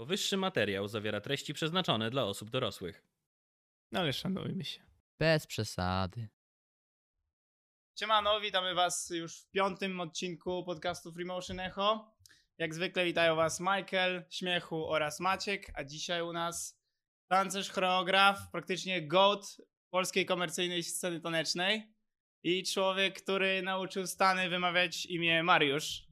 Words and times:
Powyższy 0.00 0.36
materiał 0.36 0.88
zawiera 0.88 1.20
treści 1.20 1.54
przeznaczone 1.54 2.10
dla 2.10 2.24
osób 2.24 2.50
dorosłych. 2.50 3.04
No 3.92 4.00
ale 4.00 4.12
szanujmy 4.12 4.64
się. 4.64 4.82
Bez 5.18 5.46
przesady. 5.46 6.28
Siemano, 7.98 8.40
witamy 8.40 8.74
was 8.74 9.10
już 9.10 9.40
w 9.40 9.50
piątym 9.50 10.00
odcinku 10.00 10.64
podcastu 10.64 11.12
Freemotion 11.12 11.60
Echo. 11.60 12.16
Jak 12.58 12.74
zwykle 12.74 13.04
witają 13.04 13.36
was 13.36 13.60
Michael, 13.60 14.24
Śmiechu 14.30 14.88
oraz 14.88 15.20
Maciek, 15.20 15.72
a 15.74 15.84
dzisiaj 15.84 16.22
u 16.22 16.32
nas 16.32 16.80
tancerz, 17.30 17.70
choreograf, 17.70 18.50
praktycznie 18.52 19.06
goat 19.06 19.56
polskiej 19.90 20.26
komercyjnej 20.26 20.82
sceny 20.82 21.20
tanecznej 21.20 21.94
i 22.42 22.64
człowiek, 22.64 23.22
który 23.22 23.62
nauczył 23.62 24.06
Stany 24.06 24.48
wymawiać 24.48 25.06
imię 25.06 25.42
Mariusz. 25.42 26.02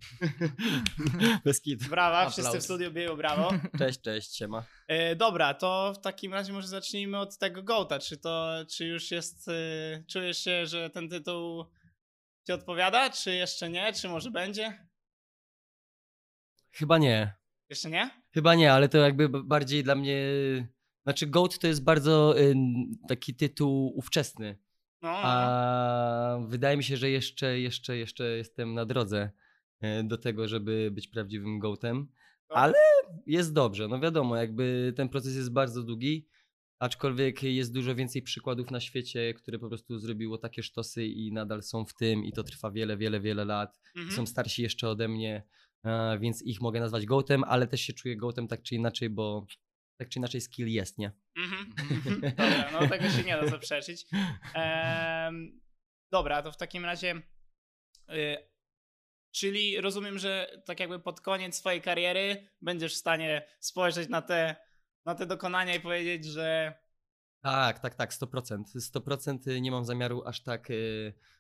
Bez 1.45 1.61
kitu. 1.61 1.89
Brawa, 1.91 2.19
Aplauz. 2.19 2.33
wszyscy 2.33 2.59
w 2.59 2.63
studiu 2.63 2.91
biją 2.91 3.17
brawo. 3.17 3.51
Cześć, 3.79 4.01
cześć, 4.01 4.37
siema. 4.37 4.65
E, 4.89 5.17
dobra, 5.17 5.55
to 5.55 5.93
w 5.97 6.01
takim 6.01 6.35
razie 6.35 6.53
może 6.53 6.69
zacznijmy 6.69 7.19
od 7.19 7.39
tego 7.39 7.63
Goata. 7.63 7.99
Czy 7.99 8.17
to, 8.17 8.53
czy 8.71 8.87
już 8.87 9.11
jest, 9.11 9.49
e, 9.49 9.53
czujesz 10.09 10.39
się, 10.39 10.67
że 10.67 10.91
ten 10.91 11.09
tytuł 11.09 11.65
ci 12.47 12.53
odpowiada, 12.53 13.11
czy 13.11 13.35
jeszcze 13.35 13.71
nie, 13.71 13.93
czy 13.93 14.09
może 14.09 14.31
będzie? 14.31 14.89
Chyba 16.71 16.99
nie. 16.99 17.35
Jeszcze 17.71 17.91
nie? 17.91 18.11
Chyba 18.35 18.55
nie, 18.55 18.73
ale 18.73 18.89
to 18.89 18.99
jakby 18.99 19.29
bardziej 19.29 19.85
dla 19.85 19.95
mnie... 19.95 20.17
Znaczy 21.03 21.27
GOAT 21.27 21.59
to 21.59 21.67
jest 21.67 21.85
bardzo 21.85 22.41
y, 22.41 22.55
taki 23.09 23.35
tytuł 23.35 23.93
ówczesny, 23.97 24.59
No, 25.03 25.09
a 25.23 26.39
wydaje 26.49 26.77
mi 26.77 26.85
się, 26.85 26.97
że 26.97 27.11
jeszcze, 27.11 27.61
jeszcze, 27.61 27.97
jeszcze 27.97 28.25
jestem 28.37 28.75
na 28.75 28.85
drodze 28.87 29.31
y, 29.85 30.05
do 30.05 30.19
tego, 30.19 30.49
żeby 30.49 30.91
być 30.93 31.09
prawdziwym 31.09 31.59
GOATem. 31.59 32.09
ale- 32.49 32.75
Jest 33.27 33.53
dobrze, 33.53 33.89
no 33.89 34.01
wiadomo, 34.01 34.37
jakby 34.37 34.93
ten 34.97 35.09
proces 35.09 35.37
jest 35.37 35.53
bardzo 35.53 35.83
długi, 35.83 36.29
aczkolwiek 36.79 37.43
jest 37.43 37.73
dużo 37.75 37.95
więcej 37.95 38.23
przykładów 38.23 38.71
na 38.71 38.81
świecie, 38.81 39.35
które 39.35 39.59
po 39.59 39.69
prostu 39.69 39.99
zrobiło 39.99 40.39
takie 40.39 40.63
sztosy 40.63 41.07
i 41.07 41.33
nadal 41.33 41.63
są 41.63 41.85
w 41.85 41.95
tym 41.95 42.25
i 42.25 42.33
to 42.33 42.43
trwa 42.43 42.71
wiele, 42.71 42.97
wiele, 42.97 43.21
wiele 43.21 43.45
lat. 43.45 43.81
Mhm. 43.97 44.17
są 44.17 44.27
starsi 44.27 44.63
jeszcze 44.63 44.89
ode 44.89 45.09
mnie, 45.09 45.43
e, 45.85 46.19
więc 46.19 46.43
ich 46.43 46.61
mogę 46.61 46.81
nazwać 46.81 47.07
gołtem, 47.07 47.45
ale 47.45 47.67
też 47.67 47.81
się 47.81 47.93
czuję 47.93 48.17
gołtem 48.17 48.49
tak 48.49 48.63
czy 48.63 48.75
inaczej, 48.75 49.11
bo 49.11 49.47
tak 49.99 50.09
czy 50.09 50.19
inaczej 50.19 50.41
skill 50.41 50.69
jest, 50.69 50.99
nie? 50.99 51.13
Mhm. 51.37 51.75
Dobra, 52.37 52.71
no 52.73 52.89
tego 52.89 53.11
się 53.11 53.23
nie 53.23 53.37
da 53.37 53.47
zaprzeczyć. 53.49 54.07
Em, 54.55 55.61
dobra, 56.13 56.43
to 56.43 56.53
w 56.53 56.57
takim 56.57 56.85
razie. 56.85 57.23
y, 58.11 58.37
czyli 59.33 59.81
rozumiem, 59.81 60.19
że 60.19 60.63
tak 60.67 60.81
jakby 60.81 60.99
pod 61.01 61.21
koniec 61.21 61.57
swojej 61.57 61.81
kariery 61.83 62.49
będziesz 62.63 62.95
w 62.95 62.99
stanie 62.99 63.47
spojrzeć 63.61 64.09
na 64.09 64.23
te, 64.23 64.57
na 65.05 65.15
te 65.15 65.27
dokonania 65.27 65.75
i 65.75 65.81
powiedzieć, 65.81 66.25
że. 66.25 66.75
Tak, 67.43 67.79
tak, 67.79 67.95
tak, 67.95 68.13
100%. 68.13 68.63
100% 68.95 69.61
nie 69.61 69.71
mam 69.71 69.85
zamiaru 69.85 70.23
aż 70.27 70.43
tak 70.43 70.71
e, 70.71 70.75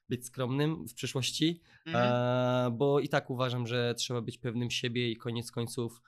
być 0.09 0.27
skromnym 0.27 0.89
w 0.89 0.95
przyszłości, 0.95 1.63
Mhm. 1.87 2.07
e, 2.13 2.71
bo 2.71 3.01
i 3.01 3.09
tak 3.09 3.31
uważam, 3.31 3.67
że 3.67 3.95
trzeba 3.95 4.21
być 4.21 4.39
pewnym 4.39 4.71
siebie 4.71 5.11
i 5.11 5.17
koniec 5.17 5.51
końców 5.51 6.03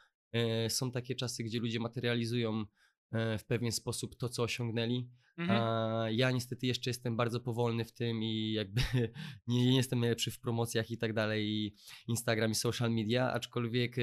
są 0.68 0.92
takie 0.92 1.14
czasy, 1.14 1.44
gdzie 1.44 1.60
ludzie 1.60 1.80
materializują 1.80 2.64
e, 3.12 3.38
w 3.38 3.44
pewien 3.44 3.72
sposób 3.72 4.16
to, 4.16 4.28
co 4.28 4.42
osiągnęli. 4.42 5.08
Mhm. 5.38 5.60
A 5.62 6.10
ja 6.10 6.30
niestety 6.30 6.66
jeszcze 6.66 6.90
jestem 6.90 7.16
bardzo 7.16 7.40
powolny 7.40 7.84
w 7.84 7.92
tym 7.92 8.22
i 8.22 8.52
jakby 8.52 8.82
nie, 9.46 9.64
nie 9.70 9.76
jestem 9.76 10.00
najlepszy 10.00 10.30
w 10.30 10.40
promocjach 10.40 10.90
i 10.90 10.98
tak 10.98 11.12
dalej, 11.12 11.46
i 11.48 11.74
Instagram 12.08 12.50
i 12.50 12.54
social 12.54 12.90
media, 12.90 13.32
aczkolwiek 13.32 13.98
e, 13.98 14.02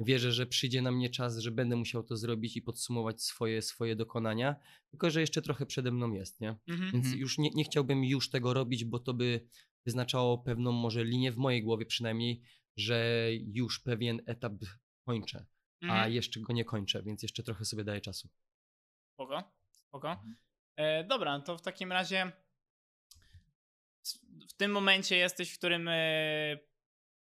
wierzę, 0.00 0.32
że 0.32 0.46
przyjdzie 0.46 0.82
na 0.82 0.92
mnie 0.92 1.10
czas, 1.10 1.38
że 1.38 1.50
będę 1.50 1.76
musiał 1.76 2.02
to 2.02 2.16
zrobić 2.16 2.56
i 2.56 2.62
podsumować 2.62 3.22
swoje, 3.22 3.62
swoje 3.62 3.96
dokonania, 3.96 4.56
tylko 4.90 5.10
że 5.10 5.20
jeszcze 5.20 5.42
trochę 5.42 5.66
przede 5.66 5.90
mną 5.92 6.12
jest, 6.12 6.40
nie? 6.40 6.48
Mhm. 6.68 6.92
Więc 6.92 7.04
Mhm. 7.04 7.20
już 7.20 7.38
nie, 7.38 7.50
nie 7.50 7.64
chciałbym 7.64 8.04
już 8.04 8.30
tego 8.30 8.54
robić, 8.54 8.84
bo 8.84 8.98
to 8.98 9.14
by 9.14 9.46
wyznaczało 9.86 10.38
pewną 10.38 10.72
może 10.72 11.04
linię 11.04 11.32
w 11.32 11.36
mojej 11.36 11.62
głowie 11.62 11.86
przynajmniej, 11.86 12.42
że 12.76 13.28
już 13.32 13.80
pewien 13.80 14.20
etap 14.26 14.52
kończę, 15.06 15.46
a 15.82 15.84
Mhm. 15.86 16.12
jeszcze 16.12 16.40
go 16.40 16.52
nie 16.52 16.64
kończę, 16.64 17.02
więc 17.02 17.22
jeszcze 17.22 17.42
trochę 17.42 17.64
sobie 17.64 17.84
daję 17.84 18.00
czasu. 18.00 18.28
Spoko, 19.14 19.52
spoko. 19.70 20.22
E, 20.76 21.04
dobra, 21.04 21.40
to 21.40 21.58
w 21.58 21.62
takim 21.62 21.92
razie 21.92 22.32
w 24.48 24.52
tym 24.56 24.70
momencie 24.70 25.16
jesteś, 25.16 25.52
w 25.54 25.58
którym 25.58 25.88
e, 25.88 26.58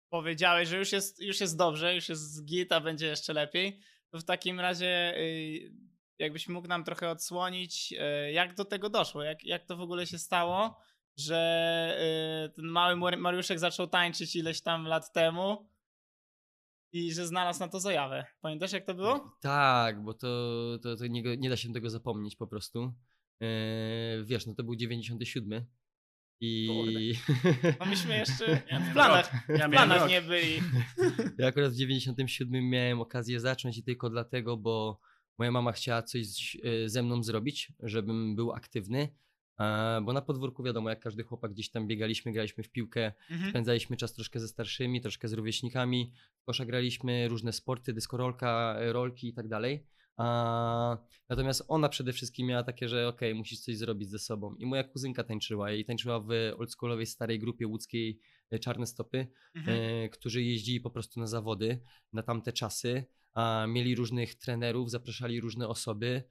powiedziałeś, 0.10 0.70
że 0.70 0.78
już 0.78 0.92
jest, 0.92 1.22
już 1.22 1.42
jest 1.42 1.58
dobrze, 1.58 1.96
już 1.96 2.10
jest 2.10 2.46
git, 2.46 2.72
a 2.72 2.80
będzie 2.80 3.08
jeszcze 3.08 3.34
lepiej. 3.34 3.82
To 4.12 4.20
w 4.20 4.24
takim 4.26 4.60
razie 4.60 5.18
e, 5.18 5.22
jakbyś 6.20 6.48
mógł 6.48 6.68
nam 6.68 6.84
trochę 6.84 7.10
odsłonić, 7.10 7.94
e, 8.00 8.32
jak 8.32 8.56
do 8.56 8.66
tego 8.66 8.90
doszło, 8.90 9.24
jak, 9.24 9.44
jak 9.44 9.66
to 9.66 9.78
w 9.78 9.82
ogóle 9.82 10.08
się 10.08 10.20
stało, 10.20 10.80
że 11.18 11.38
e, 12.46 12.50
ten 12.50 12.66
mały 12.66 12.96
Mar- 12.96 13.18
Mariuszek 13.18 13.60
zaczął 13.60 13.88
tańczyć 13.88 14.36
ileś 14.36 14.62
tam 14.62 14.86
lat 14.88 15.14
temu 15.14 15.70
i 16.94 17.14
że 17.14 17.28
znalazł 17.28 17.60
na 17.60 17.68
to 17.68 17.80
zajawę. 17.80 18.26
Pamiętasz 18.42 18.72
jak 18.72 18.86
to 18.86 18.94
było? 18.94 19.38
Tak, 19.42 20.04
bo 20.04 20.14
to, 20.14 20.28
to, 20.84 20.96
to 20.96 21.08
nie, 21.08 21.38
nie 21.38 21.50
da 21.50 21.58
się 21.58 21.74
tego 21.74 21.90
zapomnieć 21.90 22.36
po 22.36 22.48
prostu. 22.48 22.94
Eee, 23.42 24.26
wiesz, 24.26 24.46
no 24.46 24.56
to 24.56 24.64
był 24.64 24.76
97 24.76 25.66
i 26.42 27.14
No 27.80 27.86
myśmy 27.86 28.18
jeszcze 28.18 28.62
Ja 28.72 28.80
w 28.80 28.94
planach. 28.94 29.32
Ja 29.50 29.68
w 29.68 29.72
planach 29.72 30.00
rok. 30.02 30.10
nie 30.10 30.22
byli. 30.22 30.62
ja 31.38 31.48
akurat 31.48 31.72
w 31.74 31.76
97 31.76 32.70
miałem 32.70 33.02
okazję 33.02 33.40
zacząć 33.40 33.78
i 33.78 33.84
tylko 33.84 34.10
dlatego, 34.10 34.58
bo 34.58 35.00
moja 35.38 35.52
mama 35.52 35.72
chciała 35.72 36.02
coś 36.04 36.58
e, 36.64 36.90
ze 36.90 37.04
mną 37.04 37.24
zrobić, 37.24 37.74
żebym 37.80 38.36
był 38.36 38.52
aktywny. 38.52 39.10
E, 39.60 40.02
Bo 40.02 40.14
na 40.14 40.22
podwórku 40.22 40.64
wiadomo, 40.64 40.90
jak 40.90 41.00
każdy 41.00 41.24
chłopak 41.24 41.52
gdzieś 41.52 41.70
tam 41.70 41.88
biegaliśmy, 41.88 42.32
graliśmy 42.32 42.64
w 42.64 42.70
piłkę, 42.70 43.12
Mhm. 43.32 43.50
spędzaliśmy 43.50 43.98
czas 43.98 44.14
troszkę 44.14 44.40
ze 44.40 44.48
starszymi, 44.48 45.02
troszkę 45.02 45.28
z 45.28 45.34
rówieśnikami. 45.34 46.12
W 46.42 46.44
kosza 46.44 46.66
graliśmy 46.66 47.28
różne 47.28 47.54
sporty, 47.54 47.94
dyskorolka, 47.94 48.76
e, 48.80 48.94
rolki 48.94 49.28
i 49.28 49.34
tak 49.34 49.48
dalej. 49.48 49.86
A, 50.18 50.98
natomiast 51.30 51.64
ona 51.68 51.90
przede 51.90 52.14
wszystkim 52.14 52.48
miała 52.48 52.64
takie, 52.64 52.90
że 52.90 53.08
okej, 53.08 53.36
musisz 53.36 53.60
coś 53.60 53.78
zrobić 53.78 54.10
ze 54.10 54.20
sobą. 54.20 54.56
I 54.56 54.66
moja 54.66 54.84
kuzynka 54.84 55.24
tańczyła 55.24 55.72
i 55.72 55.86
tańczyła 55.86 56.20
w 56.20 56.30
oldschoolowej 56.58 57.06
starej 57.06 57.40
grupie 57.40 57.68
łódzkiej 57.68 58.20
e, 58.52 58.60
Czarne 58.60 58.88
Stopy, 58.88 59.28
Mhm. 59.56 59.80
e, 60.06 60.10
którzy 60.10 60.44
jeździli 60.44 60.82
po 60.82 60.90
prostu 60.90 61.20
na 61.20 61.28
zawody 61.28 61.80
na 62.14 62.24
tamte 62.24 62.54
czasy. 62.54 63.06
A 63.34 63.66
mieli 63.70 63.96
różnych 63.96 64.36
trenerów, 64.36 64.92
zapraszali 64.92 65.40
różne 65.42 65.68
osoby, 65.68 66.24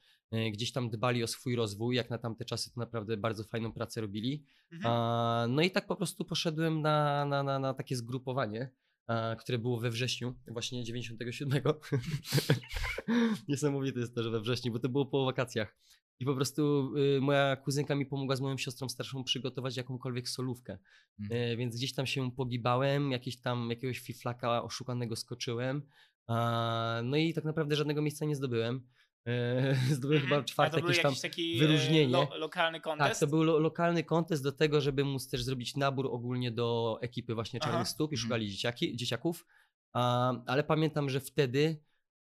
gdzieś 0.53 0.73
tam 0.73 0.91
dbali 0.91 1.23
o 1.23 1.27
swój 1.27 1.57
rozwój, 1.57 1.97
jak 1.97 2.11
na 2.11 2.19
tamte 2.19 2.45
czasy 2.45 2.75
to 2.75 2.81
naprawdę 2.81 3.17
bardzo 3.17 3.45
fajną 3.45 3.73
pracę 3.73 4.01
robili. 4.01 4.45
Mhm. 4.73 4.95
A, 4.95 5.47
no 5.49 5.63
i 5.63 5.71
tak 5.71 5.87
po 5.87 5.97
prostu 5.97 6.25
poszedłem 6.25 6.83
na, 6.83 7.25
na, 7.25 7.43
na, 7.43 7.59
na 7.59 7.75
takie 7.75 7.97
zgrupowanie, 7.97 8.71
a, 9.07 9.37
które 9.37 9.59
było 9.59 9.81
we 9.81 9.91
wrześniu, 9.91 10.35
właśnie 10.49 10.85
97. 10.85 11.63
Niesamowite 13.49 14.01
jest 14.01 14.15
to, 14.15 14.23
że 14.23 14.31
we 14.31 14.41
wrześniu, 14.41 14.73
bo 14.73 14.79
to 14.79 14.89
było 14.89 15.07
po 15.07 15.25
wakacjach. 15.25 15.77
I 16.21 16.25
po 16.25 16.35
prostu 16.35 16.93
y, 16.97 17.21
moja 17.21 17.57
kuzynka 17.57 17.95
mi 17.95 18.07
pomogła 18.07 18.37
z 18.37 18.41
moją 18.41 18.59
siostrą 18.59 18.89
starszą 18.89 19.25
przygotować 19.25 19.77
jakąkolwiek 19.77 20.29
solówkę. 20.29 20.79
Mhm. 21.21 21.43
E, 21.43 21.57
więc 21.57 21.77
gdzieś 21.77 21.95
tam 21.95 22.07
się 22.07 22.31
pogibałem, 22.31 23.11
jakieś 23.13 23.41
tam 23.41 23.71
jakiegoś 23.71 23.99
fiflaka 23.99 24.63
oszukanego 24.63 25.17
skoczyłem. 25.17 25.83
A, 26.27 27.01
no 27.05 27.17
i 27.17 27.35
tak 27.35 27.45
naprawdę 27.45 27.77
żadnego 27.77 28.03
miejsca 28.03 28.25
nie 28.25 28.37
zdobyłem. 28.37 28.87
E, 29.27 29.75
zdobyłem 29.97 30.23
chyba 30.23 30.37
Mhm. 30.37 30.43
A 30.43 30.45
czwarte 30.45 30.77
to 30.77 30.81
był 30.81 30.89
jakieś 30.89 31.03
tam 31.03 31.11
jakiś 31.11 31.23
taki 31.23 31.59
wyróżnienie. 31.59 32.19
E, 32.19 32.31
lo, 32.31 32.39
lokalny 32.39 32.81
kontest? 32.81 33.11
tak, 33.11 33.19
to 33.21 33.27
był 33.37 33.43
lo 33.43 33.59
lokalny 33.59 34.05
kontest 34.05 34.43
do 34.43 34.53
tego, 34.53 34.81
żeby 34.81 35.05
móc 35.05 35.29
też 35.29 35.43
zrobić 35.45 35.77
nabór 35.77 36.07
ogólnie 36.07 36.51
do 36.51 36.99
ekipy 37.01 37.35
właśnie 37.35 37.61
Aha. 37.63 37.71
Czarnych 37.71 37.89
Stóp 37.89 38.13
i 38.13 38.15
Mhm. 38.15 38.23
szukali 38.23 38.51
dzieciaki, 38.51 38.97
dzieciaków. 38.97 39.47
A, 39.93 40.33
ale 40.47 40.65
pamiętam, 40.65 41.11
że 41.11 41.21
wtedy 41.21 41.83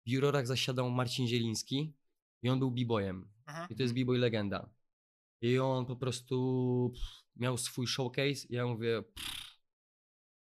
w 0.05 0.09
jurorach 0.09 0.47
zasiadał 0.47 0.89
Marcin 0.91 1.27
Zieliński 1.27 1.93
i 2.43 2.49
on 2.49 2.59
był 2.59 2.71
b-boyem. 2.71 3.29
Aha. 3.45 3.67
I 3.69 3.75
to 3.75 3.83
jest 3.83 3.93
b-boy 3.95 4.17
legenda. 4.17 4.69
I 5.41 5.59
on 5.59 5.85
po 5.85 5.95
prostu 5.95 6.93
miał 7.35 7.57
swój 7.57 7.87
showcase 7.87 8.47
i 8.49 8.53
ja 8.55 8.65
mówię, 8.67 9.03
pff, 9.15 9.48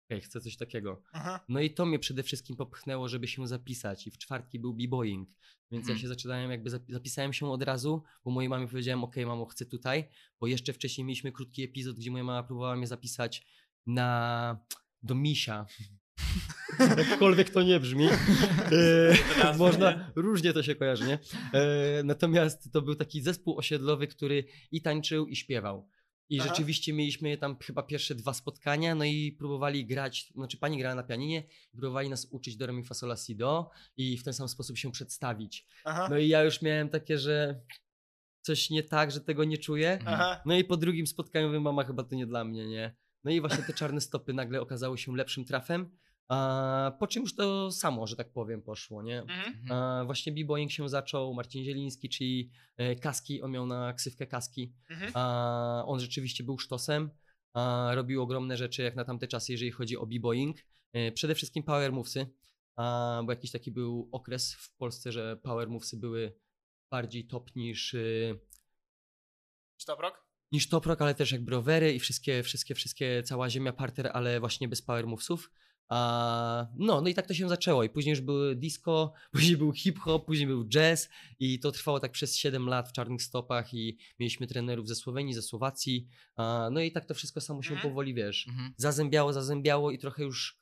okej, 0.05 0.21
chcę 0.21 0.41
coś 0.41 0.57
takiego. 0.57 1.01
Aha. 1.11 1.39
No 1.49 1.59
i 1.61 1.69
to 1.73 1.85
mnie 1.85 1.99
przede 1.99 2.23
wszystkim 2.23 2.55
popchnęło, 2.55 3.07
żeby 3.07 3.27
się 3.27 3.47
zapisać. 3.47 4.07
I 4.07 4.11
w 4.11 4.17
czwartki 4.17 4.59
był 4.59 4.73
b-boying. 4.73 5.29
Więc 5.71 5.83
ja 5.87 5.91
Mhm. 5.91 5.99
się 5.99 6.07
zaczynałem, 6.07 6.51
jakby 6.51 6.69
zapi- 6.69 6.93
zapisałem 6.93 7.33
się 7.33 7.51
od 7.51 7.63
razu, 7.63 8.03
bo 8.25 8.31
mojej 8.31 8.49
mamie 8.49 8.67
powiedziałem, 8.67 9.03
ok, 9.03 9.15
mamo, 9.25 9.45
chcę 9.45 9.65
tutaj, 9.65 10.09
bo 10.39 10.47
jeszcze 10.47 10.73
wcześniej 10.73 11.05
mieliśmy 11.05 11.31
krótki 11.31 11.63
epizod, 11.63 11.95
gdzie 11.97 12.11
moja 12.11 12.23
mama 12.23 12.43
próbowała 12.43 12.75
mnie 12.75 12.87
zapisać 12.87 13.45
na 13.85 14.59
do 15.03 15.15
misia. 15.15 15.65
Jakkolwiek 16.97 17.49
to 17.49 17.61
nie 17.63 17.79
brzmi. 17.79 18.07
E, 19.43 19.57
można, 19.57 20.11
różnie 20.15 20.53
to 20.53 20.63
się 20.63 20.75
kojarzy, 20.75 21.07
nie? 21.07 21.19
E, 21.53 22.03
natomiast 22.03 22.71
to 22.71 22.81
był 22.81 22.95
taki 22.95 23.21
zespół 23.21 23.57
osiedlowy, 23.57 24.07
który 24.07 24.45
i 24.71 24.81
tańczył, 24.81 25.27
i 25.27 25.35
śpiewał. 25.35 25.89
I 26.29 26.39
Aha. 26.39 26.49
rzeczywiście 26.49 26.93
mieliśmy 26.93 27.37
tam 27.37 27.57
chyba 27.59 27.83
pierwsze 27.83 28.15
dwa 28.15 28.33
spotkania, 28.33 28.95
no 28.95 29.03
i 29.03 29.31
próbowali 29.31 29.85
grać, 29.85 30.31
znaczy 30.35 30.57
pani 30.57 30.77
grała 30.77 30.95
na 30.95 31.03
pianinie, 31.03 31.43
próbowali 31.71 32.09
nas 32.09 32.27
uczyć 32.31 32.57
do 32.57 32.65
re 32.65 32.73
mi 32.73 32.83
fa 32.83 32.93
sol 32.93 33.09
la 33.09 33.17
si 33.17 33.35
do 33.35 33.69
i 33.97 34.17
w 34.17 34.23
ten 34.23 34.33
sam 34.33 34.47
sposób 34.47 34.77
się 34.77 34.91
przedstawić. 34.91 35.67
Aha. 35.83 36.07
No 36.09 36.17
i 36.17 36.27
ja 36.27 36.43
już 36.43 36.61
miałem 36.61 36.89
takie, 36.89 37.19
że 37.19 37.61
coś 38.41 38.69
nie 38.69 38.83
tak, 38.83 39.11
że 39.11 39.21
tego 39.21 39.43
nie 39.43 39.57
czuję. 39.57 39.99
Aha. 40.05 40.41
No 40.45 40.57
i 40.57 40.63
po 40.63 40.77
drugim 40.77 41.07
spotkaniu 41.07 41.47
mówię, 41.47 41.59
mama 41.59 41.83
chyba 41.83 42.03
to 42.03 42.15
nie 42.15 42.25
dla 42.25 42.43
mnie, 42.43 42.67
nie? 42.67 42.95
No 43.23 43.31
i 43.31 43.41
właśnie 43.41 43.63
te 43.63 43.73
czarne 43.73 44.01
stopy 44.01 44.33
nagle 44.33 44.61
okazały 44.61 44.97
się 44.97 45.15
lepszym 45.15 45.45
trafem, 45.45 45.97
a 46.27 46.91
po 46.99 47.07
czym 47.07 47.21
już 47.23 47.35
to 47.35 47.71
samo, 47.71 48.07
że 48.07 48.15
tak 48.15 48.31
powiem, 48.33 48.61
poszło, 48.61 49.03
nie? 49.03 49.19
Mhm. 49.21 49.71
A 49.71 50.05
właśnie 50.05 50.31
b-boying 50.31 50.71
się 50.71 50.89
zaczął, 50.89 51.33
Marcin 51.33 51.63
Zieliński, 51.63 52.09
czyli 52.09 52.51
e, 52.77 52.95
Kaski, 52.95 53.41
on 53.41 53.51
miał 53.51 53.65
na 53.65 53.93
ksywkę 53.93 54.27
Kaski, 54.27 54.73
Mhm. 54.89 55.11
a 55.15 55.83
on 55.85 55.99
rzeczywiście 55.99 56.43
był 56.43 56.57
sztosem, 56.59 57.09
a 57.53 57.91
robił 57.95 58.21
ogromne 58.21 58.57
rzeczy 58.57 58.81
jak 58.83 58.95
na 58.95 59.05
tamte 59.05 59.27
czasy, 59.27 59.51
jeżeli 59.51 59.71
chodzi 59.71 59.97
o 59.97 60.05
b-boying. 60.05 60.57
E, 60.93 61.11
Przede 61.11 61.35
wszystkim 61.35 61.63
power 61.63 61.91
movesy, 61.93 62.27
a, 62.75 63.21
bo 63.25 63.31
jakiś 63.31 63.51
taki 63.51 63.71
był 63.71 64.09
okres 64.11 64.53
w 64.53 64.75
Polsce, 64.75 65.11
że 65.11 65.37
power 65.43 65.69
movesy 65.69 65.97
były 65.97 66.39
bardziej 66.91 67.27
top 67.27 67.55
niż, 67.55 67.93
e, 67.93 67.99
Sztoprok? 69.77 70.25
niż 70.51 70.69
top 70.69 70.85
rock, 70.85 71.01
ale 71.01 71.15
też 71.15 71.31
jak 71.31 71.45
browery 71.45 71.93
i 71.93 71.99
wszystkie, 71.99 72.43
wszystkie, 72.43 72.75
wszystkie, 72.75 73.23
cała 73.23 73.49
ziemia 73.49 73.73
parter, 73.73 74.09
ale 74.13 74.39
właśnie 74.39 74.67
bez 74.67 74.81
power 74.81 75.07
movesów. 75.07 75.51
A, 75.89 76.67
no, 76.77 77.01
no 77.01 77.09
i 77.09 77.13
tak 77.13 77.27
to 77.27 77.33
się 77.33 77.49
zaczęło. 77.49 77.83
I 77.83 77.89
później 77.89 78.11
już 78.11 78.21
były 78.21 78.55
disco, 78.55 79.13
później 79.33 79.57
był 79.57 79.73
hip-hop, 79.73 80.25
później 80.25 80.47
był 80.47 80.67
jazz 80.67 81.09
i 81.39 81.59
to 81.59 81.71
trwało 81.71 81.99
tak 81.99 82.11
przez 82.11 82.37
7 82.37 82.67
lat 82.69 82.89
w 82.89 82.91
czarnych 82.91 83.21
stopach 83.23 83.73
i 83.73 83.97
mieliśmy 84.19 84.47
trenerów 84.47 84.87
ze 84.87 84.95
Słowenii, 84.95 85.33
ze 85.33 85.41
Słowacji. 85.41 86.07
A, 86.35 86.69
no 86.71 86.81
i 86.81 86.91
tak 86.91 87.05
to 87.05 87.13
wszystko 87.13 87.41
samo 87.41 87.63
się 87.63 87.73
Mhm. 87.73 87.89
powoli, 87.89 88.13
wiesz, 88.13 88.47
Mhm. 88.47 88.73
zazębiało, 88.77 89.33
zazębiało 89.33 89.91
i 89.91 89.97
trochę 89.97 90.23
już 90.23 90.57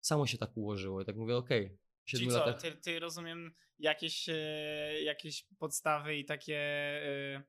samo 0.00 0.26
się 0.26 0.38
tak 0.38 0.56
ułożyło. 0.56 1.02
I 1.02 1.04
tak 1.04 1.16
mówię, 1.16 1.36
okej, 1.36 1.78
w 2.04 2.04
Czyli 2.04 2.24
7 2.24 2.42
co, 2.44 2.52
ty, 2.52 2.72
ty 2.72 2.98
rozumiem 2.98 3.54
jakieś, 3.78 4.28
e, 4.28 5.02
jakieś 5.02 5.46
podstawy 5.58 6.16
i 6.16 6.24
takie 6.24 6.56
e, 6.56 7.42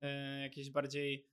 e, 0.00 0.40
jakieś 0.40 0.70
bardziej 0.70 1.26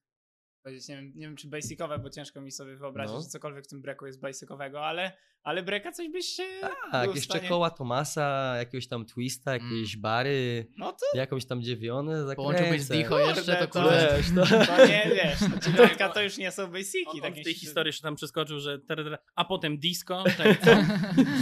powiedzieć, 0.62 0.88
nie 0.88 0.96
wiem, 0.96 1.12
nie 1.16 1.28
wiem 1.28 1.36
czy 1.36 1.48
basicowe, 1.48 2.00
bo 2.00 2.10
ciężko 2.10 2.42
mi 2.42 2.52
sobie 2.52 2.76
wyobrazić, 2.76 3.16
No. 3.16 3.22
że 3.22 3.28
cokolwiek 3.28 3.66
w 3.66 3.68
tym 3.68 3.82
breaku 3.82 4.06
jest 4.06 4.20
basicowego, 4.20 4.86
ale, 4.86 5.12
ale 5.44 5.64
breaka 5.64 5.92
coś 5.92 6.10
byś 6.10 6.26
się 6.26 6.44
Tak, 6.92 7.16
jeszcze 7.16 7.34
stanie... 7.34 7.50
koła 7.50 7.70
Tomasa, 7.70 8.56
jakiegoś 8.58 8.88
tam 8.88 9.06
twista, 9.06 9.52
Mm. 9.56 9.76
jakieś 9.76 9.98
bary, 9.98 10.68
No 10.78 10.92
to, 10.92 11.18
jakąś 11.18 11.46
tam 11.46 11.62
dziewionę 11.62 12.36
Połączyłbyś 12.36 12.82
z 12.82 12.88
zakręcę. 12.88 13.04
Dicho 13.04 13.20
jeszcze, 13.20 13.56
to 13.56 13.68
Kurde. 13.68 14.16
Wiesz, 14.18 14.32
no. 14.32 14.46
to 14.78 14.88
nie 14.88 15.12
wiesz, 15.16 15.40
ci 15.66 15.72
breaka 15.72 16.10
to 16.10 16.24
już 16.24 16.38
nie 16.38 16.52
są 16.52 16.72
basiki. 16.72 17.06
On, 17.12 17.22
takie 17.22 17.42
w 17.42 17.44
tej 17.44 17.54
historii 17.54 17.90
jeszcze 17.90 18.04
tam 18.04 18.16
przeskoczył, 18.16 18.60
że 18.60 18.80
a 19.36 19.46
potem 19.46 19.78
disco. 19.78 20.24
Tak, 20.38 20.62
co? 20.62 20.72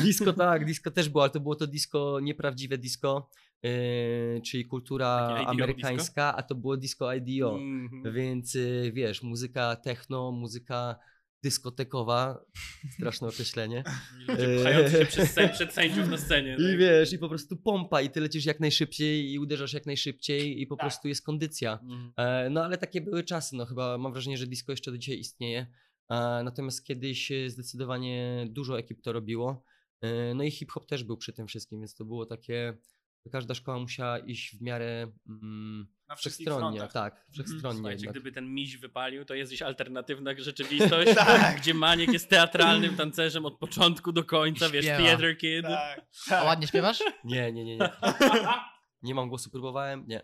Disco 0.04 0.34
tak, 0.34 0.66
disco 0.66 0.92
też 0.92 1.10
było, 1.10 1.24
ale 1.24 1.32
to 1.32 1.40
było 1.40 1.56
to 1.56 1.68
disco, 1.68 2.20
nieprawdziwe 2.20 2.78
disco, 2.78 3.30
yy, 3.64 4.42
czyli 4.46 4.66
kultura 4.66 5.10
amerykańska, 5.48 6.36
a 6.36 6.44
to 6.44 6.56
było 6.56 6.78
disco 6.78 7.14
IDO. 7.14 7.56
Mhm. 7.56 8.14
Więc 8.14 8.54
yy, 8.54 8.92
wiesz, 8.92 9.24
muzyka 9.24 9.76
techno, 9.76 10.32
muzyka 10.32 10.96
dyskotekowa, 11.44 12.46
straszne 12.92 13.28
określenie. 13.28 13.84
Ludzie 14.28 14.60
pchający 14.60 14.98
się 14.98 15.06
przez 15.06 15.36
przed 15.54 15.74
sędziów 15.74 16.10
na 16.10 16.18
scenie. 16.18 16.54
I 16.54 16.64
tak. 16.64 16.78
wiesz, 16.78 17.14
i 17.14 17.18
po 17.20 17.30
prostu 17.30 17.58
pompa 17.58 18.02
i 18.02 18.10
ty 18.10 18.22
lecisz 18.22 18.46
jak 18.46 18.60
najszybciej 18.60 19.32
i 19.32 19.40
uderzasz 19.40 19.74
jak 19.74 19.86
najszybciej 19.86 20.62
i 20.62 20.68
po 20.68 20.76
Tak. 20.76 20.84
prostu 20.86 21.08
jest 21.08 21.26
kondycja. 21.26 21.80
Mhm. 21.82 22.12
E, 22.18 22.50
No 22.50 22.64
ale 22.66 22.78
takie 22.78 23.02
były 23.02 23.24
czasy, 23.24 23.56
no 23.56 23.66
chyba 23.66 23.98
mam 23.98 24.12
wrażenie, 24.14 24.38
że 24.38 24.48
disco 24.48 24.72
jeszcze 24.72 24.92
do 24.92 24.98
dzisiaj 24.98 25.20
istnieje. 25.20 25.60
E, 26.10 26.16
Natomiast 26.44 26.84
kiedyś 26.86 27.32
e, 27.32 27.50
zdecydowanie 27.50 28.48
dużo 28.50 28.80
ekip 28.80 29.02
to 29.02 29.14
robiło. 29.14 29.64
No 30.36 30.44
i 30.44 30.52
hip-hop 30.52 30.86
też 30.86 31.04
był 31.04 31.18
przy 31.18 31.34
tym 31.34 31.48
wszystkim, 31.48 31.80
więc 31.80 31.96
to 31.96 32.06
było 32.06 32.26
takie, 32.26 32.78
każda 33.32 33.54
szkoła 33.54 33.80
musiała 33.80 34.20
iść 34.20 34.56
w 34.58 34.62
miarę 34.62 35.12
mm, 35.30 35.88
na 36.10 36.16
wszystkich 36.16 36.48
wszechstronnie, 36.48 36.80
frontach. 36.80 36.94
tak, 37.14 37.26
wszechstronnie 37.32 37.78
Słuchajcie, 37.78 37.98
jednak. 38.06 38.14
gdyby 38.14 38.32
ten 38.32 38.54
miś 38.54 38.78
wypalił, 38.78 39.26
to 39.26 39.34
jest 39.34 39.52
gdzieś 39.52 39.62
alternatywna 39.62 40.32
rzeczywistość, 40.38 41.16
Tak. 41.16 41.58
gdzie 41.62 41.74
Maniek 41.74 42.14
jest 42.14 42.30
teatralnym 42.30 42.96
tancerzem 42.96 43.46
od 43.46 43.58
początku 43.60 44.12
do 44.12 44.24
końca, 44.24 44.70
wiesz. 44.70 44.86
Theater 44.86 45.38
Kid. 45.38 45.64
Tak, 45.64 46.00
A 46.28 46.30
tak. 46.30 46.46
ładnie 46.46 46.68
śpiewasz? 46.68 47.00
Nie, 47.24 47.52
nie, 47.52 47.66
nie, 47.66 47.78
nie. 47.78 47.90
Nie 49.04 49.16
mam 49.16 49.30
głosu, 49.30 49.50
próbowałem, 49.50 50.06
nie. 50.08 50.22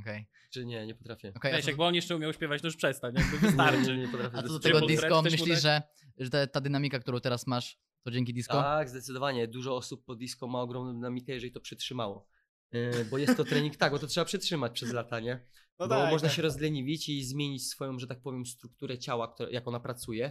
Okej. 0.00 0.26
Czy 0.52 0.64
nie, 0.64 0.86
nie 0.86 0.94
potrafię. 0.94 1.32
a 1.34 1.50
Weź, 1.50 1.64
co- 1.64 1.70
jakby 1.70 1.84
on 1.84 1.94
jeszcze 1.94 2.16
umiał 2.16 2.32
śpiewać, 2.32 2.60
to 2.62 2.66
już 2.68 2.76
przestań, 2.76 3.14
jakby 3.16 3.32
Nie, 3.36 3.38
wystarczy. 3.38 3.96
nie, 3.96 3.96
nie 3.96 4.08
potrafię. 4.08 4.38
A 4.38 4.42
co 4.42 4.48
do 4.48 4.60
tego 4.60 4.80
disco, 4.80 5.22
myślisz, 5.22 5.48
tak? 5.48 5.58
że, 5.62 5.82
że 6.18 6.30
ta, 6.30 6.46
ta 6.46 6.60
dynamika, 6.60 6.98
którą 6.98 7.20
teraz 7.20 7.46
masz, 7.46 7.78
to 8.02 8.10
dzięki 8.10 8.34
disco? 8.34 8.52
Tak, 8.52 8.88
zdecydowanie. 8.88 9.48
Dużo 9.48 9.76
osób 9.76 10.04
po 10.04 10.14
disco 10.14 10.46
ma 10.46 10.60
ogromną 10.60 10.94
dynamikę, 10.94 11.32
jeżeli 11.32 11.52
to 11.52 11.60
przytrzymało. 11.60 12.26
E, 12.70 13.04
Bo 13.04 13.18
jest 13.18 13.36
to 13.36 13.44
trening, 13.44 13.76
tak, 13.76 13.92
bo 13.92 13.98
to 13.98 14.06
trzeba 14.06 14.24
przytrzymać 14.24 14.72
przez 14.72 14.92
lata, 14.92 15.20
nie? 15.20 15.46
No 15.78 15.88
bo 15.88 15.94
tak, 15.94 16.10
można 16.10 16.28
tak. 16.28 16.36
się 16.36 16.42
rozleniwić 16.42 17.08
i 17.08 17.24
zmienić 17.24 17.68
swoją, 17.68 17.98
że 17.98 18.06
tak 18.06 18.20
powiem, 18.22 18.46
strukturę 18.46 18.98
ciała, 18.98 19.28
które, 19.34 19.50
jak 19.52 19.68
ona 19.68 19.80
pracuje. 19.80 20.26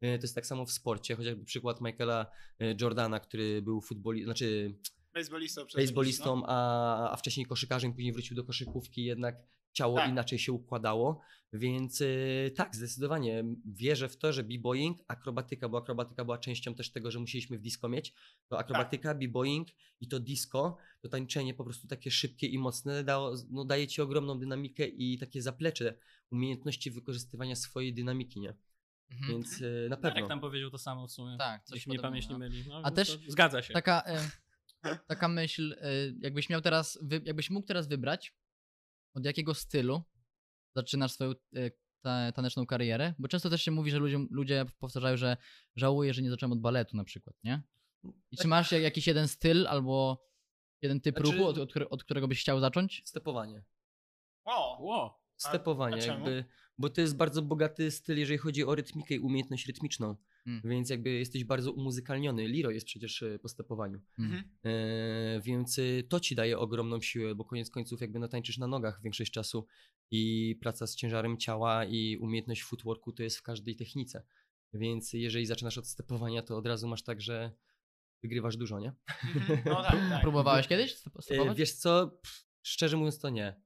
E, 0.00 0.18
To 0.18 0.24
jest 0.24 0.34
tak 0.34 0.46
samo 0.46 0.66
w 0.66 0.72
sporcie, 0.72 1.16
chociażby 1.16 1.44
przykład 1.44 1.80
Michaela 1.80 2.26
e, 2.60 2.74
Jordana, 2.80 3.20
który 3.20 3.62
był 3.62 3.80
futbolistą, 3.80 4.24
znaczy 4.24 4.78
Baseballistą. 5.80 6.24
wszystkim, 6.24 6.42
a, 6.46 7.10
a 7.10 7.16
wcześniej 7.16 7.46
koszykarzem, 7.46 7.92
później 7.92 8.12
wrócił 8.12 8.36
do 8.36 8.44
koszykówki, 8.44 9.04
jednak 9.04 9.36
ciało 9.76 9.96
Tak. 9.96 10.10
inaczej 10.10 10.38
się 10.38 10.52
układało. 10.52 11.20
Więc 11.52 12.02
e, 12.02 12.06
tak, 12.50 12.76
zdecydowanie 12.76 13.44
wierzę 13.64 14.08
w 14.08 14.16
to, 14.16 14.32
że 14.32 14.44
b-boying, 14.44 14.98
akrobatyka, 15.08 15.68
bo 15.68 15.78
akrobatyka 15.78 16.24
była 16.24 16.38
częścią 16.38 16.74
też 16.74 16.90
tego, 16.90 17.10
że 17.10 17.18
musieliśmy 17.18 17.58
w 17.58 17.60
disco 17.60 17.88
mieć, 17.88 18.14
to 18.48 18.58
akrobatyka, 18.58 19.14
b-boying 19.14 19.68
i 20.00 20.08
to 20.08 20.20
disco, 20.20 20.76
to 21.00 21.08
tańczenie 21.08 21.54
po 21.54 21.64
prostu 21.64 21.88
takie 21.88 22.10
szybkie 22.10 22.46
i 22.46 22.58
mocne 22.58 23.04
dało, 23.04 23.34
no, 23.50 23.64
daje 23.64 23.86
ci 23.86 24.02
ogromną 24.02 24.38
dynamikę 24.38 24.86
i 24.86 25.18
takie 25.18 25.42
zaplecze 25.42 25.94
umiejętności 26.30 26.90
wykorzystywania 26.90 27.56
swojej 27.56 27.94
dynamiki, 27.94 28.40
nie? 28.40 28.54
Mhm. 29.10 29.32
Więc 29.32 29.62
e, 29.62 29.88
na 29.88 29.96
pewno. 29.96 30.28
tam 30.28 30.40
powiedział 30.40 30.70
to 30.70 30.78
samo 30.78 31.06
w 31.06 31.12
sumie. 31.12 31.36
Tak, 31.38 31.64
coś 31.64 31.84
podobnego, 31.84 32.02
pamięć 32.02 32.26
nie 32.28 32.32
no. 32.32 32.38
myli. 32.38 32.64
No, 32.68 32.80
A 32.84 32.90
więc 32.90 32.94
też 32.94 33.18
Zgadza 33.28 33.62
się. 33.62 33.74
Taka, 33.74 34.02
e, 34.06 34.98
taka 35.06 35.28
myśl, 35.28 35.76
e, 35.80 35.90
jakbyś 36.20 36.48
miał 36.48 36.60
teraz, 36.60 36.98
wy, 37.02 37.20
jakbyś 37.24 37.50
mógł 37.50 37.66
teraz 37.66 37.88
wybrać, 37.88 38.34
od 39.16 39.24
jakiego 39.24 39.54
stylu 39.54 40.02
zaczynasz 40.76 41.12
swoją 41.12 41.30
e, 41.30 41.70
ta, 42.00 42.32
taneczną 42.32 42.66
karierę? 42.66 43.14
Bo 43.18 43.28
często 43.28 43.50
też 43.50 43.62
się 43.62 43.70
mówi, 43.70 43.90
że 43.90 43.98
ludziom, 43.98 44.28
ludzie 44.30 44.66
powtarzają, 44.78 45.16
że 45.16 45.36
żałuję, 45.76 46.14
że 46.14 46.22
nie 46.22 46.30
zacząłem 46.30 46.52
od 46.52 46.60
baletu 46.60 46.96
na 46.96 47.04
przykład, 47.04 47.36
nie? 47.44 47.62
I 48.30 48.36
czy 48.36 48.48
masz 48.48 48.72
jak- 48.72 48.82
jakiś 48.82 49.06
jeden 49.06 49.28
styl 49.28 49.66
albo 49.66 50.24
jeden 50.82 51.00
typ 51.00 51.16
Znaczy- 51.16 51.32
ruchu, 51.32 51.46
od, 51.48 51.58
od, 51.58 51.70
które- 51.70 51.88
od 51.90 52.04
którego 52.04 52.28
byś 52.28 52.40
chciał 52.40 52.60
zacząć? 52.60 53.02
Stepowanie. 53.04 53.62
O. 54.44 55.06
A- 55.44 55.48
Stepowanie, 55.48 55.96
a 55.96 55.98
czemu? 56.00 56.14
jakby, 56.30 56.44
bo 56.78 56.90
to 56.90 57.00
jest 57.00 57.16
bardzo 57.16 57.42
bogaty 57.42 57.90
styl, 57.90 58.18
jeżeli 58.18 58.38
chodzi 58.38 58.64
o 58.64 58.74
rytmikę 58.74 59.14
i 59.14 59.18
umiejętność 59.18 59.66
rytmiczną. 59.66 60.16
Mm. 60.46 60.60
Więc 60.64 60.90
jakby 60.90 61.10
jesteś 61.10 61.44
bardzo 61.44 61.72
umuzykalniony. 61.72 62.48
Liro 62.48 62.70
jest 62.70 62.86
przecież 62.86 63.22
e, 63.22 63.38
po 63.38 63.48
stepowaniu. 63.48 64.00
Mhm. 64.18 64.44
E, 64.64 65.40
więc 65.40 65.78
y, 65.78 66.06
to 66.08 66.20
ci 66.20 66.34
daje 66.34 66.58
ogromną 66.58 67.00
siłę, 67.00 67.34
bo 67.34 67.44
koniec 67.44 67.70
końców 67.70 68.00
jakby 68.00 68.18
natańczysz 68.18 68.58
na 68.58 68.66
nogach 68.66 69.00
większość 69.02 69.32
czasu 69.32 69.66
i 70.10 70.56
praca 70.60 70.86
z 70.86 70.96
ciężarem 70.96 71.38
ciała 71.38 71.84
i 71.84 72.16
umiejętność 72.16 72.62
footworku 72.62 73.12
to 73.12 73.22
jest 73.22 73.38
w 73.38 73.42
każdej 73.42 73.76
technice. 73.76 74.22
Więc 74.72 75.12
jeżeli 75.12 75.46
zaczynasz 75.46 75.78
od 75.78 75.86
stepowania, 75.86 76.42
to 76.42 76.56
od 76.56 76.66
razu 76.66 76.88
masz 76.88 77.02
tak, 77.02 77.20
że 77.20 77.52
wygrywasz 78.22 78.56
dużo, 78.56 78.80
nie? 78.80 78.92
Mhm. 79.34 79.62
No 79.74 79.82
tak, 79.82 80.08
tak. 80.10 80.22
Próbowałeś 80.22 80.66
kiedyś 80.68 80.92
E, 80.92 80.96
stepować? 80.96 81.58
Wiesz 81.58 81.72
co, 81.72 82.06
Pff, 82.06 82.46
szczerze 82.62 82.96
mówiąc 82.96 83.18
to 83.18 83.28
nie. 83.28 83.60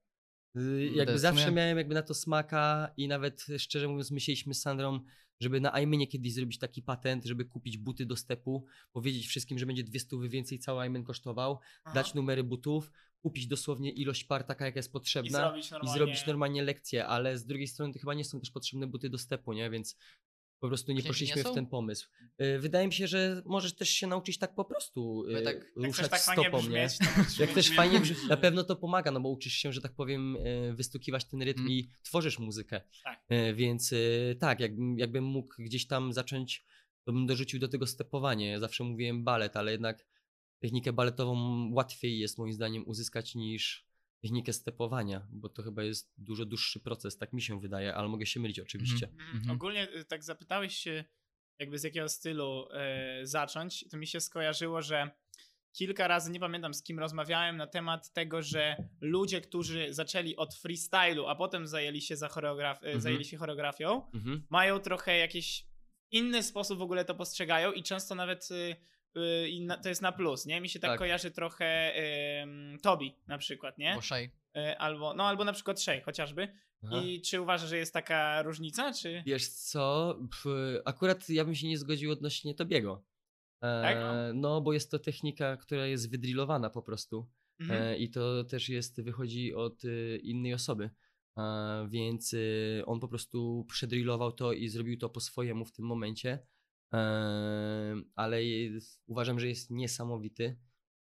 Y, 0.56 0.90
Jakby 0.94 1.18
zawsze 1.18 1.52
miałem 1.52 1.78
jakby 1.78 1.94
na 1.94 2.02
to 2.02 2.14
smaka 2.14 2.94
i 2.96 3.08
nawet 3.08 3.46
szczerze 3.58 3.88
mówiąc 3.88 4.10
myśleliśmy 4.10 4.54
z 4.54 4.62
Sandrą, 4.62 5.00
żeby 5.40 5.60
na 5.60 5.74
Aimenie 5.74 6.06
kiedyś 6.06 6.32
zrobić 6.34 6.58
taki 6.58 6.82
patent, 6.82 7.24
żeby 7.24 7.44
kupić 7.44 7.78
buty 7.78 8.06
do 8.06 8.16
stepu, 8.16 8.64
powiedzieć 8.92 9.26
wszystkim, 9.26 9.58
że 9.58 9.66
będzie 9.66 9.84
200 9.84 10.16
więcej 10.28 10.58
cały 10.58 10.80
Aimen 10.80 11.04
kosztował, 11.04 11.58
Aha. 11.84 11.94
dać 11.94 12.14
numery 12.14 12.44
butów, 12.44 12.92
kupić 13.20 13.46
dosłownie 13.46 13.90
ilość 13.90 14.24
par 14.24 14.44
taka 14.44 14.66
jaka 14.66 14.78
jest 14.78 14.88
I 14.88 14.92
potrzebna 14.92 15.38
zrobić 15.38 15.68
i 15.68 15.72
normalnie. 15.72 15.98
zrobić 15.98 16.26
normalnie 16.26 16.62
lekcję, 16.62 17.06
ale 17.06 17.38
z 17.38 17.46
drugiej 17.46 17.66
strony 17.66 17.92
to 17.92 17.98
chyba 17.98 18.14
nie 18.14 18.24
są 18.24 18.40
też 18.40 18.50
potrzebne 18.50 18.86
buty 18.86 19.10
do 19.10 19.18
stepu, 19.18 19.52
nie? 19.52 19.70
Więc 19.70 19.96
po 20.60 20.68
prostu 20.68 20.92
nie 20.92 20.96
sensie 21.02 21.06
nie 21.06 21.10
poszliśmy 21.10 21.50
w 21.52 21.54
ten 21.54 21.66
pomysł. 21.66 22.08
Y, 22.42 22.58
Wydaje 22.58 22.86
mi 22.86 22.92
się, 22.92 23.06
że 23.06 23.42
możesz 23.46 23.74
też 23.74 23.88
się 23.90 24.06
nauczyć 24.06 24.38
tak 24.38 24.54
po 24.54 24.64
prostu 24.64 25.24
My 25.28 25.38
y, 25.40 25.42
tak- 25.42 25.54
Jak 25.56 25.64
chcesz 25.66 25.84
ruszać 25.86 26.10
tak 26.10 26.20
stopą, 26.20 26.56
nie? 26.56 26.62
brzmieć, 26.62 26.92
możesz 27.16 27.38
Jak 27.38 27.52
też 27.52 27.70
fajnie, 27.70 28.00
brzmi- 28.00 28.28
na 28.28 28.36
pewno 28.36 28.64
to 28.64 28.76
pomaga, 28.76 29.10
no 29.10 29.20
bo 29.20 29.28
uczysz 29.28 29.52
się, 29.52 29.72
że 29.72 29.80
tak 29.80 29.92
powiem, 29.92 30.36
e, 30.44 30.72
wystukiwać 30.74 31.24
ten 31.24 31.42
rytm 31.42 31.60
Mm. 31.60 31.72
i 31.72 31.90
tworzysz 32.02 32.38
muzykę. 32.38 32.80
Tak. 33.04 33.24
E, 33.28 33.54
Więc 33.54 33.92
e, 33.92 33.96
tak, 34.34 34.60
jakbym, 34.60 34.98
jakbym 34.98 35.24
mógł 35.24 35.54
gdzieś 35.58 35.86
tam 35.86 36.12
zacząć, 36.12 36.64
to 37.04 37.12
bym 37.12 37.26
dorzucił 37.26 37.60
do 37.60 37.68
tego 37.68 37.86
stepowanie. 37.86 38.50
Ja 38.50 38.60
zawsze 38.60 38.84
mówiłem 38.84 39.24
balet, 39.24 39.56
ale 39.56 39.72
jednak 39.72 40.06
technikę 40.58 40.92
baletową 40.92 41.68
łatwiej 41.72 42.18
jest 42.18 42.38
moim 42.38 42.52
zdaniem 42.52 42.88
uzyskać 42.88 43.34
niż 43.34 43.86
technikę 44.20 44.52
stepowania, 44.52 45.26
bo 45.30 45.48
to 45.48 45.62
chyba 45.62 45.82
jest 45.82 46.12
dużo 46.18 46.44
dłuższy 46.44 46.80
proces, 46.80 47.18
tak 47.18 47.32
mi 47.32 47.42
się 47.42 47.60
wydaje, 47.60 47.94
ale 47.94 48.08
mogę 48.08 48.26
się 48.26 48.40
mylić 48.40 48.60
oczywiście. 48.60 49.08
Mhm. 49.08 49.30
Mhm. 49.36 49.50
Ogólnie 49.56 49.88
y, 49.96 50.04
tak 50.04 50.24
zapytałeś 50.24 50.76
się, 50.76 51.04
jakby 51.58 51.78
z 51.78 51.82
jakiego 51.82 52.08
stylu 52.08 52.68
e, 52.72 53.20
zacząć, 53.26 53.84
to 53.90 53.96
mi 53.96 54.06
się 54.06 54.20
skojarzyło, 54.20 54.82
że 54.82 55.10
kilka 55.72 56.08
razy, 56.08 56.30
nie 56.30 56.40
pamiętam 56.40 56.74
z 56.74 56.82
kim 56.82 56.98
rozmawiałem 56.98 57.56
na 57.56 57.66
temat 57.66 58.12
tego, 58.12 58.42
że 58.42 58.76
ludzie, 59.00 59.40
którzy 59.40 59.94
zaczęli 59.94 60.36
od 60.36 60.54
freestylu, 60.54 61.26
a 61.26 61.34
potem 61.34 61.66
zajęli 61.66 62.00
się, 62.00 62.16
za 62.16 62.28
choreograf- 62.28 62.74
e, 62.82 62.86
Mhm. 62.86 63.00
zajęli 63.00 63.24
się 63.24 63.36
choreografią, 63.36 64.10
Mhm. 64.14 64.46
mają 64.50 64.78
trochę 64.78 65.18
jakiś 65.18 65.66
inny 66.10 66.42
sposób 66.42 66.78
w 66.78 66.82
ogóle 66.82 67.04
to 67.04 67.14
postrzegają 67.14 67.72
i 67.72 67.82
często 67.82 68.14
nawet 68.14 68.48
y, 68.50 68.54
y, 68.54 68.76
i 69.48 69.60
na, 69.60 69.76
to 69.76 69.88
jest 69.88 70.02
na 70.02 70.12
plus, 70.12 70.46
nie? 70.46 70.60
Mi 70.60 70.68
się 70.68 70.80
tak, 70.80 70.90
Tak. 70.90 70.98
kojarzy 70.98 71.30
trochę 71.30 71.92
ym, 72.42 72.78
Tobi 72.82 73.14
na 73.26 73.38
przykład, 73.38 73.78
nie? 73.78 73.94
Bo 73.94 74.00
Shay. 74.00 74.30
Y, 74.56 74.78
albo, 74.78 75.14
no 75.14 75.28
albo 75.28 75.44
na 75.44 75.52
przykład 75.52 75.80
Shay 75.80 76.00
chociażby. 76.00 76.48
Aha. 76.84 77.02
I 77.02 77.20
czy 77.20 77.40
uważasz, 77.40 77.68
że 77.68 77.76
jest 77.76 77.94
taka 77.94 78.42
różnica, 78.42 78.92
czy... 78.92 79.22
Wiesz 79.26 79.48
co, 79.48 80.18
Pf, 80.30 80.44
akurat 80.84 81.28
ja 81.28 81.44
bym 81.44 81.54
się 81.54 81.68
nie 81.68 81.78
zgodził 81.78 82.12
odnośnie 82.12 82.54
Tobiego. 82.54 83.04
E, 83.62 83.82
Tak? 83.82 83.96
No, 84.34 84.60
bo 84.60 84.72
jest 84.72 84.90
to 84.90 84.98
technika, 84.98 85.56
która 85.56 85.86
jest 85.86 86.10
wydrillowana 86.10 86.70
po 86.70 86.82
prostu. 86.82 87.30
Mhm. 87.60 87.82
E, 87.82 87.96
I 87.96 88.10
to 88.10 88.44
też 88.44 88.68
jest, 88.68 89.02
wychodzi 89.02 89.54
od 89.54 89.84
y, 89.84 90.20
innej 90.22 90.54
osoby. 90.54 90.90
E, 91.38 91.88
więc 91.90 92.32
y, 92.32 92.82
on 92.86 93.00
po 93.00 93.08
prostu 93.08 93.64
przedrillował 93.68 94.32
to 94.32 94.52
i 94.52 94.68
zrobił 94.68 94.98
to 94.98 95.08
po 95.08 95.20
swojemu 95.20 95.64
w 95.64 95.72
tym 95.72 95.84
momencie. 95.84 96.38
Ale 98.14 98.44
jest, 98.44 99.02
uważam, 99.06 99.40
że 99.40 99.48
jest 99.48 99.70
niesamowity. 99.70 100.56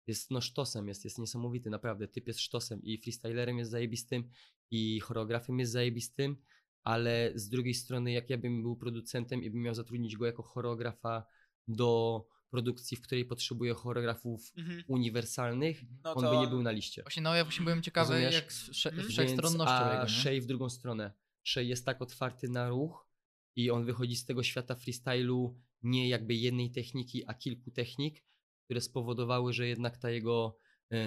Jest 0.07 0.31
no 0.31 0.41
sztosem, 0.41 0.87
jest, 0.87 1.03
jest 1.03 1.17
niesamowity, 1.19 1.69
naprawdę. 1.69 2.07
Typ 2.07 2.27
jest 2.27 2.39
sztosem 2.39 2.83
i 2.83 2.97
freestylerem 2.97 3.57
jest 3.57 3.71
zajebistym 3.71 4.29
i 4.71 4.99
choreografem 4.99 5.59
jest 5.59 5.71
zajebistym, 5.71 6.37
ale 6.83 7.31
z 7.35 7.49
drugiej 7.49 7.73
strony, 7.73 8.11
jak 8.11 8.29
ja 8.29 8.37
bym 8.37 8.61
był 8.61 8.75
producentem 8.77 9.43
i 9.43 9.49
bym 9.49 9.61
miał 9.61 9.73
zatrudnić 9.75 10.17
go 10.17 10.25
jako 10.25 10.43
choreografa 10.43 11.25
do 11.67 12.25
produkcji, 12.49 12.97
w 12.97 13.01
której 13.01 13.25
potrzebuję 13.25 13.73
choreografów 13.73 14.51
Mhm. 14.57 14.83
uniwersalnych, 14.87 15.81
No 16.03 16.13
on 16.13 16.25
by 16.35 16.37
nie 16.41 16.47
był 16.47 16.63
na 16.63 16.71
liście. 16.71 17.01
Właśnie 17.01 17.23
no 17.23 17.35
ja 17.35 17.43
właśnie 17.43 17.63
byłem 17.63 17.81
ciekawy 17.81 18.13
Rozumiesz? 18.13 18.35
jak 18.35 18.53
z 18.53 18.69
wsze- 18.69 18.89
Mhm. 18.89 19.09
wszechstronnością 19.09 19.73
a 19.73 19.91
jego, 19.93 20.03
nie? 20.03 20.09
Shay 20.09 20.41
w 20.41 20.45
drugą 20.45 20.69
stronę. 20.69 21.13
Shay 21.43 21.67
jest 21.67 21.85
tak 21.85 22.01
otwarty 22.01 22.49
na 22.49 22.69
ruch 22.69 23.07
i 23.55 23.71
on 23.71 23.85
wychodzi 23.85 24.15
z 24.15 24.25
tego 24.25 24.43
świata 24.43 24.75
freestylu 24.75 25.59
nie 25.85 26.09
jakby 26.09 26.33
jednej 26.33 26.71
techniki, 26.71 27.23
a 27.27 27.33
kilku 27.33 27.71
technik, 27.71 28.23
które 28.65 28.81
spowodowały, 28.81 29.53
że 29.53 29.67
jednak 29.67 29.97
ta 29.97 30.09
jego 30.09 30.57
e, 30.91 30.97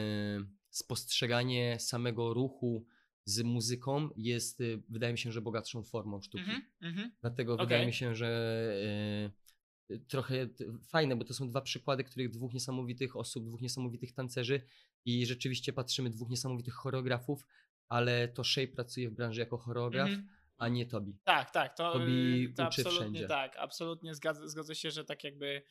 spostrzeganie 0.70 1.80
samego 1.80 2.35
ruchu 2.35 2.87
z 3.25 3.42
muzyką 3.42 4.11
jest, 4.16 4.61
y, 4.61 4.82
wydaje 4.88 5.12
mi 5.12 5.18
się, 5.18 5.32
że 5.32 5.40
bogatszą 5.42 5.82
formą 5.82 6.20
sztuki. 6.20 6.44
Mhm. 6.44 6.62
Mhm. 6.80 7.12
Dlatego 7.20 7.54
Okej. 7.54 7.66
wydaje 7.66 7.87
mi 7.87 7.92
się, 7.92 8.14
że 8.14 8.28
e, 9.90 9.94
e, 9.94 9.99
trochę 9.99 10.49
fajne, 10.88 11.16
bo 11.16 11.25
to 11.25 11.35
są 11.35 11.49
dwa 11.49 11.61
przykłady, 11.61 12.04
których 12.04 12.30
dwóch 12.30 12.52
niesamowitych 12.54 13.16
osób, 13.16 13.47
dwóch 13.47 13.61
niesamowitych 13.61 14.12
tancerzy 14.12 14.62
i 15.04 15.26
rzeczywiście 15.26 15.73
patrzymy 15.73 16.11
dwóch 16.11 16.30
niesamowitych 16.30 16.75
choreografów, 16.75 17.47
ale 17.88 18.28
to 18.28 18.44
Shay 18.44 18.68
pracuje 18.68 19.11
w 19.11 19.14
branży 19.14 19.40
jako 19.40 19.58
choreograf, 19.58 20.08
Mhm. 20.08 20.28
A 20.59 20.69
nie 20.69 20.87
Tobi. 20.87 21.17
Tak, 21.25 21.50
tak, 21.50 21.77
to, 21.77 21.93
Tobi 21.93 22.45
y, 22.45 22.49
to 22.49 22.53
uczy 22.53 22.62
absolutnie 22.62 23.00
wszędzie. 23.00 23.27
tak, 23.29 23.57
absolutnie 23.57 24.15
zgadza, 24.15 24.49
zgodzę 24.49 24.75
się, 24.75 24.91
że 24.91 25.05
tak 25.05 25.25
jakby 25.25 25.62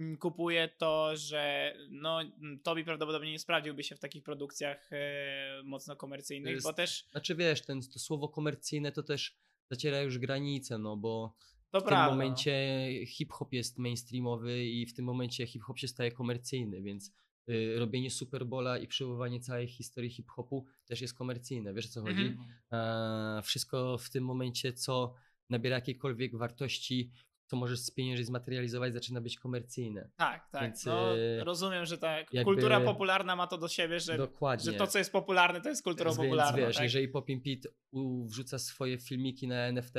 mm, 0.00 0.16
kupuję 0.16 0.68
to, 0.78 1.16
że 1.16 1.74
no 1.90 2.20
mm, 2.22 2.60
Tobi 2.62 2.84
prawdopodobnie 2.84 3.30
nie 3.32 3.38
sprawdziłby 3.38 3.82
się 3.82 3.96
w 3.96 4.00
takich 4.00 4.22
produkcjach 4.22 4.92
e, 4.92 5.62
mocno 5.64 5.96
komercyjnych, 5.96 6.52
jest- 6.54 6.66
bo 6.66 6.72
też 6.72 7.08
Znaczy 7.12 7.34
wiesz, 7.34 7.62
ten, 7.62 7.80
to 7.82 7.98
słowo 7.98 8.28
komercyjne 8.28 8.92
to 8.92 9.02
też 9.02 9.36
zaciera 9.70 10.00
już 10.00 10.18
granice, 10.18 10.78
no 10.78 10.96
bo 10.96 11.36
to 11.70 11.80
w 11.80 11.82
tym 11.82 11.88
prawda. 11.88 12.10
momencie 12.10 12.88
hip-hop 13.06 13.52
jest 13.52 13.78
mainstreamowy 13.78 14.64
i 14.64 14.86
w 14.86 14.94
tym 14.94 15.04
momencie 15.04 15.46
hip-hop 15.46 15.78
się 15.78 15.88
staje 15.88 16.12
komercyjny, 16.12 16.82
więc 16.82 17.12
robienie 17.76 18.10
Superbola 18.10 18.78
i 18.78 18.86
przywoływanie 18.86 19.40
całej 19.40 19.68
historii 19.68 20.10
hip-hopu 20.10 20.66
też 20.86 21.00
jest 21.00 21.14
komercyjne, 21.14 21.74
wiesz 21.74 21.86
o 21.86 21.88
co 21.88 22.02
chodzi? 22.02 22.26
Mhm. 22.26 22.48
E, 23.38 23.42
wszystko 23.42 23.98
w 23.98 24.10
tym 24.10 24.24
momencie, 24.24 24.72
co 24.72 25.14
nabiera 25.50 25.76
jakiejkolwiek 25.76 26.36
wartości, 26.36 27.10
co 27.46 27.56
możesz 27.56 27.80
spieniężyć, 27.80 28.26
zmaterializować, 28.26 28.92
zaczyna 28.92 29.20
być 29.20 29.38
komercyjne. 29.38 30.10
Tak, 30.16 30.50
tak. 30.50 30.62
Więc, 30.62 30.86
no, 30.86 31.18
e, 31.18 31.44
rozumiem, 31.44 31.86
że 31.86 31.98
ta 31.98 32.16
jakby- 32.18 32.44
kultura 32.44 32.80
popularna 32.80 33.36
ma 33.36 33.46
to 33.46 33.58
do 33.58 33.68
siebie, 33.68 34.00
że, 34.00 34.18
Dokładnie. 34.18 34.72
że 34.72 34.78
to, 34.78 34.86
co 34.86 34.98
jest 34.98 35.12
popularne, 35.12 35.60
to 35.60 35.68
jest 35.68 35.84
kulturą 35.84 36.10
Więc 36.10 36.16
popularną. 36.16 36.58
wiesz, 36.66 36.74
tak? 36.76 36.84
jeżeli 36.84 37.08
Popin 37.08 37.40
Pit 37.40 37.66
wrzuca 38.26 38.58
swoje 38.58 38.98
filmiki 38.98 39.48
na 39.48 39.56
NFT 39.56 39.94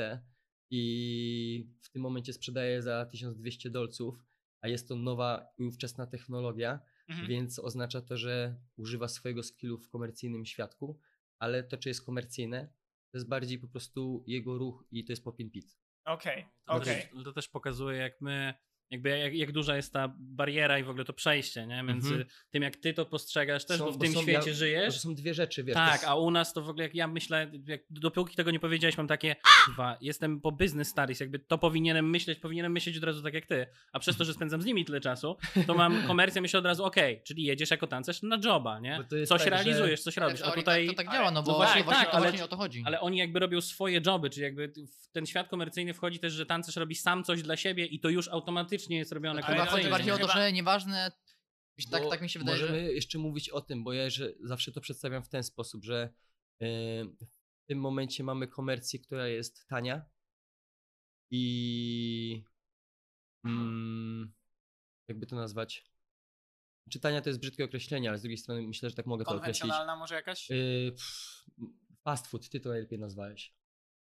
i 0.70 1.68
w 1.82 1.90
tym 1.90 2.02
momencie 2.02 2.32
sprzedaje 2.32 2.82
za 2.82 3.06
1200 3.06 3.70
dolców, 3.70 4.24
a 4.60 4.68
jest 4.68 4.88
to 4.88 4.96
nowa 4.96 5.46
i 5.58 5.64
ówczesna 5.64 6.06
technologia, 6.06 6.80
Mhm. 7.08 7.28
więc 7.28 7.58
oznacza 7.58 8.00
to, 8.00 8.16
że 8.16 8.56
używa 8.76 9.08
swojego 9.08 9.42
skillu 9.42 9.78
w 9.78 9.88
komercyjnym 9.88 10.46
świadku, 10.46 10.98
ale 11.38 11.64
to, 11.64 11.76
czy 11.76 11.88
jest 11.88 12.06
komercyjne, 12.06 12.68
to 13.10 13.18
jest 13.18 13.28
bardziej 13.28 13.58
po 13.58 13.68
prostu 13.68 14.24
jego 14.26 14.58
ruch 14.58 14.84
i 14.90 15.04
to 15.04 15.12
jest 15.12 15.24
Popin 15.24 15.50
Pit. 15.50 15.76
Okej, 16.04 16.46
To, 16.66 16.72
okej. 16.72 17.02
też, 17.02 17.24
to 17.24 17.32
też 17.32 17.48
pokazuje, 17.48 17.98
jak 17.98 18.20
my, 18.20 18.54
jakby 18.90 19.08
jak, 19.18 19.34
jak 19.34 19.52
duża 19.52 19.76
jest 19.76 19.92
ta 19.92 20.14
bariera 20.18 20.78
i 20.78 20.82
w 20.82 20.90
ogóle 20.90 21.04
to 21.04 21.12
przejście, 21.12 21.66
nie? 21.66 21.82
Między 21.82 22.08
Mhm. 22.08 22.28
tym, 22.50 22.62
jak 22.62 22.76
ty 22.76 22.94
to 22.94 23.04
postrzegasz 23.06 23.64
też, 23.66 23.78
Są- 23.78 23.84
bo 23.84 23.92
w 23.92 23.96
bo 23.98 24.04
tym 24.04 24.12
są- 24.14 24.22
świecie 24.22 24.48
ja- 24.50 24.54
żyjesz. 24.56 24.94
To 24.94 25.00
są 25.00 25.14
dwie 25.14 25.34
rzeczy, 25.34 25.64
wiesz. 25.64 25.74
Tak, 25.74 25.92
jest- 25.92 26.04
a 26.04 26.14
u 26.14 26.30
nas 26.30 26.52
to 26.52 26.62
w 26.62 26.68
ogóle, 26.68 26.84
jak 26.84 26.94
ja 26.94 27.06
myślę, 27.08 27.50
jak, 27.66 27.80
dopóki 27.90 28.36
tego 28.36 28.50
nie 28.50 28.60
powiedziałeś, 28.60 28.96
mam 28.96 29.06
takie, 29.08 29.36
kurwa, 29.64 29.96
jestem 30.00 30.40
po 30.40 30.52
business 30.52 30.88
studies, 30.88 31.20
jakby 31.20 31.38
to 31.38 31.58
powinienem 31.58 32.10
myśleć, 32.10 32.38
powinienem 32.38 32.72
myśleć 32.72 32.96
od 32.96 33.04
razu 33.04 33.22
tak 33.22 33.34
jak 33.34 33.46
ty, 33.46 33.66
a 33.92 33.98
przez 33.98 34.16
to, 34.16 34.24
że 34.24 34.34
spędzam 34.34 34.62
z 34.62 34.64
nimi 34.64 34.84
tyle 34.84 35.00
czasu, 35.00 35.36
to 35.66 35.74
mam 35.74 36.02
komercję, 36.06 36.40
myślę 36.42 36.58
od 36.60 36.66
razu, 36.66 36.84
okej, 36.84 37.22
czyli 37.26 37.42
jedziesz 37.42 37.70
jako 37.70 37.86
tancerz 37.86 38.22
na 38.22 38.38
joba, 38.44 38.80
nie? 38.80 38.98
Coś 39.08 39.28
tak, 39.28 39.40
że- 39.40 39.50
realizujesz, 39.50 40.02
coś 40.02 40.16
robisz, 40.16 40.42
a 40.42 40.50
tutaj... 40.50 40.86
tak, 40.86 40.96
to 40.96 41.02
tak 41.02 41.12
działa, 41.12 41.30
no 41.30 41.42
bo 41.42 41.50
No 41.52 41.56
właśnie, 41.56 41.84
właśnie, 41.84 41.84
właśnie, 41.84 42.02
tak, 42.04 42.10
to 42.10 42.16
ale- 42.16 42.26
właśnie 42.28 42.44
o 42.44 42.48
to 42.48 42.56
chodzi. 42.56 42.82
Ale 42.86 43.00
oni 43.00 43.18
jakby 43.18 43.38
robią 43.38 43.60
swoje 43.60 44.00
joby, 44.06 44.30
czyli 44.30 44.42
jakby 44.44 44.68
w 44.68 45.12
ten 45.12 45.26
świat 45.26 45.48
komercyjny 45.48 45.94
wchodzi 45.94 46.18
też, 46.18 46.32
że 46.32 46.46
tancerz 46.46 46.76
robi 46.76 46.94
sam 46.94 47.24
coś 47.24 47.42
dla 47.42 47.56
siebie 47.56 47.86
i 47.86 48.00
to 48.00 48.08
już 48.08 48.28
automatycznie 48.28 48.75
jest 48.90 49.12
robione 49.12 49.42
to 49.42 49.66
chodzi 49.66 49.88
bardziej 49.88 50.12
o 50.12 50.18
to, 50.18 50.28
że 50.28 50.52
nieważne, 50.52 51.12
tak, 51.90 52.02
tak 52.10 52.22
mi 52.22 52.30
się 52.30 52.38
wydaje, 52.38 52.60
Możemy 52.60 52.80
że... 52.80 52.92
jeszcze 52.92 53.18
mówić 53.18 53.50
o 53.50 53.60
tym, 53.60 53.84
bo 53.84 53.92
ja 53.92 54.10
że 54.10 54.32
zawsze 54.40 54.72
to 54.72 54.80
przedstawiam 54.80 55.22
w 55.22 55.28
ten 55.28 55.42
sposób, 55.42 55.84
że 55.84 56.14
e, 56.62 56.66
w 57.58 57.66
tym 57.66 57.80
momencie 57.80 58.24
mamy 58.24 58.48
komercję, 58.48 58.98
która 58.98 59.28
jest 59.28 59.66
tania 59.66 60.04
i 61.30 62.44
mm, 63.44 64.32
jakby 65.08 65.26
to 65.26 65.36
nazwać? 65.36 65.84
Czy 66.90 67.00
tania 67.00 67.22
to 67.22 67.30
jest 67.30 67.40
brzydkie 67.40 67.64
określenie, 67.64 68.08
ale 68.08 68.18
z 68.18 68.22
drugiej 68.22 68.38
strony 68.38 68.62
myślę, 68.62 68.90
że 68.90 68.96
tak 68.96 69.06
mogę 69.06 69.24
to 69.24 69.30
określić. 69.30 69.60
Konwencjonalna 69.60 69.96
może 69.96 70.14
jakaś? 70.14 70.48
Pff, 70.48 71.44
fast 72.04 72.26
food, 72.26 72.48
ty 72.48 72.60
to 72.60 72.68
najlepiej 72.68 72.98
nazwałeś. 72.98 73.55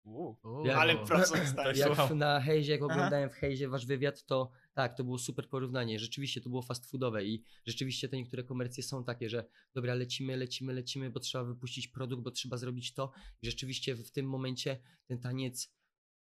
Uuu, 0.06 0.38
Jak- 0.66 0.78
Ale 0.78 0.94
no. 0.94 1.06
stać. 1.54 1.78
Jak 1.78 2.10
na 2.16 2.42
Hejzie, 2.42 2.72
jak 2.72 2.82
Aha. 2.82 2.94
oglądałem 2.94 3.30
w 3.30 3.34
Hejzie 3.34 3.68
wasz 3.70 3.86
wywiad, 3.86 4.26
to 4.26 4.52
tak, 4.74 4.94
to 4.98 5.04
było 5.04 5.18
super 5.18 5.50
porównanie. 5.50 6.00
Rzeczywiście 6.00 6.42
to 6.42 6.50
było 6.50 6.62
fast 6.62 6.86
foodowe 6.86 7.26
i 7.26 7.44
rzeczywiście 7.66 8.10
te 8.10 8.18
niektóre 8.18 8.44
komercje 8.44 8.84
są 8.84 9.04
takie, 9.04 9.30
że 9.30 9.46
dobra, 9.74 9.94
lecimy, 9.94 10.38
lecimy, 10.38 10.74
lecimy, 10.74 11.10
bo 11.10 11.20
trzeba 11.20 11.44
wypuścić 11.44 11.88
produkt, 11.88 12.24
bo 12.24 12.32
trzeba 12.32 12.58
zrobić 12.58 12.94
to. 12.94 13.12
I 13.42 13.46
rzeczywiście 13.46 13.96
w 13.96 14.12
tym 14.12 14.26
momencie 14.30 14.78
ten 15.08 15.20
taniec 15.20 15.74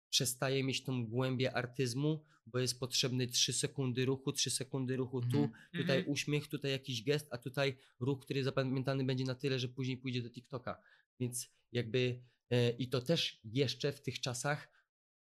przestaje 0.09 0.63
mieć 0.63 0.83
tą 0.83 1.07
głębię 1.07 1.53
artyzmu, 1.55 2.23
bo 2.45 2.59
jest 2.59 2.79
potrzebny 2.79 3.27
3 3.27 3.53
sekundy 3.53 4.05
ruchu, 4.05 4.31
3 4.31 4.49
sekundy 4.49 4.95
ruchu 4.95 5.21
tu, 5.21 5.27
Mhm. 5.43 5.51
tutaj 5.71 5.97
Mhm. 5.97 6.09
uśmiech, 6.13 6.47
tutaj 6.47 6.71
jakiś 6.71 7.03
gest, 7.03 7.27
a 7.31 7.37
tutaj 7.37 7.77
ruch, 7.99 8.19
który 8.21 8.43
zapamiętany 8.43 9.03
będzie 9.03 9.23
na 9.25 9.35
tyle, 9.35 9.59
że 9.59 9.67
później 9.67 9.97
pójdzie 9.97 10.21
do 10.21 10.29
TikToka. 10.29 10.81
Więc 11.19 11.49
jakby 11.71 12.21
i 12.77 12.89
to 12.89 13.01
też 13.01 13.39
jeszcze 13.43 13.91
w 13.91 14.01
tych 14.01 14.19
czasach 14.21 14.71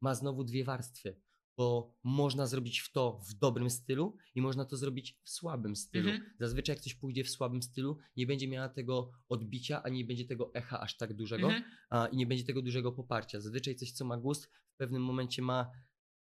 ma 0.01 0.15
znowu 0.15 0.43
dwie 0.43 0.63
warstwy, 0.63 1.21
bo 1.57 1.95
można 2.03 2.47
zrobić 2.47 2.79
w 2.79 2.91
to 2.91 3.21
w 3.29 3.33
dobrym 3.33 3.69
stylu 3.69 4.17
i 4.35 4.41
można 4.41 4.65
to 4.65 4.77
zrobić 4.77 5.19
w 5.23 5.29
słabym 5.29 5.75
stylu. 5.75 6.09
Mhm. 6.09 6.33
Zazwyczaj 6.39 6.75
jak 6.75 6.83
coś 6.83 6.93
pójdzie 6.93 7.23
w 7.23 7.29
słabym 7.29 7.61
stylu, 7.61 7.97
nie 8.17 8.27
będzie 8.27 8.47
miała 8.47 8.69
tego 8.69 9.11
odbicia, 9.29 9.83
ani 9.83 9.97
nie 9.97 10.05
będzie 10.05 10.25
tego 10.25 10.53
echa 10.53 10.79
aż 10.79 10.97
tak 10.97 11.13
dużego 11.13 11.47
Mhm. 11.47 11.63
a, 11.89 12.07
i 12.07 12.17
nie 12.17 12.27
będzie 12.27 12.43
tego 12.43 12.61
dużego 12.61 12.91
poparcia. 12.91 13.41
Zazwyczaj 13.41 13.75
coś, 13.75 13.91
co 13.91 14.05
ma 14.05 14.17
gust, 14.17 14.51
w 14.73 14.77
pewnym 14.77 15.03
momencie 15.03 15.41
ma 15.41 15.71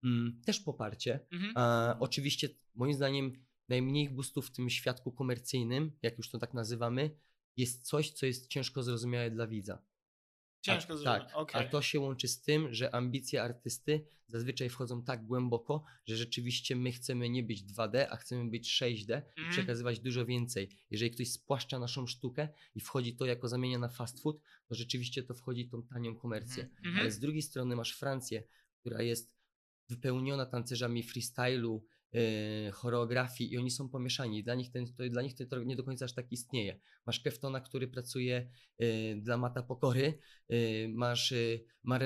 mm, 0.03 0.41
też 0.46 0.60
poparcie. 0.60 1.19
Mhm. 1.31 1.53
A, 1.55 1.96
oczywiście, 2.00 2.50
moim 2.75 2.93
zdaniem, 2.93 3.46
najmniej 3.69 4.10
gustów 4.10 4.48
w 4.48 4.51
tym 4.51 4.69
świadku 4.69 5.12
komercyjnym, 5.12 5.91
jak 6.01 6.17
już 6.17 6.29
to 6.29 6.39
tak 6.39 6.53
nazywamy, 6.53 7.17
jest 7.58 7.88
coś, 7.88 8.12
co 8.12 8.25
jest 8.25 8.48
ciężko 8.48 8.84
zrozumiałe 8.84 9.31
dla 9.31 9.48
widza. 9.48 9.81
Ciężko 10.62 10.94
a, 10.94 10.98
zrozumieć. 10.98 11.28
Tak, 11.28 11.36
Okej. 11.38 11.68
a 11.68 11.70
to 11.70 11.82
się 11.82 12.00
łączy 12.00 12.28
z 12.28 12.42
tym, 12.42 12.74
że 12.74 12.96
ambicje 12.96 13.44
artysty 13.44 14.06
zazwyczaj 14.28 14.70
wchodzą 14.70 15.04
tak 15.04 15.25
głęboko, 15.25 15.84
że 16.06 16.16
rzeczywiście 16.16 16.75
my 16.75 16.92
chcemy 16.92 17.30
nie 17.30 17.44
być 17.44 17.63
2D, 17.63 18.06
a 18.10 18.16
chcemy 18.18 18.50
być 18.50 18.70
6D 18.70 19.22
i 19.38 19.39
Mhm. 19.39 19.50
przekazywać 19.51 20.00
dużo 20.00 20.25
więcej. 20.25 20.70
Jeżeli 20.92 21.12
ktoś 21.12 21.32
spłaszcza 21.32 21.80
naszą 21.80 22.08
sztukę 22.08 22.50
i 22.75 22.80
wchodzi 22.82 23.16
to 23.16 23.25
jako 23.25 23.48
zamienia 23.48 23.80
na 23.80 23.89
fast 23.89 24.22
food, 24.22 24.42
to 24.66 24.75
rzeczywiście 24.75 25.24
to 25.24 25.34
wchodzi 25.34 25.70
tą 25.70 25.84
tanią 25.84 26.16
komercję. 26.16 26.63
Mhm. 26.63 27.00
Ale 27.00 27.12
z 27.12 27.20
drugiej 27.20 27.42
strony 27.42 27.75
masz 27.75 27.92
Francję, 27.98 28.44
która 28.80 29.01
jest 29.01 29.39
wypełniona 29.89 30.46
tancerzami 30.46 31.04
freestylu, 31.04 31.86
yy, 32.13 32.72
choreografii 32.72 33.54
i 33.54 33.58
oni 33.58 33.72
są 33.72 33.89
pomieszani. 33.89 34.44
Dla 34.44 34.56
nich, 34.56 34.72
ten, 34.72 34.86
to, 34.94 35.10
dla 35.10 35.22
nich 35.22 35.34
to 35.50 35.63
nie 35.63 35.75
do 35.75 35.84
końca 35.84 36.06
aż 36.06 36.13
tak 36.13 36.32
istnieje. 36.32 36.80
Masz 37.06 37.20
Keftona, 37.20 37.62
który 37.62 37.88
pracuje 37.88 38.50
yy, 38.80 39.16
dla 39.22 39.38
Mata 39.38 39.63
Pokory, 39.63 40.13
yy, 40.50 40.58
masz 40.94 41.34
Mar 41.84 42.04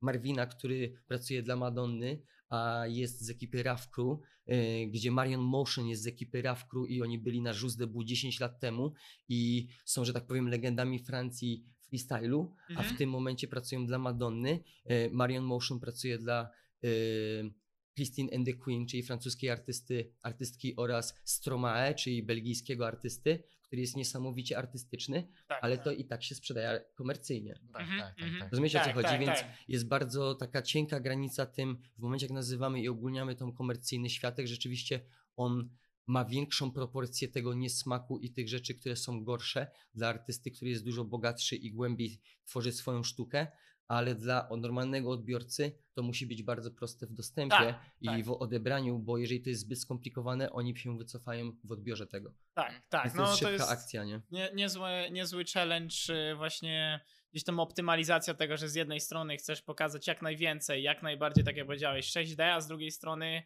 Marwina, 0.00 0.46
który 0.46 0.92
pracuje 1.06 1.42
dla 1.42 1.56
Madonny, 1.56 2.22
a 2.48 2.84
jest 2.86 3.20
z 3.20 3.30
ekipy 3.30 3.62
Rough 3.62 3.86
Crew, 3.94 4.18
yy, 4.46 4.86
gdzie 4.90 5.10
Marion 5.10 5.40
Motion 5.40 5.86
jest 5.86 6.02
z 6.02 6.06
ekipy 6.06 6.42
Rough 6.42 6.64
Crew 6.70 6.90
i 6.90 7.02
oni 7.02 7.18
byli 7.18 7.42
na 7.42 7.50
Jus 7.62 7.76
de 7.76 7.86
Bout 7.86 8.06
10 8.06 8.40
lat 8.40 8.60
temu 8.60 8.92
i 9.28 9.66
są, 9.84 10.04
że 10.04 10.12
tak 10.12 10.26
powiem, 10.26 10.48
legendami 10.48 10.98
Francji 10.98 11.64
freestylu, 11.88 12.54
a 12.68 12.72
Mhm. 12.72 12.94
w 12.94 12.98
tym 12.98 13.10
momencie 13.10 13.48
pracują 13.48 13.86
dla 13.86 13.98
Madonny. 13.98 14.62
Yy, 14.84 15.10
Marion 15.12 15.44
Motion 15.44 15.80
pracuje 15.80 16.18
dla 16.18 16.50
yy, 16.82 17.52
Christine 17.94 18.36
and 18.36 18.46
the 18.46 18.52
Queen, 18.52 18.86
czyli 18.86 19.02
francuskiej 19.02 19.50
artysty, 19.50 20.12
artystki 20.22 20.76
oraz 20.76 21.14
Stromae, 21.24 21.94
czyli 21.94 22.22
belgijskiego 22.22 22.86
artysty, 22.86 23.42
który 23.62 23.82
jest 23.82 23.96
niesamowicie 23.96 24.58
artystyczny, 24.58 25.28
Tak, 25.48 25.58
ale 25.62 25.76
tak. 25.76 25.84
to 25.84 25.92
i 25.92 26.04
tak 26.04 26.22
się 26.24 26.34
sprzedaje 26.34 26.84
komercyjnie. 26.94 27.54
Tak, 27.72 27.82
Mhm, 27.82 28.00
tak, 28.00 28.14
tak, 28.18 28.28
tak. 28.40 28.50
Rozumiecie 28.50 28.78
o 28.78 28.80
co 28.80 28.86
Tak, 28.86 28.94
chodzi? 28.94 29.08
tak, 29.08 29.20
Więc 29.20 29.40
tak. 29.40 29.48
jest 29.68 29.88
bardzo 29.88 30.34
taka 30.34 30.62
cienka 30.62 31.00
granica 31.00 31.46
tym, 31.46 31.78
w 31.98 32.02
momencie 32.02 32.26
jak 32.26 32.32
nazywamy 32.32 32.80
i 32.80 32.88
ogólniamy 32.88 33.36
tą 33.36 33.52
komercyjny 33.52 34.10
światek, 34.10 34.46
rzeczywiście 34.46 35.00
on 35.36 35.68
ma 36.06 36.24
większą 36.24 36.70
proporcję 36.70 37.28
tego 37.28 37.54
niesmaku 37.54 38.18
i 38.18 38.30
tych 38.30 38.48
rzeczy, 38.48 38.74
które 38.74 38.96
są 38.96 39.24
gorsze 39.24 39.66
dla 39.94 40.08
artysty, 40.08 40.50
który 40.50 40.70
jest 40.70 40.84
dużo 40.84 41.04
bogatszy 41.04 41.56
i 41.56 41.70
głębiej 41.72 42.20
tworzy 42.44 42.72
swoją 42.72 43.02
sztukę, 43.02 43.46
ale 43.88 44.14
dla 44.14 44.48
normalnego 44.50 45.10
odbiorcy 45.10 45.78
to 45.94 46.02
musi 46.02 46.26
być 46.26 46.42
bardzo 46.42 46.70
proste 46.70 47.06
w 47.06 47.12
dostępie 47.12 47.56
Tak, 47.56 47.90
i 48.00 48.06
tak. 48.06 48.24
w 48.24 48.30
odebraniu, 48.30 48.98
bo 48.98 49.18
jeżeli 49.18 49.42
to 49.42 49.50
jest 49.50 49.62
zbyt 49.62 49.80
skomplikowane, 49.80 50.52
oni 50.52 50.76
się 50.76 50.98
wycofają 50.98 51.52
w 51.64 51.72
odbiorze 51.72 52.06
tego. 52.06 52.34
Tak, 52.54 52.82
tak. 52.88 53.04
Więc 53.04 53.14
No 53.14 53.24
to 53.24 53.30
jest 53.30 53.40
to 53.42 53.48
szybka 53.48 53.62
jest 53.62 53.72
akcja, 53.72 54.04
nie? 54.04 54.20
nie, 54.30 54.50
niezły, 54.54 54.90
niezły 55.10 55.44
challenge, 55.54 55.94
y, 56.32 56.34
właśnie 56.36 57.00
gdzieś 57.32 57.44
tam 57.44 57.60
optymalizacja 57.60 58.34
tego, 58.34 58.56
że 58.56 58.68
z 58.68 58.74
jednej 58.74 59.00
strony 59.00 59.36
chcesz 59.36 59.62
pokazać 59.62 60.06
jak 60.06 60.22
najwięcej, 60.22 60.82
jak 60.82 61.02
najbardziej, 61.02 61.44
tak 61.44 61.56
jak 61.56 61.66
powiedziałeś, 61.66 62.12
6D, 62.12 62.42
a 62.42 62.60
z 62.60 62.66
drugiej 62.66 62.90
strony 62.90 63.42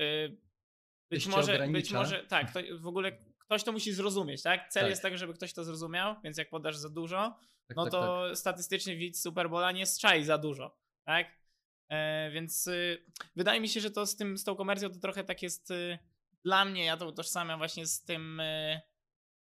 y, 0.00 0.36
być 1.10 1.26
może, 1.26 1.68
być 1.68 1.92
może, 1.92 2.24
tak, 2.24 2.52
to 2.52 2.60
w 2.80 2.86
ogóle 2.86 3.18
ktoś 3.48 3.64
to 3.64 3.72
musi 3.72 3.92
zrozumieć, 3.92 4.42
tak? 4.42 4.68
Cel 4.68 4.82
Tak. 4.82 4.90
jest 4.90 5.02
taki, 5.02 5.18
żeby 5.18 5.34
ktoś 5.34 5.52
to 5.52 5.64
zrozumiał, 5.64 6.16
więc 6.24 6.38
jak 6.38 6.50
podasz 6.50 6.76
za 6.76 6.88
dużo, 6.88 7.36
Tak, 7.68 7.76
no 7.76 7.82
tak, 7.84 7.92
to 7.92 8.36
statystycznie 8.36 8.96
widz 8.96 9.22
Superbola 9.22 9.72
nie 9.72 9.86
strzai 9.86 10.24
za 10.24 10.38
dużo, 10.38 10.78
tak? 11.04 11.26
E, 11.88 12.30
więc 12.30 12.66
y, 12.66 13.04
wydaje 13.36 13.60
mi 13.60 13.68
się, 13.68 13.80
że 13.80 13.90
to 13.90 14.06
z 14.06 14.16
tym, 14.16 14.38
z 14.38 14.44
tą 14.44 14.56
komercją 14.56 14.90
to 14.90 14.98
trochę 15.00 15.24
tak 15.24 15.42
jest 15.42 15.70
y, 15.70 15.98
dla 16.44 16.64
mnie, 16.64 16.84
ja 16.84 16.96
to 16.96 17.06
utożsamiam 17.06 17.58
właśnie 17.58 17.86
z 17.86 18.04
tym, 18.04 18.40
y, 18.40 18.80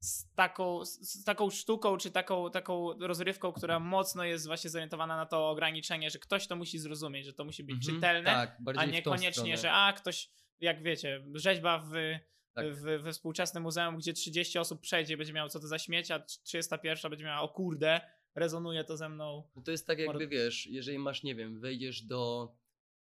z 0.00 0.34
taką, 0.34 0.84
z, 0.84 1.24
taką 1.24 1.50
sztuką, 1.50 1.96
czy 1.96 2.10
taką, 2.10 2.50
taką 2.50 2.92
rozrywką, 3.00 3.52
która 3.52 3.80
mocno 3.80 4.24
jest 4.24 4.46
właśnie 4.46 4.70
zorientowana 4.70 5.16
na 5.16 5.26
to 5.26 5.50
ograniczenie, 5.50 6.10
że 6.10 6.18
ktoś 6.18 6.46
to 6.46 6.56
musi 6.56 6.78
zrozumieć, 6.78 7.26
że 7.26 7.32
to 7.32 7.44
musi 7.44 7.64
być 7.64 7.76
Mhm, 7.76 7.94
czytelne, 7.94 8.30
tak, 8.30 8.58
a 8.76 8.84
niekoniecznie, 8.84 9.56
że 9.56 9.72
a 9.72 9.92
ktoś, 9.92 10.30
jak 10.60 10.82
wiecie, 10.82 11.24
rzeźba 11.34 11.78
w, 11.78 12.18
Tak. 12.56 12.75
w, 12.75 13.02
we 13.02 13.12
współczesnym 13.12 13.62
muzeum, 13.62 13.96
gdzie 13.96 14.12
30 14.12 14.58
osób 14.58 14.80
przejdzie 14.80 15.14
i 15.14 15.16
będzie 15.16 15.32
miało 15.32 15.48
co 15.48 15.60
to 15.60 15.68
za 15.68 15.78
śmieć, 15.78 16.10
a 16.10 16.20
31 16.20 17.10
będzie 17.10 17.25
miała 17.25 17.40
o 17.40 17.48
kurde, 17.48 18.00
rezonuje 18.34 18.84
to 18.84 18.96
ze 18.96 19.08
mną. 19.08 19.50
No 19.56 19.62
to 19.62 19.70
jest 19.70 19.86
tak 19.86 19.98
jakby, 19.98 20.28
wiesz, 20.28 20.66
jeżeli 20.66 20.98
masz, 20.98 21.22
nie 21.22 21.34
wiem, 21.34 21.60
wejdziesz 21.60 22.02
do 22.02 22.52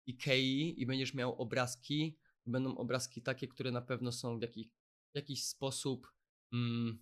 Ikei 0.06 0.75
i 0.82 0.87
będziesz 0.87 1.14
miał 1.14 1.42
obrazki, 1.42 2.18
będą 2.47 2.76
obrazki 2.76 3.23
takie, 3.23 3.49
które 3.49 3.70
na 3.70 3.82
pewno 3.82 4.12
są 4.12 4.38
w 4.38 4.42
jakiś, 4.42 4.68
w 5.12 5.16
jakiś 5.16 5.44
sposób 5.44 6.12
mm, 6.52 6.99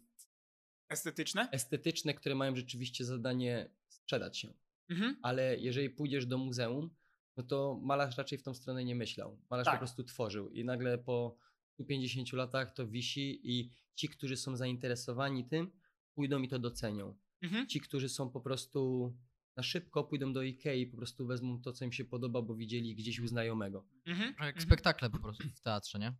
Estetyczne? 0.88 1.48
estetyczne, 1.52 2.14
które 2.14 2.34
mają 2.34 2.56
rzeczywiście 2.56 3.04
zadanie 3.04 3.70
sprzedać 3.88 4.38
się. 4.38 4.54
Mhm. 4.88 5.16
Ale 5.22 5.58
jeżeli 5.58 5.90
pójdziesz 5.90 6.26
do 6.26 6.38
muzeum, 6.38 6.90
no 7.36 7.42
to 7.42 7.80
malarz 7.82 8.16
raczej 8.16 8.38
w 8.38 8.42
tą 8.42 8.54
stronę 8.54 8.84
nie 8.84 8.94
myślał. 8.94 9.38
Malarz 9.50 9.64
Tak. 9.64 9.74
po 9.74 9.78
prostu 9.78 10.04
tworzył 10.04 10.50
i 10.50 10.64
nagle 10.64 10.98
po 10.98 11.36
150 11.78 12.32
latach 12.32 12.72
to 12.74 12.86
wisi 12.88 13.40
i 13.44 13.70
ci, 13.94 14.08
którzy 14.08 14.36
są 14.36 14.56
zainteresowani 14.56 15.44
tym, 15.44 15.70
pójdą 16.14 16.42
i 16.42 16.48
to 16.48 16.58
docenią. 16.58 17.18
Mhm. 17.42 17.66
Ci, 17.66 17.80
którzy 17.80 18.08
są 18.08 18.30
po 18.30 18.40
prostu 18.40 19.12
na 19.56 19.62
szybko, 19.62 20.04
pójdą 20.04 20.32
do 20.32 20.42
Ikei 20.42 20.80
i 20.82 20.86
po 20.86 20.96
prostu 20.96 21.26
wezmą 21.26 21.60
to, 21.62 21.72
co 21.72 21.84
im 21.84 21.92
się 21.92 22.04
podoba, 22.04 22.42
bo 22.42 22.54
widzieli 22.54 22.94
gdzieś 22.94 23.20
u 23.20 23.26
znajomego. 23.26 23.86
Mhm. 24.06 24.28
Jak 24.28 24.40
Mhm. 24.40 24.60
spektakle 24.60 25.10
po 25.10 25.18
prostu 25.18 25.48
w 25.54 25.60
teatrze, 25.60 25.98
nie? 25.98 26.12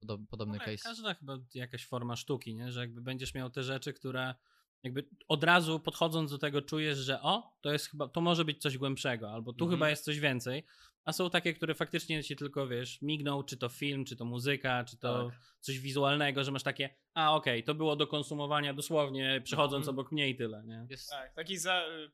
Podob, 0.00 0.20
podobny 0.28 0.58
No, 0.58 0.64
case. 0.64 0.82
Każda 0.82 1.14
chyba 1.14 1.38
jakaś 1.54 1.86
forma 1.86 2.16
sztuki, 2.16 2.54
nie? 2.54 2.72
że 2.72 2.80
jakby 2.80 3.00
będziesz 3.02 3.34
miał 3.34 3.50
te 3.50 3.62
rzeczy, 3.62 3.92
które 3.92 4.34
jakby 4.82 5.08
od 5.28 5.44
razu 5.44 5.80
podchodząc 5.80 6.30
do 6.30 6.38
tego 6.38 6.62
czujesz, 6.62 6.98
że 6.98 7.22
o, 7.22 7.56
to 7.60 7.72
jest 7.72 7.86
chyba, 7.90 8.08
to 8.08 8.20
może 8.20 8.44
być 8.44 8.62
coś 8.62 8.78
głębszego, 8.78 9.30
albo 9.32 9.52
tu 9.52 9.64
Mhm. 9.64 9.78
chyba 9.78 9.90
jest 9.90 10.04
coś 10.04 10.20
więcej, 10.20 10.64
a 11.04 11.12
są 11.12 11.30
takie, 11.30 11.54
które 11.54 11.74
faktycznie 11.74 12.24
ci 12.24 12.36
tylko, 12.36 12.68
wiesz, 12.68 13.02
migną, 13.02 13.42
czy 13.42 13.56
to 13.56 13.68
film, 13.68 14.04
czy 14.04 14.16
to 14.16 14.24
muzyka, 14.24 14.84
czy 14.84 14.96
to 14.98 15.30
Tak. 15.30 15.40
coś 15.60 15.78
wizualnego, 15.78 16.44
że 16.44 16.50
masz 16.52 16.62
takie, 16.62 16.90
a 17.14 17.34
okej, 17.34 17.64
to 17.64 17.74
było 17.74 17.96
do 17.96 18.06
konsumowania 18.06 18.74
dosłownie, 18.74 19.40
przechodząc 19.44 19.82
Mhm. 19.88 19.94
obok 19.98 20.12
mnie 20.12 20.28
i 20.30 20.36
tyle, 20.36 20.62
nie? 20.66 20.86
Jest, 20.90 21.10
Tak, 21.10 21.34
taki 21.34 21.58
za... 21.58 21.86
y, 21.88 22.10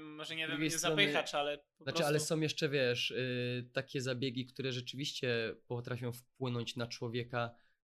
Może 0.00 0.36
nie 0.36 0.48
wiem, 0.48 0.62
nie 0.62 0.70
strony- 0.70 0.96
zapychacz, 1.02 1.34
ale 1.34 1.58
po 1.58 1.64
Znaczy, 1.84 1.84
prostu... 1.96 2.04
ale 2.06 2.20
są 2.20 2.40
jeszcze, 2.40 2.68
wiesz, 2.68 3.10
y, 3.10 3.70
takie 3.72 4.00
zabiegi, 4.00 4.46
które 4.46 4.72
rzeczywiście 4.72 5.56
potrafią 5.66 6.12
wpłynąć 6.12 6.76
na 6.76 6.86
człowieka, 6.86 7.50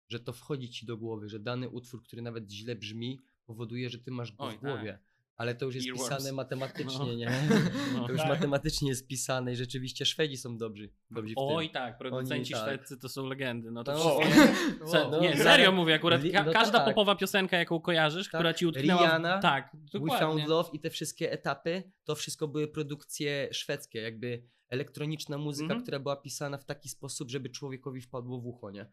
że 0.09 0.21
to 0.21 0.33
wchodzi 0.33 0.71
ci 0.71 0.87
do 0.87 0.97
głowy, 0.97 1.29
że 1.29 1.39
dany 1.41 1.69
utwór, 1.69 2.03
który 2.03 2.23
nawet 2.23 2.51
źle 2.51 2.77
brzmi, 2.77 3.21
powoduje, 3.47 3.91
że 3.91 3.99
ty 3.99 4.11
masz 4.11 4.33
go 4.33 4.45
Oj, 4.45 4.57
w 4.57 4.61
głowie. 4.61 4.99
Ale 5.37 5.55
to 5.55 5.65
już 5.67 5.75
jest 5.75 5.87
Earworms. 5.89 6.09
pisane 6.17 6.33
matematycznie, 6.33 7.07
No. 7.07 7.15
nie? 7.15 7.31
No. 7.95 8.01
To 8.07 8.13
już 8.13 8.21
Tak. 8.21 8.31
matematycznie 8.31 8.89
jest 8.89 9.07
pisane 9.09 9.53
i 9.53 9.57
rzeczywiście 9.57 10.07
Szwedzi 10.07 10.37
są 10.37 10.57
dobrzy, 10.59 10.91
dobrzy 11.11 11.33
w 11.35 11.37
tym. 11.37 11.45
Oj 11.47 11.71
tak, 11.71 11.99
producenci 11.99 12.53
tak. 12.53 12.63
szwedzcy 12.63 12.99
to 12.99 13.09
są 13.09 13.27
legendy, 13.27 13.71
no 13.71 13.85
to 13.85 13.93
No, 13.93 13.99
wszystko... 14.21 14.89
Se, 14.93 15.09
no, 15.11 15.21
nie, 15.21 15.31
no. 15.35 15.43
serio 15.45 15.73
mówię, 15.73 15.95
akurat 15.95 16.23
ka- 16.33 16.45
no 16.45 16.53
każda 16.53 16.79
tak. 16.79 16.89
popowa 16.89 17.15
piosenka, 17.17 17.59
jaką 17.59 17.81
kojarzysz, 17.81 18.27
Tak. 18.31 18.39
która 18.41 18.55
ci 18.55 18.67
utknęła... 18.67 19.03
Rihanna, 19.03 19.39
w... 19.39 19.43
Tak, 19.43 19.71
We 19.93 19.99
dokładnie. 19.99 20.27
Found 20.27 20.49
Love 20.49 20.71
i 20.73 20.81
te 20.81 20.91
wszystkie 20.91 21.33
etapy, 21.33 21.83
to 22.05 22.15
wszystko 22.15 22.49
były 22.49 22.69
produkcje 22.69 23.49
szwedzkie, 23.53 24.01
jakby 24.01 24.43
elektroniczna 24.69 25.39
muzyka, 25.39 25.65
Mhm. 25.65 25.83
która 25.83 25.99
była 25.99 26.17
pisana 26.17 26.59
w 26.59 26.65
taki 26.65 26.89
sposób, 26.89 27.31
żeby 27.31 27.51
człowiekowi 27.51 28.01
wpadło 28.01 28.41
w 28.41 28.47
ucho, 28.47 28.71
nie? 28.71 28.87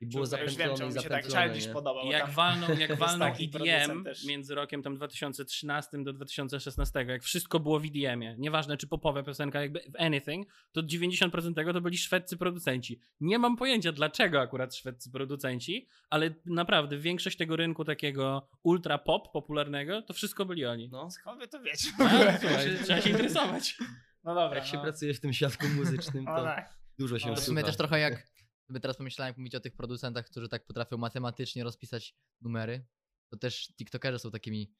I 0.00 0.06
było 0.06 0.26
Czuję, 0.26 0.42
już 0.42 0.54
wiem, 0.54 0.68
zapętlone 0.68 0.78
czemu 0.78 0.90
i 0.90 0.94
mi 0.94 1.02
się 1.02 1.08
tak 1.08 1.24
zapętlone, 1.24 1.48
Childish 1.48 1.72
podobał. 1.72 2.06
Jak 2.06 2.22
tam- 2.22 2.30
walną, 2.30 2.66
jak 2.78 2.98
walną 3.06 3.24
EDM 3.26 4.04
między 4.26 4.54
rokiem 4.54 4.82
tam 4.82 4.96
2013 4.96 6.02
do 6.02 6.12
2016, 6.12 7.04
jak 7.08 7.22
wszystko 7.22 7.60
było 7.60 7.80
w 7.80 7.84
EDM-ie, 7.84 8.34
nieważne 8.38 8.76
czy 8.76 8.86
popowa 8.86 9.22
piosenka, 9.22 9.60
jakby 9.60 9.80
w 9.80 10.00
anything, 10.00 10.48
to 10.72 10.82
90% 10.82 11.54
tego 11.54 11.72
to 11.72 11.80
byli 11.80 11.98
szwedzcy 11.98 12.36
producenci. 12.36 13.00
Nie 13.20 13.38
mam 13.38 13.56
pojęcia 13.56 13.92
dlaczego 13.92 14.40
akurat 14.40 14.74
szwedzcy 14.74 15.10
producenci, 15.10 15.88
ale 16.10 16.34
naprawdę 16.46 16.98
większość 16.98 17.36
tego 17.36 17.56
rynku 17.56 17.84
takiego 17.84 18.48
ultra 18.62 18.98
pop 18.98 19.32
popularnego, 19.32 20.02
to 20.02 20.14
wszystko 20.14 20.44
byli 20.44 20.66
oni. 20.66 20.88
No. 20.88 21.10
Skąd 21.10 21.50
to 21.50 21.60
wiecie? 21.60 21.88
Słuchaj, 22.40 22.78
trzeba 22.84 23.00
się 23.00 23.10
interesować. 23.16 23.78
No 24.24 24.34
dobra. 24.34 24.58
Jak 24.58 24.66
się 24.66 24.76
no. 24.76 24.82
pracuje 24.82 25.14
w 25.14 25.20
tym 25.20 25.32
świadku 25.32 25.66
muzycznym, 25.68 26.24
No 26.24 26.36
to 26.36 26.44
tak. 26.44 26.74
dużo 26.98 27.18
się 27.18 27.26
Ale 27.26 27.36
w 27.36 27.40
sumie 27.40 27.62
też 27.62 27.76
trochę 27.76 27.98
jak, 28.00 28.26
sobie 28.66 28.80
teraz 28.80 28.96
pomyślałem, 28.96 29.30
jak 29.30 29.38
mówić 29.38 29.54
o 29.54 29.60
tych 29.60 29.76
producentach, 29.76 30.26
którzy 30.26 30.48
tak 30.48 30.66
potrafią 30.66 30.96
matematycznie 30.96 31.64
rozpisać 31.64 32.14
numery, 32.40 32.86
to 33.30 33.36
też 33.36 33.68
TikTokerzy 33.76 34.18
są 34.18 34.30
takimi 34.30 34.72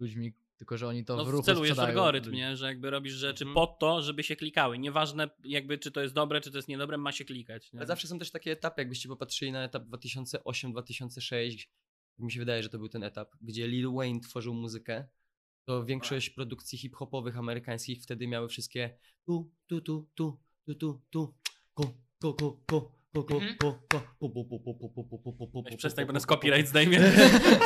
ludźmi, 0.00 0.32
tylko 0.56 0.78
że 0.78 0.88
oni 0.88 1.04
to 1.04 1.16
No, 1.16 1.24
w 1.24 1.28
ruchu 1.28 1.42
celujesz 1.44 1.72
sprzedają 1.72 1.98
algorytm, 1.98 2.32
nie? 2.32 2.56
że 2.56 2.66
jakby 2.66 2.90
robisz 2.90 3.12
rzeczy 3.12 3.44
Mhm. 3.44 3.54
po 3.54 3.66
to, 3.66 4.02
żeby 4.02 4.22
się 4.22 4.36
klikały. 4.36 4.78
Nieważne 4.78 5.30
jakby 5.44 5.78
czy 5.78 5.90
to 5.92 6.00
jest 6.02 6.14
dobre, 6.14 6.40
czy 6.40 6.50
to 6.50 6.58
jest 6.58 6.68
niedobre, 6.68 6.98
ma 6.98 7.12
się 7.12 7.24
klikać. 7.24 7.72
Nie? 7.72 7.78
Ale 7.78 7.86
zawsze 7.86 8.08
są 8.08 8.18
też 8.18 8.30
takie 8.30 8.52
etapy, 8.52 8.80
jakbyście 8.80 9.08
popatrzyli 9.08 9.52
na 9.52 9.64
etap 9.64 9.82
2008-2006, 9.84 11.68
mi 12.18 12.32
się 12.32 12.38
wydaje, 12.40 12.62
że 12.62 12.68
to 12.68 12.78
był 12.78 12.88
ten 12.88 13.02
etap, 13.02 13.36
gdzie 13.40 13.68
Lil 13.68 13.92
Wayne 13.92 14.20
tworzył 14.20 14.54
muzykę, 14.54 15.08
to 15.64 15.84
większość 15.84 16.30
produkcji 16.30 16.78
hip-hopowych 16.78 17.36
amerykańskich 17.38 18.02
wtedy 18.02 18.26
miały 18.26 18.48
wszystkie 18.48 18.98
tu, 19.26 19.52
tu, 19.66 19.80
tu, 19.80 20.08
tu, 20.14 20.38
tu, 20.64 20.74
tu, 20.74 21.02
tu, 21.10 21.34
ku, 21.74 21.84
ku, 22.20 22.34
ku, 22.34 22.62
ku, 22.66 22.92
Mhm. 23.14 23.56
Przestań, 25.76 26.06
bo 26.06 26.12
nas 26.12 26.26
copyright 26.26 26.68
zdejmie. 26.72 27.12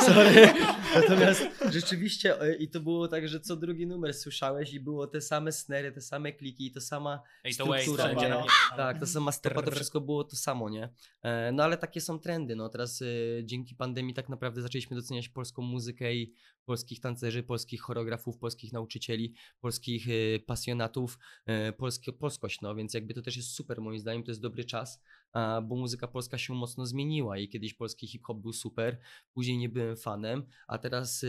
Sorry. 0.01 0.49
Natomiast 0.95 1.47
rzeczywiście 1.71 2.41
e, 2.41 2.55
i 2.55 2.69
to 2.69 2.79
było 2.79 3.07
tak, 3.07 3.27
że 3.27 3.39
co 3.39 3.55
drugi 3.55 3.87
numer 3.87 4.13
słyszałeś 4.13 4.73
i 4.73 4.79
było 4.79 5.07
te 5.07 5.21
same 5.21 5.51
snery, 5.51 5.91
te 5.91 6.01
same 6.01 6.33
kliki 6.33 6.67
i 6.67 6.71
to 6.71 6.81
sama 6.81 7.21
struktura. 7.51 8.43
Tak, 8.77 8.99
to 8.99 9.07
sama 9.07 9.31
stopa, 9.31 9.61
to 9.61 9.71
wszystko 9.71 10.01
było 10.01 10.23
to 10.23 10.35
samo, 10.35 10.69
nie? 10.69 10.89
E, 11.23 11.51
no 11.51 11.63
ale 11.63 11.77
takie 11.77 12.01
są 12.01 12.19
trendy, 12.19 12.55
no 12.55 12.69
teraz 12.69 13.01
e, 13.01 13.05
dzięki 13.43 13.75
pandemii 13.75 14.13
tak 14.13 14.29
naprawdę 14.29 14.61
zaczęliśmy 14.61 14.95
doceniać 14.95 15.29
polską 15.29 15.61
muzykę 15.61 16.15
i 16.15 16.33
polskich 16.67 16.99
tancerzy, 16.99 17.43
polskich 17.43 17.81
choreografów, 17.81 18.37
polskich 18.37 18.73
nauczycieli, 18.73 19.33
polskich 19.59 20.07
e, 20.09 20.39
pasjonatów, 20.39 21.17
e, 21.45 21.73
polskie, 21.73 22.13
polskość, 22.13 22.61
no 22.61 22.75
więc 22.75 22.93
jakby 22.93 23.13
to 23.13 23.21
też 23.21 23.37
jest 23.37 23.49
super 23.55 23.81
moim 23.81 23.99
zdaniem, 23.99 24.23
to 24.23 24.31
jest 24.31 24.41
dobry 24.41 24.65
czas, 24.65 25.01
bo 25.63 25.75
muzyka 25.75 26.07
polska 26.07 26.37
się 26.37 26.53
mocno 26.53 26.85
zmieniła 26.85 27.37
i 27.37 27.49
kiedyś 27.49 27.73
polski 27.73 28.07
hip-hop 28.07 28.37
był 28.37 28.53
super, 28.53 28.99
później 29.33 29.57
nie 29.57 29.69
byłem 29.69 29.97
fanem, 29.97 30.43
a 30.67 30.77
teraz 30.77 31.23
e, 31.23 31.27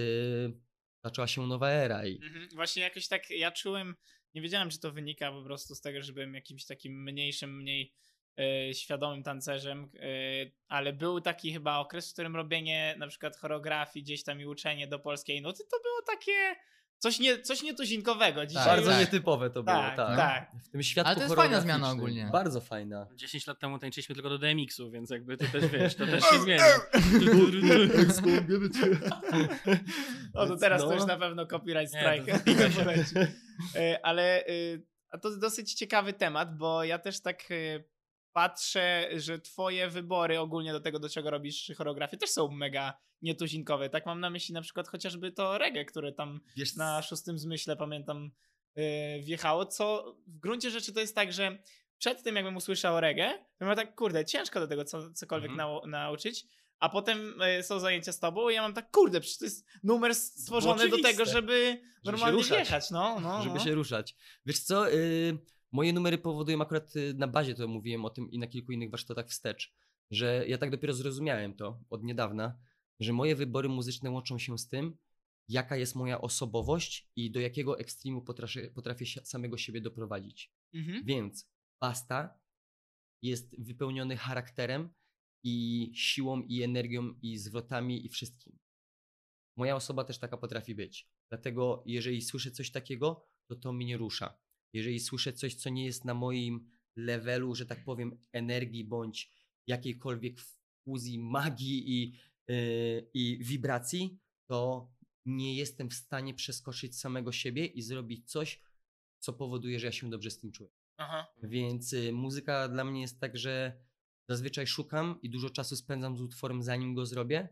zaczęła 1.04 1.26
się 1.26 1.46
nowa 1.46 1.70
era 1.70 2.06
i 2.06 2.18
Mhm. 2.22 2.48
Właśnie 2.54 2.82
jakoś 2.82 3.08
tak 3.08 3.30
ja 3.30 3.50
czułem, 3.50 3.94
nie 4.34 4.42
wiedziałem, 4.42 4.70
czy 4.70 4.80
to 4.80 4.92
wynika 4.92 5.32
po 5.32 5.42
prostu 5.42 5.74
z 5.74 5.80
tego, 5.80 6.02
że 6.02 6.12
byłem 6.12 6.34
jakimś 6.34 6.64
takim 6.64 7.02
mniejszym, 7.02 7.56
mniej 7.56 7.94
świadomym 8.74 9.22
tancerzem, 9.22 9.90
e, 9.94 10.06
ale 10.68 10.92
był 10.92 11.20
taki 11.20 11.52
chyba 11.52 11.78
okres, 11.78 12.10
w 12.10 12.12
którym 12.12 12.36
robienie 12.36 12.94
na 12.98 13.06
przykład 13.08 13.36
choreografii 13.36 14.02
gdzieś 14.04 14.24
tam 14.24 14.40
i 14.40 14.46
uczenie 14.46 14.86
do 14.88 14.98
polskiej 14.98 15.42
nuty, 15.42 15.64
to 15.70 15.76
było 15.82 16.02
takie 16.16 16.56
coś, 16.98 17.18
nie, 17.18 17.38
coś 17.42 17.62
nietuzinkowego. 17.62 18.46
Dzisiaj 18.46 18.66
bardzo 18.66 18.90
już- 18.90 19.00
nietypowe 19.00 19.50
to 19.50 19.62
było, 19.62 19.76
Tak, 19.76 19.96
tak. 19.96 20.16
tak. 20.16 20.50
W 20.64 20.68
tym 20.68 20.82
świadku 20.82 21.08
Ale 21.08 21.16
to 21.16 21.22
jest 21.22 21.34
fajna 21.34 21.60
zmiana 21.60 21.90
ogólnie. 21.90 22.28
Bardzo 22.32 22.60
fajna. 22.60 23.06
10 23.14 23.46
lat 23.46 23.58
temu 23.58 23.78
tańczyliśmy 23.78 24.14
tylko 24.14 24.28
do 24.28 24.38
DMX-u, 24.38 24.90
więc 24.90 25.10
jakby 25.10 25.36
to 25.36 25.44
też 25.46 25.66
wiesz, 25.66 25.94
to 25.94 26.06
też 26.06 26.24
się 26.24 26.38
zmieni. 26.44 26.62
No 30.34 30.46
to 30.46 30.56
teraz 30.56 30.82
to 30.82 30.88
no. 30.88 30.94
już 30.94 31.06
na 31.06 31.16
pewno 31.16 31.46
copyright 31.46 31.94
Nie, 31.94 32.00
strike. 32.00 32.32
to 32.32 32.38
zbliża 32.38 32.70
się. 32.70 32.84
poleci. 32.84 33.14
E, 33.76 33.98
Ale 34.02 34.46
y, 34.48 34.82
a 35.10 35.18
to 35.18 35.36
dosyć 35.36 35.74
ciekawy 35.74 36.12
temat, 36.12 36.56
bo 36.56 36.84
ja 36.84 36.98
też 36.98 37.20
tak 37.20 37.42
patrzę, 38.32 39.08
że 39.16 39.38
twoje 39.38 39.88
wybory 39.88 40.40
ogólnie 40.40 40.72
do 40.72 40.80
tego, 40.80 40.98
do 40.98 41.08
czego 41.08 41.30
robisz 41.30 41.72
choreografię, 41.76 42.16
też 42.16 42.30
są 42.30 42.48
mega 42.50 42.98
nietuzinkowe. 43.22 43.90
Tak 43.90 44.06
mam 44.06 44.20
na 44.20 44.30
myśli 44.30 44.54
na 44.54 44.62
przykład 44.62 44.88
chociażby 44.88 45.32
to 45.32 45.58
reggae, 45.58 45.84
które 45.84 46.12
tam 46.12 46.40
Wiesz, 46.56 46.76
na 46.76 47.02
szóstym 47.02 47.38
zmyśle, 47.38 47.76
pamiętam, 47.76 48.30
yy, 48.76 48.84
wjechało, 49.22 49.66
co 49.66 50.14
w 50.26 50.38
gruncie 50.38 50.70
rzeczy 50.70 50.92
to 50.92 51.00
jest 51.00 51.14
tak, 51.14 51.32
że 51.32 51.58
przed 51.98 52.22
tym 52.22 52.36
jakbym 52.36 52.56
usłyszał 52.56 53.00
reggae, 53.00 53.34
to 53.58 53.64
miałem 53.64 53.76
tak, 53.76 53.94
kurde, 53.94 54.24
ciężko 54.24 54.60
do 54.60 54.68
tego 54.68 54.84
co, 54.84 55.12
cokolwiek 55.12 55.50
Mhm. 55.50 55.68
nau- 55.70 55.88
nauczyć, 55.88 56.46
a 56.78 56.88
potem 56.88 57.42
y, 57.42 57.62
są 57.62 57.78
zajęcia 57.80 58.12
z 58.12 58.18
tobą 58.18 58.48
i 58.48 58.54
ja 58.54 58.62
mam 58.62 58.74
tak, 58.74 58.90
kurde, 58.90 59.20
przecież 59.20 59.38
to 59.38 59.44
jest 59.44 59.66
numer 59.82 60.14
stworzony 60.14 60.88
do 60.88 61.02
tego, 61.02 61.24
żeby 61.24 61.80
normalnie 62.04 62.36
ruszać. 62.36 62.58
wjechać, 62.58 62.90
no, 62.90 63.20
no, 63.20 63.42
żeby 63.42 63.54
no. 63.58 63.64
się 63.64 63.74
ruszać. 63.74 64.16
Wiesz 64.46 64.60
co, 64.60 64.92
y, 64.92 65.38
moje 65.72 65.92
numery 65.92 66.18
powodują 66.18 66.62
akurat 66.62 66.96
y, 66.96 67.14
na 67.14 67.28
bazie, 67.28 67.54
to 67.54 67.68
mówiłem 67.68 68.04
o 68.04 68.10
tym 68.10 68.30
i 68.30 68.38
na 68.38 68.46
kilku 68.46 68.72
innych 68.72 68.90
warsztatach 68.90 69.28
wstecz, 69.28 69.74
że 70.10 70.44
ja 70.48 70.58
tak 70.58 70.70
dopiero 70.70 70.94
zrozumiałem 70.94 71.54
to 71.54 71.84
od 71.90 72.04
niedawna, 72.04 72.58
że 73.00 73.12
moje 73.12 73.36
wybory 73.36 73.68
muzyczne 73.68 74.10
łączą 74.10 74.38
się 74.38 74.58
z 74.58 74.68
tym, 74.68 74.96
jaka 75.48 75.76
jest 75.76 75.94
moja 75.94 76.20
osobowość 76.20 77.10
i 77.16 77.30
do 77.30 77.40
jakiego 77.40 77.78
ekstremu 77.78 78.22
potrafię, 78.22 78.70
potrafię 78.70 79.06
samego 79.06 79.58
siebie 79.58 79.80
doprowadzić. 79.80 80.52
Mhm. 80.74 81.04
Więc 81.04 81.50
Basta 81.80 82.40
jest 83.22 83.62
wypełniony 83.64 84.16
charakterem 84.16 84.94
i 85.44 85.90
siłą 85.94 86.42
i 86.42 86.62
energią 86.62 87.14
i 87.22 87.38
zwrotami 87.38 88.06
i 88.06 88.08
wszystkim. 88.08 88.58
Moja 89.56 89.76
osoba 89.76 90.04
też 90.04 90.18
taka 90.18 90.36
potrafi 90.36 90.74
być. 90.74 91.08
Dlatego 91.28 91.82
jeżeli 91.86 92.22
słyszę 92.22 92.50
coś 92.50 92.70
takiego, 92.70 93.28
to 93.46 93.56
to 93.56 93.72
mnie 93.72 93.96
rusza. 93.96 94.38
Jeżeli 94.72 95.00
słyszę 95.00 95.32
coś, 95.32 95.54
co 95.54 95.70
nie 95.70 95.84
jest 95.84 96.04
na 96.04 96.14
moim 96.14 96.70
levelu, 96.96 97.54
że 97.54 97.66
tak 97.66 97.84
powiem, 97.84 98.18
energii 98.32 98.84
bądź 98.84 99.32
jakiejkolwiek 99.66 100.40
fuzji, 100.84 101.18
magii 101.18 101.92
i, 101.92 102.12
yy, 102.48 103.10
i 103.14 103.38
wibracji, 103.44 104.18
to 104.46 104.90
nie 105.26 105.54
jestem 105.54 105.90
w 105.90 105.94
stanie 105.94 106.34
przeskoczyć 106.34 106.98
samego 106.98 107.32
siebie 107.32 107.66
i 107.66 107.82
zrobić 107.82 108.30
coś, 108.30 108.62
co 109.18 109.32
powoduje, 109.32 109.80
że 109.80 109.86
ja 109.86 109.92
się 109.92 110.10
dobrze 110.10 110.30
z 110.30 110.38
tym 110.38 110.52
czuję. 110.52 110.70
Aha. 110.96 111.26
Więc 111.42 111.92
y, 111.92 112.12
muzyka 112.12 112.68
dla 112.68 112.84
mnie 112.84 113.00
jest 113.00 113.20
tak, 113.20 113.36
że 113.36 113.80
zazwyczaj 114.28 114.66
szukam 114.66 115.18
i 115.22 115.30
dużo 115.30 115.50
czasu 115.50 115.76
spędzam 115.76 116.16
z 116.16 116.20
utworem, 116.20 116.62
zanim 116.62 116.94
go 116.94 117.06
zrobię. 117.06 117.48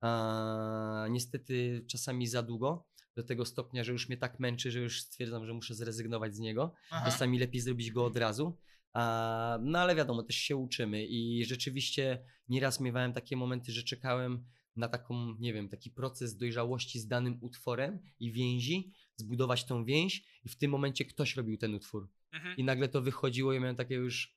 A 0.00 1.06
niestety 1.10 1.84
czasami 1.88 2.26
za 2.26 2.42
długo, 2.42 2.89
do 3.20 3.26
tego 3.26 3.44
stopnia, 3.44 3.84
że 3.84 3.92
już 3.92 4.08
mnie 4.08 4.16
tak 4.16 4.40
męczy, 4.40 4.70
że 4.70 4.78
już 4.80 5.00
stwierdzam, 5.02 5.46
że 5.46 5.54
muszę 5.54 5.74
zrezygnować 5.74 6.34
z 6.34 6.38
niego. 6.38 6.74
Aha. 6.90 7.04
Czasami 7.10 7.38
lepiej 7.38 7.60
zrobić 7.60 7.90
go 7.90 8.04
od 8.04 8.16
razu. 8.16 8.58
A, 8.92 9.58
no 9.62 9.78
ale 9.78 9.94
wiadomo, 9.94 10.22
też 10.22 10.36
się 10.36 10.56
uczymy 10.56 11.06
i 11.06 11.44
rzeczywiście 11.44 12.24
nieraz 12.48 12.80
miewałem 12.80 13.12
takie 13.12 13.36
momenty, 13.36 13.72
że 13.72 13.82
czekałem 13.82 14.44
na 14.76 14.88
taką, 14.88 15.34
nie 15.38 15.52
wiem, 15.52 15.68
taki 15.68 15.90
proces 15.90 16.36
dojrzałości 16.36 17.00
z 17.00 17.06
danym 17.06 17.38
utworem 17.40 17.98
i 18.20 18.32
więzi, 18.32 18.92
zbudować 19.16 19.64
tą 19.64 19.84
więź 19.84 20.24
i 20.44 20.48
w 20.48 20.56
tym 20.56 20.70
momencie 20.70 21.04
ktoś 21.04 21.36
robił 21.36 21.56
ten 21.58 21.74
utwór. 21.74 22.08
Mhm. 22.32 22.56
I 22.56 22.64
nagle 22.64 22.88
to 22.88 23.02
wychodziło 23.02 23.52
i 23.52 23.60
miałem 23.60 23.76
takie 23.76 23.94
już. 23.94 24.36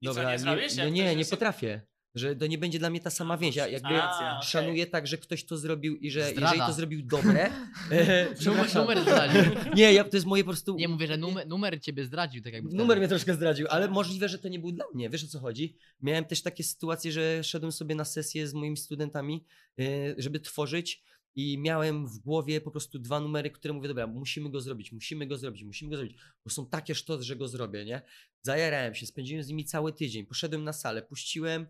I 0.00 0.06
co, 0.06 0.30
nie 0.30 0.38
zrobisz? 0.38 0.76
no 0.76 0.84
Jak 0.84 0.92
nie, 0.92 1.04
nie 1.04 1.12
jest- 1.12 1.30
potrafię. 1.30 1.82
Że 2.14 2.36
to 2.36 2.46
nie 2.46 2.58
będzie 2.58 2.78
dla 2.78 2.90
mnie 2.90 3.00
ta 3.00 3.10
sama 3.10 3.38
więź. 3.38 3.56
Ja 3.56 3.68
jakby 3.68 4.02
A, 4.02 4.42
szanuję 4.42 4.86
tak, 4.86 5.06
że 5.06 5.18
ktoś 5.18 5.44
to 5.44 5.56
zrobił 5.56 5.96
i 5.96 6.10
że 6.10 6.30
Zdrada. 6.30 6.40
jeżeli 6.46 6.66
to 6.66 6.72
zrobił 6.72 7.02
dobre. 7.02 7.50
e, 7.90 8.26
Numer, 8.46 8.74
numer 8.74 9.02
zdradził. 9.02 9.42
Nie, 9.74 9.92
ja, 9.92 10.04
to 10.04 10.16
jest 10.16 10.26
moje 10.26 10.44
po 10.44 10.50
prostu. 10.50 10.76
Nie 10.76 10.88
mówię, 10.88 11.06
że 11.06 11.16
numer, 11.16 11.48
numer 11.48 11.80
ciebie 11.80 12.04
zdradził, 12.04 12.42
tak 12.42 12.52
jakby. 12.52 12.68
Numer 12.68 12.86
wtedy. 12.86 13.00
mnie 13.00 13.08
troszkę 13.08 13.34
zdradził, 13.34 13.66
ale 13.70 13.88
możliwe, 13.88 14.28
że 14.28 14.38
to 14.38 14.48
nie 14.48 14.58
był 14.58 14.72
dla 14.72 14.84
mnie. 14.94 15.10
Wiesz 15.10 15.24
o 15.24 15.26
co 15.26 15.40
chodzi? 15.40 15.76
Miałem 16.00 16.24
też 16.24 16.42
takie 16.42 16.64
sytuacje, 16.64 17.12
że 17.12 17.44
szedłem 17.44 17.72
sobie 17.72 17.94
na 17.94 18.04
sesję 18.04 18.48
z 18.48 18.54
moimi 18.54 18.76
studentami, 18.76 19.44
e, 19.78 19.84
żeby 20.18 20.40
tworzyć 20.40 21.02
i 21.34 21.58
miałem 21.58 22.06
w 22.06 22.18
głowie 22.18 22.60
po 22.60 22.70
prostu 22.70 22.98
dwa 22.98 23.20
numery, 23.20 23.50
które 23.50 23.74
mówię, 23.74 23.88
dobra, 23.88 24.06
musimy 24.06 24.50
go 24.50 24.60
zrobić, 24.60 24.92
musimy 24.92 25.26
go 25.26 25.38
zrobić, 25.38 25.64
musimy 25.64 25.90
go 25.90 25.96
zrobić, 25.96 26.16
bo 26.44 26.50
są 26.50 26.66
takie 26.66 26.94
sztos, 26.94 27.22
że 27.22 27.36
go 27.36 27.48
zrobię, 27.48 27.84
nie? 27.84 28.02
Zajarałem 28.42 28.94
się, 28.94 29.06
spędziłem 29.06 29.42
z 29.44 29.48
nimi 29.48 29.64
cały 29.64 29.92
tydzień, 29.92 30.26
poszedłem 30.26 30.64
na 30.64 30.72
salę, 30.72 31.02
puściłem, 31.02 31.66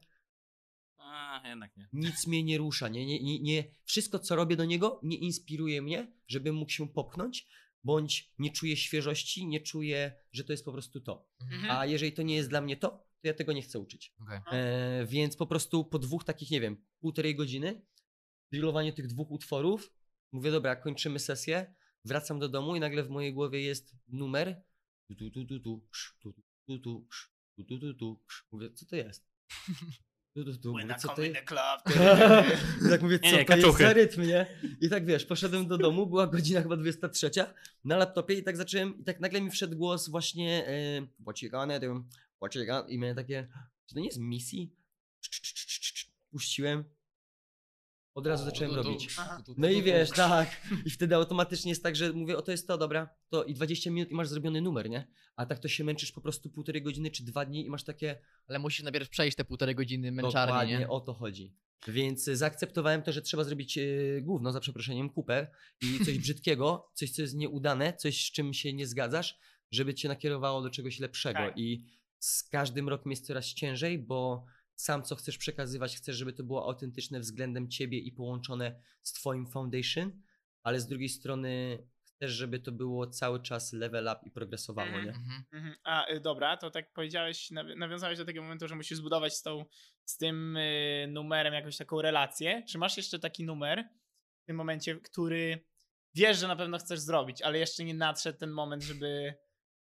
A, 1.33 1.49
jednak 1.49 1.77
nie. 1.77 1.89
nic 1.93 2.27
mnie 2.27 2.43
nie 2.43 2.59
rusza, 2.59 2.89
nie, 2.89 3.07
nie, 3.07 3.23
nie, 3.23 3.39
nie, 3.41 3.65
wszystko 3.85 4.19
co 4.19 4.37
robię 4.37 4.57
do 4.57 4.65
niego 4.65 5.01
nie 5.03 5.17
inspiruje 5.17 5.83
mnie, 5.83 6.13
żebym 6.27 6.55
mógł 6.55 6.71
się 6.71 6.89
popchnąć, 6.89 7.49
bądź 7.85 8.33
nie 8.39 8.51
czuję 8.51 8.77
świeżości, 8.77 9.47
nie 9.47 9.61
czuję, 9.61 10.13
że 10.33 10.45
to 10.45 10.53
jest 10.53 10.65
po 10.65 10.73
prostu 10.73 11.01
to. 11.01 11.29
Mhm. 11.41 11.71
A 11.71 11.87
jeżeli 11.87 12.13
to 12.13 12.23
nie 12.23 12.35
jest 12.35 12.49
dla 12.49 12.61
mnie 12.61 12.77
to, 12.77 12.89
to 12.91 13.29
ja 13.29 13.35
tego 13.35 13.53
nie 13.53 13.63
chcę 13.63 13.79
uczyć. 13.79 14.15
Okej. 14.21 14.41
E, 14.53 15.07
więc 15.07 15.37
po 15.37 15.47
prostu 15.47 15.85
po 15.85 15.99
dwóch 15.99 16.25
takich, 16.25 16.51
nie 16.51 16.61
wiem, 16.61 16.85
półtorej 17.01 17.37
godziny, 17.37 17.87
drillowanie 18.51 18.93
tych 18.93 19.07
dwóch 19.07 19.31
utworów, 19.31 19.93
mówię, 20.33 20.51
dobra, 20.51 20.77
kończymy 20.77 21.19
sesję, 21.19 21.75
wracam 22.05 22.39
do 22.39 22.49
domu 22.49 22.77
i 22.77 22.81
nagle 22.81 23.03
w 23.03 23.11
mojej 23.11 23.35
głowie 23.35 23.63
jest 23.63 23.95
numer. 24.09 24.63
Tu, 25.09 25.15
tu, 25.15 25.31
tu, 25.31 25.45
tu, 25.45 25.61
tu, 25.61 25.83
tu, 26.21 26.33
tu, 26.33 26.79
tu, 26.79 26.79
tu, 26.79 27.65
tu, 27.65 27.65
tu, 27.65 27.79
tu, 27.79 27.95
tu. 27.95 28.21
Mówię, 28.53 28.73
co 28.73 28.87
to 28.87 28.97
jest? 28.97 29.33
When 30.37 30.91
I 30.91 30.95
co 30.99 31.09
come 31.09 31.27
in 31.27 31.35
the 31.35 31.43
club. 31.43 31.83
Tak 32.91 33.03
mówię, 33.03 33.19
co 33.19 33.27
Nie, 33.27 33.33
nie, 33.33 33.45
to 33.45 33.57
jest 33.57 33.79
za 33.79 33.93
rytm, 33.93 34.23
nie? 34.23 34.47
I 34.81 34.89
tak 34.89 35.07
wiesz, 35.07 35.25
poszedłem 35.25 35.67
do 35.67 35.79
domu, 35.79 36.07
była 36.07 36.27
godzina 36.27 36.63
chyba 36.63 36.77
23 36.77 37.31
na 37.85 37.97
laptopie 37.97 38.35
i 38.35 38.43
tak 38.43 38.57
zacząłem, 38.57 38.99
i 38.99 39.05
tak 39.05 39.21
nagle 39.21 39.41
mi 39.41 39.51
wszedł 39.51 39.77
głos 39.77 40.09
właśnie 40.09 40.67
e, 40.67 41.07
what 41.23 41.43
you 41.43 41.51
gonna 41.51 41.81
do, 41.81 42.05
what 42.37 42.55
you 42.55 42.67
gonna... 42.67 42.89
i 42.89 42.99
miałem 42.99 43.17
takie, 43.17 43.49
czy 43.87 43.95
to 43.95 44.01
nie 44.01 44.07
jest 44.07 44.19
misji? 44.19 44.73
Puściłem, 46.31 46.85
od 48.15 48.27
razu 48.27 48.45
zacząłem 48.45 48.71
tu, 48.71 48.77
robić. 48.77 49.17
No 49.57 49.69
tu, 49.69 49.75
i 49.75 49.83
wiesz, 49.83 50.11
tak. 50.17 50.67
I 50.85 50.91
wtedy 50.91 51.15
automatycznie 51.15 51.71
jest 51.71 51.83
tak, 51.83 51.97
że 51.97 52.13
mówię, 52.13 52.37
o 52.37 52.43
to 52.43 52.51
jest 52.51 52.69
to, 52.69 52.79
dobra, 52.79 53.09
to 53.29 53.45
i 53.45 53.55
20 53.55 53.91
minut 53.91 54.11
i 54.11 54.15
masz 54.15 54.29
zrobiony 54.29 54.61
numer, 54.61 54.91
nie? 54.91 55.07
A 55.37 55.47
tak 55.47 55.59
to 55.59 55.69
się 55.69 55.85
męczysz 55.85 56.13
po 56.13 56.21
prostu 56.21 56.51
półtorej 56.51 56.83
godziny 56.83 57.11
czy 57.11 57.25
dwa 57.25 57.45
dni 57.45 57.67
i 57.67 57.71
masz 57.71 57.85
takie, 57.85 58.19
Ale 58.49 58.59
musisz 58.59 58.83
najpierw 58.83 59.09
przejść 59.09 59.37
te 59.37 59.45
półtorej 59.45 59.75
godziny 59.75 60.13
męczarni, 60.13 60.53
Dokładnie 60.53 60.79
nie? 60.79 60.89
o 60.89 61.01
to 61.01 61.15
chodzi. 61.15 61.55
Więc 61.89 62.29
y, 62.29 62.37
zaakceptowałem 62.37 63.03
to, 63.03 63.13
że 63.13 63.23
trzeba 63.23 63.45
zrobić 63.45 63.77
yy, 63.77 64.23
gówno, 64.23 64.53
za 64.53 64.61
przeproszeniem, 64.61 65.11
kupę 65.11 65.47
i 65.81 66.05
coś 66.05 66.19
brzydkiego, 66.25 66.91
coś, 66.95 67.11
co 67.11 67.23
jest 67.23 67.35
nieudane, 67.35 67.93
coś, 67.93 68.27
z 68.27 68.33
czym 68.33 68.55
się 68.55 68.73
nie 68.73 68.87
zgadzasz, 68.87 69.39
żeby 69.71 69.95
cię 69.95 70.09
nakierowało 70.09 70.63
do 70.63 70.71
czegoś 70.71 70.99
lepszego. 70.99 71.39
Tak. 71.39 71.59
I 71.59 71.85
z 72.19 72.43
każdym 72.43 72.89
rokiem 72.89 73.11
jest 73.11 73.27
coraz 73.27 73.47
ciężej, 73.47 73.99
bo 73.99 74.45
sam 74.83 75.03
co 75.03 75.17
chcesz 75.17 75.39
przekazywać, 75.39 75.97
chcesz, 75.97 76.17
żeby 76.17 76.33
to 76.33 76.45
było 76.45 76.65
autentyczne 76.69 77.21
względem 77.21 77.69
ciebie 77.71 77.99
i 77.99 78.13
połączone 78.13 78.83
z 79.03 79.13
twoim 79.13 79.47
foundation, 79.47 80.23
ale 80.63 80.81
z 80.81 80.87
drugiej 80.87 81.09
strony 81.09 81.79
też 82.19 82.33
żeby 82.33 82.61
to 82.61 82.73
było 82.73 83.07
cały 83.07 83.43
czas 83.43 83.73
level 83.73 84.05
up 84.13 84.21
i 84.25 84.31
progresowało, 84.31 84.89
Mhm. 84.89 85.05
nie? 85.05 85.11
Mhm. 85.11 85.45
Mhm. 85.53 85.75
A, 85.85 86.11
y, 86.13 86.21
dobra, 86.21 86.57
to 86.57 86.71
tak 86.71 86.93
powiedziałeś, 86.93 87.51
nawi- 87.51 87.77
nawiązałeś 87.79 88.19
do 88.19 88.25
tego 88.25 88.43
momentu, 88.43 88.69
że 88.69 88.75
musisz 88.77 88.99
zbudować 88.99 89.35
z, 89.35 89.43
tą, 89.43 89.65
z 90.05 90.17
tym 90.17 90.57
y, 90.57 91.07
numerem 91.09 91.55
jakąś 91.55 91.77
taką 91.77 92.03
relację. 92.03 92.63
Czy 92.69 92.79
masz 92.79 92.97
jeszcze 92.97 93.19
taki 93.19 93.45
numer 93.45 93.85
w 94.43 94.47
tym 94.47 94.57
momencie, 94.57 94.97
który 94.97 95.65
wiesz, 96.15 96.39
że 96.39 96.49
na 96.49 96.57
pewno 96.57 96.79
chcesz 96.79 97.01
zrobić, 97.01 97.43
ale 97.43 97.59
jeszcze 97.59 97.85
nie 97.85 97.95
nadszedł 97.95 98.39
ten 98.39 98.51
moment, 98.51 98.83
żeby... 98.83 99.35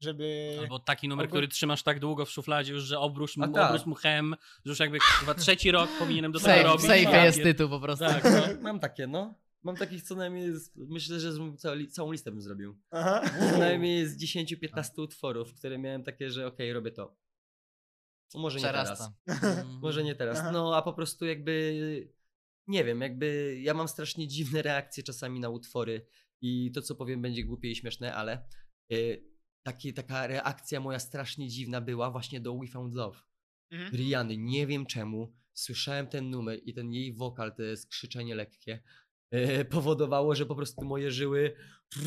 żeby... 0.00 0.56
Albo 0.60 0.78
taki 0.78 1.08
numer, 1.08 1.28
który 1.28 1.48
trzymasz 1.48 1.82
tak 1.82 2.00
długo 2.00 2.24
w 2.24 2.30
szufladzie 2.30 2.72
już, 2.72 2.82
że 2.82 2.98
obrusz, 2.98 3.38
A 3.38 3.46
mu, 3.46 3.52
tak. 3.54 3.70
obrusz 3.70 3.86
mu 3.86 3.94
hem, 3.94 4.36
że 4.64 4.70
już 4.70 4.78
jakby 4.80 4.98
chyba 5.00 5.34
trzeci 5.34 5.70
rok 5.70 5.90
powinienem 5.98 6.32
do 6.32 6.40
tego 6.40 6.62
robić. 6.62 6.86
safe 6.86 7.02
Ja 7.02 7.24
jest 7.24 7.42
tytuł 7.42 7.68
po 7.68 7.80
prostu. 7.80 8.04
Tak, 8.04 8.24
no. 8.24 8.30
Mam 8.62 8.80
takie, 8.80 9.06
no. 9.06 9.34
Mam 9.62 9.76
takich 9.76 10.02
co 10.02 10.14
najmniej, 10.14 10.52
z, 10.52 10.70
myślę, 10.76 11.20
że 11.20 11.32
z- 11.32 11.56
całą, 11.60 11.86
całą 11.90 12.12
listę 12.12 12.30
bym 12.30 12.40
zrobił. 12.40 12.78
Aha. 12.90 13.22
Co 13.50 13.58
najmniej 13.58 14.06
z 14.06 14.22
10-15 14.36 15.02
utworów, 15.02 15.54
które 15.54 15.78
miałem 15.78 16.02
takie, 16.02 16.30
że 16.30 16.46
okej, 16.46 16.72
robię 16.72 16.90
to. 16.90 17.16
Może 18.34 18.58
nie 18.58 18.64
teraz. 18.64 19.10
Może 19.82 20.04
nie 20.04 20.14
teraz. 20.14 20.38
Aha. 20.38 20.52
No 20.52 20.76
a 20.76 20.82
po 20.82 20.92
prostu 20.92 21.26
jakby 21.26 21.74
nie 22.66 22.84
wiem, 22.84 23.00
jakby 23.00 23.58
ja 23.60 23.74
mam 23.74 23.88
strasznie 23.88 24.28
dziwne 24.28 24.62
reakcje 24.62 25.02
czasami 25.02 25.40
na 25.40 25.48
utwory 25.48 26.06
i 26.40 26.72
to 26.72 26.82
co 26.82 26.94
powiem 26.94 27.22
będzie 27.22 27.44
głupie 27.44 27.70
i 27.70 27.76
śmieszne, 27.76 28.14
ale 28.14 28.46
y, 28.92 29.24
taki, 29.64 29.94
taka 29.94 30.26
reakcja 30.26 30.80
moja 30.80 30.98
strasznie 30.98 31.48
dziwna 31.48 31.80
była 31.80 32.10
właśnie 32.10 32.40
do 32.40 32.54
We 32.58 32.66
Found 32.66 32.94
Love. 32.94 33.18
Mhm. 33.70 33.92
Riany, 33.96 34.36
nie 34.36 34.66
wiem 34.66 34.86
czemu, 34.86 35.32
słyszałem 35.52 36.06
ten 36.06 36.30
numer 36.30 36.60
i 36.64 36.74
ten 36.74 36.92
jej 36.92 37.12
wokal, 37.12 37.54
to 37.54 37.62
jest 37.62 37.88
krzyczenie 37.88 38.34
lekkie, 38.34 38.82
e, 39.30 39.64
powodowało, 39.74 40.34
że 40.34 40.46
po 40.46 40.54
prostu 40.54 40.84
moje 40.84 41.10
żyły 41.10 41.56
prrr, 41.90 42.06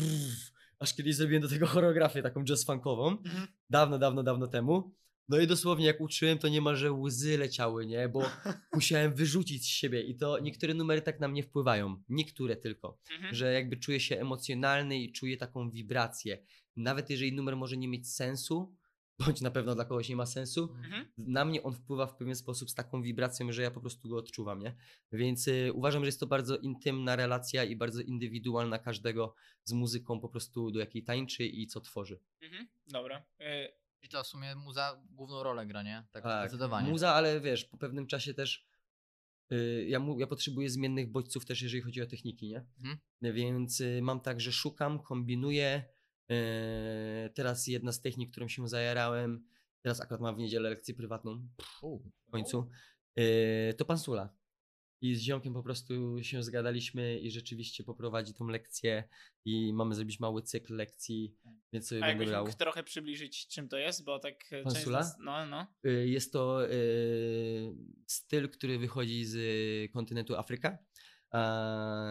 aż 0.78 0.94
kiedyś 0.94 1.16
zrobiłem 1.16 1.42
do 1.42 1.48
tego 1.48 1.66
choreografię 1.66 2.22
taką 2.22 2.44
jazz 2.44 2.64
funkową, 2.64 3.08
Mhm. 3.10 3.46
dawno, 3.70 3.98
dawno, 3.98 4.22
dawno 4.22 4.46
temu. 4.46 4.94
No 5.28 5.38
i 5.40 5.46
dosłownie 5.46 5.86
jak 5.86 6.00
uczyłem, 6.00 6.38
to 6.38 6.48
niemalże 6.48 6.92
łzy 6.92 7.38
leciały, 7.38 7.86
nie? 7.86 8.08
Bo 8.08 8.20
musiałem 8.74 9.14
wyrzucić 9.14 9.62
z 9.64 9.66
siebie 9.68 10.02
i 10.02 10.16
to 10.16 10.38
niektóre 10.38 10.74
numery 10.74 11.02
tak 11.02 11.20
na 11.20 11.28
mnie 11.28 11.42
wpływają, 11.42 12.02
niektóre 12.08 12.56
tylko 12.56 12.98
Mhm. 13.16 13.34
że 13.34 13.52
jakby 13.52 13.76
czuję 13.76 14.00
się 14.00 14.20
emocjonalny 14.20 14.98
i 14.98 15.12
czuję 15.12 15.36
taką 15.36 15.70
wibrację. 15.70 16.38
Nawet 16.78 17.10
jeżeli 17.10 17.32
numer 17.32 17.56
może 17.56 17.76
nie 17.76 17.88
mieć 17.88 18.08
sensu, 18.12 18.74
bądź 19.26 19.40
na 19.40 19.50
pewno 19.50 19.74
dla 19.74 19.84
kogoś 19.84 20.08
nie 20.08 20.16
ma 20.16 20.26
sensu, 20.26 20.62
Mhm. 20.74 21.06
na 21.18 21.44
mnie 21.44 21.62
on 21.62 21.74
wpływa 21.74 22.06
w 22.06 22.16
pewien 22.16 22.34
sposób 22.34 22.70
z 22.70 22.74
taką 22.74 23.02
wibracją, 23.02 23.52
że 23.52 23.62
ja 23.62 23.70
po 23.70 23.80
prostu 23.80 24.08
go 24.08 24.16
odczuwam, 24.16 24.58
nie? 24.62 24.76
Więc 25.12 25.48
y, 25.48 25.72
uważam, 25.74 26.02
że 26.02 26.08
jest 26.08 26.20
to 26.20 26.26
bardzo 26.26 26.56
intymna 26.56 27.16
relacja 27.16 27.64
i 27.64 27.76
bardzo 27.76 28.00
indywidualna 28.02 28.78
każdego 28.78 29.34
z 29.64 29.72
muzyką 29.72 30.20
po 30.20 30.28
prostu 30.28 30.70
do 30.70 30.80
jakiej 30.80 31.02
tańczy 31.04 31.46
i 31.46 31.66
co 31.66 31.80
tworzy. 31.80 32.20
Mhm. 32.42 32.68
Dobra. 32.86 33.24
Y, 33.40 33.44
I 34.02 34.08
to 34.08 34.22
w 34.24 34.26
sumie 34.26 34.54
muza 34.54 35.02
główną 35.10 35.42
rolę 35.42 35.66
gra, 35.66 35.82
nie? 35.82 36.06
Tak, 36.12 36.22
Tak, 36.22 36.48
zdecydowanie. 36.48 36.90
Muza, 36.90 37.14
ale 37.14 37.40
wiesz, 37.40 37.64
po 37.64 37.76
pewnym 37.76 38.06
czasie 38.06 38.34
też 38.34 38.66
y, 39.52 39.86
ja, 39.88 39.98
mu, 40.00 40.18
ja 40.20 40.26
potrzebuję 40.26 40.70
zmiennych 40.70 41.10
bodźców 41.12 41.44
też, 41.46 41.62
jeżeli 41.62 41.82
chodzi 41.82 42.02
o 42.02 42.06
techniki, 42.06 42.48
nie? 42.48 42.64
Mhm. 42.78 42.98
Więc 43.22 43.80
y, 43.80 44.00
mam 44.02 44.20
tak, 44.20 44.40
że 44.40 44.52
szukam, 44.52 45.02
kombinuję. 45.02 45.84
Y, 46.30 47.30
teraz 47.34 47.66
jedna 47.66 47.92
z 47.92 48.00
technik, 48.00 48.30
którą 48.30 48.48
się 48.48 48.68
zajarałem, 48.68 49.44
teraz 49.82 50.00
akurat 50.00 50.20
mam 50.20 50.34
w 50.36 50.38
niedzielę 50.38 50.70
lekcję 50.70 50.94
prywatną 50.94 51.48
w 52.26 52.30
końcu, 52.30 52.70
y, 53.18 53.74
to 53.78 53.84
Pansula. 53.84 54.38
I 55.00 55.14
z 55.14 55.20
ziomkiem 55.20 55.54
po 55.54 55.62
prostu 55.62 56.22
się 56.22 56.42
zgadaliśmy 56.42 57.18
i 57.18 57.30
rzeczywiście 57.30 57.84
poprowadzi 57.84 58.34
tą 58.34 58.48
lekcję 58.48 59.04
i 59.44 59.72
mamy 59.72 59.94
zrobić 59.94 60.20
mały 60.20 60.42
cykl 60.42 60.76
lekcji, 60.76 61.34
więc 61.72 61.88
sobie 61.88 62.04
a 62.04 62.06
będę 62.06 62.26
brał. 62.26 62.52
trochę 62.52 62.82
przybliżyć, 62.82 63.48
czym 63.48 63.68
to 63.68 63.76
jest, 63.76 64.04
bo 64.04 64.18
tak 64.18 64.34
Pansula? 64.64 64.98
nas... 64.98 65.16
No, 65.20 65.46
no. 65.46 65.66
Y, 65.86 66.08
Jest 66.08 66.32
to 66.32 66.70
y, 66.72 67.74
styl, 68.06 68.48
który 68.48 68.78
wychodzi 68.78 69.24
z 69.24 69.92
kontynentu 69.92 70.36
Afryka, 70.36 70.78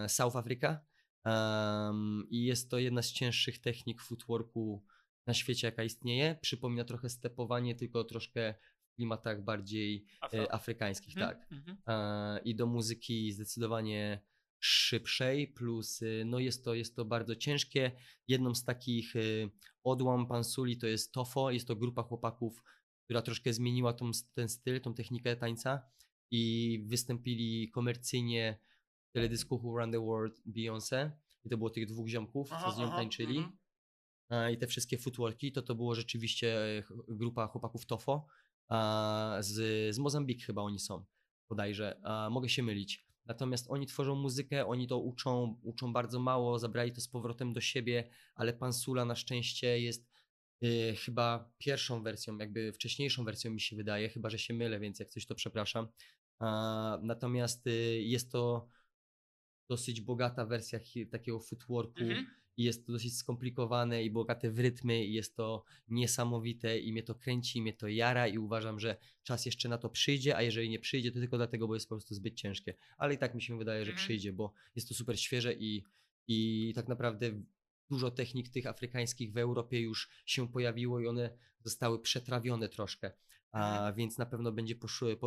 South 0.08 0.36
Africa. 0.36 0.86
Em, 1.32 2.28
I 2.30 2.44
jest 2.44 2.72
to 2.72 2.80
jedna 2.80 3.02
z 3.02 3.12
cięższych 3.12 3.60
technik 3.60 4.02
footworku 4.02 4.84
na 5.28 5.34
świecie, 5.34 5.68
jaka 5.68 5.84
istnieje. 5.84 6.36
Przypomina 6.42 6.84
trochę 6.84 7.10
stepowanie, 7.10 7.76
tylko 7.76 8.04
troszkę 8.04 8.54
w 8.92 8.96
klimatach 8.96 9.44
bardziej 9.44 10.06
e, 10.34 10.52
afrykańskich, 10.52 11.18
Mhm, 11.18 11.38
tak. 11.38 11.52
mhm. 11.52 11.78
E, 11.88 12.40
I 12.44 12.56
do 12.56 12.68
muzyki 12.68 13.32
zdecydowanie 13.32 14.22
szybszej, 14.60 15.48
plus 15.48 16.02
y, 16.02 16.24
no 16.26 16.40
jest 16.40 16.66
to, 16.66 16.74
jest 16.74 16.96
to 16.96 17.06
bardzo 17.06 17.36
ciężkie. 17.36 17.92
Jedną 18.28 18.56
z 18.56 18.64
takich 18.64 19.16
y, 19.16 19.50
odłam 19.84 20.28
Pansuli 20.28 20.78
to 20.78 20.88
jest 20.88 21.12
Tofo, 21.14 21.52
jest 21.52 21.68
to 21.68 21.76
grupa 21.76 22.04
chłopaków, 22.04 22.64
która 23.04 23.22
troszkę 23.22 23.54
zmieniła 23.54 23.94
tą, 23.94 24.12
ten 24.34 24.50
styl, 24.50 24.82
tą 24.82 24.94
technikę 24.94 25.36
tańca 25.36 25.82
i 26.32 26.84
wystąpili 26.88 27.72
komercyjnie 27.72 28.60
teledysku 29.18 29.56
Who 29.56 29.78
Run 29.78 29.92
the 29.92 30.00
World 30.00 30.42
Beyoncé 30.46 31.12
i 31.44 31.50
to 31.50 31.58
było 31.58 31.70
tych 31.70 31.86
dwóch 31.88 32.08
ziomków, 32.08 32.50
Aha, 32.52 32.66
co 32.66 32.76
z 32.76 32.80
nią 32.80 32.86
aha, 32.86 32.96
tańczyli. 32.96 33.38
mhm. 33.38 34.54
I 34.54 34.58
te 34.58 34.68
wszystkie 34.68 34.98
footworki, 34.98 35.52
to 35.52 35.62
to 35.62 35.76
było 35.76 35.96
rzeczywiście 35.96 36.58
grupa 37.08 37.48
chłopaków 37.48 37.86
Tofo, 37.86 38.28
z, 39.40 39.56
z 39.96 40.00
Mozambik 40.00 40.46
chyba 40.46 40.62
oni 40.62 40.80
są, 40.80 41.06
bodajże, 41.50 42.02
mogę 42.32 42.50
się 42.50 42.64
mylić. 42.64 43.08
Natomiast 43.26 43.66
oni 43.70 43.86
tworzą 43.86 44.16
muzykę, 44.16 44.68
oni 44.68 44.88
to 44.88 45.00
uczą, 45.00 45.60
uczą 45.64 45.94
bardzo 45.94 46.20
mało, 46.20 46.60
zabrali 46.60 46.92
to 46.92 47.02
z 47.02 47.08
powrotem 47.08 47.54
do 47.54 47.62
siebie, 47.62 48.10
ale 48.36 48.54
Pansula 48.54 49.06
na 49.06 49.16
szczęście 49.16 49.80
jest 49.80 50.10
y, 50.64 50.96
chyba 51.06 51.52
pierwszą 51.58 52.04
wersją, 52.04 52.38
jakby 52.38 52.74
wcześniejszą 52.74 53.26
wersją 53.26 53.52
mi 53.52 53.62
się 53.62 53.76
wydaje, 53.76 54.10
chyba 54.10 54.30
że 54.30 54.40
się 54.40 54.54
mylę, 54.54 54.80
więc 54.80 55.00
jak 55.00 55.10
coś 55.10 55.26
to 55.26 55.36
przepraszam. 55.36 55.88
A, 56.40 57.00
natomiast 57.02 57.68
y, 57.68 58.02
jest 58.02 58.32
to 58.32 58.68
dosyć 59.70 60.02
bogata 60.02 60.46
wersja 60.46 60.80
takiego 61.12 61.40
footworku, 61.40 62.00
Mhm. 62.04 62.26
i 62.58 62.64
jest 62.64 62.86
to 62.86 62.92
dosyć 62.92 63.18
skomplikowane 63.18 64.04
i 64.04 64.12
bogate 64.12 64.52
w 64.52 64.60
rytmy 64.60 65.06
i 65.06 65.14
jest 65.14 65.36
to 65.36 65.64
niesamowite 65.88 66.80
i 66.80 66.92
mnie 66.92 67.04
to 67.04 67.16
kręci, 67.16 67.62
mnie 67.62 67.74
to 67.74 67.88
jara 67.88 68.28
i 68.28 68.38
uważam, 68.38 68.80
że 68.80 68.98
czas 69.24 69.46
jeszcze 69.46 69.70
na 69.70 69.78
to 69.78 69.90
przyjdzie, 69.90 70.36
a 70.38 70.42
jeżeli 70.42 70.70
nie 70.70 70.80
przyjdzie, 70.80 71.12
to 71.12 71.20
tylko 71.20 71.38
dlatego, 71.38 71.68
bo 71.68 71.74
jest 71.74 71.90
po 71.90 71.96
prostu 71.96 72.16
zbyt 72.16 72.36
ciężkie. 72.36 72.74
Ale 72.98 73.14
i 73.14 73.18
tak 73.18 73.36
mi 73.36 73.42
się 73.42 73.58
wydaje, 73.58 73.86
że 73.86 73.92
Mhm. 73.92 74.06
przyjdzie, 74.06 74.34
bo 74.34 74.54
jest 74.76 74.88
to 74.90 74.94
super 74.96 75.20
świeże 75.20 75.54
i, 75.54 75.84
i 76.28 76.72
tak 76.76 76.88
naprawdę 76.88 77.42
dużo 77.90 78.12
technik 78.12 78.50
tych 78.50 78.66
afrykańskich 78.66 79.32
w 79.34 79.38
Europie 79.38 79.82
już 79.82 80.10
się 80.26 80.48
pojawiło 80.52 81.00
i 81.00 81.08
one 81.08 81.38
zostały 81.64 82.00
przetrawione 82.00 82.70
troszkę. 82.70 83.12
A 83.52 83.76
Mhm. 83.76 83.96
więc 83.96 84.18
na 84.18 84.26
pewno 84.26 84.52
będzie, 84.52 84.76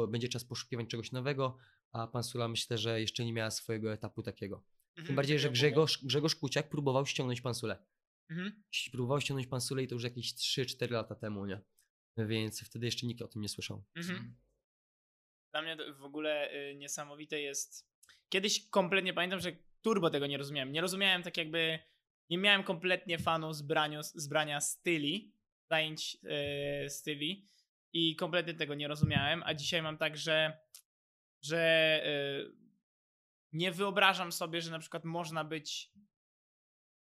będzie 0.09 0.29
czas 0.29 0.44
poszukiwać 0.44 0.87
czegoś 0.88 1.12
nowego, 1.12 1.57
a 1.92 2.07
pan 2.07 2.24
Sula 2.24 2.48
myślę, 2.48 2.79
że 2.79 3.00
jeszcze 3.00 3.24
nie 3.24 3.33
miała 3.33 3.50
swojego 3.50 3.92
etapu 3.92 4.22
takiego. 4.22 4.64
Tym 4.94 5.03
Mhm, 5.03 5.16
bardziej, 5.16 5.38
że 5.38 5.50
Grzegorz, 5.50 6.05
Grzegorz 6.05 6.35
Kuciak 6.35 6.68
próbował 6.68 7.07
ściągnąć 7.07 7.40
pansulę. 7.40 7.85
Mhm. 8.31 8.62
Próbował 8.92 9.20
ściągnąć 9.20 9.46
pansulę 9.46 9.83
i 9.83 9.88
to 9.88 9.94
już 9.94 10.05
jakieś 10.05 10.35
3-4 10.35 10.90
lata 10.90 11.14
temu, 11.14 11.46
nie? 11.46 11.61
Więc 12.16 12.64
wtedy 12.64 12.87
jeszcze 12.87 13.07
nikt 13.07 13.22
o 13.22 13.29
tym 13.29 13.42
nie 13.42 13.48
słyszał. 13.48 13.85
Mhm. 13.94 14.37
Dla 15.53 15.62
mnie 15.62 15.76
w 15.92 16.05
ogóle 16.05 16.55
y, 16.70 16.74
niesamowite 16.74 17.40
jest. 17.40 17.90
Kiedyś 18.29 18.68
kompletnie 18.70 19.14
pamiętam, 19.14 19.40
że 19.40 19.57
turbo 19.83 20.11
tego 20.11 20.26
nie 20.26 20.38
rozumiałem. 20.38 20.72
Nie 20.72 20.81
rozumiałem 20.81 21.22
tak 21.22 21.37
jakby. 21.37 21.79
Nie 22.31 22.38
miałem 22.38 22.62
kompletnie 22.62 23.18
fanu 23.18 23.53
zbraniu, 23.53 24.03
zbrania 24.03 24.61
styli, 24.61 25.35
zajęć 25.70 26.16
y, 26.85 26.90
styli 26.90 27.48
i 27.92 28.16
kompletnie 28.16 28.55
tego 28.55 28.74
nie 28.74 28.88
rozumiałem. 28.88 29.42
A 29.46 29.55
dzisiaj 29.55 29.83
mam 29.83 29.98
tak, 29.98 30.16
że, 30.16 30.59
że 31.42 32.03
y, 32.07 32.53
nie 33.53 33.72
wyobrażam 33.72 34.33
sobie, 34.33 34.61
że 34.62 34.70
na 34.70 34.79
przykład 34.79 35.05
można 35.05 35.44
być. 35.44 35.90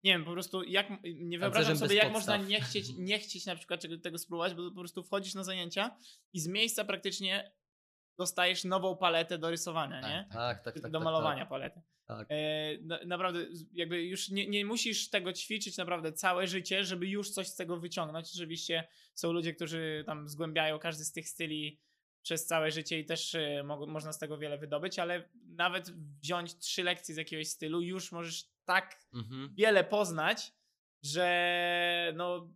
Nie 0.04 0.12
wiem, 0.12 0.24
po 0.24 0.32
prostu 0.32 0.62
jak. 0.62 0.86
Nie 1.14 1.38
wyobrażam 1.38 1.76
sobie, 1.76 1.94
jak 1.94 2.12
można 2.12 2.32
podstaw. 2.32 2.50
nie 2.50 2.60
chcieć, 2.60 2.86
nie 2.98 3.18
chcieć 3.18 3.46
na 3.46 3.56
przykład 3.56 3.80
czego- 3.80 3.98
tego 3.98 4.18
spróbować, 4.18 4.54
bo 4.54 4.70
po 4.70 4.78
prostu 4.80 5.02
wchodzisz 5.02 5.34
na 5.34 5.44
zajęcia 5.44 5.96
i 6.32 6.40
z 6.40 6.46
miejsca 6.48 6.84
praktycznie 6.84 7.52
dostajesz 8.18 8.64
nową 8.64 8.96
paletę 8.96 9.38
do 9.38 9.50
rysowania, 9.50 10.00
Tak, 10.00 10.10
nie? 10.10 10.26
Tak, 10.32 10.64
tak, 10.64 10.74
tak. 10.74 10.92
do 10.92 10.98
tak, 10.98 11.04
malowania 11.04 11.40
Tak, 11.40 11.48
palety. 11.48 11.80
tak. 12.06 12.26
E, 12.30 12.78
na, 12.82 12.98
naprawdę, 13.06 13.46
jakby 13.72 14.02
już 14.04 14.28
nie, 14.28 14.46
nie 14.48 14.64
musisz 14.64 15.10
tego 15.10 15.32
ćwiczyć 15.32 15.76
naprawdę 15.76 16.12
całe 16.12 16.46
życie, 16.46 16.84
żeby 16.84 17.06
już 17.08 17.30
coś 17.30 17.48
z 17.48 17.56
tego 17.56 17.76
wyciągnąć. 17.80 18.30
Oczywiście 18.34 18.88
są 19.14 19.32
ludzie, 19.32 19.52
którzy 19.54 20.02
tam 20.06 20.28
zgłębiają 20.28 20.78
każdy 20.78 21.04
z 21.04 21.12
tych 21.12 21.28
styli 21.28 21.80
przez 22.24 22.46
całe 22.46 22.70
życie 22.70 22.98
i 22.98 23.04
też 23.04 23.34
e, 23.34 23.62
mogą, 23.64 23.86
można 23.86 24.12
z 24.12 24.18
tego 24.18 24.38
wiele 24.38 24.58
wydobyć, 24.58 24.98
ale 24.98 25.28
nawet 25.48 25.90
wziąć 26.22 26.58
trzy 26.58 26.82
lekcje 26.82 27.14
z 27.14 27.18
jakiegoś 27.18 27.48
stylu, 27.48 27.80
już 27.82 28.12
możesz 28.12 28.44
tak 28.64 29.00
Mhm. 29.14 29.54
wiele 29.54 29.84
poznać, 29.84 30.52
że 31.02 32.12
no 32.16 32.50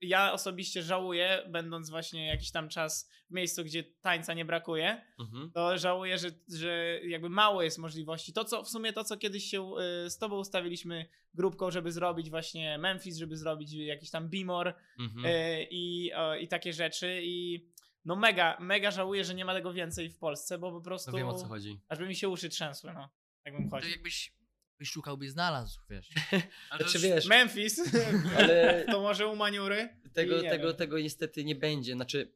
ja 0.00 0.32
osobiście 0.32 0.82
żałuję, 0.82 1.42
będąc 1.48 1.90
właśnie 1.90 2.26
jakiś 2.26 2.50
tam 2.50 2.68
czas 2.68 3.10
w 3.30 3.34
miejscu, 3.34 3.64
gdzie 3.64 3.84
tańca 3.84 4.34
nie 4.34 4.44
brakuje, 4.44 5.02
Mhm. 5.18 5.50
to 5.54 5.78
żałuję, 5.78 6.18
że, 6.18 6.28
że 6.54 7.00
jakby 7.04 7.28
mało 7.28 7.62
jest 7.62 7.78
możliwości. 7.78 8.32
To, 8.32 8.44
co 8.44 8.62
w 8.62 8.68
sumie 8.68 8.92
to, 8.92 9.04
co 9.04 9.16
kiedyś 9.16 9.44
się 9.44 9.70
y, 10.06 10.10
z 10.10 10.18
tobą 10.18 10.38
ustawiliśmy 10.38 11.06
grupką, 11.34 11.70
żeby 11.70 11.92
zrobić 11.92 12.30
właśnie 12.30 12.78
Memphis, 12.78 13.16
żeby 13.16 13.36
zrobić 13.36 13.72
jakiś 13.72 14.10
tam 14.10 14.28
Bimor 14.28 14.74
Mhm. 14.98 15.26
y, 15.26 15.66
i, 15.70 16.10
i 16.40 16.48
takie 16.48 16.72
rzeczy 16.72 17.20
i 17.22 17.68
no 18.06 18.16
mega, 18.16 18.56
mega 18.60 18.90
żałuję, 18.90 19.24
że 19.24 19.34
nie 19.34 19.44
ma 19.44 19.54
tego 19.54 19.72
więcej 19.72 20.10
w 20.10 20.18
Polsce, 20.18 20.58
bo 20.58 20.72
po 20.72 20.80
prostu 20.80 21.10
No 21.10 21.16
wiem 21.18 21.28
o 21.28 21.34
co 21.34 21.46
chodzi. 21.46 21.80
aż 21.88 21.98
by 21.98 22.06
mi 22.08 22.16
się 22.16 22.28
uszy 22.28 22.48
trzęsły, 22.48 22.92
no. 22.94 23.08
Jakbym 23.44 23.64
To 23.70 23.76
chodził. 23.76 23.90
jakbyś, 23.90 24.32
byś 24.78 24.90
szukał, 24.90 25.16
byś 25.18 25.30
znalazł, 25.30 25.80
wiesz. 25.90 26.10
Ale 26.70 26.84
to 26.84 26.90
Znaczy 26.90 26.98
wiesz, 27.08 27.26
Memphis, 27.26 27.80
ale 28.38 28.84
to 28.92 29.00
może 29.00 29.26
u 29.26 29.36
Maniury? 29.36 29.96
tego, 30.12 30.42
tego, 30.42 30.68
wiem. 30.68 30.76
tego 30.76 30.98
niestety 30.98 31.44
nie 31.44 31.54
będzie. 31.56 31.92
Znaczy, 31.94 32.32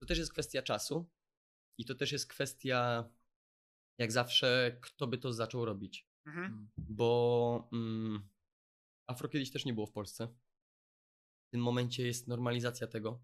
to 0.00 0.06
też 0.06 0.18
jest 0.18 0.32
kwestia 0.32 0.62
czasu 0.62 1.10
i 1.78 1.84
to 1.84 1.94
też 1.94 2.12
jest 2.12 2.26
kwestia, 2.26 3.08
jak 3.98 4.12
zawsze, 4.12 4.78
kto 4.82 5.06
by 5.06 5.18
to 5.18 5.32
zaczął 5.32 5.64
robić. 5.64 6.08
Mhm. 6.26 6.68
Bo 6.76 7.68
mm, 7.72 8.28
afro 9.06 9.28
kiedyś 9.28 9.50
też 9.50 9.64
nie 9.64 9.74
było 9.74 9.86
w 9.86 9.92
Polsce. 9.92 10.26
W 11.46 11.50
tym 11.50 11.60
momencie 11.62 12.06
jest 12.06 12.28
normalizacja 12.28 12.86
tego, 12.86 13.22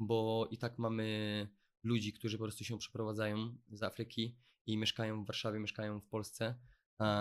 bo 0.00 0.48
i 0.50 0.58
tak 0.58 0.78
mamy 0.78 1.48
ludzi, 1.82 2.12
którzy 2.12 2.38
po 2.38 2.44
prostu 2.44 2.64
się 2.64 2.78
przeprowadzają 2.78 3.56
z 3.72 3.82
Afryki 3.82 4.36
i 4.66 4.76
mieszkają 4.76 5.24
w 5.24 5.26
Warszawie, 5.26 5.58
mieszkają 5.58 6.00
w 6.00 6.06
Polsce. 6.06 6.54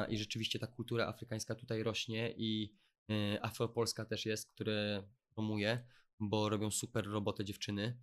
I 0.10 0.18
rzeczywiście 0.18 0.60
ta 0.60 0.68
kultura 0.68 1.08
afrykańska 1.08 1.56
tutaj 1.56 1.84
rośnie 1.84 2.34
i 2.38 2.74
y, 3.12 3.42
afropolska 3.42 4.06
też 4.06 4.26
jest, 4.26 4.48
które 4.48 5.04
promuje, 5.36 5.84
bo 6.20 6.50
robią 6.50 6.72
super 6.72 7.06
robotę 7.08 7.46
dziewczyny. 7.46 7.98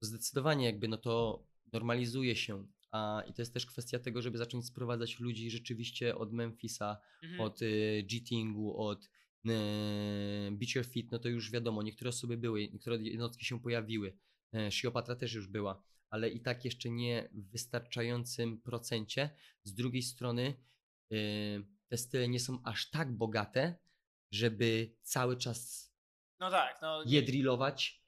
Zdecydowanie 0.00 0.66
jakby 0.66 0.88
no 0.88 0.96
to 0.96 1.44
normalizuje 1.72 2.36
się. 2.36 2.66
A, 2.90 3.22
I 3.26 3.32
to 3.32 3.42
jest 3.42 3.54
też 3.54 3.66
kwestia 3.66 3.98
tego, 3.98 4.22
żeby 4.22 4.38
zacząć 4.38 4.66
sprowadzać 4.66 5.20
ludzi 5.20 5.50
rzeczywiście 5.50 6.16
od 6.16 6.32
Memphisa, 6.32 6.96
Mhm. 7.22 7.40
od 7.40 7.62
y, 7.62 8.04
G-Tingu, 8.10 8.76
od 8.76 9.10
y, 9.46 10.50
Beach 10.52 10.74
Your 10.74 10.86
Fit, 10.86 11.10
no 11.12 11.18
to 11.18 11.28
już 11.28 11.50
wiadomo, 11.50 11.82
niektóre 11.82 12.08
osoby 12.08 12.36
były, 12.36 12.68
niektóre 12.68 12.96
jednostki 12.96 13.44
się 13.44 13.60
pojawiły. 13.60 14.18
Y, 14.56 14.70
Shiopatra 14.72 15.16
też 15.16 15.34
już 15.34 15.46
była, 15.48 15.82
ale 16.10 16.30
i 16.30 16.40
tak 16.40 16.64
jeszcze 16.64 16.90
nie 16.90 17.28
w 17.32 17.50
wystarczającym 17.50 18.60
procencie. 18.60 19.30
Z 19.64 19.74
drugiej 19.74 20.02
strony 20.02 20.54
y, 21.12 21.64
te 21.88 21.96
style 21.96 22.28
nie 22.28 22.40
są 22.40 22.62
aż 22.64 22.90
tak 22.90 23.12
bogate, 23.16 23.74
żeby 24.32 24.96
cały 25.02 25.36
czas 25.36 25.92
No 26.40 26.50
tak, 26.50 26.78
no. 26.82 27.02
je 27.06 27.22
drillować. 27.22 28.02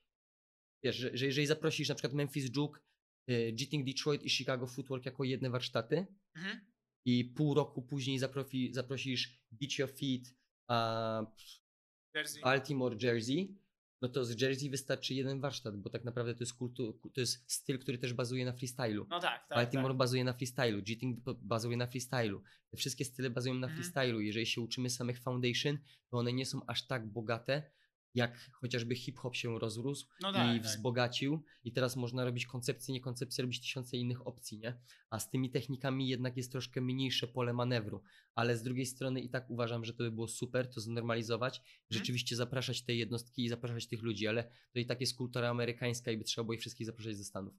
Wiesz, 0.84 0.96
że, 0.96 1.16
że 1.16 1.26
jeżeli 1.26 1.46
zaprosisz 1.46 1.88
na 1.88 1.94
przykład 1.94 2.12
Memphis 2.12 2.56
Juke, 2.56 2.80
G-Ting 3.28 3.86
Detroit 3.86 4.22
i 4.22 4.30
Chicago 4.30 4.66
Footwork 4.66 5.06
jako 5.06 5.24
jedne 5.24 5.50
warsztaty, 5.50 6.06
Mhm. 6.36 6.60
i 7.06 7.24
pół 7.24 7.54
roku 7.54 7.82
później 7.82 8.18
zaprofi, 8.18 8.72
zaprosisz 8.72 9.42
Beach 9.50 9.78
Your 9.78 9.90
Feet, 9.90 10.34
a 10.68 11.26
Jersey. 12.14 12.42
Baltimore 12.42 12.96
Jersey, 13.02 13.54
no 14.02 14.08
to 14.08 14.24
z 14.24 14.40
Jersey 14.40 14.70
wystarczy 14.70 15.14
jeden 15.14 15.40
warsztat, 15.40 15.76
bo 15.76 15.90
tak 15.90 16.04
naprawdę 16.04 16.34
to 16.34 16.40
jest, 16.42 16.54
kultu, 16.54 17.00
to 17.14 17.20
jest 17.20 17.52
styl, 17.52 17.78
który 17.78 17.98
też 17.98 18.12
bazuje 18.12 18.44
na 18.44 18.52
freestylu. 18.52 19.06
No 19.10 19.20
tak, 19.20 19.48
tak. 19.48 19.56
Baltimore 19.58 19.88
tak. 19.94 19.96
bazuje 19.98 20.24
na 20.24 20.32
freestylu, 20.32 20.82
po- 21.24 21.34
bazuje 21.34 21.76
na 21.76 21.86
freestylu. 21.86 22.42
Te 22.70 22.76
wszystkie 22.76 23.04
style 23.04 23.30
bazują 23.30 23.54
na 23.54 23.66
Mhm. 23.66 23.82
freestylu. 23.82 24.20
Jeżeli 24.20 24.46
się 24.46 24.60
uczymy 24.60 24.90
samych 24.90 25.20
foundation, 25.20 25.78
to 26.10 26.18
one 26.18 26.32
nie 26.32 26.46
są 26.46 26.66
aż 26.66 26.86
tak 26.86 27.06
bogate, 27.06 27.62
jak 28.14 28.50
chociażby 28.52 28.94
hip-hop 28.96 29.36
się 29.36 29.58
rozrósł 29.58 30.06
No 30.20 30.32
tak, 30.32 30.56
i 30.56 30.60
tak. 30.60 30.62
wzbogacił 30.68 31.44
i 31.64 31.72
teraz 31.72 31.96
można 31.96 32.24
robić 32.24 32.46
koncepcje, 32.46 32.94
nie 32.94 33.00
koncepcje, 33.00 33.42
robić 33.42 33.60
tysiące 33.60 33.96
innych 33.96 34.26
opcji, 34.26 34.58
nie? 34.58 34.78
A 35.10 35.18
z 35.18 35.30
tymi 35.30 35.50
technikami 35.50 36.08
jednak 36.08 36.36
jest 36.36 36.52
troszkę 36.52 36.80
mniejsze 36.80 37.28
pole 37.28 37.52
manewru, 37.52 38.02
ale 38.34 38.56
z 38.56 38.62
drugiej 38.62 38.86
strony 38.86 39.20
i 39.20 39.30
tak 39.30 39.50
uważam, 39.50 39.84
że 39.84 39.92
to 39.94 39.98
by 40.04 40.10
było 40.10 40.28
super, 40.28 40.70
to 40.70 40.80
znormalizować, 40.80 41.58
Mhm. 41.58 41.74
rzeczywiście 41.90 42.36
zapraszać 42.36 42.82
te 42.84 42.94
jednostki 42.94 43.44
i 43.44 43.48
zapraszać 43.48 43.86
tych 43.88 44.02
ludzi, 44.02 44.28
ale 44.28 44.44
to 44.72 44.78
i 44.78 44.86
tak 44.86 45.00
jest 45.00 45.16
kultura 45.16 45.48
amerykańska 45.50 46.10
i 46.10 46.16
by 46.16 46.24
trzeba 46.24 46.44
było 46.44 46.54
ich 46.54 46.60
wszystkich 46.60 46.86
zapraszać 46.86 47.16
ze 47.16 47.24
Stanów. 47.24 47.54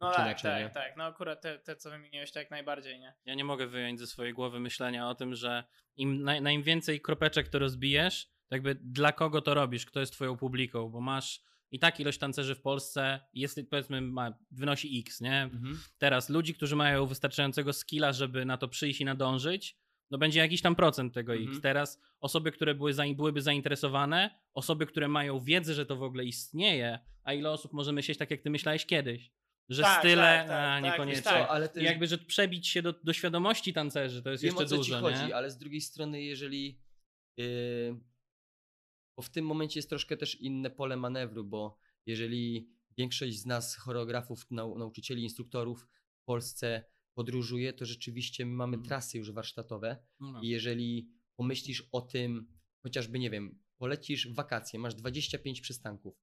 No 0.00 0.12
tak, 0.12 0.26
inaczej, 0.26 0.50
tak, 0.50 0.62
nie? 0.62 0.70
tak. 0.70 0.96
No 0.96 1.04
akurat 1.04 1.40
te, 1.42 1.58
te 1.58 1.76
co 1.76 1.90
wymieniłeś, 1.90 2.32
tak 2.32 2.50
najbardziej, 2.50 3.00
nie? 3.00 3.14
Ja 3.24 3.34
nie 3.34 3.44
mogę 3.44 3.66
wyjąć 3.66 3.98
ze 4.00 4.06
swojej 4.06 4.34
głowy 4.34 4.60
myślenia 4.60 5.08
o 5.08 5.14
tym, 5.14 5.34
że 5.34 5.64
im, 5.96 6.22
na, 6.22 6.40
na 6.40 6.52
im 6.52 6.62
więcej 6.62 7.00
kropeczek 7.00 7.48
to 7.48 7.58
rozbijesz, 7.58 8.30
jakby 8.50 8.74
dla 8.74 9.12
kogo 9.12 9.40
to 9.40 9.54
robisz, 9.54 9.86
kto 9.86 10.00
jest 10.00 10.12
twoją 10.12 10.36
publiką, 10.36 10.88
bo 10.88 11.00
masz 11.00 11.42
i 11.72 11.78
tak 11.78 12.00
ilość 12.00 12.18
tancerzy 12.18 12.54
w 12.54 12.60
Polsce 12.60 13.20
jest 13.34 13.60
powiedzmy 13.70 14.00
ma, 14.00 14.38
wynosi 14.50 14.98
x, 15.06 15.20
nie? 15.20 15.50
Teraz 15.98 16.28
ludzi, 16.30 16.54
którzy 16.54 16.76
mają 16.76 17.06
wystarczającego 17.06 17.72
skilla, 17.72 18.12
żeby 18.12 18.44
na 18.44 18.56
to 18.56 18.68
przyjść 18.68 19.00
i 19.00 19.04
nadążyć, 19.04 19.76
no 20.10 20.18
będzie 20.18 20.40
jakiś 20.40 20.62
tam 20.62 20.76
procent 20.76 21.14
tego 21.14 21.32
Mhm. 21.32 21.50
x. 21.50 21.60
Teraz 21.62 22.00
osoby, 22.20 22.52
które 22.52 22.74
były, 22.74 22.92
zain- 22.92 23.16
byłyby 23.16 23.42
zainteresowane, 23.42 24.30
osoby, 24.54 24.86
które 24.86 25.08
mają 25.08 25.40
wiedzę, 25.40 25.74
że 25.74 25.86
to 25.86 25.96
w 25.96 26.02
ogóle 26.02 26.24
istnieje, 26.24 26.98
a 27.22 27.32
ile 27.34 27.50
osób 27.50 27.72
może 27.72 27.92
myśleć 27.92 28.18
tak, 28.18 28.30
jak 28.30 28.40
ty 28.42 28.50
myślałeś 28.50 28.86
kiedyś? 28.86 29.30
Że 29.68 29.82
Tak, 29.82 29.98
style, 30.00 30.16
tak, 30.22 30.48
tak, 30.48 30.56
a 30.56 30.80
tak, 30.80 30.84
niekoniecznie. 30.84 31.22
tak. 31.22 31.50
ale 31.50 31.68
I 31.76 31.84
jakby, 31.84 32.06
że 32.06 32.18
przebić 32.18 32.68
się 32.68 32.82
do, 32.82 32.92
do 32.92 33.12
świadomości 33.12 33.72
tancerzy, 33.72 34.22
to 34.22 34.30
jest 34.30 34.42
Wiem 34.44 34.48
jeszcze 34.48 34.64
o 34.64 34.68
co 34.68 34.76
dużo, 34.76 34.94
ci 34.96 35.00
chodzi, 35.00 35.26
nie? 35.26 35.36
ale 35.36 35.50
z 35.50 35.58
drugiej 35.58 35.80
strony, 35.80 36.22
jeżeli. 36.22 36.80
Yy, 37.36 38.00
bo 39.20 39.24
w 39.24 39.30
tym 39.30 39.46
momencie 39.46 39.78
jest 39.78 39.88
troszkę 39.88 40.16
też 40.16 40.40
inne 40.40 40.70
pole 40.70 40.96
manewru, 40.96 41.44
bo 41.44 41.78
jeżeli 42.06 42.70
większość 42.98 43.38
z 43.38 43.46
nas, 43.46 43.76
choreografów, 43.76 44.50
nau, 44.50 44.78
nauczycieli, 44.78 45.22
instruktorów 45.22 45.88
w 46.16 46.24
Polsce 46.24 46.84
podróżuje, 47.14 47.72
to 47.72 47.86
rzeczywiście 47.86 48.46
my 48.46 48.52
mamy 48.52 48.74
Mhm. 48.76 48.88
trasy 48.88 49.18
już 49.18 49.32
warsztatowe. 49.32 49.96
No. 50.20 50.40
I 50.42 50.48
jeżeli 50.48 51.10
pomyślisz 51.36 51.88
o 51.92 52.00
tym, 52.00 52.48
chociażby, 52.82 53.18
nie 53.18 53.30
wiem, 53.30 53.58
polecisz 53.78 54.28
wakacje, 54.34 54.78
masz 54.78 54.94
25 54.94 55.60
przystanków, 55.60 56.14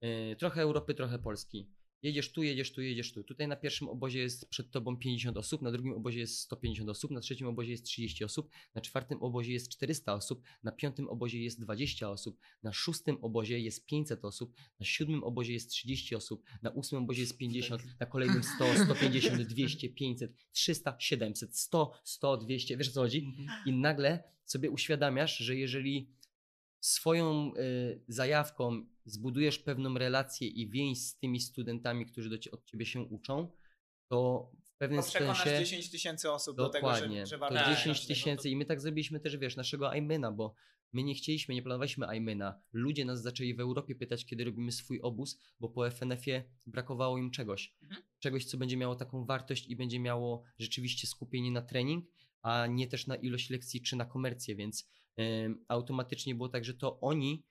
yy, 0.00 0.36
trochę 0.36 0.62
Europy, 0.62 0.94
trochę 0.94 1.18
Polski. 1.18 1.70
Jedziesz 2.02 2.32
tu, 2.32 2.42
jedziesz 2.42 2.72
tu, 2.72 2.82
jedziesz 2.82 3.12
tu. 3.12 3.24
Tutaj 3.24 3.48
na 3.48 3.56
pierwszym 3.56 3.88
obozie 3.88 4.18
jest 4.18 4.48
przed 4.48 4.70
tobą 4.70 4.96
50 4.96 5.36
osób, 5.36 5.62
na 5.62 5.72
drugim 5.72 5.92
obozie 5.92 6.20
jest 6.20 6.38
150 6.38 6.90
osób, 6.90 7.10
na 7.10 7.20
trzecim 7.20 7.46
obozie 7.46 7.70
jest 7.70 7.84
30 7.84 8.24
osób, 8.24 8.50
na 8.74 8.80
czwartym 8.80 9.22
obozie 9.22 9.52
jest 9.52 9.68
400 9.68 10.14
osób, 10.14 10.42
na 10.62 10.72
piątym 10.72 11.08
obozie 11.08 11.42
jest 11.42 11.60
20 11.60 12.10
osób, 12.10 12.38
na 12.62 12.72
szóstym 12.72 13.18
obozie 13.22 13.58
jest 13.58 13.86
500 13.86 14.24
osób, 14.24 14.54
na 14.80 14.86
siódmym 14.86 15.24
obozie 15.24 15.52
jest 15.52 15.70
30 15.70 16.14
osób, 16.14 16.44
na 16.62 16.70
ósmym 16.70 17.02
obozie 17.02 17.20
jest 17.20 17.38
50, 17.38 17.82
na 18.00 18.06
kolejnym 18.06 18.42
100, 18.42 18.84
150, 18.84 19.42
200, 19.42 19.88
500, 19.88 20.32
300, 20.52 20.96
700, 20.98 21.56
100, 21.56 21.92
100, 22.04 22.36
200, 22.36 22.76
wiesz 22.76 22.88
o 22.88 22.92
co 22.92 23.00
chodzi? 23.00 23.34
I 23.66 23.72
nagle 23.72 24.22
sobie 24.44 24.70
uświadamiasz, 24.70 25.38
że 25.38 25.56
jeżeli 25.56 26.10
swoją 26.80 27.52
y, 27.54 28.00
zajawką 28.08 28.86
zbudujesz 29.10 29.58
pewną 29.58 29.98
relację 29.98 30.48
i 30.48 30.70
więź 30.70 30.98
z 31.06 31.18
tymi 31.18 31.40
studentami, 31.40 32.06
którzy 32.06 32.30
do 32.30 32.36
od 32.52 32.64
ciebie 32.64 32.86
się 32.86 33.00
uczą, 33.00 33.52
to 34.08 34.50
w 34.64 34.76
pewnym 34.76 35.02
To 35.02 35.08
przekonasz 35.08 35.42
sensie 35.42 35.64
10 35.64 35.90
tysięcy 35.90 36.32
osób 36.32 36.56
do 36.56 36.68
tego, 36.68 36.86
dokładnie, 36.86 37.20
że, 37.20 37.26
że 37.26 37.36
to 37.36 37.40
warto 37.40 37.56
Tak. 37.56 37.76
10 37.76 38.00
tego. 38.00 38.08
tysięcy 38.08 38.50
i 38.50 38.56
my 38.56 38.64
tak 38.64 38.80
zrobiliśmy 38.80 39.20
też, 39.20 39.36
wiesz, 39.36 39.56
naszego 39.56 39.90
Aimena, 39.90 40.32
bo 40.32 40.54
my 40.92 41.02
nie 41.02 41.14
chcieliśmy, 41.14 41.54
nie 41.54 41.62
planowaliśmy 41.62 42.08
Aimena. 42.08 42.60
Ludzie 42.72 43.04
nas 43.04 43.22
zaczęli 43.22 43.54
w 43.54 43.60
Europie 43.60 43.94
pytać, 43.94 44.26
kiedy 44.26 44.44
robimy 44.44 44.72
swój 44.72 45.00
obóz, 45.00 45.38
bo 45.60 45.68
po 45.68 45.90
FNF-ie 45.90 46.44
brakowało 46.66 47.18
im 47.18 47.30
czegoś. 47.30 47.74
Mhm. 47.82 48.02
Czegoś, 48.18 48.44
co 48.44 48.58
będzie 48.58 48.76
miało 48.76 48.96
taką 48.96 49.24
wartość 49.24 49.66
i 49.66 49.76
będzie 49.76 50.00
miało 50.00 50.42
rzeczywiście 50.58 51.06
skupienie 51.06 51.50
na 51.50 51.62
trening, 51.62 52.04
a 52.42 52.66
nie 52.66 52.86
też 52.86 53.06
na 53.06 53.16
ilość 53.16 53.50
lekcji 53.50 53.82
czy 53.82 53.96
na 53.96 54.04
komercję, 54.04 54.56
więc 54.56 54.88
automatycznie 55.68 56.34
było 56.34 56.48
tak, 56.48 56.64
że 56.64 56.74
to 56.74 57.00
oni 57.00 57.44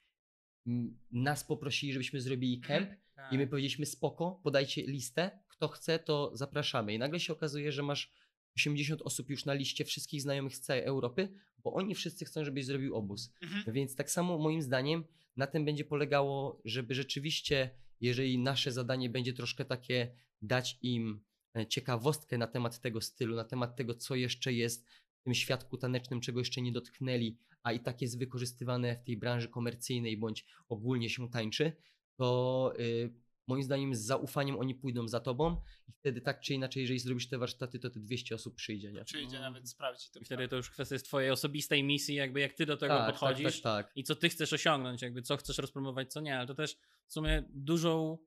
nas 1.11 1.43
poprosili, 1.43 1.93
żebyśmy 1.93 2.21
zrobili 2.21 2.59
camp 2.59 2.89
Tak. 3.15 3.33
i 3.33 3.37
my 3.37 3.47
powiedzieliśmy 3.47 3.85
spoko, 3.85 4.39
podajcie 4.43 4.83
listę, 4.83 5.39
kto 5.47 5.67
chce, 5.67 5.99
to 5.99 6.31
zapraszamy. 6.33 6.93
I 6.93 6.99
nagle 6.99 7.19
się 7.19 7.33
okazuje, 7.33 7.71
że 7.71 7.83
masz 7.83 8.11
80 8.55 9.01
osób 9.01 9.29
już 9.29 9.45
na 9.45 9.53
liście 9.53 9.85
wszystkich 9.85 10.21
znajomych 10.21 10.55
z 10.55 10.61
całej 10.61 10.83
Europy, 10.83 11.29
bo 11.63 11.73
oni 11.73 11.95
wszyscy 11.95 12.25
chcą, 12.25 12.45
żebyś 12.45 12.65
zrobił 12.65 12.95
obóz. 12.95 13.33
Mhm. 13.41 13.73
Więc 13.73 13.95
tak 13.95 14.11
samo 14.11 14.37
moim 14.37 14.61
zdaniem 14.61 15.03
na 15.37 15.47
tym 15.47 15.65
będzie 15.65 15.85
polegało, 15.85 16.61
żeby 16.65 16.95
rzeczywiście, 16.95 17.69
jeżeli 18.01 18.39
nasze 18.39 18.71
zadanie 18.71 19.09
będzie 19.09 19.33
troszkę 19.33 19.65
takie 19.65 20.11
dać 20.41 20.79
im 20.81 21.23
e, 21.57 21.67
ciekawostkę 21.67 22.37
na 22.37 22.47
temat 22.47 22.81
tego 22.81 23.01
stylu, 23.01 23.35
na 23.35 23.43
temat 23.43 23.75
tego, 23.75 23.95
co 23.95 24.15
jeszcze 24.15 24.53
jest 24.53 24.85
tym 25.27 25.33
świadku 25.33 25.77
tanecznym, 25.77 26.21
czego 26.21 26.39
jeszcze 26.39 26.61
nie 26.61 26.71
dotknęli, 26.71 27.37
a 27.63 27.71
i 27.71 27.79
tak 27.79 28.01
jest 28.01 28.19
wykorzystywane 28.19 28.95
w 28.95 29.03
tej 29.03 29.17
branży 29.17 29.47
komercyjnej 29.47 30.17
bądź 30.17 30.45
ogólnie 30.69 31.09
się 31.09 31.29
tańczy, 31.29 31.71
to 32.17 32.73
y, 32.79 33.13
moim 33.47 33.63
zdaniem 33.63 33.95
z 33.95 33.99
zaufaniem 33.99 34.59
oni 34.59 34.75
pójdą 34.75 35.07
za 35.07 35.19
tobą 35.19 35.61
i 35.87 35.91
wtedy 35.91 36.21
tak 36.21 36.39
czy 36.39 36.53
inaczej, 36.53 36.81
jeżeli 36.81 36.99
zrobisz 36.99 37.29
te 37.29 37.37
warsztaty, 37.37 37.79
to 37.79 37.89
te 37.89 37.99
200 37.99 38.35
osób 38.35 38.55
przyjdzie, 38.55 38.91
nie? 38.91 39.03
Przyjdzie 39.03 39.39
nawet 39.39 39.69
sprawdzić 39.69 40.09
to. 40.11 40.19
I 40.19 40.25
wtedy 40.25 40.47
to 40.47 40.55
już 40.55 40.69
kwestia 40.69 40.95
jest 40.95 41.05
twojej 41.05 41.31
osobistej 41.31 41.83
misji, 41.83 42.15
jakby 42.15 42.39
jak 42.39 42.53
ty 42.53 42.65
do 42.65 42.77
tego 42.77 42.97
tak, 42.97 43.11
podchodzisz 43.11 43.61
tak, 43.61 43.63
tak, 43.63 43.85
tak. 43.85 43.97
i 43.97 44.03
co 44.03 44.15
ty 44.15 44.29
chcesz 44.29 44.53
osiągnąć, 44.53 45.01
jakby 45.01 45.21
co 45.21 45.37
chcesz 45.37 45.57
rozpromować, 45.57 46.11
co 46.11 46.21
nie, 46.21 46.37
ale 46.37 46.47
to 46.47 46.55
też 46.55 46.77
w 47.07 47.13
sumie 47.13 47.43
dużą, 47.49 48.17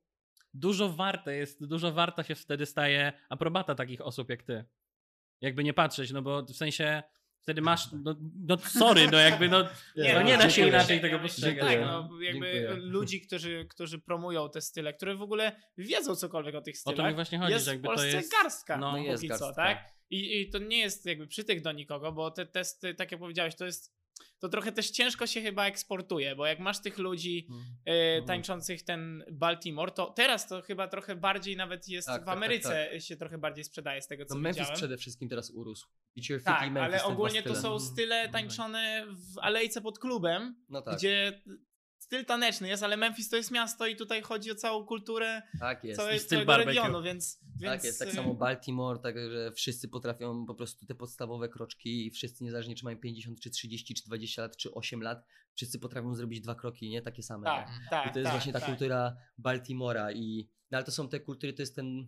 dużo 0.53 0.89
warte 0.89 1.35
jest, 1.35 1.65
dużo 1.65 1.91
warta 1.91 2.23
się 2.23 2.35
wtedy 2.35 2.65
staje 2.65 3.13
aprobata 3.29 3.75
takich 3.75 4.01
osób 4.01 4.29
jak 4.29 4.43
ty. 4.43 4.65
Jakby 5.41 5.63
nie 5.63 5.73
patrzeć, 5.73 6.11
no 6.11 6.21
bo 6.21 6.41
w 6.43 6.55
sensie 6.55 7.03
wtedy 7.41 7.61
masz, 7.71 7.89
no, 8.03 8.15
no 8.47 8.57
sorry, 8.57 9.07
no 9.11 9.17
jakby 9.17 9.49
no, 9.49 9.61
Nie, 9.97 10.13
no 10.13 10.19
no, 10.19 10.25
nie 10.25 10.37
da 10.37 10.49
się 10.49 10.67
inaczej 10.67 11.01
tego 11.01 11.19
postrzegać. 11.19 11.65
Tak, 11.65 11.79
no. 11.81 12.09
no, 12.11 12.21
jakby 12.21 12.51
Dziękuję. 12.53 12.75
ludzi, 12.75 13.21
którzy, 13.21 13.65
którzy 13.69 13.99
promują 13.99 14.49
te 14.49 14.61
style, 14.61 14.93
które 14.93 15.15
w 15.15 15.21
ogóle 15.21 15.55
wiedzą 15.77 16.15
cokolwiek 16.15 16.55
o 16.55 16.61
tych 16.61 16.75
O 16.75 16.77
stylach. 16.77 16.97
to 16.97 17.07
mi 17.07 17.15
właśnie 17.15 17.39
chodzi, 17.39 17.53
jest 17.53 17.65
że 17.65 17.71
w 17.71 17.73
jakby 17.73 17.87
to 17.87 17.93
Polsce 17.93 18.07
jest... 18.17 18.31
garstka, 18.31 18.77
no, 18.77 18.91
no, 18.91 18.97
jest 18.97 19.23
póki 19.23 19.27
co, 19.27 19.39
garstka. 19.39 19.63
tak? 19.63 19.93
I, 20.09 20.41
I 20.41 20.49
to 20.49 20.57
nie 20.57 20.77
jest 20.79 21.05
jakby 21.05 21.27
przytyk 21.27 21.61
do 21.61 21.71
nikogo, 21.71 22.11
bo 22.11 22.31
te 22.31 22.45
testy, 22.45 22.95
tak 22.95 23.11
jak 23.11 23.19
powiedziałeś, 23.19 23.55
to 23.55 23.65
jest 23.65 24.00
to 24.39 24.49
trochę 24.49 24.71
też 24.71 24.89
ciężko 24.91 25.27
się 25.27 25.41
chyba 25.41 25.65
eksportuje, 25.67 26.35
bo 26.35 26.45
jak 26.45 26.59
masz 26.59 26.81
tych 26.81 26.97
ludzi 26.97 27.47
e, 27.49 27.91
Mhm. 27.91 28.25
tańczących 28.25 28.83
ten 28.83 29.23
Baltimore, 29.31 29.91
to 29.91 30.05
teraz 30.05 30.47
to 30.47 30.61
chyba 30.61 30.87
trochę 30.87 31.15
bardziej 31.15 31.55
nawet 31.57 31.87
jest 31.87 32.07
Tak, 32.07 32.15
w 32.15 32.19
tak, 32.19 32.25
tak, 32.25 32.37
Ameryce 32.37 33.01
się 33.01 33.15
trochę 33.17 33.37
bardziej 33.37 33.63
sprzedaje 33.63 34.01
z 34.01 34.07
tego, 34.07 34.25
co 34.25 34.35
No 34.35 34.41
Memphis 34.41 34.57
widziałem. 34.59 34.75
przede 34.77 34.97
wszystkim 34.97 35.29
teraz 35.29 35.51
urósł. 35.51 35.87
Tak, 36.45 36.77
ale 36.77 37.03
ogólnie 37.03 37.43
to 37.43 37.55
są 37.55 37.79
style 37.79 38.27
No, 38.27 38.33
tańczone 38.33 39.05
w 39.35 39.39
alejce 39.39 39.81
pod 39.81 39.99
klubem, 39.99 40.55
No 40.69 40.81
tak, 40.81 40.97
gdzie 40.97 41.41
styl 42.11 42.25
taneczny 42.25 42.67
jest, 42.67 42.83
ale 42.83 42.97
Memphis 42.97 43.29
to 43.29 43.35
jest 43.37 43.51
miasto 43.51 43.87
i 43.87 43.95
tutaj 43.95 44.21
chodzi 44.21 44.51
o 44.51 44.55
całą 44.55 44.85
kulturę 44.85 45.41
tak 45.59 45.83
jest. 45.83 45.99
całej, 45.99 46.15
I 46.17 46.19
styl 46.19 46.29
całego 46.29 46.47
barbecue. 46.47 46.81
regionu, 46.81 47.03
więc, 47.03 47.39
więc 47.55 47.73
Tak 47.73 47.83
jest, 47.83 47.99
tak 47.99 48.07
y, 48.07 48.11
samo 48.11 48.33
Baltimore, 48.35 48.99
tak, 48.99 49.15
że 49.31 49.51
wszyscy 49.51 49.87
potrafią 49.87 50.45
po 50.45 50.55
prostu 50.55 50.85
te 50.85 50.95
podstawowe 50.95 51.49
kroczki 51.49 52.07
i 52.07 52.11
wszyscy 52.11 52.43
niezależnie 52.43 52.75
czy 52.75 52.85
mają 52.85 52.97
50, 52.97 53.39
czy 53.39 53.49
30, 53.49 53.93
czy 53.93 54.03
20 54.05 54.41
lat, 54.41 54.57
czy 54.57 54.71
8 54.73 55.01
lat, 55.01 55.25
wszyscy 55.55 55.79
potrafią 55.79 56.15
zrobić 56.15 56.41
dwa 56.41 56.55
kroki, 56.55 56.89
nie? 56.89 57.01
Takie 57.01 57.23
same. 57.23 57.45
Tak, 57.45 57.67
nie? 57.69 57.89
tak, 57.89 58.09
I 58.09 58.13
to 58.13 58.19
jest 58.19 58.31
tak, 58.31 58.33
właśnie 58.39 58.53
ta 58.53 58.59
tak. 58.59 58.69
kultura 58.69 59.17
Baltimora 59.37 60.11
i 60.11 60.49
no, 60.71 60.77
ale 60.77 60.85
to 60.85 60.91
są 60.91 61.09
te 61.09 61.19
kultury, 61.19 61.53
to 61.53 61.61
jest 61.61 61.75
ten, 61.75 62.07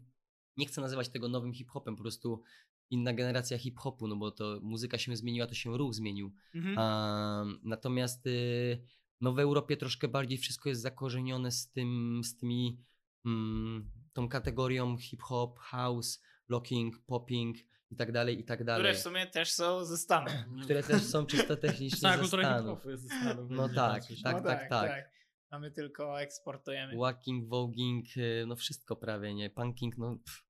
nie 0.58 0.66
chcę 0.66 0.82
nazywać 0.82 1.10
tego 1.10 1.30
nowym 1.30 1.54
hip-hopem, 1.54 1.95
po 1.95 2.01
prostu 2.01 2.41
inna 2.89 3.14
generacja 3.14 3.58
hip-hopu, 3.58 4.08
no 4.08 4.16
bo 4.16 4.32
to 4.32 4.60
muzyka 4.62 4.97
się 4.97 5.16
zmieniła, 5.16 5.47
to 5.47 5.54
się 5.54 5.78
ruch 5.78 5.93
zmienił. 5.93 6.34
Mhm. 6.56 6.76
A, 6.80 7.45
natomiast 7.64 8.28
y, 8.28 8.84
no 9.22 9.34
w 9.34 9.39
Europie 9.39 9.78
troszkę 9.78 10.07
bardziej 10.07 10.38
wszystko 10.38 10.70
jest 10.70 10.82
zakorzenione 10.82 11.51
z 11.51 11.70
tym, 11.72 12.22
z 12.24 12.38
tymi, 12.38 12.84
mm, 13.26 13.91
tą 14.14 14.30
kategorią 14.30 14.97
hip-hop, 14.97 15.59
house, 15.59 16.22
locking, 16.49 16.99
popping 17.05 17.57
i 17.91 17.95
tak 17.95 18.11
dalej, 18.11 18.39
i 18.39 18.43
tak 18.43 18.64
dalej. 18.64 18.82
Które 18.84 18.93
w 18.93 18.99
sumie 19.03 19.28
też 19.28 19.51
są 19.51 19.86
ze 19.86 19.97
Stanów. 19.97 20.34
Które 20.64 20.84
też 20.84 21.03
są 21.03 21.26
czysto 21.26 21.55
technicznie 21.57 21.97
ze 22.18 22.28
Stanów. 22.28 22.86
jest 22.86 23.03
ze 23.03 23.09
Stanów. 23.20 23.49
No 23.49 23.61
jakby 23.61 23.76
tak, 23.76 23.93
patrzeć. 24.01 24.22
tak, 24.22 24.36
no 24.36 24.41
tak, 24.43 24.70
tak. 24.70 25.11
A 25.49 25.59
my 25.59 25.72
tylko 25.72 26.22
eksportujemy. 26.22 26.97
Walking, 26.97 27.49
voging, 27.49 28.05
y, 28.18 28.45
no 28.47 28.55
wszystko 28.55 28.95
prawie, 28.95 29.34
nie? 29.34 29.49
Punking, 29.49 29.97
no 29.97 30.16
pff, 30.26 30.43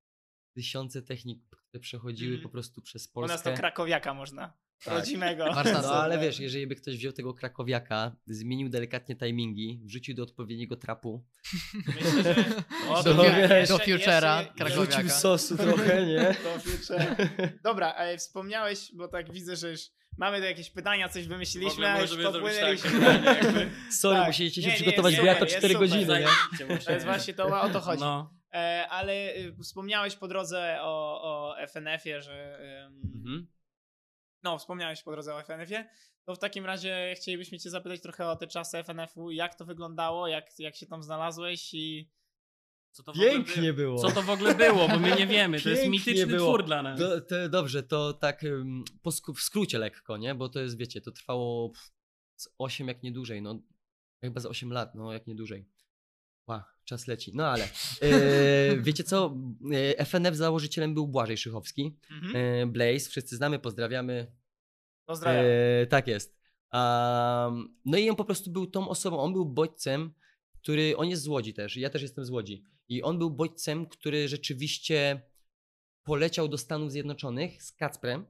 tysiące 0.55 1.01
technik, 1.01 1.43
które 1.69 1.81
przechodziły 1.81 2.31
Mhm. 2.33 2.43
po 2.43 2.49
prostu 2.49 2.81
przez 2.81 3.07
U 3.07 3.11
Polskę. 3.13 3.33
nas 3.33 3.43
to 3.43 3.53
krakowiaka 3.53 4.13
można. 4.13 4.53
Tak. 4.85 4.93
Rodzimego. 4.93 5.53
Warsztat. 5.53 5.83
No 5.83 5.93
ale 5.93 6.19
wiesz, 6.19 6.39
jeżeli 6.39 6.67
by 6.67 6.75
ktoś 6.75 6.97
wziął 6.97 7.13
tego 7.13 7.33
krakowiaka, 7.33 8.15
zmienił 8.27 8.69
delikatnie 8.69 9.15
timingi, 9.15 9.81
wrzucił 9.85 10.15
do 10.15 10.23
odpowiedniego 10.23 10.75
trapu, 10.75 11.25
Myślę, 11.87 12.23
że... 12.23 12.35
O, 12.89 13.03
Do, 13.03 13.13
No, 13.13 13.23
wiesz, 13.23 13.69
do 13.69 13.77
Futura, 13.77 14.43
krakowiaka. 14.57 14.69
rzucił 14.69 15.09
sosu 15.09 15.57
trochę, 15.57 16.05
nie? 16.05 16.35
To 16.43 16.59
future. 16.59 17.29
Dobra, 17.63 17.93
ale 17.93 18.17
wspomniałeś, 18.17 18.91
bo 18.95 19.07
tak 19.07 19.31
widzę, 19.33 19.55
że 19.55 19.71
już 19.71 19.79
mamy 20.17 20.37
tu 20.37 20.43
jakieś 20.43 20.69
pytania, 20.69 21.09
coś 21.09 21.27
wymyśliliśmy, 21.27 21.89
a 21.91 22.01
już 22.01 22.11
popłynęliśmy. 22.23 22.89
tak. 22.99 23.33
Sorry, 24.01 24.17
Tak. 24.17 24.27
musieliście 24.27 24.61
się 24.61 24.67
Nie, 24.67 24.73
nie, 24.73 24.81
przygotować, 24.81 25.11
jest 25.11 25.21
bo 25.23 25.27
ja 25.27 25.33
to 25.35 25.39
super, 25.39 25.49
jest 25.49 25.57
4 25.59 25.73
super. 25.73 25.89
godziny, 25.89 26.19
nie? 26.19 26.65
Muszę- 26.75 26.85
To 26.85 26.91
jest 26.91 27.05
właśnie 27.05 27.33
to, 27.33 27.61
o 27.61 27.69
to 27.69 27.79
chodzi. 27.81 28.01
No, 28.01 28.33
E, 28.53 28.87
ale 28.89 29.35
y, 29.35 29.55
wspomniałeś 29.63 30.15
po 30.15 30.27
drodze 30.27 30.77
o, 30.81 31.21
o 31.23 31.55
FNF-ie, 31.67 32.21
że... 32.21 32.59
ym, 32.87 33.01
Mhm. 33.15 33.47
No, 34.43 34.57
wspomniałeś 34.57 35.03
po 35.03 35.11
drodze 35.11 35.35
o 35.35 35.39
FNF-ie. 35.43 35.89
To 36.25 36.35
w 36.35 36.39
takim 36.39 36.65
razie 36.65 37.13
chcielibyśmy 37.17 37.59
Cię 37.59 37.69
zapytać 37.69 38.01
trochę 38.01 38.27
o 38.27 38.35
te 38.35 38.47
czasy 38.47 38.77
FNF-u. 38.83 39.31
Jak 39.31 39.55
to 39.55 39.65
wyglądało? 39.65 40.27
Jak, 40.27 40.59
jak 40.59 40.75
się 40.75 40.85
tam 40.85 41.03
znalazłeś? 41.03 41.73
I 41.73 42.09
co 42.91 43.03
to 43.03 43.13
w 43.13 43.15
ogóle 43.15 43.31
Pięknie 43.31 43.73
było? 43.73 43.95
było. 43.97 44.09
Co 44.09 44.15
to 44.15 44.21
w 44.21 44.29
ogóle 44.29 44.55
było, 44.55 44.87
bo 44.87 44.99
my 44.99 45.15
nie 45.15 45.27
wiemy. 45.37 45.61
To 45.61 45.69
jest 45.69 45.81
Pięknie 45.81 45.99
mityczny 45.99 46.27
było. 46.27 46.49
twór 46.49 46.65
dla 46.65 46.81
nas. 46.83 46.99
Do, 46.99 47.21
to, 47.21 47.49
dobrze, 47.49 47.83
to 47.83 48.13
tak 48.13 48.41
sku- 49.05 49.33
w 49.33 49.41
skrócie 49.41 49.79
lekko, 49.79 50.17
nie? 50.17 50.35
Bo 50.35 50.49
to 50.49 50.59
jest, 50.59 50.77
wiecie, 50.77 51.01
to 51.01 51.11
trwało 51.11 51.69
pff, 51.69 51.91
z 52.35 52.47
8 52.57 52.87
jak 52.87 53.03
nie 53.03 53.11
dłużej, 53.11 53.41
no 53.41 53.59
chyba 54.21 54.39
z 54.39 54.45
8 54.45 54.71
lat, 54.73 54.95
no 54.95 55.13
jak 55.13 55.27
nie 55.27 55.35
dłużej. 55.35 55.65
Ła, 56.47 56.73
czas 56.85 57.07
leci. 57.07 57.31
No 57.35 57.47
ale 57.47 57.63
e, 58.01 58.77
wiecie 58.85 59.03
co? 59.03 59.37
E, 59.97 60.05
FNF 60.05 60.35
założycielem 60.35 60.93
był 60.93 61.07
Błażej 61.07 61.37
Szychowski. 61.37 61.97
mhm. 62.11 62.35
E, 62.35 62.65
Blaze, 62.67 63.09
wszyscy 63.09 63.35
znamy, 63.35 63.59
pozdrawiamy. 63.59 64.31
pozdrawiam. 65.05 65.45
E, 65.45 65.87
tak 65.87 66.07
jest. 66.07 66.43
Um, 66.73 67.75
no 67.85 67.97
i 67.97 68.09
on 68.09 68.15
po 68.15 68.25
prostu 68.25 68.51
był 68.51 68.67
tą 68.67 68.89
osobą, 68.89 69.19
on 69.19 69.33
był 69.33 69.45
bodźcem, 69.45 70.13
który, 70.61 70.97
on 70.97 71.07
jest 71.09 71.23
z 71.23 71.27
Łodzi 71.27 71.53
też, 71.53 71.77
ja 71.77 71.89
też 71.89 72.01
jestem 72.01 72.25
z 72.25 72.29
Łodzi. 72.29 72.63
I 72.89 73.03
on 73.03 73.19
był 73.19 73.31
bodźcem, 73.31 73.85
który 73.85 74.27
rzeczywiście 74.27 75.21
poleciał 76.03 76.47
do 76.47 76.57
Stanów 76.57 76.91
Zjednoczonych 76.91 77.63
z 77.63 77.71
Kacprem, 77.71 78.25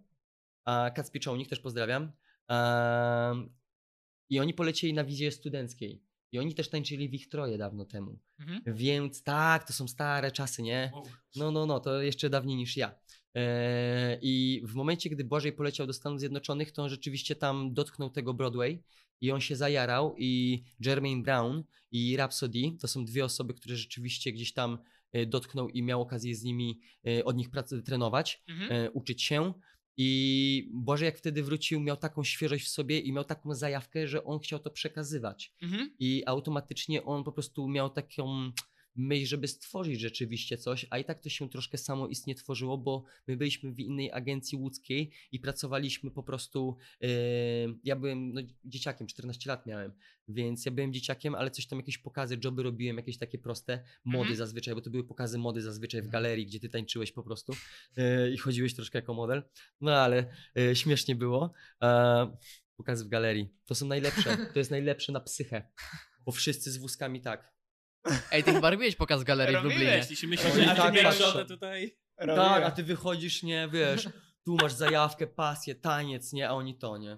a 0.65 0.91
Kacpi 0.95 1.19
Czołnik 1.19 1.49
też 1.49 1.59
pozdrawiam. 1.59 2.11
Um, 2.49 3.55
I 4.29 4.39
oni 4.39 4.53
polecieli 4.53 4.93
na 4.93 5.03
wizję 5.03 5.31
studenckiej. 5.31 6.03
I 6.33 6.39
oni 6.39 6.53
też 6.55 6.69
tańczyli 6.69 7.09
w 7.09 7.13
ich 7.13 7.29
troje 7.29 7.57
dawno 7.57 7.85
temu. 7.85 8.19
Mhm. 8.39 8.61
Więc 8.67 9.23
tak, 9.23 9.67
to 9.67 9.73
są 9.73 9.87
stare 9.87 10.31
czasy, 10.31 10.63
nie? 10.63 10.91
No, 11.35 11.51
no, 11.51 11.65
no, 11.65 11.79
to 11.79 12.01
jeszcze 12.01 12.29
dawniej 12.29 12.57
niż 12.57 12.77
ja. 12.77 12.95
Eee, 13.35 14.19
I 14.21 14.61
w 14.65 14.73
momencie, 14.73 15.09
gdy 15.09 15.23
Błażej 15.23 15.53
poleciał 15.53 15.87
do 15.87 15.93
Stanów 15.93 16.19
Zjednoczonych, 16.19 16.71
to 16.71 16.83
on 16.83 16.89
rzeczywiście 16.89 17.35
tam 17.35 17.73
dotknął 17.73 18.09
tego 18.09 18.33
Broadway 18.33 18.83
i 19.21 19.31
on 19.31 19.41
się 19.41 19.55
zajarał 19.55 20.15
i 20.17 20.63
Jermaine 20.85 21.23
Brown 21.23 21.63
i 21.91 22.17
Rhapsody 22.17 22.61
to 22.81 22.87
są 22.87 23.05
dwie 23.05 23.25
osoby, 23.25 23.53
które 23.53 23.75
rzeczywiście 23.75 24.31
gdzieś 24.31 24.53
tam 24.53 24.77
e, 25.11 25.25
dotknął 25.25 25.69
i 25.69 25.83
miał 25.83 26.01
okazję 26.01 26.35
z 26.35 26.43
nimi, 26.43 26.79
e, 27.07 27.25
od 27.25 27.35
nich 27.37 27.49
pracy 27.49 27.81
trenować, 27.83 28.43
Mhm. 28.47 28.71
e, 28.71 28.91
uczyć 28.91 29.23
się. 29.23 29.53
I 29.97 30.69
Błażej 30.73 31.05
jak 31.05 31.17
wtedy 31.17 31.43
wrócił, 31.43 31.79
miał 31.79 31.97
taką 31.97 32.23
świeżość 32.23 32.65
w 32.65 32.69
sobie 32.69 32.99
i 32.99 33.13
miał 33.13 33.23
taką 33.23 33.55
zajawkę, 33.55 34.07
że 34.07 34.23
on 34.23 34.39
chciał 34.39 34.59
to 34.59 34.69
przekazywać 34.69 35.53
Mhm. 35.61 35.95
i 35.99 36.23
automatycznie 36.25 37.03
on 37.03 37.23
po 37.23 37.31
prostu 37.31 37.67
miał 37.67 37.89
taką 37.89 38.51
myśl, 38.95 39.25
żeby 39.25 39.47
stworzyć 39.47 39.99
rzeczywiście 39.99 40.57
coś, 40.57 40.85
a 40.89 40.97
i 40.97 41.05
tak 41.05 41.19
to 41.19 41.29
się 41.29 41.49
troszkę 41.49 41.77
samoistnie 41.77 42.35
tworzyło, 42.35 42.77
bo 42.77 43.03
my 43.27 43.37
byliśmy 43.37 43.71
w 43.71 43.79
innej 43.79 44.11
agencji 44.11 44.57
łódzkiej 44.57 45.11
i 45.31 45.39
pracowaliśmy 45.39 46.11
po 46.11 46.23
prostu, 46.23 46.77
e, 47.01 47.07
ja 47.83 47.95
byłem 47.95 48.33
no, 48.33 48.41
dzieciakiem, 48.65 49.07
14 49.07 49.49
lat 49.49 49.65
miałem, 49.65 49.91
więc 50.27 50.65
ja 50.65 50.71
byłem 50.71 50.93
dzieciakiem, 50.93 51.35
ale 51.35 51.51
coś 51.51 51.67
tam, 51.67 51.79
jakieś 51.79 51.97
pokazy, 51.97 52.37
joby 52.43 52.63
robiłem, 52.63 52.97
jakieś 52.97 53.17
takie 53.17 53.37
proste, 53.37 53.83
mody 54.05 54.19
Mhm. 54.19 54.37
zazwyczaj, 54.37 54.75
bo 54.75 54.81
to 54.81 54.89
były 54.89 55.03
pokazy 55.03 55.37
mody 55.37 55.61
zazwyczaj 55.61 56.01
w 56.01 56.07
galerii, 56.07 56.45
gdzie 56.45 56.59
ty 56.59 56.69
tańczyłeś 56.69 57.11
po 57.11 57.23
prostu 57.23 57.53
e, 57.97 58.31
i 58.31 58.37
chodziłeś 58.37 58.75
troszkę 58.75 58.97
jako 58.97 59.13
model, 59.13 59.43
no 59.81 59.95
ale 59.95 60.25
e, 60.57 60.75
śmiesznie 60.75 61.15
było. 61.15 61.53
Pokazy 62.77 63.05
w 63.05 63.07
galerii, 63.07 63.49
to 63.65 63.75
są 63.75 63.87
najlepsze, 63.87 64.37
to 64.53 64.59
jest 64.59 64.71
najlepsze 64.71 65.11
na 65.11 65.19
psychę, 65.19 65.67
bo 66.25 66.31
wszyscy 66.31 66.71
z 66.71 66.77
wózkami 66.77 67.21
tak. 67.21 67.52
Ej, 68.31 68.43
ty 68.43 68.53
chyba 68.53 68.69
robiłeś 68.69 68.95
pokaz 68.95 69.21
w 69.21 69.23
galerii 69.23 69.53
w 69.55 69.57
Robiłeś. 69.57 69.75
Lublinie. 69.79 70.05
Jeśli 70.09 70.27
myślisz, 70.27 70.53
Oni 70.53 70.63
że 70.65 70.75
tak 70.75 70.93
ty 70.95 71.03
patrzą. 71.03 71.23
patrzą 71.23 71.45
tutaj... 71.45 71.97
Tak, 72.35 72.63
a 72.63 72.71
ty 72.71 72.83
wychodzisz, 72.83 73.43
nie, 73.43 73.69
wiesz, 73.71 74.09
tu 74.45 74.55
masz 74.61 74.73
zajawkę, 74.73 75.27
pasję, 75.27 75.75
taniec, 75.75 76.33
nie, 76.33 76.49
a 76.49 76.51
oni 76.51 76.77
to, 76.77 76.97
nie. 76.97 77.17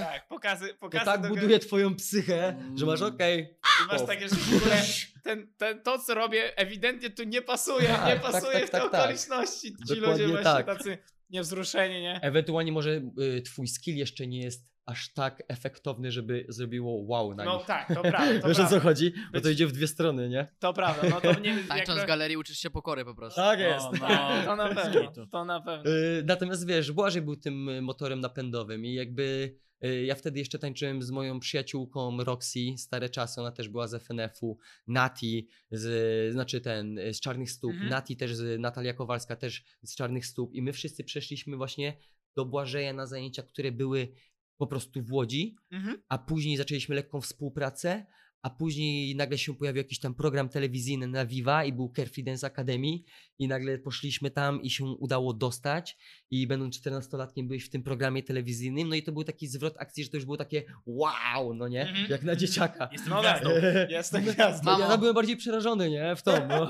Tak, 0.00 0.28
pokazy, 0.28 0.68
To 0.68 0.74
pokazy 0.78 1.04
tak 1.04 1.22
do- 1.22 1.28
buduje 1.28 1.58
twoją 1.58 1.94
psychę, 1.94 2.62
że 2.76 2.86
masz 2.86 3.02
okej. 3.02 3.56
I 3.84 3.92
masz 3.92 4.06
takie, 4.06 4.28
że 4.28 4.34
w 4.36 4.56
ogóle 4.56 4.82
ten, 5.24 5.52
ten, 5.56 5.82
to, 5.82 5.98
co 5.98 6.14
robię, 6.14 6.58
ewidentnie 6.58 7.10
tu 7.10 7.24
nie 7.24 7.42
pasuje, 7.42 7.88
Tak, 7.88 8.06
nie 8.06 8.20
tak, 8.20 8.32
pasuje 8.32 8.52
tak, 8.60 8.66
w 8.68 8.70
te 8.70 8.78
tak, 8.80 8.90
tak. 8.90 9.00
okoliczności. 9.00 9.68
Ci 9.70 9.76
Dokładnie 10.00 10.08
ludzie 10.10 10.26
właśnie 10.26 10.42
tak. 10.44 10.66
tacy 10.66 10.98
niewzruszeni, 11.30 12.00
nie? 12.02 12.20
Ewentualnie 12.22 12.72
może 12.72 12.90
y, 13.20 13.42
twój 13.42 13.68
skill 13.68 13.96
jeszcze 13.96 14.26
nie 14.26 14.40
jest 14.42 14.75
aż 14.86 15.12
tak 15.12 15.42
efektowny, 15.48 16.12
żeby 16.12 16.44
zrobiło 16.48 17.02
wow 17.04 17.34
na 17.34 17.44
No 17.44 17.56
nich. 17.56 17.66
tak, 17.66 17.88
to 17.94 18.02
prawda, 18.02 18.40
to 18.40 18.48
Wiesz 18.48 18.58
o 18.58 18.62
co 18.62 18.68
prawda. 18.68 18.80
chodzi? 18.80 19.12
Bo 19.32 19.40
to 19.40 19.44
Być- 19.44 19.52
idzie 19.52 19.66
w 19.66 19.72
dwie 19.72 19.86
strony, 19.86 20.28
nie? 20.28 20.46
To 20.58 20.72
prawda, 20.72 21.08
no 21.08 21.20
to 21.20 21.40
nie... 21.40 21.56
Tańcząc 21.64 21.96
w 21.96 21.98
jak- 21.98 22.08
galerii 22.08 22.36
uczysz 22.36 22.58
się 22.58 22.70
pokory 22.70 23.04
po 23.04 23.14
prostu. 23.14 23.40
Tak 23.40 23.60
No, 23.60 23.90
no. 24.00 24.08
To 24.44 24.56
na 24.56 24.74
pewno, 24.74 25.26
to 25.30 25.44
na 25.44 25.60
pewno. 25.60 25.90
Y, 25.90 26.22
Natomiast 26.26 26.66
wiesz, 26.66 26.92
Błażej 26.92 27.22
był 27.22 27.36
tym 27.36 27.68
y, 27.68 27.82
motorem 27.82 28.20
napędowym 28.20 28.84
i 28.84 28.94
jakby 28.94 29.56
y, 29.84 30.04
ja 30.04 30.14
wtedy 30.14 30.38
jeszcze 30.38 30.58
tańczyłem 30.58 31.02
z 31.02 31.10
moją 31.10 31.40
przyjaciółką 31.40 32.24
Roxy, 32.24 32.60
stare 32.76 33.08
czasy, 33.10 33.40
ona 33.40 33.52
też 33.52 33.68
była 33.68 33.88
z 33.88 33.94
FNF-u, 34.02 34.58
Nati, 34.86 35.48
z, 35.70 36.32
znaczy 36.32 36.60
ten, 36.60 36.98
y, 36.98 37.14
z 37.14 37.20
Czarnych 37.20 37.50
Stóp, 37.50 37.72
Mhm. 37.72 37.90
Nati 37.90 38.16
też, 38.16 38.34
z, 38.34 38.60
Natalia 38.60 38.92
Kowalska 38.94 39.36
też 39.36 39.64
z 39.82 39.96
Czarnych 39.96 40.26
Stóp 40.26 40.54
i 40.54 40.62
my 40.62 40.72
wszyscy 40.72 41.04
przeszliśmy 41.04 41.56
właśnie 41.56 41.96
do 42.36 42.44
Błażeja 42.44 42.92
na 42.92 43.06
zajęcia, 43.06 43.42
które 43.42 43.72
były 43.72 44.08
po 44.56 44.66
prostu 44.66 45.02
w 45.02 45.12
Łodzi, 45.12 45.56
Mhm. 45.70 46.02
a 46.08 46.18
później 46.18 46.56
zaczęliśmy 46.56 46.94
lekką 46.94 47.20
współpracę, 47.20 48.06
a 48.46 48.50
później 48.50 49.16
nagle 49.16 49.38
się 49.38 49.54
pojawił 49.54 49.78
jakiś 49.78 49.98
tam 50.00 50.14
program 50.14 50.48
telewizyjny 50.48 51.06
na 51.06 51.26
Viva 51.26 51.64
i 51.64 51.72
był 51.72 51.92
Carefree 51.96 52.24
Dance 52.24 52.46
Academy 52.46 52.98
i 53.38 53.48
nagle 53.48 53.78
poszliśmy 53.78 54.30
tam 54.30 54.62
i 54.62 54.70
się 54.70 54.84
udało 54.84 55.34
dostać 55.34 55.96
i 56.30 56.46
będąc 56.46 56.80
14-latkiem 56.80 57.46
byłeś 57.46 57.64
w 57.64 57.70
tym 57.70 57.82
programie 57.82 58.22
telewizyjnym, 58.22 58.88
no 58.88 58.94
i 58.94 59.02
to 59.02 59.12
był 59.12 59.24
taki 59.24 59.48
zwrot 59.48 59.74
akcji, 59.78 60.04
że 60.04 60.10
to 60.10 60.16
już 60.16 60.24
było 60.24 60.36
takie 60.36 60.64
wow, 60.86 61.54
no 61.54 61.68
nie, 61.68 61.88
Mhm. 61.88 62.06
jak 62.10 62.22
na 62.22 62.36
dzieciaka. 62.36 62.88
Jestem 62.92 63.10
No 63.10 63.20
gwiazdą. 63.20 63.50
Jestem 63.88 64.24
gwiazdą. 64.24 64.70
Ja 64.78 64.78
Mamo. 64.78 64.98
byłem 64.98 65.14
bardziej 65.14 65.36
przerażony, 65.36 65.90
nie, 65.90 66.16
w 66.16 66.22
to, 66.22 66.46
no. 66.48 66.62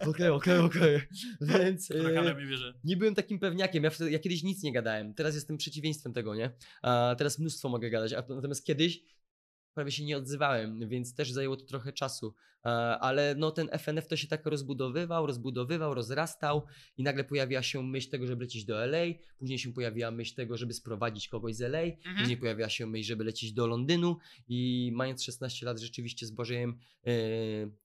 okej, 0.10 0.28
okej, 0.28 0.58
okej, 0.58 1.00
więc... 1.40 1.90
E, 1.90 1.94
nie 2.84 2.96
byłem 2.96 3.14
takim 3.14 3.38
pewniakiem, 3.38 3.84
ja, 3.84 3.90
wtedy, 3.90 4.10
ja 4.10 4.18
kiedyś 4.18 4.42
nic 4.42 4.62
nie 4.62 4.72
gadałem, 4.72 5.14
teraz 5.14 5.34
jestem 5.34 5.56
przeciwieństwem 5.56 6.12
tego, 6.12 6.34
nie? 6.34 6.50
A 6.82 7.14
teraz 7.18 7.38
mnóstwo 7.38 7.68
mogę 7.68 7.90
gadać, 7.90 8.12
a 8.12 8.22
natomiast 8.28 8.66
kiedyś 8.66 9.02
prawie 9.74 9.90
się 9.90 10.04
nie 10.04 10.16
odzywałem, 10.16 10.88
więc 10.88 11.14
też 11.14 11.30
zajęło 11.32 11.56
to 11.56 11.64
trochę 11.64 11.92
czasu. 11.92 12.34
A, 12.62 12.98
Ale 12.98 13.34
no 13.38 13.50
ten 13.50 13.68
FNF 13.72 14.06
to 14.06 14.16
się 14.16 14.26
tak 14.28 14.46
rozbudowywał, 14.46 15.26
rozbudowywał, 15.26 15.94
rozrastał 15.94 16.62
i 16.96 17.02
nagle 17.02 17.24
pojawiła 17.24 17.62
się 17.62 17.82
myśl 17.82 18.10
tego, 18.10 18.26
żeby 18.26 18.44
lecieć 18.44 18.64
do 18.64 18.84
LA, 18.86 18.98
później 19.38 19.58
się 19.58 19.72
pojawiła 19.72 20.10
myśl 20.10 20.34
tego, 20.34 20.56
żeby 20.56 20.74
sprowadzić 20.74 21.28
kogoś 21.28 21.54
z 21.56 21.60
LA, 21.62 21.80
Mhm. 21.82 22.16
później 22.18 22.36
pojawiła 22.36 22.68
się 22.68 22.86
myśl, 22.86 23.08
żeby 23.08 23.24
lecieć 23.24 23.52
do 23.52 23.66
Londynu 23.66 24.16
i 24.48 24.90
mając 24.94 25.22
16 25.24 25.66
lat 25.66 25.80
rzeczywiście 25.80 26.26
z 26.26 26.30
Bożejem 26.30 26.78
e, 27.06 27.10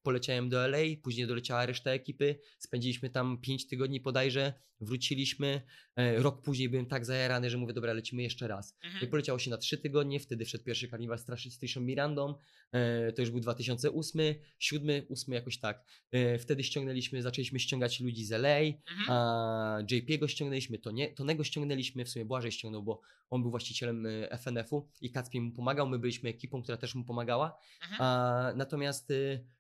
poleciałem 0.04 0.50
do 0.50 0.64
LA, 0.68 0.78
później 1.04 1.28
doleciała 1.28 1.66
reszta 1.66 1.92
ekipy, 1.92 2.40
spędziliśmy 2.60 3.10
tam 3.10 3.38
5 3.42 3.68
tygodni 3.68 4.00
bodajże, 4.02 4.54
wróciliśmy, 4.82 5.62
e, 5.96 6.20
rok 6.22 6.42
później 6.42 6.70
byłem 6.70 6.86
tak 6.86 7.06
zajarany, 7.06 7.50
że 7.50 7.58
mówię, 7.58 7.74
dobra, 7.74 7.94
lecimy 7.94 8.24
jeszcze 8.24 8.48
raz. 8.48 8.76
I 8.84 8.88
Mhm. 8.88 9.12
poleciało 9.12 9.40
się 9.40 9.50
na 9.52 9.58
3 9.58 9.78
tygodnie, 9.78 10.20
wtedy 10.20 10.46
wszedł 10.46 10.64
pierwszy 10.64 10.88
karniwal 10.88 11.20
Straszy 11.20 11.52
Trishą 11.78 11.86
Mirandą, 11.86 12.36
e, 12.72 13.12
to 13.12 13.22
już 13.22 13.32
był 13.32 13.40
2008, 13.40 14.36
7, 14.60 15.02
8 15.10 15.34
jakoś 15.34 15.60
tak. 15.60 15.84
E, 16.12 16.40
wtedy 16.40 16.64
ściągnęliśmy, 16.64 17.22
zaczęliśmy 17.22 17.60
ściągać 17.60 18.00
ludzi 18.00 18.26
z 18.26 18.32
LA, 18.32 18.58
Mhm. 19.00 19.86
JP'ego 19.86 20.28
ściągnęliśmy, 20.28 20.80
to 20.80 20.92
nie, 20.92 21.14
Tonego 21.14 21.44
ściągnęliśmy, 21.44 22.06
w 22.06 22.10
sumie 22.10 22.26
Błażej 22.26 22.52
ściągnął, 22.52 22.84
bo 22.84 23.02
on 23.30 23.42
był 23.42 23.52
właścicielem 23.52 24.06
y, 24.06 24.28
FNF-u 24.32 24.88
i 25.02 25.12
Kacpi 25.12 25.42
mu 25.42 25.52
pomagał, 25.52 25.90
my 25.90 26.00
byliśmy 26.00 26.30
ekipą, 26.30 26.64
która 26.64 26.78
też 26.78 26.96
mu 26.96 27.04
pomagała. 27.04 27.58
Mhm. 27.92 28.58
Natomiast 28.58 29.14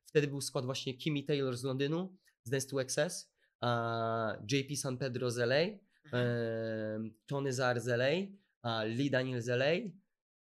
wtedy 0.05 0.27
był 0.27 0.41
skład 0.41 0.65
właśnie 0.65 0.93
Kimi 0.93 1.23
Taylor 1.23 1.57
z 1.57 1.63
Londynu, 1.63 2.17
z 2.43 2.49
Dance 2.49 2.67
to 2.67 2.81
Excess, 2.81 3.31
JP 4.51 4.75
San 4.75 4.97
Pedro 4.97 5.31
z 5.31 5.37
LA, 5.37 5.87
Mhm. 6.05 7.13
Tony 7.25 7.53
Zar 7.53 7.81
z 7.81 7.87
LA, 7.87 8.27
Lee 8.85 9.09
Daniel 9.09 9.41
z 9.41 9.49
LA 9.49 9.73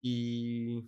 i 0.03 0.81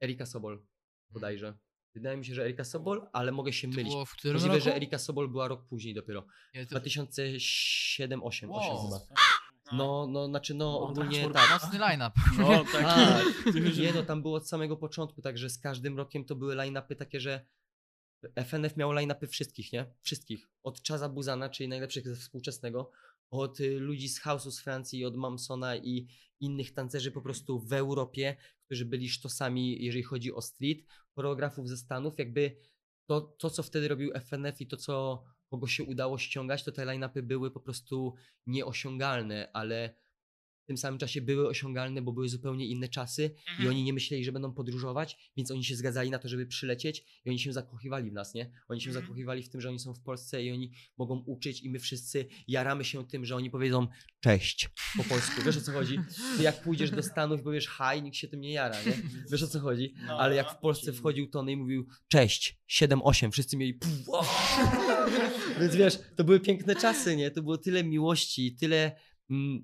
Erika 0.00 0.26
Sobol 0.26 0.62
bodajże. 1.10 1.58
Wydaje 1.94 2.16
mi 2.16 2.24
się, 2.24 2.34
że 2.34 2.44
Erika 2.44 2.64
Sobol, 2.64 3.08
ale 3.12 3.32
mogę 3.32 3.52
się 3.52 3.68
To 3.70 3.76
mylić. 3.76 3.92
było 3.92 4.04
w 4.06 4.12
którym 4.12 4.34
Możliwe, 4.34 4.54
roku? 4.54 4.64
że 4.64 4.76
Erika 4.76 4.98
Sobol 4.98 5.28
była 5.28 5.48
rok 5.48 5.66
później 5.66 5.94
dopiero. 5.94 6.26
Nie, 6.54 6.66
to- 6.66 6.76
2007-2008 6.80 8.48
Wow. 8.50 8.60
chyba. 8.84 9.00
No, 9.72 10.06
no, 10.10 10.26
znaczy 10.26 10.54
no 10.54 10.64
No, 10.64 10.80
ogólnie 10.80 11.20
transport 11.20 11.48
tak. 11.48 11.62
Mocny 11.62 11.78
line-up. 11.78 12.20
No, 12.38 12.64
tak. 12.72 12.82
Tak. 12.82 13.24
Nie 13.80 13.92
no, 13.92 14.02
tam 14.02 14.22
było 14.22 14.36
od 14.36 14.48
samego 14.48 14.76
początku, 14.76 15.22
także 15.22 15.50
z 15.50 15.58
każdym 15.58 15.96
rokiem 15.96 16.24
to 16.24 16.34
były 16.34 16.54
line-upy 16.54 16.96
takie, 16.96 17.20
że 17.20 17.46
FNF 18.44 18.76
miał 18.76 18.92
line-upy 18.92 19.26
wszystkich, 19.26 19.72
nie? 19.72 19.86
Wszystkich. 20.02 20.48
Od 20.62 20.80
Chaza 20.88 21.08
Buzana, 21.08 21.48
czyli 21.48 21.68
najlepszych 21.68 22.08
ze 22.08 22.16
współczesnego, 22.16 22.90
od 23.30 23.60
y, 23.60 23.80
ludzi 23.80 24.08
z 24.08 24.20
House'u 24.20 24.50
z 24.50 24.60
Francji, 24.60 25.04
od 25.04 25.16
Mamsona 25.16 25.76
i 25.76 26.06
innych 26.40 26.72
tancerzy 26.72 27.12
po 27.12 27.22
prostu 27.22 27.60
w 27.60 27.72
Europie, 27.72 28.36
którzy 28.64 28.84
byli 28.84 29.08
sztosami, 29.08 29.84
jeżeli 29.84 30.02
chodzi 30.02 30.32
o 30.32 30.42
street, 30.42 30.86
choreografów 31.14 31.68
ze 31.68 31.76
Stanów, 31.76 32.18
jakby 32.18 32.56
to, 33.06 33.20
to 33.20 33.50
co 33.50 33.62
wtedy 33.62 33.88
robił 33.88 34.12
FNF 34.14 34.60
i 34.60 34.66
to, 34.66 34.76
co 34.76 35.24
kogo 35.50 35.66
się 35.66 35.84
udało 35.84 36.18
ściągać, 36.18 36.64
to 36.64 36.72
te 36.72 36.84
line-upy 36.84 37.22
były 37.22 37.50
po 37.50 37.60
prostu 37.60 38.14
nieosiągalne, 38.46 39.50
ale 39.52 39.94
tym 40.70 40.78
samym 40.78 40.98
czasie 40.98 41.20
były 41.20 41.48
osiągalne, 41.48 42.02
bo 42.02 42.12
były 42.12 42.28
zupełnie 42.28 42.66
inne 42.66 42.88
czasy 42.88 43.30
i 43.46 43.50
Mhm. 43.50 43.68
oni 43.68 43.82
nie 43.84 43.92
myśleli, 43.92 44.24
że 44.24 44.32
będą 44.32 44.52
podróżować, 44.52 45.16
więc 45.36 45.50
oni 45.50 45.64
się 45.64 45.76
zgadzali 45.76 46.10
na 46.10 46.18
to, 46.18 46.28
żeby 46.28 46.46
przylecieć 46.46 47.04
i 47.24 47.30
oni 47.30 47.38
się 47.38 47.52
zakochiwali 47.52 48.10
w 48.10 48.12
nas, 48.12 48.34
nie? 48.34 48.50
Oni 48.68 48.80
się 48.80 48.90
Mhm. 48.90 49.04
zakochiwali 49.04 49.42
w 49.42 49.48
tym, 49.48 49.60
że 49.60 49.68
oni 49.68 49.78
są 49.78 49.94
w 49.94 50.00
Polsce 50.00 50.42
i 50.44 50.52
oni 50.52 50.72
mogą 50.98 51.18
uczyć 51.26 51.62
i 51.62 51.70
my 51.70 51.78
wszyscy 51.78 52.26
jaramy 52.48 52.84
się 52.84 53.06
tym, 53.06 53.24
że 53.24 53.36
oni 53.36 53.50
powiedzą 53.50 53.86
cześć 54.20 54.68
po 54.96 55.04
polsku. 55.04 55.42
Wiesz 55.46 55.56
o 55.56 55.60
co 55.60 55.72
chodzi? 55.72 55.98
Ty 56.36 56.42
jak 56.42 56.62
pójdziesz 56.62 56.90
do 56.90 57.02
Stanów 57.02 57.40
i 57.40 57.42
powiesz 57.44 57.68
hi, 57.68 58.02
nikt 58.02 58.16
się 58.16 58.28
tym 58.28 58.40
nie 58.40 58.52
jara, 58.52 58.76
nie? 58.82 58.92
Wiesz 59.30 59.42
o 59.42 59.46
co 59.46 59.60
chodzi? 59.60 59.94
No, 60.06 60.18
Ale 60.20 60.34
jak 60.34 60.52
w 60.52 60.56
Polsce 60.58 60.92
wchodził 60.92 61.26
Tony 61.30 61.52
i 61.52 61.56
mówił 61.56 61.86
cześć, 62.08 62.58
7-8, 62.70 63.30
wszyscy 63.30 63.56
mieli 63.56 63.74
puf! 63.74 63.90
Więc 65.60 65.76
wiesz, 65.76 65.98
to 66.16 66.24
były 66.24 66.40
piękne 66.40 66.76
czasy, 66.76 67.16
nie? 67.16 67.30
To 67.30 67.42
było 67.42 67.58
tyle 67.58 67.84
miłości, 67.84 68.56
tyle 68.60 68.96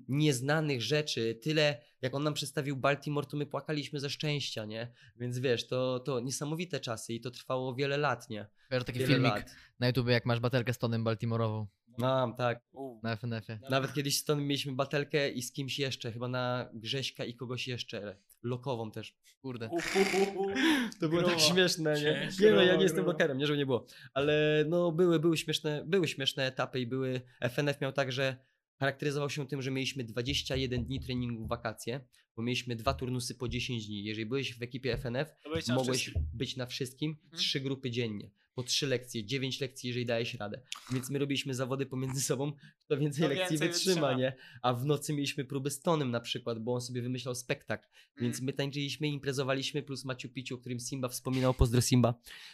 nieznanych 0.07 0.81
rzeczy, 0.81 1.39
tyle 1.43 1.81
jak 2.01 2.15
on 2.15 2.23
nam 2.23 2.33
przedstawił 2.33 2.75
Baltimore, 2.75 3.27
to 3.27 3.37
my 3.37 3.45
płakaliśmy 3.45 3.99
ze 3.99 4.09
szczęścia, 4.09 4.65
nie? 4.65 4.91
Więc 5.15 5.39
wiesz, 5.39 5.67
to, 5.67 5.99
to 5.99 6.19
niesamowite 6.19 6.79
czasy 6.79 7.13
i 7.13 7.21
to 7.21 7.31
trwało 7.31 7.75
wiele 7.75 7.97
lat, 7.97 8.29
nie? 8.29 8.47
Kojarzę 8.69 8.85
taki 8.85 8.99
Wiele 8.99 9.13
filmik 9.13 9.33
lat. 9.33 9.55
na 9.79 9.87
YouTube, 9.87 10.07
jak 10.07 10.25
masz 10.25 10.39
batelkę 10.39 10.73
z 10.73 10.77
Tonem 10.77 11.03
Baltimore'ową 11.03 11.65
Mam, 11.97 12.35
tak. 12.35 12.61
Na 13.03 13.15
FNF-ie. 13.15 13.59
Nawet 13.69 13.93
kiedyś 13.93 14.17
z 14.17 14.23
Tony 14.23 14.41
mieliśmy 14.41 14.71
batelkę 14.71 15.29
i 15.29 15.41
z 15.41 15.51
kimś 15.51 15.79
jeszcze, 15.79 16.11
chyba 16.11 16.27
na 16.27 16.69
Grześka 16.73 17.25
i 17.25 17.33
kogoś 17.33 17.67
jeszcze, 17.67 18.17
lokową 18.43 18.91
też. 18.91 19.15
Kurde. 19.41 19.69
To 20.99 21.09
było 21.09 21.23
tak 21.23 21.39
śmieszne, 21.39 21.93
nie? 22.01 22.29
Nie 22.41 22.51
no, 22.51 22.61
ja 22.61 22.75
nie 22.75 22.83
jestem 22.83 23.03
grubo. 23.03 23.11
blokerem, 23.11 23.37
nie 23.37 23.47
żeby 23.47 23.57
nie 23.57 23.65
było. 23.65 23.85
Ale 24.13 24.65
no 24.67 24.91
były, 24.91 25.19
były 25.19 25.37
śmieszne, 25.37 25.83
były 25.85 26.07
śmieszne 26.07 26.45
etapy 26.45 26.79
i 26.79 26.87
były, 26.87 27.21
FNF 27.49 27.81
miał 27.81 27.91
tak, 27.91 28.11
że 28.11 28.37
charakteryzował 28.79 29.29
się 29.29 29.47
tym, 29.47 29.61
że 29.61 29.71
mieliśmy 29.71 30.03
21 30.03 30.85
dni 30.85 30.99
treningu 30.99 31.45
w 31.45 31.49
wakacje, 31.49 32.05
bo 32.35 32.43
mieliśmy 32.43 32.75
dwa 32.75 32.93
turnusy 32.93 33.35
po 33.35 33.47
10 33.49 33.87
dni. 33.87 34.03
Jeżeli 34.03 34.25
byłeś 34.25 34.57
w 34.59 34.61
ekipie 34.61 34.97
FNF, 34.97 35.27
mogłeś 35.75 36.11
być 36.33 36.55
na 36.55 36.65
wszystkim, 36.65 37.11
Mhm. 37.23 37.39
trzy 37.39 37.59
grupy 37.59 37.91
dziennie, 37.91 38.31
po 38.57 38.63
trzy 38.63 38.87
lekcje, 38.87 39.25
dziewięć 39.25 39.61
lekcji, 39.61 39.87
jeżeli 39.87 40.05
dałeś 40.05 40.33
radę. 40.33 40.61
Więc 40.93 41.09
my 41.09 41.19
robiliśmy 41.19 41.53
zawody 41.53 41.85
pomiędzy 41.85 42.21
sobą, 42.21 42.51
kto 42.85 42.97
więcej 42.97 43.27
lekcji 43.29 43.49
więcej 43.57 43.67
wytrzyma, 43.67 43.93
wytrzyma. 43.93 44.13
nie? 44.13 44.35
A 44.61 44.73
w 44.73 44.85
nocy 44.85 45.13
mieliśmy 45.13 45.45
próby 45.45 45.71
z 45.71 45.79
Tonem 45.81 46.11
na 46.11 46.19
przykład, 46.19 46.59
bo 46.59 46.73
on 46.73 46.81
sobie 46.81 47.01
wymyślał 47.01 47.35
spektakl. 47.35 47.87
Więc 48.17 48.35
Mhm. 48.35 48.45
my 48.45 48.53
tańczyliśmy, 48.53 49.07
imprezowaliśmy, 49.07 49.83
plus 49.83 50.05
Maciu 50.05 50.29
Piciu, 50.29 50.55
o 50.55 50.57
którym 50.57 50.79
Simba 50.79 51.09
wspominał, 51.09 51.53
pozdro 51.53 51.81
Simba. 51.81 52.13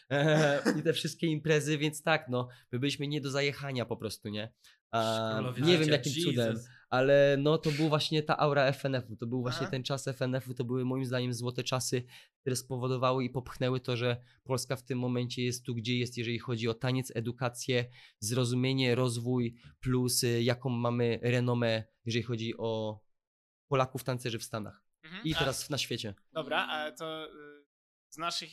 Eee, 0.09 0.79
I 0.79 0.83
te 0.83 0.93
wszystkie 0.93 1.27
imprezy, 1.27 1.77
więc 1.77 2.01
tak, 2.03 2.25
no, 2.29 2.47
my 2.71 2.79
byliśmy 2.79 3.07
nie 3.07 3.21
do 3.21 3.31
zajechania 3.31 3.85
po 3.85 3.97
prostu, 3.97 4.29
nie? 4.29 4.51
A, 4.91 5.41
nie 5.61 5.77
wiem 5.77 5.89
jakim 5.89 6.13
Jesus. 6.15 6.23
cudem, 6.23 6.59
ale 6.93 7.35
no 7.39 7.57
to 7.57 7.71
był 7.71 7.89
właśnie 7.89 8.23
ta 8.23 8.37
aura 8.37 8.71
FNF-u, 8.73 9.15
to 9.15 9.27
był 9.27 9.41
właśnie 9.41 9.61
Aha. 9.61 9.71
ten 9.71 9.83
czas 9.83 10.07
FNF-u, 10.07 10.53
to 10.53 10.63
były 10.63 10.85
moim 10.85 11.05
zdaniem 11.05 11.33
złote 11.33 11.63
czasy, 11.63 12.03
które 12.41 12.55
spowodowały 12.55 13.23
i 13.23 13.29
popchnęły 13.29 13.79
to, 13.79 13.97
że 13.97 14.17
Polska 14.43 14.75
w 14.75 14.83
tym 14.83 14.99
momencie 14.99 15.43
jest 15.43 15.65
tu, 15.65 15.75
gdzie 15.75 15.97
jest, 15.97 16.17
jeżeli 16.17 16.39
chodzi 16.39 16.67
o 16.67 16.73
taniec, 16.73 17.11
edukację, 17.15 17.85
zrozumienie, 18.19 18.95
rozwój, 18.95 19.55
plus 19.79 20.23
y, 20.23 20.43
jaką 20.43 20.69
mamy 20.69 21.19
renomę, 21.21 21.83
jeżeli 22.05 22.23
chodzi 22.23 22.57
o 22.57 22.99
Polaków 23.67 24.03
tancerzy 24.03 24.39
w 24.39 24.43
Stanach 24.43 24.83
Mhm. 25.03 25.23
i 25.23 25.33
A- 25.35 25.39
teraz 25.39 25.69
na 25.69 25.77
świecie. 25.77 26.13
Dobra, 26.33 26.67
a 26.67 26.91
to 26.91 27.25
y, 27.25 27.29
z 28.09 28.17
naszych 28.17 28.49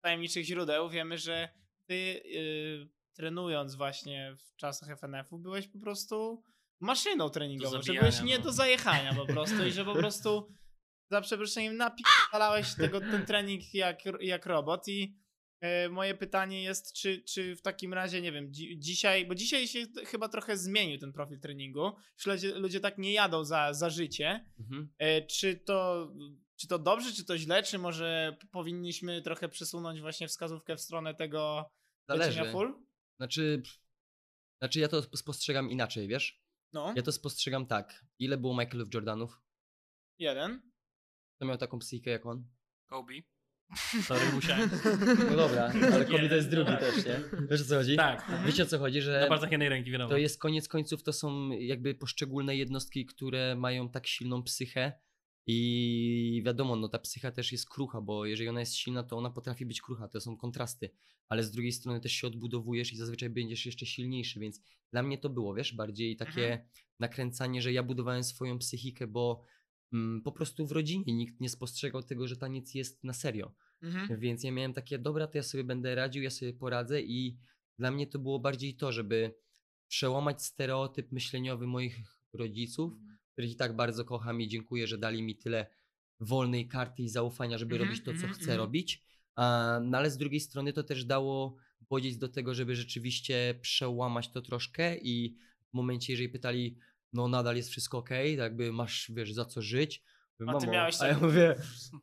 tajemniczych 0.00 0.44
źródeł 0.44 0.90
wiemy, 0.90 1.18
że 1.18 1.48
ty 1.86 1.94
y, 1.94 2.88
trenując 3.16 3.74
właśnie 3.74 4.36
w 4.38 4.56
czasach 4.56 4.88
FNF-u 4.98 5.38
byłeś 5.38 5.68
po 5.68 5.78
prostu 5.78 6.42
maszyną 6.80 7.30
treningową, 7.30 7.82
że 7.82 7.92
byłeś 7.92 8.20
nie 8.22 8.38
no. 8.38 8.44
do 8.44 8.52
zajechania 8.52 9.14
po 9.14 9.26
prostu 9.26 9.66
i 9.66 9.70
że 9.72 9.84
po 9.84 9.94
prostu 9.94 10.48
za 11.10 11.20
przeproszeniem 11.20 11.76
napierdalałeś 11.76 12.74
tego, 12.74 13.00
ten 13.00 13.26
trening 13.26 13.74
jak, 13.74 13.98
jak 14.20 14.46
robot 14.46 14.88
i 14.88 15.16
y, 15.84 15.88
moje 15.90 16.14
pytanie 16.14 16.62
jest, 16.62 16.92
czy, 16.92 17.22
czy 17.22 17.56
w 17.56 17.62
takim 17.62 17.94
razie, 17.94 18.20
nie 18.20 18.32
wiem, 18.32 18.52
dzi- 18.52 18.78
dzisiaj, 18.78 19.26
bo 19.26 19.34
dzisiaj 19.34 19.68
się 19.68 19.86
chyba 20.06 20.28
trochę 20.28 20.56
zmienił 20.56 20.98
ten 20.98 21.12
profil 21.12 21.40
treningu, 21.40 21.92
już 22.18 22.26
ludzie, 22.26 22.54
ludzie 22.58 22.80
tak 22.80 22.98
nie 22.98 23.12
jadą 23.12 23.44
za, 23.44 23.72
za 23.74 23.90
życie, 23.90 24.50
Mhm. 24.58 24.92
E, 24.98 25.22
Czy 25.26 25.56
to, 25.56 26.08
czy 26.56 26.68
to 26.68 26.78
dobrze, 26.78 27.12
czy 27.12 27.24
to 27.24 27.38
źle, 27.38 27.62
czy 27.62 27.78
może 27.78 28.36
powinniśmy 28.50 29.22
trochę 29.22 29.48
przesunąć 29.48 30.00
właśnie 30.00 30.28
wskazówkę 30.28 30.76
w 30.76 30.80
stronę 30.80 31.14
tego 31.14 31.70
Zależy. 32.08 32.44
full? 32.52 32.74
Znaczy, 33.16 33.62
znaczy 34.62 34.80
ja 34.80 34.88
to 34.88 35.02
spostrzegam 35.02 35.70
inaczej, 35.70 36.08
wiesz? 36.08 36.43
No, 36.74 36.92
Ja 36.96 37.02
to 37.02 37.12
spostrzegam 37.12 37.66
tak. 37.66 38.04
Ile 38.18 38.36
było 38.38 38.54
Michaelów 38.60 38.94
Jordanów? 38.94 39.40
jeden. 40.18 40.62
Kto 41.36 41.46
miał 41.46 41.56
taką 41.58 41.78
psychikę 41.78 42.10
jak 42.10 42.26
on? 42.26 42.44
Kobe. 42.86 43.12
Sorry, 44.02 44.32
musiałem. 44.34 44.70
No 45.30 45.36
dobra, 45.36 45.72
ale 45.94 46.04
Kobe 46.04 46.28
to 46.28 46.34
jest 46.34 46.50
drugi 46.50 46.70
tak. 46.70 46.80
też, 46.80 47.06
nie? 47.06 47.20
Wiesz 47.50 47.60
o 47.60 47.64
co 47.64 47.74
chodzi? 47.76 47.96
Tak. 47.96 48.26
Wiecie 48.46 48.62
o 48.62 48.66
co 48.66 48.78
chodzi, 48.78 49.02
że 49.02 49.20
Na 49.20 49.26
palcach 49.26 49.50
jednej 49.50 49.68
ręki, 49.68 49.90
wiadomo. 49.90 50.10
to 50.10 50.16
jest 50.16 50.38
koniec 50.38 50.68
końców, 50.68 51.02
to 51.02 51.12
są 51.12 51.50
jakby 51.50 51.94
poszczególne 51.94 52.56
jednostki, 52.56 53.06
które 53.06 53.56
mają 53.56 53.88
tak 53.88 54.06
silną 54.06 54.42
psychę 54.42 54.92
i 55.46 56.42
wiadomo, 56.46 56.76
no 56.76 56.88
ta 56.88 56.98
psycha 56.98 57.30
też 57.30 57.52
jest 57.52 57.68
krucha, 57.68 58.00
bo 58.00 58.26
jeżeli 58.26 58.48
ona 58.48 58.60
jest 58.60 58.74
silna, 58.74 59.02
to 59.02 59.16
ona 59.16 59.30
potrafi 59.30 59.66
być 59.66 59.82
krucha, 59.82 60.08
to 60.08 60.20
są 60.20 60.36
kontrasty, 60.36 60.90
ale 61.28 61.44
z 61.44 61.50
drugiej 61.50 61.72
strony 61.72 62.00
też 62.00 62.12
się 62.12 62.26
odbudowujesz 62.26 62.92
i 62.92 62.96
zazwyczaj 62.96 63.30
będziesz 63.30 63.66
jeszcze 63.66 63.86
silniejszy, 63.86 64.40
więc 64.40 64.60
dla 64.90 65.02
mnie 65.02 65.18
to 65.18 65.30
było, 65.30 65.54
wiesz, 65.54 65.74
bardziej 65.74 66.16
takie 66.16 66.66
nakręcanie, 67.00 67.62
że 67.62 67.72
ja 67.72 67.82
budowałem 67.82 68.24
swoją 68.24 68.58
psychikę, 68.58 69.06
bo 69.06 69.42
mm, 69.92 70.22
po 70.22 70.32
prostu 70.32 70.66
w 70.66 70.72
rodzinie 70.72 71.14
nikt 71.14 71.40
nie 71.40 71.48
spostrzegał 71.48 72.02
tego, 72.02 72.28
że 72.28 72.36
taniec 72.36 72.74
jest 72.74 73.04
na 73.04 73.12
serio. 73.12 73.54
Mhm. 73.82 74.20
Więc 74.20 74.44
ja 74.44 74.52
miałem 74.52 74.72
takie, 74.72 74.98
dobra, 74.98 75.26
to 75.26 75.38
ja 75.38 75.42
sobie 75.42 75.64
będę 75.64 75.94
radził, 75.94 76.22
ja 76.22 76.30
sobie 76.30 76.52
poradzę 76.52 77.02
i 77.02 77.38
dla 77.78 77.90
mnie 77.90 78.06
to 78.06 78.18
było 78.18 78.38
bardziej 78.38 78.76
to, 78.76 78.92
żeby 78.92 79.34
przełamać 79.88 80.44
stereotyp 80.44 81.12
myśleniowy 81.12 81.66
moich 81.66 82.00
rodziców, 82.32 82.92
których 83.34 83.50
i 83.50 83.56
tak 83.56 83.76
bardzo 83.76 84.04
kocham 84.04 84.40
i 84.40 84.48
dziękuję, 84.48 84.86
że 84.86 84.98
dali 84.98 85.22
mi 85.22 85.36
tyle 85.36 85.66
wolnej 86.20 86.68
karty 86.68 87.02
i 87.02 87.08
zaufania, 87.08 87.58
żeby 87.58 87.74
Mhm, 87.74 87.88
robić 87.88 88.04
to, 88.04 88.10
co 88.10 88.14
mhm, 88.14 88.32
chcę 88.32 88.42
mhm. 88.42 88.58
robić. 88.58 89.02
A, 89.36 89.78
no 89.82 89.98
ale 89.98 90.10
z 90.10 90.16
drugiej 90.16 90.40
strony 90.40 90.72
to 90.72 90.82
też 90.82 91.04
dało 91.04 91.56
bodziec 91.90 92.18
do 92.18 92.28
tego, 92.28 92.54
żeby 92.54 92.76
rzeczywiście 92.76 93.58
przełamać 93.60 94.28
to 94.28 94.42
troszkę 94.42 94.98
i 94.98 95.36
w 95.70 95.74
momencie, 95.74 96.12
jeżeli 96.12 96.28
pytali, 96.28 96.76
no 97.12 97.28
nadal 97.28 97.56
jest 97.56 97.70
wszystko 97.70 97.98
ok, 97.98 98.10
jakby 98.36 98.72
masz, 98.72 99.10
wiesz, 99.14 99.32
za 99.32 99.44
co 99.44 99.62
żyć. 99.62 100.02
Mówię, 100.40 100.50
A 100.56 100.60
ty 100.60 100.66
"Mamo", 100.66 100.72
miałeś 100.72 101.00
a 101.00 101.06
ja 101.06 101.18
mówię, 101.18 101.54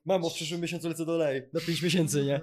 mamo, 0.05 0.29
w 0.29 0.33
przyszłym 0.33 0.61
miesiącu 0.61 0.89
lecę 0.89 1.05
do 1.05 1.15
LA, 1.15 1.29
na 1.53 1.61
5 1.61 1.81
miesięcy, 1.81 2.25
nie? 2.25 2.41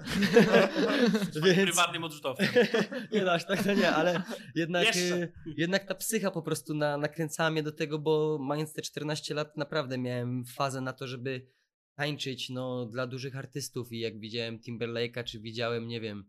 Więc... 1.45 1.55
Prywatnym 1.55 2.03
odrzutowcem. 2.03 2.47
nie 3.13 3.21
no, 3.21 3.31
aż 3.31 3.45
tak 3.45 3.63
to 3.63 3.73
nie, 3.73 3.91
ale 3.91 4.21
jednak, 4.55 4.85
Jeszcze. 4.85 5.15
y, 5.15 5.33
jednak 5.57 5.87
ta 5.87 5.95
psycha 5.95 6.31
po 6.31 6.41
prostu 6.41 6.73
na, 6.73 6.97
nakręcała 6.97 7.49
mnie 7.49 7.63
do 7.63 7.71
tego, 7.71 7.99
bo 7.99 8.37
mając 8.41 8.73
te 8.73 8.81
14 8.81 9.33
lat 9.33 9.57
naprawdę 9.57 9.97
miałem 9.97 10.45
fazę 10.45 10.81
na 10.81 10.93
to, 10.93 11.07
żeby 11.07 11.47
tańczyć 11.95 12.49
no, 12.49 12.85
dla 12.85 13.07
dużych 13.07 13.35
artystów 13.35 13.91
i 13.91 13.99
jak 13.99 14.19
widziałem 14.19 14.59
Timberlake'a, 14.59 15.23
czy 15.23 15.39
widziałem, 15.39 15.87
nie 15.87 16.01
wiem, 16.01 16.25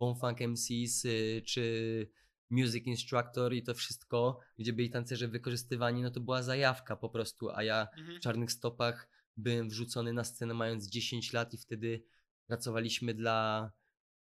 Bone 0.00 0.20
Funk 0.20 0.40
MCs, 0.40 1.04
y, 1.04 1.42
czy 1.46 2.10
Music 2.52 2.86
Instructor 2.86 3.54
i 3.54 3.62
to 3.62 3.74
wszystko, 3.74 4.38
gdzie 4.58 4.72
byli 4.72 4.90
tancerze 4.90 5.28
wykorzystywani, 5.28 6.02
no 6.02 6.10
to 6.10 6.20
była 6.20 6.42
zajawka 6.42 6.96
po 6.96 7.08
prostu, 7.08 7.50
a 7.50 7.62
ja 7.62 7.88
Mhm. 7.98 8.18
w 8.18 8.20
czarnych 8.20 8.52
stopach 8.52 9.08
byłem 9.36 9.68
wrzucony 9.68 10.12
na 10.12 10.24
scenę 10.24 10.54
mając 10.54 10.88
10 10.88 11.32
lat 11.32 11.54
i 11.54 11.58
wtedy 11.58 12.04
pracowaliśmy 12.46 13.14
dla 13.14 13.70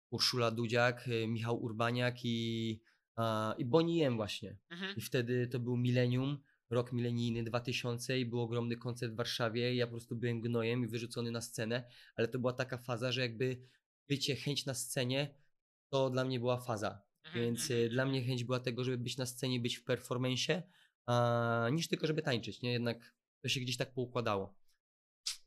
Urszula 0.09 0.51
Dudziak, 0.51 1.07
y, 1.07 1.27
Michał 1.27 1.63
Urbaniak 1.63 2.25
i, 2.25 2.82
a, 3.15 3.55
i 3.57 3.65
Bonnie 3.65 4.07
M 4.07 4.15
właśnie. 4.15 4.57
Mhm. 4.69 4.95
I 4.97 5.01
wtedy 5.01 5.47
to 5.47 5.59
był 5.59 5.77
milenium, 5.77 6.38
rok 6.69 6.91
milenijny 6.93 7.43
2000 7.43 8.19
i 8.19 8.25
był 8.25 8.41
ogromny 8.41 8.77
koncert 8.77 9.13
w 9.13 9.15
Warszawie 9.15 9.73
i 9.73 9.77
ja 9.77 9.86
po 9.88 9.91
prostu 9.91 10.15
byłem 10.15 10.41
gnojem 10.41 10.84
i 10.84 10.88
wyrzucony 10.88 11.32
na 11.32 11.41
scenę, 11.41 11.84
ale 12.15 12.27
to 12.27 12.39
była 12.39 12.53
taka 12.53 12.77
faza, 12.77 13.11
że 13.11 13.21
jakby 13.21 13.61
bycie, 14.07 14.36
chęć 14.36 14.65
na 14.65 14.73
scenie, 14.73 15.36
to 15.89 16.09
dla 16.09 16.23
mnie 16.25 16.39
była 16.39 16.57
faza. 16.57 17.01
Mhm, 17.26 17.45
Więc 17.45 17.61
mhm. 17.61 17.80
y, 17.80 17.89
dla 17.89 18.05
mnie 18.05 18.24
chęć 18.24 18.43
była 18.43 18.59
tego, 18.59 18.84
żeby 18.84 18.97
być 18.97 19.17
na 19.17 19.26
scenie, 19.26 19.59
być 19.59 19.78
w 19.78 19.84
performanceie, 19.84 20.63
a, 21.05 21.67
niż 21.72 21.88
tylko, 21.88 22.07
żeby 22.07 22.22
tańczyć, 22.22 22.61
nie? 22.61 22.72
Jednak 22.72 23.13
to 23.41 23.49
się 23.49 23.59
gdzieś 23.59 23.78
tak 23.78 23.93
poukładało. 23.93 24.55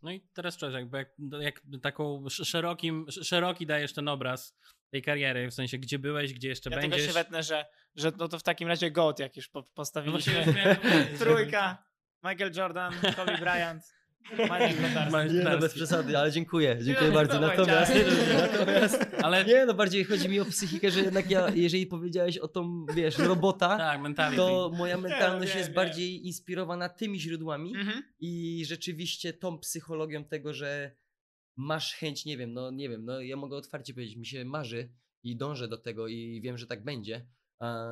No 0.03 0.12
i 0.12 0.20
teraz 0.20 0.55
szczerze, 0.55 0.79
jakby 0.79 0.99
jak, 0.99 1.14
jak 1.41 1.62
taką 1.83 2.27
sz- 2.27 2.49
szerokim, 2.49 3.05
sz- 3.09 3.27
szeroki 3.27 3.66
dajesz 3.66 3.93
ten 3.93 4.09
obraz 4.09 4.57
tej 4.91 5.03
kariery, 5.03 5.51
w 5.51 5.55
sensie 5.55 5.79
gdzie 5.79 5.99
byłeś, 5.99 6.33
gdzie 6.35 6.49
jeszcze 6.49 6.70
Ja 6.70 6.77
tylko 6.77 6.91
będziesz. 6.91 7.07
się 7.07 7.12
wetnę, 7.12 7.43
że, 7.43 7.66
że 7.95 8.12
no 8.18 8.29
to 8.29 8.39
w 8.39 8.43
takim 8.43 8.68
razie 8.68 8.91
GOAT, 8.91 9.18
jak 9.18 9.37
już 9.37 9.49
po, 9.49 9.61
No 9.61 9.66
postawiliśmy. 9.75 10.45
powiedzieć, 10.45 11.18
Trójka. 11.18 11.85
Michael 12.25 12.53
Jordan, 12.57 12.95
Kobe 13.16 13.39
Bryant, 13.39 13.83
Magic 14.49 14.77
Kotarski. 14.83 15.35
Nie, 15.37 15.45
no 15.45 15.59
bez 15.59 15.75
przesady, 15.75 16.18
ale 16.18 16.33
dziękuję, 16.33 16.79
dziękuję 16.83 17.09
Nie, 17.09 17.14
bardzo. 17.14 17.35
to 17.35 17.41
Natomiast, 17.41 17.93
natomiast 18.35 19.07
Ale 19.22 19.45
nie, 19.45 19.66
no 19.66 19.75
bardziej 19.75 20.05
chodzi 20.05 20.29
mi 20.29 20.41
o 20.41 20.45
psychikę, 20.45 20.91
że 20.91 21.01
jednak 21.01 21.31
ja, 21.31 21.51
jeżeli 21.55 21.87
powiedziałeś 21.87 22.39
o 22.39 22.49
tą, 22.49 22.87
wiesz, 22.95 23.18
robota, 23.18 23.79
tak, 24.16 24.37
to 24.37 24.70
moja 24.77 24.97
mentalność 24.97 25.49
wiem, 25.53 25.59
jest 25.59 25.68
wiem. 25.70 25.75
bardziej 25.75 26.27
inspirowana 26.27 26.89
tymi 26.89 27.20
źródłami 27.20 27.77
Mhm. 27.77 28.03
i 28.20 28.62
rzeczywiście 28.66 29.33
tą 29.33 29.59
psychologią 29.59 30.25
tego, 30.25 30.55
że 30.55 30.97
masz 31.57 31.95
chęć, 31.95 32.25
nie 32.25 32.37
wiem, 32.37 32.53
no 32.53 32.70
nie 32.70 32.89
wiem, 32.89 33.05
no 33.05 33.20
ja 33.20 33.37
mogę 33.37 33.57
otwarcie 33.57 33.95
powiedzieć, 33.95 34.16
mi 34.16 34.27
się 34.27 34.45
marzy 34.45 34.93
i 35.22 35.37
dążę 35.37 35.68
do 35.68 35.79
tego 35.79 36.09
i 36.09 36.41
wiem, 36.43 36.59
że 36.59 36.66
tak 36.66 36.85
będzie, 36.85 37.27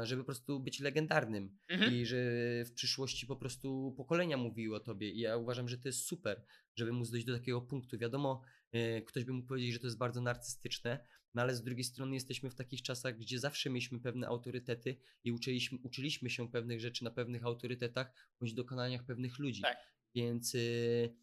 żeby 0.03 0.23
po 0.23 0.27
prostu 0.27 0.61
być 0.61 0.81
legendarnym 0.81 1.59
Mhm. 1.69 1.95
i 1.95 2.07
że 2.07 2.17
w 2.65 2.73
przyszłości 2.75 3.27
po 3.27 3.37
prostu 3.37 3.95
pokolenia 3.97 4.37
mówiły 4.37 4.77
o 4.77 4.81
tobie 4.81 5.11
i 5.11 5.19
ja 5.19 5.37
uważam, 5.37 5.69
że 5.69 5.79
to 5.79 5.89
jest 5.89 6.07
super, 6.07 6.45
żeby 6.77 6.93
móc 6.93 7.11
dojść 7.11 7.27
do 7.27 7.39
takiego 7.39 7.61
punktu. 7.63 7.99
Wiadomo, 7.99 8.43
e, 8.73 9.03
ktoś 9.03 9.25
by 9.25 9.33
mógł 9.33 9.49
powiedzieć, 9.49 9.73
że 9.73 9.79
to 9.79 9.87
jest 9.87 9.99
bardzo 9.99 10.21
narcystyczne, 10.21 11.07
no 11.35 11.43
ale 11.43 11.55
z 11.55 11.63
drugiej 11.63 11.85
strony 11.85 12.15
jesteśmy 12.15 12.51
w 12.51 12.55
takich 12.55 12.83
czasach, 12.83 13.19
gdzie 13.19 13.39
zawsze 13.39 13.71
mieliśmy 13.71 14.01
pewne 14.01 14.27
autorytety 14.27 14.97
i 15.25 15.33
uczyliśmy, 15.33 15.79
uczyliśmy 15.83 16.31
się 16.31 16.51
pewnych 16.51 16.81
rzeczy 16.81 17.05
na 17.05 17.11
pewnych 17.11 17.45
autorytetach 17.45 18.13
bądź 18.41 18.55
dokonaniach 18.55 19.05
pewnych 19.05 19.39
ludzi. 19.39 19.63
Tak. 19.63 19.77
Więc 20.15 20.55
y, 20.55 21.15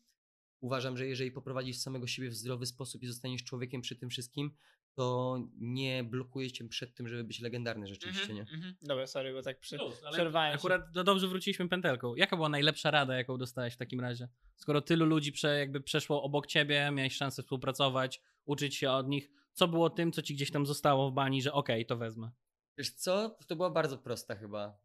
uważam, 0.59 0.97
że 0.97 1.07
jeżeli 1.07 1.31
poprowadzisz 1.31 1.77
samego 1.77 2.07
siebie 2.07 2.29
w 2.29 2.35
zdrowy 2.35 2.65
sposób 2.65 3.03
i 3.03 3.07
zostaniesz 3.07 3.43
człowiekiem 3.43 3.81
przy 3.81 3.95
tym 3.95 4.09
wszystkim, 4.09 4.51
to 4.95 5.37
nie 5.57 6.03
blokuje 6.03 6.51
cię 6.51 6.67
przed 6.67 6.95
tym, 6.95 7.07
żeby 7.07 7.23
być 7.23 7.39
legendarny 7.39 7.87
rzeczywiście, 7.87 8.33
nie? 8.33 8.41
Mhm. 8.41 8.57
Mhm. 8.57 8.75
Dobra, 8.81 9.07
sorry, 9.07 9.33
bo 9.33 9.41
tak 9.41 9.59
przy... 9.59 9.77
Plus, 9.77 10.01
przerwałem 10.11 10.55
akurat 10.55 10.81
no 10.95 11.03
dobrze 11.03 11.27
wróciliśmy 11.27 11.69
pętelką. 11.69 12.15
Jaka 12.15 12.35
była 12.35 12.49
najlepsza 12.49 12.91
rada, 12.91 13.15
jaką 13.15 13.37
dostałeś 13.37 13.73
w 13.73 13.77
takim 13.77 13.99
razie? 13.99 14.27
Skoro 14.55 14.81
tylu 14.81 15.05
ludzi 15.05 15.31
prze, 15.31 15.59
jakby 15.59 15.81
przeszło 15.81 16.23
obok 16.23 16.47
ciebie, 16.47 16.91
miałeś 16.91 17.15
szansę 17.15 17.41
współpracować, 17.41 18.21
uczyć 18.45 18.75
się 18.75 18.91
od 18.91 19.07
nich, 19.07 19.31
co 19.53 19.67
było 19.67 19.89
tym, 19.89 20.11
co 20.11 20.21
ci 20.21 20.35
gdzieś 20.35 20.51
tam 20.51 20.65
zostało 20.65 21.11
w 21.11 21.13
bani, 21.13 21.41
że 21.41 21.53
okej, 21.53 21.85
to 21.85 21.97
wezmę? 21.97 22.31
Wiesz 22.77 22.91
co? 22.91 23.37
To 23.47 23.55
była 23.55 23.69
bardzo 23.69 23.97
prosta 23.97 24.35
chyba. 24.35 24.79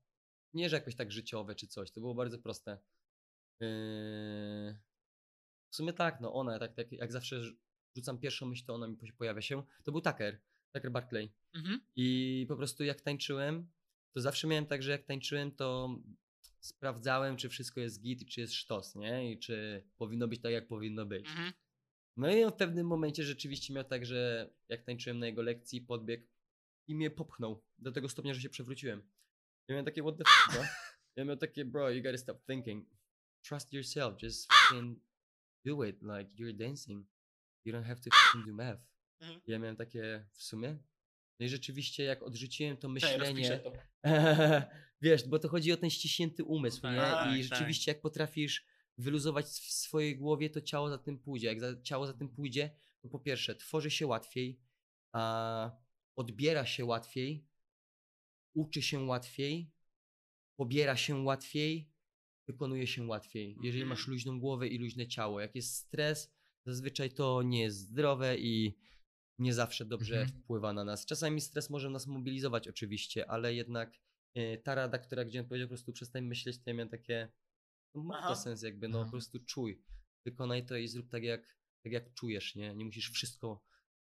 Nie, 0.55 0.69
że 0.69 0.77
jakoś 0.77 0.97
tak 0.97 1.13
życiowe 1.13 1.55
czy 1.55 1.67
coś, 1.67 1.91
to 1.91 2.01
było 2.01 2.15
bardzo 2.15 2.39
proste. 2.39 2.79
Yy... 3.61 4.79
W 5.71 5.77
sumie 5.77 5.93
tak, 5.93 6.21
no 6.21 6.33
ona, 6.33 6.59
tak, 6.59 6.75
tak 6.75 6.93
jak 6.93 7.13
zawsze 7.13 7.43
rzucam 7.97 8.19
pierwszą 8.19 8.47
myśl, 8.47 8.65
to 8.67 8.75
ona 8.75 8.89
mi 8.89 8.97
po- 8.97 9.07
pojawia 9.19 9.43
się. 9.43 9.63
To 9.85 9.93
był 9.93 10.01
Tucker, 10.01 10.41
Tucker 10.73 10.91
Barclay. 10.91 11.33
Mhm. 11.55 11.81
I 11.97 12.47
po 12.49 12.57
prostu 12.57 12.85
jak 12.85 13.01
tańczyłem, 13.01 13.71
to 14.13 14.21
zawsze 14.21 14.47
miałem 14.47 14.67
tak, 14.67 14.83
że 14.83 14.91
jak 14.91 15.05
tańczyłem, 15.05 15.53
to 15.53 15.99
sprawdzałem, 16.61 17.37
czy 17.37 17.49
wszystko 17.49 17.81
jest 17.81 18.01
git 18.01 18.23
i 18.23 18.27
czy 18.27 18.41
jest 18.41 18.53
sztos, 18.55 18.95
nie? 18.95 19.33
I 19.33 19.39
czy 19.39 19.85
powinno 19.97 20.29
być 20.29 20.41
tak, 20.41 20.53
jak 20.53 20.69
powinno 20.69 21.07
być. 21.07 21.27
Mhm. 21.27 21.53
No 22.17 22.33
i 22.35 22.45
on 22.45 22.53
w 22.53 22.57
pewnym 22.57 22.87
momencie 22.87 23.25
rzeczywiście 23.25 23.75
miał 23.75 23.85
tak, 23.85 24.07
że 24.07 24.51
jak 24.69 24.83
tańczyłem 24.83 25.19
na 25.19 25.27
jego 25.27 25.43
lekcji, 25.43 25.81
podbiegł 25.81 26.27
i 26.87 26.95
mnie 26.95 27.11
popchnął 27.11 27.65
do 27.79 27.93
tego 27.93 28.09
stopnia, 28.09 28.35
że 28.35 28.41
się 28.41 28.49
przewróciłem. 28.49 29.03
Ja 29.69 29.73
miałem 29.73 29.85
takie, 29.85 30.03
what 30.03 30.17
the 30.19 30.25
fuck, 30.25 30.53
bro? 30.53 30.65
Ja 31.17 31.25
miałem 31.25 31.39
takie, 31.39 31.65
bro, 31.65 31.91
you 31.91 32.03
gotta 32.03 32.19
stop 32.19 32.47
thinking. 32.47 32.89
Trust 33.49 33.73
yourself, 33.73 34.23
just 34.23 34.53
fucking 34.53 34.99
do 35.65 35.85
it, 35.85 36.03
like 36.03 36.31
you're 36.39 36.57
dancing. 36.57 37.07
You 37.65 37.73
don't 37.73 37.85
have 37.85 38.01
to 38.01 38.11
fucking 38.17 38.47
do 38.47 38.53
math. 38.55 38.83
Mhm. 39.21 39.41
Ja 39.47 39.59
miałem 39.59 39.77
takie, 39.77 40.27
w 40.33 40.43
sumie? 40.43 40.79
No 41.41 41.47
i 41.47 41.49
rzeczywiście 41.49 42.05
jak 42.05 42.23
odrzuciłem 42.23 42.77
to 42.77 42.89
myślenie... 42.89 43.59
to. 43.59 43.73
Wiesz, 45.03 45.29
bo 45.29 45.39
to 45.39 45.49
chodzi 45.49 45.73
o 45.73 45.77
ten 45.77 45.91
ściśnięty 45.91 46.45
umysł, 46.45 46.81
Tak, 46.83 46.95
nie? 46.95 47.01
tak, 47.01 47.37
I 47.37 47.45
rzeczywiście 47.45 47.91
jak 47.91 48.01
potrafisz 48.01 48.67
wyluzować 48.99 49.47
w 49.47 49.73
swojej 49.73 50.17
głowie, 50.17 50.51
to 50.51 50.61
ciało 50.61 50.89
za 50.91 50.99
tym 50.99 51.19
pójdzie. 51.19 51.47
Jak 51.47 51.61
za, 51.61 51.83
ciało 51.83 52.07
za 52.07 52.13
tym 52.15 52.29
pójdzie, 52.29 52.71
to 53.03 53.09
po 53.09 53.19
pierwsze 53.19 53.55
tworzy 53.55 53.91
się 53.91 54.07
łatwiej, 54.07 54.61
a 55.13 55.71
odbiera 56.17 56.67
się 56.67 56.85
łatwiej, 56.85 57.47
uczy 58.55 58.83
się 58.83 59.01
łatwiej, 59.01 59.71
pobiera 60.57 60.97
się 60.97 61.17
łatwiej, 61.17 61.91
wykonuje 62.47 62.87
się 62.87 63.07
łatwiej. 63.07 63.57
Jeżeli 63.63 63.83
Mhm. 63.83 63.89
masz 63.89 64.09
luźną 64.09 64.41
głowę 64.41 64.69
i 64.69 64.79
luźne 64.79 65.07
ciało. 65.09 65.41
Jak 65.41 65.55
jest 65.55 65.75
stres, 65.77 66.34
zazwyczaj 66.67 67.11
to 67.11 67.43
nie 67.43 67.61
jest 67.63 67.79
zdrowe 67.79 68.39
i 68.39 68.79
nie 69.39 69.55
zawsze 69.55 69.85
dobrze 69.85 70.21
Mhm. 70.21 70.43
wpływa 70.43 70.73
na 70.73 70.85
nas. 70.85 71.07
Czasami 71.07 71.41
stres 71.41 71.71
może 71.71 71.91
nas 71.91 72.07
mobilizować 72.07 72.69
oczywiście, 72.69 73.31
ale 73.31 73.55
jednak 73.55 73.93
e, 74.35 74.59
ta 74.59 74.75
rada, 74.75 74.99
która 74.99 75.25
gdzie 75.25 75.41
on 75.41 75.47
powiedział 75.47 75.69
po 75.69 75.75
prostu 75.75 75.93
przestań 75.93 76.25
myśleć, 76.25 76.57
to 76.59 76.63
ja 76.71 76.75
miałem 76.75 76.89
takie, 76.89 77.33
no 77.95 78.03
ma 78.03 78.29
to 78.29 78.37
sens 78.37 78.63
jakby, 78.63 78.89
no 78.89 78.99
Aha. 78.99 79.05
po 79.05 79.11
prostu 79.11 79.39
czuj, 79.45 79.83
wykonaj 80.27 80.67
to 80.67 80.77
i 80.77 80.89
zrób 80.89 81.09
tak 81.11 81.23
jak, 81.23 81.59
tak 81.85 81.93
jak 81.93 82.15
czujesz, 82.15 82.55
nie? 82.55 82.75
Nie 82.75 82.85
musisz 82.85 83.11
wszystko, 83.11 83.65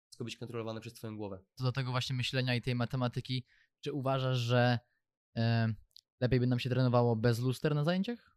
wszystko 0.09 0.23
być 0.25 0.37
kontrolowane 0.37 0.81
przez 0.81 0.93
twoją 0.93 1.17
głowę. 1.17 1.43
Co 1.55 1.63
do 1.63 1.71
tego 1.71 1.91
właśnie 1.91 2.15
myślenia 2.15 2.55
i 2.55 2.61
tej 2.61 2.75
matematyki, 2.75 3.45
czy 3.83 3.93
uważasz, 3.93 4.37
że 4.37 4.79
e, 5.37 5.73
lepiej 6.21 6.39
by 6.39 6.47
nam 6.47 6.59
się 6.59 6.69
trenowało 6.69 7.15
bez 7.15 7.39
luster 7.39 7.75
na 7.75 7.83
zajęciach? 7.83 8.30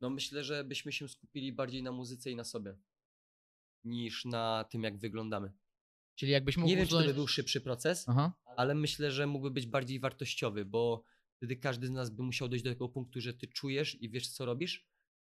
No 0.00 0.10
myślę, 0.10 0.44
że 0.44 0.64
byśmy 0.64 0.92
się 0.92 1.08
skupili 1.08 1.52
bardziej 1.52 1.82
na 1.82 1.92
muzyce 1.92 2.30
i 2.30 2.36
na 2.36 2.44
sobie, 2.44 2.76
niż 3.84 4.24
na 4.24 4.64
tym, 4.70 4.82
jak 4.82 4.98
wyglądamy. 4.98 5.52
Czyli 6.14 6.32
jakbyś 6.32 6.56
mógł 6.56 6.68
Nie 6.68 6.76
wiem, 6.76 6.86
czy 6.86 6.92
to 6.92 7.04
by 7.04 7.14
był 7.14 7.26
szybszy 7.26 7.60
proces, 7.60 8.08
Aha. 8.08 8.32
ale 8.56 8.74
myślę, 8.74 9.12
że 9.12 9.26
mógłby 9.26 9.50
być 9.50 9.66
bardziej 9.66 10.00
wartościowy, 10.00 10.64
bo 10.64 11.04
wtedy 11.36 11.56
każdy 11.56 11.86
z 11.86 11.90
nas 11.90 12.10
by 12.10 12.22
musiał 12.22 12.48
dojść 12.48 12.64
do 12.64 12.70
tego 12.70 12.88
punktu, 12.88 13.20
że 13.20 13.34
ty 13.34 13.46
czujesz 13.46 14.02
i 14.02 14.10
wiesz, 14.10 14.28
co 14.28 14.44
robisz. 14.44 14.88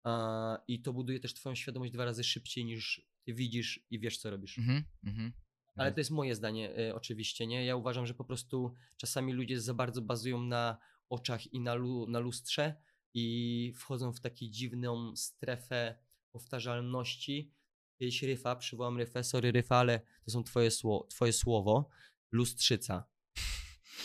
A, 0.04 0.58
I 0.68 0.82
to 0.82 0.92
buduje 0.92 1.20
też 1.20 1.34
twoją 1.34 1.54
świadomość 1.54 1.92
dwa 1.92 2.04
razy 2.04 2.24
szybciej 2.24 2.64
niż 2.64 3.06
ty 3.22 3.34
widzisz 3.34 3.86
i 3.90 3.98
wiesz, 3.98 4.18
co 4.18 4.30
robisz. 4.30 4.58
Mhm. 4.58 4.84
Mhm. 5.04 5.32
Ale 5.74 5.92
to 5.92 6.00
jest 6.00 6.10
moje 6.10 6.34
zdanie, 6.34 6.78
y, 6.78 6.94
oczywiście, 6.94 7.46
nie? 7.46 7.64
Ja 7.64 7.76
uważam, 7.76 8.06
że 8.06 8.14
po 8.14 8.24
prostu 8.24 8.74
czasami 8.96 9.32
ludzie 9.32 9.60
za 9.60 9.74
bardzo 9.74 10.02
bazują 10.02 10.42
na 10.42 10.78
oczach 11.08 11.52
i 11.52 11.60
na, 11.60 11.74
lu- 11.74 12.06
na 12.06 12.18
lustrze 12.18 12.74
i 13.14 13.72
wchodzą 13.76 14.12
w 14.12 14.20
taką 14.20 14.36
dziwną 14.40 15.16
strefę 15.16 15.98
powtarzalności. 16.30 17.52
Kiedyś 17.98 18.22
Ryfa, 18.22 18.56
przywołam 18.56 18.98
Ryfę, 18.98 19.24
sorry 19.24 19.52
Ryfa, 19.52 19.76
ale 19.76 20.00
to 20.24 20.30
są 20.30 20.42
twoje, 20.44 20.68
sło- 20.68 21.06
twoje 21.08 21.32
słowo, 21.32 21.88
lustrzyca. 22.32 23.08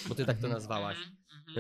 Bo 0.08 0.16
ty 0.16 0.26
tak 0.26 0.42
to 0.42 0.48
nazwałaś. 0.48 0.98
Mhm, 0.98 1.18
mhm. 1.48 1.58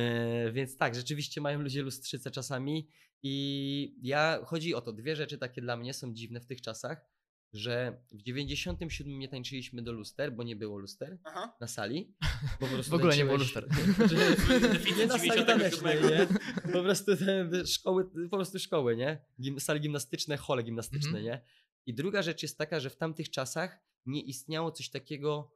E, 0.47 0.51
więc 0.51 0.77
tak, 0.77 0.95
rzeczywiście 0.95 1.41
mają 1.41 1.61
ludzie 1.61 1.81
lustrzyce 1.81 2.31
czasami 2.31 2.87
i 3.23 3.95
ja, 4.01 4.39
chodzi 4.45 4.75
o 4.75 4.81
to, 4.81 4.93
dwie 4.93 5.15
rzeczy 5.15 5.37
takie 5.37 5.61
dla 5.61 5.77
mnie 5.77 5.93
są 5.93 6.13
dziwne 6.13 6.39
w 6.39 6.45
tych 6.45 6.61
czasach, 6.61 7.05
że 7.53 8.01
w 8.11 8.21
97 8.23 9.19
nie 9.19 9.27
tańczyliśmy 9.29 9.81
do 9.81 9.91
luster, 9.91 10.33
bo 10.33 10.43
nie 10.43 10.55
było 10.55 10.77
luster 10.77 11.17
Aha. 11.23 11.55
na 11.61 11.67
sali. 11.67 12.13
Bo 12.59 12.67
po 12.67 12.73
prostu 12.73 12.91
W 12.91 12.93
ogóle 12.95 13.17
nie 13.17 13.25
było 13.25 13.37
tańczyłeś- 13.37 13.39
luster. 13.39 13.67
Nie 14.97 15.05
na 15.07 15.17
sali 15.17 15.29
97 15.31 15.45
tanecznej, 15.45 16.01
nie? 16.03 16.27
Po 16.73 16.81
prostu 16.83 17.17
te 17.17 17.67
szkoły, 17.67 18.09
po 18.29 18.37
prostu 18.37 18.59
szkoły, 18.59 18.95
nie? 18.95 19.25
Gim, 19.41 19.59
sale 19.59 19.79
gimnastyczne, 19.79 20.37
hole 20.37 20.63
gimnastyczne, 20.63 21.19
Mhm. 21.19 21.25
nie? 21.25 21.41
I 21.85 21.93
druga 21.93 22.21
rzecz 22.21 22.41
jest 22.43 22.57
taka, 22.57 22.79
że 22.79 22.89
w 22.89 22.97
tamtych 22.97 23.29
czasach 23.29 23.79
nie 24.05 24.21
istniało 24.21 24.71
coś 24.71 24.89
takiego 24.89 25.51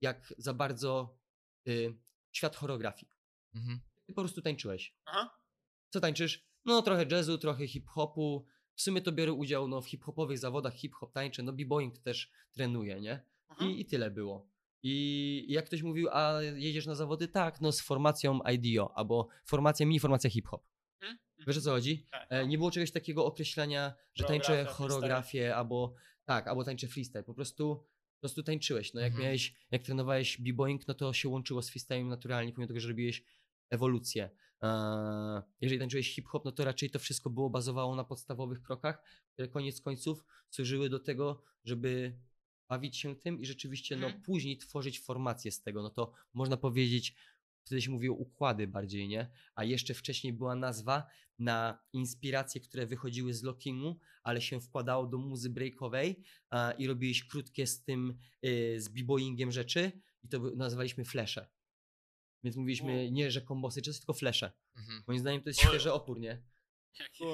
jak 0.00 0.34
za 0.38 0.54
bardzo 0.54 1.18
y, 1.68 1.96
świat 2.32 2.56
choreografii. 2.56 3.12
Mhm. 3.54 3.80
Ty 4.06 4.12
po 4.14 4.22
prostu 4.22 4.42
tańczyłeś. 4.42 4.94
Aha. 5.04 5.38
Co 5.90 6.00
tańczysz? 6.00 6.44
No 6.64 6.82
trochę 6.82 7.06
jazzu, 7.10 7.38
trochę 7.38 7.68
hip-hopu. 7.68 8.44
W 8.80 8.82
sumie 8.82 9.00
to 9.00 9.12
biorę 9.12 9.32
udział 9.32 9.68
no, 9.68 9.80
w 9.80 9.86
hip-hopowych 9.88 10.38
zawodach, 10.38 10.74
hip-hop 10.74 11.12
tańczę, 11.12 11.42
no 11.42 11.52
b-boying 11.52 11.98
też 11.98 12.30
trenuję, 12.52 13.00
nie? 13.00 13.22
I, 13.60 13.80
I 13.80 13.84
tyle 13.84 14.10
było. 14.10 14.48
I 14.82 15.46
jak 15.48 15.64
ktoś 15.66 15.82
mówił, 15.82 16.08
a 16.12 16.42
jedziesz 16.42 16.86
na 16.86 16.94
zawody? 16.94 17.28
Tak, 17.28 17.60
no 17.60 17.72
z 17.72 17.80
formacją 17.80 18.40
IDEO, 18.42 18.96
albo 18.96 19.28
formacja 19.44 19.86
mini, 19.86 20.00
formacja 20.00 20.30
hip-hop. 20.30 20.66
Mhm. 21.00 21.18
Wiesz 21.46 21.56
o 21.56 21.60
co 21.60 21.70
chodzi? 21.70 22.06
Tak, 22.10 22.26
E, 22.30 22.40
no. 22.42 22.46
nie 22.48 22.58
było 22.58 22.70
czegoś 22.70 22.90
takiego 22.90 23.24
określenia, 23.26 23.94
że 24.14 24.24
tańczę 24.24 24.64
choreografię, 24.64 25.56
albo 25.56 25.94
tak, 26.24 26.48
albo 26.48 26.64
tańczę 26.64 26.88
freestyle. 26.88 27.24
Po 27.24 27.34
prostu, 27.34 27.76
po 28.14 28.20
prostu 28.20 28.42
tańczyłeś. 28.42 28.94
No 28.94 29.00
jak 29.00 29.10
Mhm. 29.10 29.24
miałeś, 29.24 29.54
jak 29.70 29.82
trenowałeś 29.82 30.40
b-boying, 30.40 30.88
no 30.88 30.94
to 30.94 31.12
się 31.12 31.28
łączyło 31.28 31.62
z 31.62 31.70
freestylem 31.70 32.08
naturalnie, 32.08 32.52
pomimo 32.52 32.68
tego, 32.68 32.80
że 32.80 32.88
robiłeś 32.88 33.24
ewolucję. 33.70 34.30
Eee, 34.62 35.42
Jeżeli 35.60 35.78
tańczyłeś 35.80 36.14
hip-hop, 36.14 36.44
no 36.44 36.52
to 36.52 36.64
raczej 36.64 36.90
to 36.90 36.98
wszystko 36.98 37.30
było 37.30 37.50
bazowało 37.50 37.96
na 37.96 38.04
podstawowych 38.04 38.62
krokach, 38.62 39.02
które 39.32 39.48
koniec 39.48 39.80
końców 39.80 40.24
służyły 40.50 40.88
do 40.88 40.98
tego, 41.00 41.42
żeby 41.64 42.18
bawić 42.68 42.96
się 42.96 43.16
tym 43.16 43.40
i 43.40 43.46
rzeczywiście 43.46 43.96
no, 43.96 44.06
Mhm. 44.06 44.22
później 44.22 44.58
tworzyć 44.58 45.00
formację 45.00 45.52
z 45.52 45.62
tego. 45.62 45.82
No 45.82 45.90
to 45.90 46.12
można 46.34 46.56
powiedzieć, 46.56 47.14
wtedy 47.64 47.82
się 47.82 47.90
mówiło 47.90 48.16
układy 48.16 48.66
bardziej, 48.66 49.08
nie? 49.08 49.30
A 49.54 49.64
jeszcze 49.64 49.94
wcześniej 49.94 50.32
była 50.32 50.54
nazwa 50.54 51.06
na 51.38 51.78
inspiracje, 51.92 52.60
które 52.60 52.86
wychodziły 52.86 53.34
z 53.34 53.42
lockingu, 53.42 53.98
ale 54.22 54.40
się 54.42 54.60
wkładało 54.60 55.06
do 55.06 55.18
muzy 55.18 55.50
breakowej 55.50 56.22
a, 56.50 56.72
i 56.72 56.86
robiłeś 56.86 57.24
krótkie 57.24 57.66
z 57.66 57.84
tym, 57.84 58.18
y, 58.46 58.80
z 58.80 58.88
b-boyingiem 58.88 59.52
rzeczy 59.52 59.92
i 60.22 60.28
to 60.28 60.38
nazwaliśmy 60.56 61.04
flesze. 61.04 61.46
Więc 62.44 62.56
mówiliśmy 62.56 63.02
Wow. 63.02 63.12
nie, 63.12 63.30
że 63.30 63.40
kombosy, 63.40 63.82
czy 63.82 63.98
tylko 63.98 64.12
flesze. 64.12 64.52
Mhm. 64.76 65.02
Moim 65.06 65.18
zdaniem 65.20 65.42
to 65.42 65.48
jest 65.50 65.60
świeży 65.60 65.92
opór, 65.92 66.20
nie? 66.20 66.42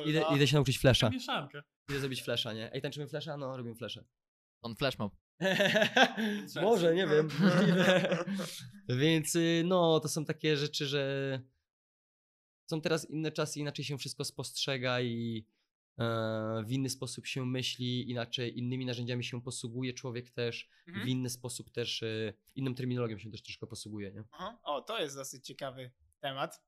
Idę, 0.06 0.24
idę 0.34 0.46
się 0.46 0.54
nauczyć 0.56 0.78
flesza. 0.78 1.10
Idę 1.88 2.00
zrobić 2.00 2.22
flesza, 2.22 2.52
nie? 2.52 2.72
Ej, 2.72 2.82
tańczymy 2.82 3.08
flesza? 3.08 3.36
No, 3.36 3.56
robimy 3.56 3.74
flesze. 3.76 4.04
On 4.62 4.76
flash 4.76 4.98
mob. 4.98 5.16
Może, 6.62 6.94
nie 6.94 7.06
wiem. 7.06 7.28
Więc 9.00 9.34
y, 9.34 9.62
no, 9.64 10.00
to 10.00 10.08
są 10.08 10.24
takie 10.24 10.56
rzeczy, 10.56 10.86
że 10.86 11.40
są 12.70 12.80
teraz 12.80 13.10
inne 13.10 13.32
czasy, 13.32 13.60
inaczej 13.60 13.84
się 13.84 13.98
wszystko 13.98 14.24
spostrzega 14.24 15.00
i 15.00 15.46
w 16.64 16.70
inny 16.72 16.90
sposób 16.90 17.26
się 17.26 17.46
myśli, 17.46 18.10
inaczej 18.10 18.58
innymi 18.58 18.86
narzędziami 18.86 19.24
się 19.24 19.42
posługuje 19.42 19.92
człowiek 19.92 20.30
też, 20.30 20.68
w 20.86 20.88
Mhm. 20.88 21.08
inny 21.08 21.30
sposób 21.30 21.70
też, 21.70 22.02
e, 22.02 22.32
inną 22.54 22.74
terminologią 22.74 23.18
się 23.18 23.30
też 23.30 23.42
troszkę 23.42 23.66
posługuje, 23.66 24.12
nie? 24.12 24.24
Aha. 24.32 24.58
O, 24.62 24.80
to 24.82 25.00
jest 25.00 25.16
dosyć 25.16 25.46
ciekawy 25.46 25.90
temat. 26.20 26.62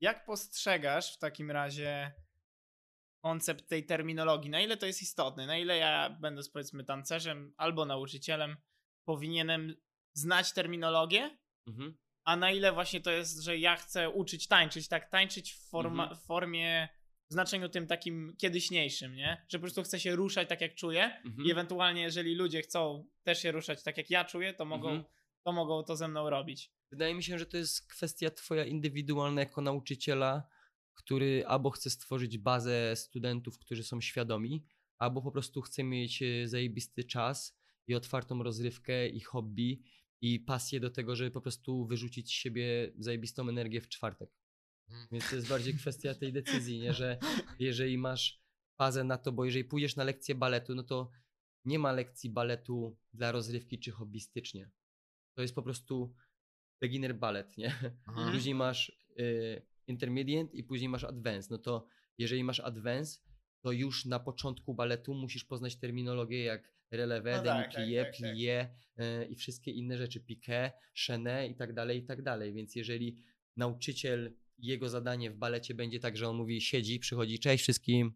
Jak 0.00 0.24
postrzegasz 0.26 1.14
w 1.14 1.18
takim 1.18 1.50
razie 1.50 2.12
koncept 3.24 3.68
tej 3.68 3.86
terminologii? 3.86 4.50
Na 4.50 4.60
ile 4.60 4.76
to 4.76 4.86
jest 4.86 5.02
istotne? 5.02 5.46
Na 5.46 5.58
ile 5.58 5.76
ja, 5.76 6.10
będąc 6.20 6.50
powiedzmy 6.50 6.84
tancerzem 6.84 7.54
albo 7.56 7.84
nauczycielem, 7.84 8.56
powinienem 9.04 9.74
znać 10.14 10.52
terminologię? 10.52 11.38
Mhm. 11.66 11.98
A 12.24 12.36
na 12.36 12.50
ile 12.50 12.72
właśnie 12.72 13.00
to 13.00 13.10
jest, 13.10 13.42
że 13.42 13.58
ja 13.58 13.76
chcę 13.76 14.10
uczyć 14.10 14.48
tańczyć, 14.48 14.88
tak? 14.88 15.10
Tańczyć 15.10 15.52
w, 15.52 15.68
forma, 15.68 16.02
Mhm. 16.02 16.20
w 16.20 16.24
formie, 16.26 16.88
w 17.32 17.34
znaczeniu 17.34 17.68
tym 17.68 17.86
takim 17.86 18.34
kiedyśniejszym, 18.38 19.14
nie? 19.14 19.46
Że 19.48 19.58
po 19.58 19.62
prostu 19.62 19.82
chcę 19.82 20.00
się 20.00 20.16
ruszać 20.16 20.48
tak, 20.48 20.60
jak 20.60 20.74
czuję 20.74 21.04
Mhm. 21.24 21.46
i 21.46 21.50
ewentualnie, 21.50 22.02
jeżeli 22.02 22.34
ludzie 22.34 22.62
chcą 22.62 23.08
też 23.22 23.42
się 23.42 23.52
ruszać 23.52 23.82
tak, 23.82 23.96
jak 23.96 24.10
ja 24.10 24.24
czuję, 24.24 24.54
to 24.54 24.64
mogą, 24.64 24.88
Mhm. 24.88 25.04
to, 25.44 25.52
mogą 25.52 25.82
to 25.82 25.96
ze 25.96 26.08
mną 26.08 26.30
robić. 26.30 26.70
Wydaje 26.90 27.14
mi 27.14 27.22
się, 27.22 27.38
że 27.38 27.46
to 27.46 27.56
jest 27.56 27.86
kwestia 27.88 28.30
twoja 28.30 28.64
indywidualna 28.64 29.40
jako 29.40 29.60
nauczyciela, 29.60 30.48
który 30.94 31.44
albo 31.46 31.70
chce 31.70 31.90
stworzyć 31.90 32.38
bazę 32.38 32.96
studentów, 32.96 33.58
którzy 33.58 33.84
są 33.84 34.00
świadomi, 34.00 34.64
albo 34.98 35.22
po 35.22 35.30
prostu 35.32 35.60
chce 35.62 35.84
mieć 35.84 36.22
e, 36.22 36.48
zajebisty 36.48 37.04
czas 37.04 37.58
i 37.86 37.94
otwartą 37.94 38.42
rozrywkę 38.42 39.08
i 39.08 39.20
hobby 39.20 39.82
i 40.20 40.40
pasję 40.40 40.80
do 40.80 40.90
tego, 40.90 41.16
żeby 41.16 41.30
po 41.30 41.40
prostu 41.40 41.86
wyrzucić 41.86 42.28
z 42.28 42.30
siebie 42.30 42.92
zajebistą 42.98 43.48
energię 43.48 43.80
w 43.80 43.88
czwartek. 43.88 44.30
Mhm. 44.92 45.08
Więc 45.12 45.30
to 45.30 45.36
jest 45.36 45.48
bardziej 45.48 45.74
kwestia 45.74 46.14
tej 46.14 46.32
decyzji, 46.32 46.78
nie? 46.78 46.92
że 46.92 47.18
jeżeli 47.58 47.98
masz 47.98 48.42
fazę 48.78 49.04
na 49.04 49.18
to, 49.18 49.32
bo 49.32 49.44
jeżeli 49.44 49.64
pójdziesz 49.64 49.96
na 49.96 50.04
lekcję 50.04 50.34
baletu, 50.34 50.74
no 50.74 50.82
to 50.82 51.10
nie 51.64 51.78
ma 51.78 51.92
lekcji 51.92 52.30
baletu 52.30 52.96
dla 53.12 53.32
rozrywki 53.32 53.78
czy 53.78 53.90
hobbystycznie. 53.90 54.70
To 55.34 55.42
jest 55.42 55.54
po 55.54 55.62
prostu 55.62 56.14
beginner 56.80 57.14
ballet, 57.14 57.56
nie? 57.58 57.74
Aha. 58.06 58.30
Później 58.32 58.54
masz 58.54 58.92
y, 59.18 59.62
intermediate 59.86 60.56
i 60.56 60.64
później 60.64 60.88
masz 60.88 61.04
advanced. 61.04 61.50
No 61.50 61.58
to 61.58 61.86
jeżeli 62.18 62.44
masz 62.44 62.60
advanced, 62.60 63.22
to 63.60 63.72
już 63.72 64.04
na 64.04 64.20
początku 64.20 64.74
baletu 64.74 65.14
musisz 65.14 65.44
poznać 65.44 65.76
terminologię 65.76 66.44
jak 66.44 66.72
relevé, 66.92 67.36
No 67.36 67.42
tak, 67.42 67.72
tak, 67.72 67.74
demi-plie, 67.74 68.04
tak, 68.04 68.16
tak. 68.16 68.32
plie 68.32 68.74
y, 68.98 69.26
i 69.26 69.36
wszystkie 69.36 69.70
inne 69.70 69.98
rzeczy, 69.98 70.20
piqué, 70.20 70.70
chené 71.06 71.48
i 71.48 71.54
tak 71.54 71.72
dalej, 71.72 71.98
i 71.98 72.04
tak 72.04 72.22
dalej. 72.22 72.52
Więc 72.52 72.76
jeżeli 72.76 73.16
nauczyciel, 73.56 74.32
jego 74.62 74.88
zadanie 74.88 75.30
w 75.30 75.36
balecie 75.36 75.74
będzie 75.74 76.00
tak, 76.00 76.16
że 76.16 76.28
on 76.28 76.36
mówi, 76.36 76.60
siedzi, 76.60 76.98
przychodzi, 76.98 77.38
cześć 77.38 77.62
wszystkim, 77.62 78.12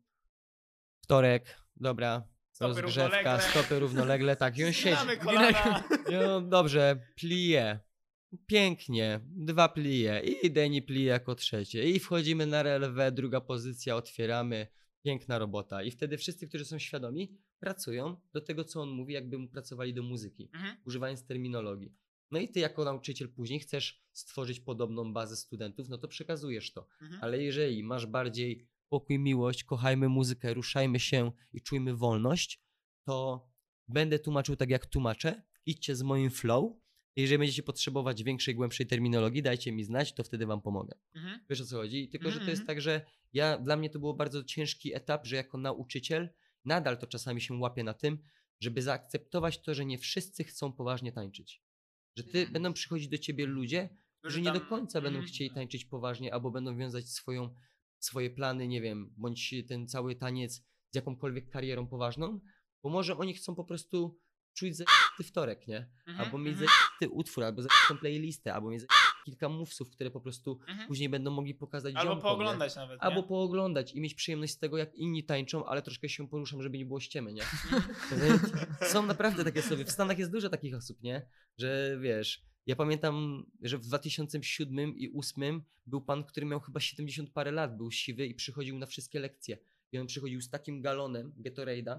wtorek, 1.04 1.60
dobra, 1.76 2.28
Stopy 2.52 2.80
rozgrzewka, 2.82 3.16
równolegle. 3.18 3.50
stopy 3.50 3.78
równolegle, 3.78 4.36
tak, 4.36 4.58
i 4.58 4.64
on 4.64 4.72
siedzi. 4.72 4.96
No 6.12 6.40
dobrze, 6.40 7.06
plie. 7.16 7.80
Pięknie, 8.46 9.20
dwa 9.24 9.68
plie 9.68 10.20
i 10.42 10.50
Deni 10.50 10.82
plie 10.82 11.04
jako 11.04 11.34
trzecie. 11.34 11.90
I 11.90 11.98
wchodzimy 12.00 12.46
na 12.46 12.62
relewę, 12.62 13.12
druga 13.12 13.40
pozycja, 13.40 13.96
otwieramy. 13.96 14.66
Piękna 15.04 15.38
robota. 15.38 15.82
I 15.82 15.90
wtedy 15.90 16.18
wszyscy, 16.18 16.48
którzy 16.48 16.64
są 16.64 16.78
świadomi, 16.78 17.38
pracują 17.58 18.20
do 18.32 18.40
tego, 18.40 18.64
co 18.64 18.80
on 18.82 18.88
mówi, 18.90 19.14
jakby 19.14 19.38
mu 19.38 19.48
pracowali 19.48 19.94
do 19.94 20.02
muzyki, 20.02 20.50
Mhm. 20.54 20.76
używając 20.86 21.26
terminologii. 21.26 21.94
No 22.30 22.38
i 22.38 22.48
ty 22.48 22.60
jako 22.60 22.84
nauczyciel 22.84 23.28
później 23.28 23.60
chcesz 23.60 24.02
stworzyć 24.12 24.60
podobną 24.60 25.12
bazę 25.12 25.36
studentów, 25.36 25.88
no 25.88 25.98
to 25.98 26.08
przekazujesz 26.08 26.72
to. 26.72 26.88
Mhm. 27.02 27.20
Ale 27.22 27.42
jeżeli 27.42 27.82
masz 27.82 28.06
bardziej 28.06 28.68
pokój, 28.88 29.18
miłość, 29.18 29.64
kochajmy 29.64 30.08
muzykę, 30.08 30.54
ruszajmy 30.54 31.00
się 31.00 31.32
i 31.52 31.60
czujmy 31.62 31.96
wolność, 31.96 32.60
to 33.04 33.46
będę 33.88 34.18
tłumaczył 34.18 34.56
tak, 34.56 34.70
jak 34.70 34.86
tłumaczę. 34.86 35.42
Idźcie 35.66 35.96
z 35.96 36.02
moim 36.02 36.30
flow. 36.30 36.72
Jeżeli 37.16 37.38
będziecie 37.38 37.62
potrzebować 37.62 38.22
większej, 38.22 38.54
głębszej 38.54 38.86
terminologii, 38.86 39.42
dajcie 39.42 39.72
mi 39.72 39.84
znać, 39.84 40.12
to 40.12 40.24
wtedy 40.24 40.46
wam 40.46 40.62
pomogę. 40.62 40.98
Mhm. 41.14 41.40
Wiesz 41.50 41.60
o 41.60 41.66
co 41.66 41.76
chodzi? 41.76 42.08
Tylko, 42.08 42.30
że 42.30 42.36
to 42.36 42.40
Mhm, 42.40 42.50
jest 42.50 42.66
tak, 42.66 42.80
że 42.80 43.06
ja, 43.32 43.58
dla 43.58 43.76
mnie 43.76 43.90
to 43.90 43.98
było 43.98 44.14
bardzo 44.14 44.44
ciężki 44.44 44.94
etap, 44.94 45.26
że 45.26 45.36
jako 45.36 45.58
nauczyciel 45.58 46.28
nadal 46.64 46.98
to 46.98 47.06
czasami 47.06 47.40
się 47.40 47.54
łapię 47.54 47.84
na 47.84 47.94
tym, 47.94 48.18
żeby 48.60 48.82
zaakceptować 48.82 49.62
to, 49.62 49.74
że 49.74 49.84
nie 49.84 49.98
wszyscy 49.98 50.44
chcą 50.44 50.72
poważnie 50.72 51.12
tańczyć. 51.12 51.62
Że 52.16 52.24
ty, 52.24 52.38
Mhm. 52.38 52.52
będą 52.52 52.72
przychodzić 52.72 53.08
do 53.08 53.18
ciebie 53.18 53.46
ludzie, 53.46 53.88
którzy 54.20 54.42
nie 54.42 54.52
do 54.52 54.60
końca 54.60 55.00
będą 55.00 55.18
Mhm. 55.18 55.32
chcieli 55.34 55.50
tańczyć 55.50 55.84
poważnie 55.84 56.34
albo 56.34 56.50
będą 56.50 56.76
wiązać 56.76 57.08
swoją 57.08 57.54
swoje 57.98 58.30
plany, 58.30 58.68
nie 58.68 58.80
wiem, 58.80 59.14
bądź 59.16 59.54
ten 59.68 59.88
cały 59.88 60.16
taniec 60.16 60.54
z 60.90 60.94
jakąkolwiek 60.94 61.50
karierą 61.50 61.86
poważną, 61.86 62.40
bo 62.82 62.90
może 62.90 63.16
oni 63.18 63.34
chcą 63.34 63.54
po 63.54 63.64
prostu 63.64 64.20
czuć 64.54 64.76
zajebisty 64.76 65.24
wtorek, 65.24 65.68
nie? 65.68 65.90
Mhm, 66.06 66.20
Albo 66.26 66.38
mieć 66.38 66.52
mhm, 66.52 66.68
zajebisty 66.68 67.08
utwór, 67.08 67.44
albo 67.44 67.62
zajebistą 67.62 67.98
playlistę, 67.98 68.54
albo 68.54 68.70
mieć 68.70 68.82
kilka 69.26 69.48
mówców, 69.48 69.90
które 69.90 70.10
po 70.10 70.20
prostu 70.20 70.60
mhm. 70.68 70.88
później 70.88 71.08
będą 71.08 71.30
mogli 71.30 71.54
pokazać 71.54 71.94
Albo 71.94 72.12
ziomkom, 72.12 72.30
nie? 72.30 72.36
pooglądać 72.36 72.76
nawet. 72.76 73.02
Albo 73.02 73.20
nie? 73.20 73.26
pooglądać 73.26 73.92
i 73.94 74.00
mieć 74.00 74.14
przyjemność 74.14 74.52
z 74.52 74.58
tego, 74.58 74.78
jak 74.78 74.94
inni 74.94 75.24
tańczą, 75.24 75.66
ale 75.66 75.82
troszkę 75.82 76.08
się 76.08 76.28
poruszam, 76.28 76.62
żeby 76.62 76.78
nie 76.78 76.86
było 76.86 77.00
ściemy, 77.00 77.32
nie? 77.32 77.42
Są 78.92 79.06
naprawdę 79.06 79.44
takie 79.44 79.62
sobie. 79.62 79.84
W 79.84 79.90
Stanach 79.90 80.18
jest 80.18 80.32
dużo 80.32 80.48
takich 80.48 80.74
osób, 80.74 81.02
nie? 81.02 81.26
Że 81.58 81.98
wiesz, 82.00 82.42
ja 82.66 82.76
pamiętam, 82.76 83.46
że 83.62 83.78
w 83.78 83.80
2007 83.80 84.96
i 84.96 85.10
2008 85.10 85.62
był 85.86 86.00
pan, 86.00 86.24
który 86.24 86.46
miał 86.46 86.60
chyba 86.60 86.80
70 86.80 87.30
parę 87.30 87.52
lat, 87.52 87.76
był 87.76 87.90
siwy 87.90 88.26
i 88.26 88.34
przychodził 88.34 88.78
na 88.78 88.86
wszystkie 88.86 89.20
lekcje. 89.20 89.58
I 89.92 89.98
on 89.98 90.06
przychodził 90.06 90.40
z 90.40 90.50
takim 90.50 90.82
galonem 90.82 91.32
Gatorade'a. 91.46 91.98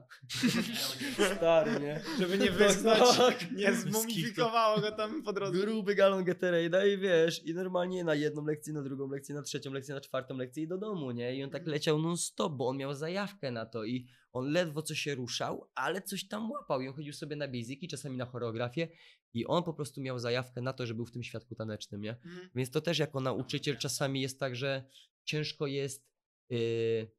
Stary, 1.36 1.80
nie? 1.80 2.02
Żeby 2.20 2.38
nie 2.38 2.52
No 2.52 2.58
wyschnąć, 2.58 3.18
tak. 3.18 3.52
nie 3.58 3.74
zmumifikowało 3.74 4.82
go 4.82 4.92
tam 4.92 5.24
po 5.24 5.34
drodze. 5.34 5.60
Gruby 5.60 5.96
galon 5.96 6.24
Gatorade'a 6.24 6.88
i 6.94 6.98
wiesz, 6.98 7.46
i 7.46 7.54
normalnie 7.54 8.04
na 8.04 8.16
jedną 8.16 8.46
lekcję, 8.46 8.74
na 8.74 8.82
drugą 8.82 9.10
lekcję, 9.10 9.36
na 9.36 9.42
trzecią 9.42 9.72
lekcję, 9.72 9.96
na 9.96 10.02
czwartą 10.02 10.38
lekcję 10.38 10.64
i 10.64 10.68
do 10.68 10.78
domu, 10.78 11.12
nie? 11.12 11.36
I 11.36 11.44
on 11.44 11.50
tak 11.50 11.68
leciał 11.68 12.00
non 12.00 12.18
stop, 12.18 12.54
bo 12.54 12.68
on 12.68 12.78
miał 12.78 12.94
zajawkę 12.94 13.52
na 13.52 13.66
to 13.66 13.84
i 13.84 14.08
on 14.34 14.52
ledwo 14.52 14.82
co 14.82 14.96
się 14.96 15.16
ruszał, 15.16 15.70
ale 15.76 16.02
coś 16.02 16.28
tam 16.28 16.52
łapał 16.52 16.82
i 16.82 16.88
on 16.88 16.94
chodził 16.94 17.14
sobie 17.14 17.36
na 17.36 17.48
basiki, 17.48 17.88
czasami 17.88 18.18
na 18.18 18.26
choreografię 18.26 18.88
i 19.34 19.46
on 19.46 19.64
po 19.64 19.74
prostu 19.74 20.02
miał 20.02 20.20
zajawkę 20.20 20.62
na 20.62 20.74
to, 20.74 20.86
że 20.86 20.94
był 20.94 21.06
w 21.06 21.12
tym 21.12 21.24
świadku 21.24 21.56
tanecznym, 21.56 22.02
nie? 22.02 22.12
Mhm. 22.12 22.50
Więc 22.56 22.72
to 22.72 22.82
też 22.82 23.00
jako 23.00 23.20
nauczyciel 23.20 23.78
czasami 23.78 24.22
jest 24.22 24.40
tak, 24.40 24.56
że 24.56 24.84
ciężko 25.24 25.68
jest 25.68 26.08
yy, 26.50 27.17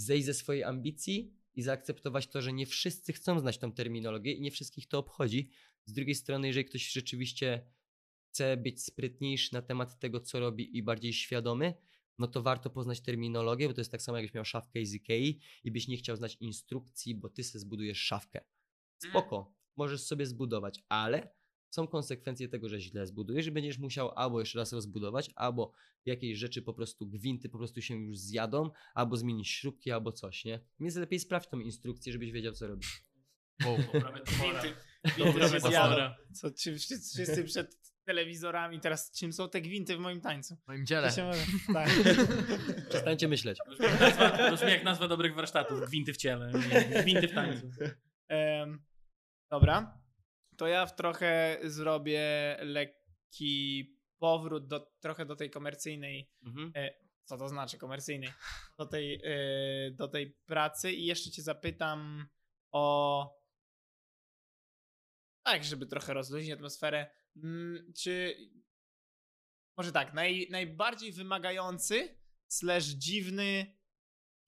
zejść 0.00 0.26
ze 0.26 0.34
swojej 0.34 0.64
ambicji 0.64 1.32
i 1.54 1.62
zaakceptować 1.62 2.26
to, 2.26 2.42
że 2.42 2.52
nie 2.52 2.66
wszyscy 2.66 3.12
chcą 3.12 3.40
znać 3.40 3.58
tą 3.58 3.72
terminologię 3.72 4.32
i 4.32 4.40
nie 4.40 4.50
wszystkich 4.50 4.86
to 4.86 4.98
obchodzi. 4.98 5.50
Z 5.84 5.92
drugiej 5.92 6.14
strony, 6.14 6.46
jeżeli 6.46 6.64
ktoś 6.64 6.92
rzeczywiście 6.92 7.66
chce 8.28 8.56
być 8.56 8.84
sprytniejszy 8.84 9.54
na 9.54 9.62
temat 9.62 9.98
tego, 9.98 10.20
co 10.20 10.40
robi 10.40 10.76
i 10.76 10.82
bardziej 10.82 11.12
świadomy, 11.12 11.74
no 12.18 12.26
to 12.26 12.42
warto 12.42 12.70
poznać 12.70 13.00
terminologię, 13.00 13.68
bo 13.68 13.74
to 13.74 13.80
jest 13.80 13.90
tak 13.90 14.02
samo, 14.02 14.18
jakbyś 14.18 14.34
miał 14.34 14.44
szafkę 14.44 14.86
z 14.86 14.94
Ikei 14.94 15.40
i 15.64 15.70
byś 15.70 15.88
nie 15.88 15.96
chciał 15.96 16.16
znać 16.16 16.36
instrukcji, 16.40 17.14
bo 17.14 17.28
ty 17.28 17.44
sobie 17.44 17.60
zbudujesz 17.60 17.98
szafkę. 17.98 18.40
Spoko, 18.98 19.54
możesz 19.76 20.02
sobie 20.02 20.26
zbudować, 20.26 20.84
ale 20.88 21.37
są 21.70 21.86
konsekwencje 21.86 22.48
tego, 22.48 22.68
że 22.68 22.80
źle 22.80 23.06
zbudujesz 23.06 23.46
i 23.46 23.50
będziesz 23.50 23.78
musiał 23.78 24.12
albo 24.16 24.40
jeszcze 24.40 24.58
raz 24.58 24.72
rozbudować, 24.72 25.30
albo 25.34 25.72
jakieś 26.06 26.38
rzeczy 26.38 26.62
po 26.62 26.74
prostu, 26.74 27.06
gwinty 27.06 27.48
po 27.48 27.58
prostu 27.58 27.82
się 27.82 27.96
już 27.96 28.18
zjadą, 28.18 28.70
albo 28.94 29.16
zmienić 29.16 29.48
śrubki, 29.48 29.90
albo 29.90 30.12
coś, 30.12 30.44
nie? 30.44 30.60
Więc 30.80 30.96
lepiej 30.96 31.20
sprawdź 31.20 31.48
tą 31.48 31.60
instrukcję, 31.60 32.12
żebyś 32.12 32.32
wiedział, 32.32 32.52
co 32.52 32.66
robisz. 32.66 33.02
Gwinty, 34.24 34.74
Dobra, 35.18 35.48
dobra. 35.60 36.16
Co, 36.32 36.50
czy 36.50 36.78
wszyscy, 36.78 37.44
przed 37.44 37.76
telewizorami 38.04 38.80
teraz, 38.80 39.10
czym 39.10 39.32
są 39.32 39.48
te 39.48 39.60
gwinty 39.60 39.96
w 39.96 40.00
moim 40.00 40.20
tańcu? 40.20 40.56
W 40.56 40.68
moim 40.68 40.86
dziele. 40.86 41.08
może... 41.08 41.44
Tak. 41.72 41.90
Przestańcie 42.90 43.28
myśleć. 43.28 43.58
To 43.58 43.70
brzmi 43.70 43.86
jak 43.86 44.00
nazwa, 44.00 44.30
to 44.30 44.56
brzmi 44.56 44.70
jak 44.70 44.84
nazwa 44.84 45.08
dobrych 45.08 45.34
warsztatów. 45.34 45.80
Gwinty 45.80 46.12
w 46.12 46.16
ciele, 46.16 46.52
nie, 46.52 47.02
gwinty 47.02 47.28
w 47.28 47.34
tańcu. 47.34 47.70
Em, 48.28 48.84
dobra. 49.50 49.98
To 50.58 50.66
ja 50.66 50.86
w 50.86 50.94
trochę 50.94 51.58
zrobię 51.64 52.56
lekki 52.60 53.84
powrót 54.18 54.66
do, 54.66 54.92
trochę 55.00 55.26
do 55.26 55.36
tej 55.36 55.50
komercyjnej 55.50 56.30
Mhm. 56.46 56.72
co 57.24 57.38
to 57.38 57.48
znaczy 57.48 57.78
komercyjnej, 57.78 58.30
do 58.78 58.86
tej, 58.86 59.18
yy, 59.18 59.90
do 59.90 60.08
tej 60.08 60.30
pracy 60.46 60.92
i 60.92 61.06
jeszcze 61.06 61.30
cię 61.30 61.42
zapytam 61.42 62.28
o 62.72 63.38
tak, 65.42 65.64
żeby 65.64 65.86
trochę 65.86 66.14
rozluźnić 66.14 66.52
atmosferę, 66.52 67.10
mm, 67.36 67.92
czy 67.96 68.36
może 69.76 69.92
tak, 69.92 70.14
naj, 70.14 70.48
najbardziej 70.50 71.12
wymagający 71.12 72.18
slash 72.48 72.84
dziwny 72.84 73.76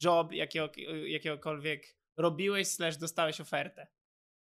job 0.03 0.33
jakiego, 0.33 0.71
jakiegokolwiek 1.07 1.97
robiłeś 2.17 2.69
slash 2.69 2.97
dostałeś 2.97 3.41
ofertę? 3.41 3.87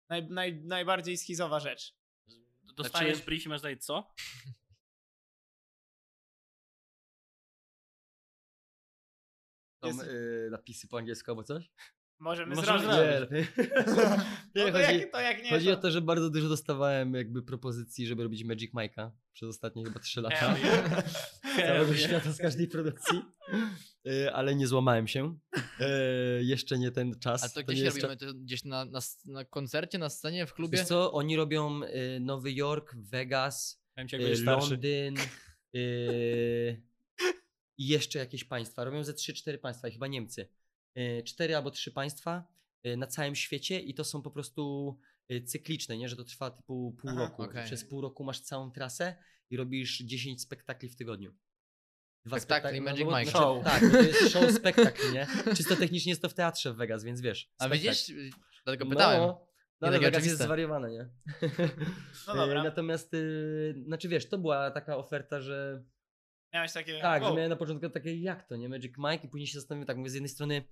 Naj, 0.09 0.27
naj, 0.29 0.55
najbardziej 0.63 1.17
schizowa 1.17 1.59
rzecz. 1.59 1.95
Dostajesz 2.63 3.15
Znaczy- 3.17 3.25
brief 3.25 3.45
i 3.45 3.49
masz 3.49 3.61
daje 3.61 3.77
co? 3.77 4.13
Są 9.81 9.87
Jest- 9.87 10.03
y, 10.03 10.47
napisy 10.51 10.87
po 10.87 10.97
angielsku 10.97 11.31
albo 11.31 11.43
coś? 11.43 11.69
Możemy 12.19 12.55
Możemy 12.55 12.79
zrobić. 12.79 13.03
Nie, 13.03 13.19
lepiej. 13.25 13.47
No 14.55 14.65
Nie, 14.65 14.71
to, 14.71 14.71
chodzi, 14.71 14.99
jak, 14.99 15.11
to 15.11 15.19
jak 15.19 15.43
nie, 15.43 15.49
chodzi 15.49 15.65
to... 15.65 15.73
o 15.73 15.75
to, 15.75 15.91
że 15.91 16.01
bardzo 16.01 16.29
dużo 16.29 16.49
dostawałem 16.49 17.13
jakby 17.13 17.43
propozycji, 17.43 18.07
żeby 18.07 18.23
robić 18.23 18.43
Magic 18.43 18.73
Mike'a 18.73 19.11
przez 19.33 19.49
ostatnie 19.49 19.83
chyba 19.83 19.99
3 19.99 20.21
lata. 20.21 20.55
Całego 21.55 21.95
świata 21.95 22.31
z 22.31 22.37
każdej 22.37 22.67
produkcji. 22.67 23.21
Y, 24.07 24.33
ale 24.33 24.55
nie 24.55 24.67
złamałem 24.67 25.07
się. 25.07 25.37
Y, 25.57 26.43
jeszcze 26.43 26.77
nie 26.77 26.91
ten 26.91 27.19
czas. 27.19 27.43
A 27.43 27.49
to 27.49 27.59
nie 27.59 27.65
gdzieś 27.65 27.79
jest 27.79 28.01
robimy? 28.01 28.17
To 28.17 28.33
gdzieś 28.33 28.63
na, 28.63 28.85
na, 28.85 28.99
na 29.25 29.45
koncercie, 29.45 29.97
na 29.97 30.09
scenie, 30.09 30.47
w 30.47 30.53
klubie? 30.53 30.77
Wiesz 30.77 30.87
co, 30.87 31.13
oni 31.13 31.35
robią 31.35 31.81
y, 31.83 32.19
Nowy 32.19 32.53
Jork, 32.53 32.95
Vegas, 32.95 33.83
y. 34.13 34.43
Londyn 34.43 35.15
i 37.77 37.87
jeszcze 37.87 38.19
jakieś 38.19 38.43
państwa. 38.43 38.83
Robią 38.83 39.03
ze 39.03 39.13
3-4 39.13 39.57
państwa 39.57 39.87
i 39.87 39.91
chyba 39.91 40.07
Niemcy. 40.07 40.47
Y, 40.97 41.23
Cztery 41.25 41.55
albo 41.55 41.71
trzy 41.71 41.91
państwa 41.91 42.43
y, 42.85 42.97
na 42.97 43.07
całym 43.07 43.35
świecie 43.35 43.79
i 43.79 43.93
to 43.93 44.03
są 44.03 44.21
po 44.21 44.31
prostu 44.31 44.95
y, 45.31 45.41
cykliczne, 45.41 45.97
nie? 45.97 46.09
że 46.09 46.15
to 46.15 46.23
trwa 46.23 46.51
typu 46.51 46.95
pół 47.01 47.09
Aha, 47.11 47.19
roku. 47.19 47.43
okej. 47.43 47.65
Przez 47.65 47.85
pół 47.85 48.01
roku 48.01 48.23
masz 48.23 48.39
całą 48.39 48.71
trasę 48.71 49.15
i 49.49 49.57
robisz 49.57 49.97
10 49.99 50.41
spektakli 50.41 50.89
w 50.89 50.95
tygodniu. 50.95 51.33
Dwa 52.25 52.39
Spektakli 52.39 52.79
spektak- 52.79 52.83
Magic 52.83 53.05
bo- 53.05 53.19
Mike. 53.19 53.31
znaczy, 53.31 53.45
Show. 53.45 53.63
Tak, 53.63 53.83
bo 53.83 53.89
to 53.97 54.01
jest 54.01 54.29
show 54.33 54.51
spektakl, 54.51 55.13
nie? 55.13 55.27
Czysto 55.55 55.75
technicznie 55.75 56.09
jest 56.11 56.21
to 56.21 56.29
w 56.29 56.33
teatrze 56.33 56.73
w 56.73 56.75
Vegas, 56.77 57.03
więc 57.03 57.21
wiesz. 57.21 57.51
A 57.57 57.65
spektakl. 57.65 57.83
widzisz? 57.83 58.09
y, 58.09 58.29
Dlatego 58.65 58.85
pytałem. 58.89 59.19
No, 59.21 59.47
no 59.81 59.87
ale 59.87 59.99
Vegas 59.99 60.25
jest 60.25 60.41
zwariowane, 60.41 60.91
nie? 60.91 61.09
No 62.27 62.35
dobra. 62.35 62.63
Natomiast, 62.69 63.13
y, 63.13 63.75
znaczy 63.85 64.07
wiesz, 64.09 64.29
to 64.29 64.37
była 64.37 64.71
taka 64.71 64.97
oferta, 64.97 65.41
że 65.41 65.83
Miałeś 66.55 66.73
takie... 66.73 66.99
tak, 66.99 67.21
wow. 67.21 67.31
że 67.31 67.35
miałem 67.35 67.49
na 67.49 67.55
początku 67.55 67.89
takie, 67.89 68.15
jak 68.21 68.47
to, 68.47 68.55
nie? 68.55 68.69
Magic 68.69 68.93
Mike 68.97 69.25
i 69.27 69.29
później 69.29 69.47
się 69.47 69.59
zastanawiam, 69.59 69.87
tak 69.87 69.97
mówię, 69.97 70.09
z 70.09 70.13
jednej 70.13 70.29
strony 70.29 70.63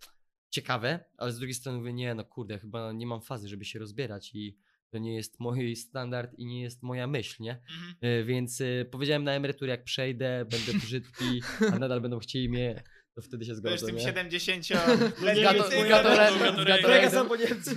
ciekawe, 0.49 1.05
ale 1.17 1.31
z 1.31 1.37
drugiej 1.37 1.53
strony 1.53 1.77
mówię, 1.77 1.93
nie, 1.93 2.15
no 2.15 2.25
kurde, 2.25 2.59
chyba 2.59 2.91
nie 2.91 3.07
mam 3.07 3.21
fazy, 3.21 3.47
żeby 3.47 3.65
się 3.65 3.79
rozbierać 3.79 4.31
i 4.35 4.57
to 4.89 4.97
nie 4.97 5.15
jest 5.15 5.39
mój 5.39 5.75
standard 5.75 6.33
i 6.37 6.45
nie 6.45 6.61
jest 6.61 6.83
moja 6.83 7.07
myśl, 7.07 7.43
nie? 7.43 7.51
Mhm. 7.51 7.95
E, 8.01 8.23
Więc 8.23 8.61
y, 8.61 8.87
powiedziałem 8.91 9.23
na 9.23 9.31
emeryturę, 9.31 9.71
jak 9.71 9.83
przejdę, 9.83 10.45
będę 10.45 10.73
brzydki, 10.85 11.41
a 11.73 11.79
nadal 11.79 12.01
będą 12.01 12.19
chcieli 12.19 12.49
mnie, 12.49 12.83
to 13.15 13.21
wtedy 13.21 13.45
się 13.45 13.51
Wiesz, 13.51 13.57
zgodzę, 13.57 13.85
tym 13.85 13.95
nie? 13.95 14.01
70 14.03 14.69
nie 14.69 14.75
Gato- 14.75 15.21
letnim 15.23 15.45
Gatorade- 15.45 15.89
Gatorade. 15.89 16.39
Gatorade- 16.39 16.87
Vegas 16.87 17.13
albo 17.13 17.35
Niemcy. 17.35 17.75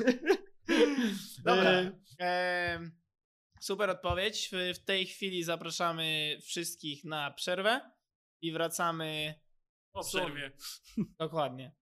Dobra. 1.44 1.92
Super 3.60 3.90
odpowiedź. 3.90 4.50
W 4.74 4.84
tej 4.84 5.06
chwili 5.06 5.42
zapraszamy 5.44 6.38
wszystkich 6.42 7.04
na 7.04 7.30
przerwę 7.30 7.80
i 8.42 8.52
wracamy 8.52 9.34
Po 9.92 10.04
przerwie. 10.04 10.52
dokładnie. 11.18 11.72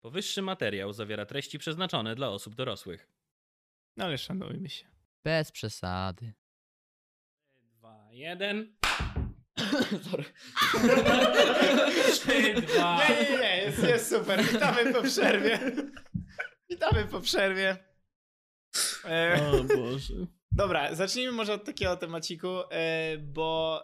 Powyższy 0.00 0.42
materiał 0.42 0.92
zawiera 0.92 1.26
treści 1.26 1.58
przeznaczone 1.58 2.14
dla 2.14 2.28
osób 2.28 2.54
dorosłych. 2.54 3.08
No 3.96 4.04
ale 4.04 4.18
szanujmy 4.18 4.68
się. 4.68 4.86
Bez 5.24 5.52
przesady. 5.52 6.32
Dwa, 7.60 8.08
jeden. 8.12 8.76
Sorry. 10.10 10.24
Trzy, 12.12 12.54
dwa. 12.62 13.08
Nie, 13.08 13.22
nie, 13.30 13.38
nie, 13.38 13.56
jest, 13.56 13.82
jest 13.82 14.08
super. 14.10 14.42
Witamy 14.44 14.92
po 14.92 15.02
przerwie. 15.02 15.58
Witamy 16.70 17.04
po 17.04 17.20
przerwie. 17.20 17.87
E, 19.04 19.50
O 19.52 19.64
Boże. 19.76 20.14
Dobra, 20.52 20.94
zacznijmy 20.94 21.32
może 21.32 21.54
od 21.54 21.64
takiego 21.64 21.96
temaciku, 21.96 22.48
e, 22.70 23.18
bo 23.18 23.82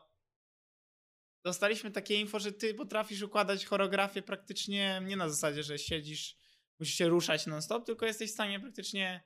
dostaliśmy 1.45 1.91
takie 1.91 2.21
info, 2.21 2.39
że 2.39 2.53
ty 2.53 2.75
potrafisz 2.75 3.23
układać 3.23 3.65
choreografię 3.67 4.23
praktycznie 4.23 5.03
nie 5.05 5.17
na 5.17 5.29
zasadzie, 5.29 5.63
że 5.63 5.79
siedzisz, 5.79 6.37
musisz 6.81 6.95
się 6.95 7.09
ruszać 7.09 7.47
non-stop, 7.47 7.87
tylko 7.87 8.07
jesteś 8.07 8.31
w 8.31 8.35
stanie 8.35 8.61
praktycznie 8.61 9.25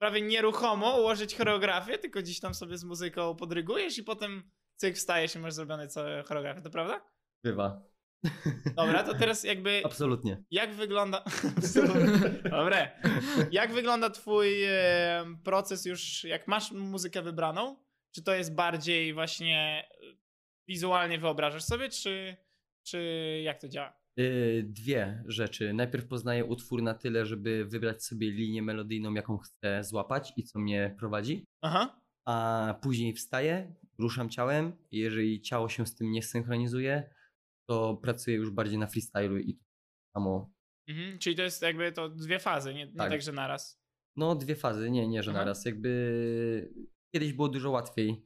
prawie 0.00 0.22
nieruchomo 0.22 1.00
ułożyć 1.00 1.36
choreografię, 1.36 1.98
tylko 1.98 2.20
gdzieś 2.20 2.40
tam 2.40 2.54
sobie 2.54 2.78
z 2.78 2.84
muzyką 2.84 3.36
podrygujesz 3.36 3.98
i 3.98 4.04
potem 4.04 4.50
cyk 4.76 4.96
wstajesz 4.96 5.34
i 5.34 5.38
masz 5.38 5.54
zrobione 5.54 5.88
całe 5.88 6.22
choreografię, 6.22 6.62
to 6.62 6.70
prawda? 6.70 7.06
Bywa. 7.44 7.89
Dobra, 8.76 9.02
to 9.02 9.14
teraz 9.14 9.44
jakby 9.44 9.82
Absolutnie. 9.84 10.42
jak 10.50 10.74
wygląda... 10.74 11.24
Dobre. 12.50 12.90
Jak 13.50 13.72
wygląda 13.72 14.10
twój 14.10 14.64
e, 14.64 15.24
proces 15.44 15.86
już, 15.86 16.24
jak 16.24 16.48
masz 16.48 16.72
muzykę 16.72 17.22
wybraną? 17.22 17.76
Czy 18.14 18.22
to 18.22 18.34
jest 18.34 18.54
bardziej 18.54 19.14
właśnie 19.14 19.88
e, 19.90 20.16
wizualnie 20.68 21.18
wyobrażasz 21.18 21.64
sobie, 21.64 21.88
czy, 21.88 22.36
czy 22.86 23.00
jak 23.44 23.60
to 23.60 23.68
działa? 23.68 24.00
Yy, 24.16 24.62
Dwie 24.68 25.22
rzeczy. 25.26 25.72
Najpierw 25.72 26.06
poznaję 26.06 26.44
utwór 26.44 26.82
na 26.82 26.94
tyle, 26.94 27.26
żeby 27.26 27.64
wybrać 27.64 28.04
sobie 28.04 28.30
linię 28.30 28.62
melodyjną, 28.62 29.14
jaką 29.14 29.38
chcę 29.38 29.84
złapać 29.84 30.32
i 30.36 30.44
co 30.44 30.58
mnie 30.58 30.94
prowadzi. 30.98 31.44
Aha. 31.62 32.00
A 32.24 32.74
później 32.82 33.14
wstaję, 33.14 33.74
ruszam 33.98 34.30
ciałem. 34.30 34.72
i 34.90 34.98
Jeżeli 34.98 35.40
ciało 35.40 35.68
się 35.68 35.86
z 35.86 35.94
tym 35.94 36.10
nie 36.10 36.22
synchronizuje, 36.22 37.10
to 37.70 37.96
pracuję 37.96 38.36
już 38.36 38.50
bardziej 38.50 38.78
na 38.78 38.86
freestylu 38.86 39.38
i 39.38 39.54
to 39.54 39.64
samo. 40.14 40.52
Mhm. 40.88 41.18
Czyli 41.18 41.36
to 41.36 41.42
jest 41.42 41.62
jakby 41.62 41.92
to 41.92 42.08
dwie 42.08 42.38
fazy, 42.38 42.74
nie, 42.74 42.86
nie 42.86 42.92
tak. 42.92 43.10
Tak. 43.10 43.22
że 43.22 43.32
naraz. 43.32 43.80
No, 44.16 44.34
dwie 44.34 44.56
fazy, 44.56 44.90
nie, 44.90 45.08
nie, 45.08 45.22
że 45.22 45.30
Aha. 45.30 45.40
naraz. 45.40 45.64
Jakby 45.64 46.72
kiedyś 47.14 47.32
było 47.32 47.48
dużo 47.48 47.70
łatwiej. 47.70 48.24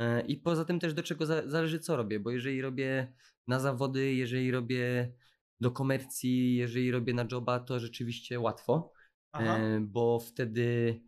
E, 0.00 0.20
I 0.20 0.36
poza 0.36 0.64
tym 0.64 0.80
też 0.80 0.94
do 0.94 1.02
czego 1.02 1.26
za, 1.26 1.48
zależy, 1.48 1.78
co 1.78 1.96
robię, 1.96 2.20
bo 2.20 2.30
jeżeli 2.30 2.62
robię 2.62 3.12
na 3.48 3.60
zawody, 3.60 4.14
jeżeli 4.14 4.50
robię 4.50 5.12
do 5.60 5.70
komercji, 5.70 6.56
jeżeli 6.56 6.90
robię 6.90 7.14
na 7.14 7.26
joba, 7.32 7.60
to 7.60 7.80
rzeczywiście 7.80 8.40
łatwo, 8.40 8.92
Aha. 9.32 9.58
e, 9.58 9.80
bo 9.80 10.20
wtedy 10.20 11.00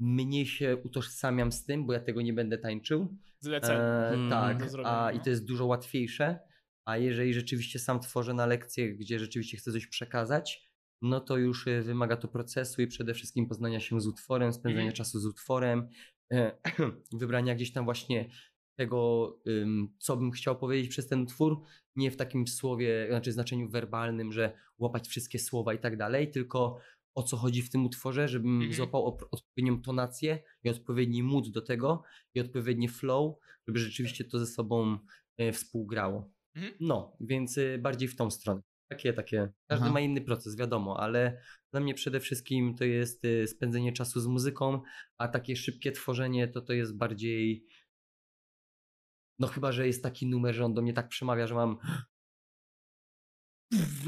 mniej 0.00 0.46
się 0.46 0.76
utożsamiam 0.76 1.52
z 1.52 1.64
tym, 1.64 1.86
bo 1.86 1.92
ja 1.92 2.00
tego 2.00 2.22
nie 2.22 2.32
będę 2.32 2.58
tańczył. 2.58 3.16
Zlecenie. 3.40 3.80
E, 3.80 4.08
Mm. 4.08 4.30
tak, 4.30 4.68
a 4.84 5.12
i 5.12 5.18
no. 5.18 5.24
to 5.24 5.30
jest 5.30 5.44
dużo 5.44 5.66
łatwiejsze. 5.66 6.49
A 6.90 6.96
jeżeli 6.96 7.34
rzeczywiście 7.34 7.78
sam 7.78 8.00
tworzę 8.00 8.34
na 8.34 8.46
lekcjach, 8.46 8.90
gdzie 8.90 9.18
rzeczywiście 9.18 9.56
chcę 9.56 9.72
coś 9.72 9.86
przekazać, 9.86 10.70
no 11.02 11.20
to 11.20 11.36
już 11.36 11.66
e, 11.66 11.82
wymaga 11.82 12.16
to 12.16 12.28
procesu 12.28 12.82
i 12.82 12.86
przede 12.86 13.14
wszystkim 13.14 13.46
poznania 13.46 13.80
się 13.80 14.00
z 14.00 14.06
utworem, 14.06 14.52
spędzania 14.52 14.86
Mhm. 14.86 14.96
czasu 14.96 15.20
z 15.20 15.26
utworem, 15.26 15.88
e, 16.32 16.52
wybrania 17.20 17.54
gdzieś 17.54 17.72
tam 17.72 17.84
właśnie 17.84 18.30
tego, 18.78 19.38
co 19.98 20.16
bym 20.16 20.30
chciał 20.30 20.58
powiedzieć 20.58 20.90
przez 20.90 21.08
ten 21.08 21.20
utwór, 21.22 21.60
nie 21.96 22.10
w 22.10 22.16
takim 22.16 22.46
słowie, 22.46 23.06
znaczy 23.10 23.32
znaczeniu 23.32 23.68
werbalnym, 23.68 24.32
że 24.32 24.52
łapać 24.78 25.08
wszystkie 25.08 25.38
słowa 25.38 25.74
i 25.74 25.78
tak 25.78 25.96
dalej, 25.96 26.30
tylko 26.30 26.78
o 27.14 27.22
co 27.22 27.36
chodzi 27.36 27.62
w 27.62 27.70
tym 27.70 27.86
utworze, 27.86 28.28
żebym 28.28 28.54
Mhm. 28.54 28.72
złapał 28.72 29.18
odpowiednią 29.30 29.82
tonację 29.82 30.42
i 30.64 30.68
odpowiedni 30.70 31.22
mood 31.22 31.48
do 31.48 31.62
tego 31.62 32.02
i 32.34 32.40
odpowiedni 32.40 32.88
flow, 32.88 33.36
żeby 33.68 33.78
rzeczywiście 33.78 34.24
to 34.24 34.38
ze 34.38 34.46
sobą 34.46 34.98
e, 35.38 35.52
współgrało. 35.52 36.30
Mhm. 36.56 36.72
No, 36.80 37.16
więc 37.20 37.58
e, 37.58 37.78
bardziej 37.78 38.08
w 38.08 38.16
tą 38.16 38.30
stronę. 38.30 38.60
Takie, 38.90 39.12
takie. 39.12 39.52
Każdy 39.68 39.84
Aha. 39.84 39.94
ma 39.94 40.00
inny 40.00 40.20
proces, 40.20 40.56
wiadomo, 40.56 41.00
ale 41.00 41.42
dla 41.72 41.80
mnie 41.80 41.94
przede 41.94 42.20
wszystkim 42.20 42.74
to 42.74 42.84
jest 42.84 43.24
e, 43.24 43.46
spędzenie 43.46 43.92
czasu 43.92 44.20
z 44.20 44.26
muzyką, 44.26 44.82
a 45.18 45.28
takie 45.28 45.56
szybkie 45.56 45.92
tworzenie 45.92 46.48
to 46.48 46.60
to 46.60 46.72
jest 46.72 46.96
bardziej. 46.96 47.66
No 49.38 49.46
chyba, 49.46 49.72
że 49.72 49.86
jest 49.86 50.02
taki 50.02 50.26
numer, 50.26 50.54
że 50.54 50.64
on 50.64 50.74
do 50.74 50.82
mnie 50.82 50.92
tak 50.92 51.08
przemawia, 51.08 51.46
że 51.46 51.54
mam. 51.54 51.78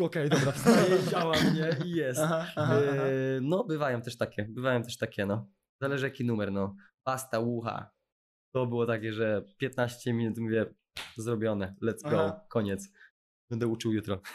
Okej, 0.01 0.28
dobra, 0.30 0.53
wstaję, 0.53 0.99
działam, 1.11 1.55
nie? 1.55 1.86
I 1.86 1.90
jest. 1.90 2.20
Aha, 2.20 2.47
aha, 2.57 2.74
aha. 2.93 3.03
E, 3.03 3.40
No, 3.43 3.64
bywają 3.64 4.03
też 4.03 4.16
takie, 4.16 4.45
bywają 4.51 4.82
też 4.82 4.97
takie, 4.97 5.26
no. 5.26 5.51
Zależy 5.82 6.05
jaki 6.07 6.24
numer, 6.24 6.53
no. 6.53 6.76
Pasta, 7.07 7.40
ucha. 7.40 7.90
To 8.55 8.66
było 8.66 8.86
takie, 8.86 9.12
że 9.12 9.45
15 9.59 10.12
minut 10.12 10.38
mówię, 10.38 10.74
zrobione, 11.16 11.74
let's 11.82 12.03
go, 12.11 12.24
Aha. 12.24 12.40
koniec. 12.49 12.88
Będę 13.51 13.66
uczył 13.66 13.93
jutro. 13.93 14.20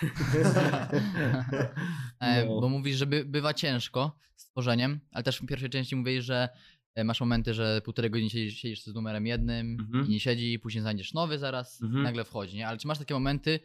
E, 2.19 2.45
No. 2.45 2.61
Bo 2.61 2.69
mówisz, 2.69 2.97
że 2.97 3.05
by, 3.05 3.25
bywa 3.25 3.53
ciężko 3.53 4.17
z 4.35 4.45
tworzeniem, 4.51 4.99
ale 5.11 5.23
też 5.23 5.37
w 5.41 5.45
pierwszej 5.45 5.69
części 5.69 5.95
mówisz, 5.95 6.25
że 6.25 6.49
e, 6.95 7.03
masz 7.03 7.19
momenty, 7.19 7.53
że 7.53 7.81
półtorej 7.85 8.11
godziny 8.11 8.29
siedzisz, 8.29 8.59
siedzisz 8.59 8.83
z 8.83 8.93
numerem 8.93 9.27
jednym 9.27 9.77
Mhm. 9.79 10.05
i 10.05 10.09
nie 10.09 10.19
siedzi, 10.19 10.59
później 10.59 10.81
znajdziesz 10.81 11.13
nowy 11.13 11.37
zaraz 11.39 11.81
Mhm. 11.81 12.03
nagle 12.03 12.23
wchodzi, 12.25 12.57
nie? 12.57 12.67
Ale 12.67 12.77
czy 12.77 12.87
masz 12.87 12.97
takie 12.99 13.13
momenty, 13.13 13.59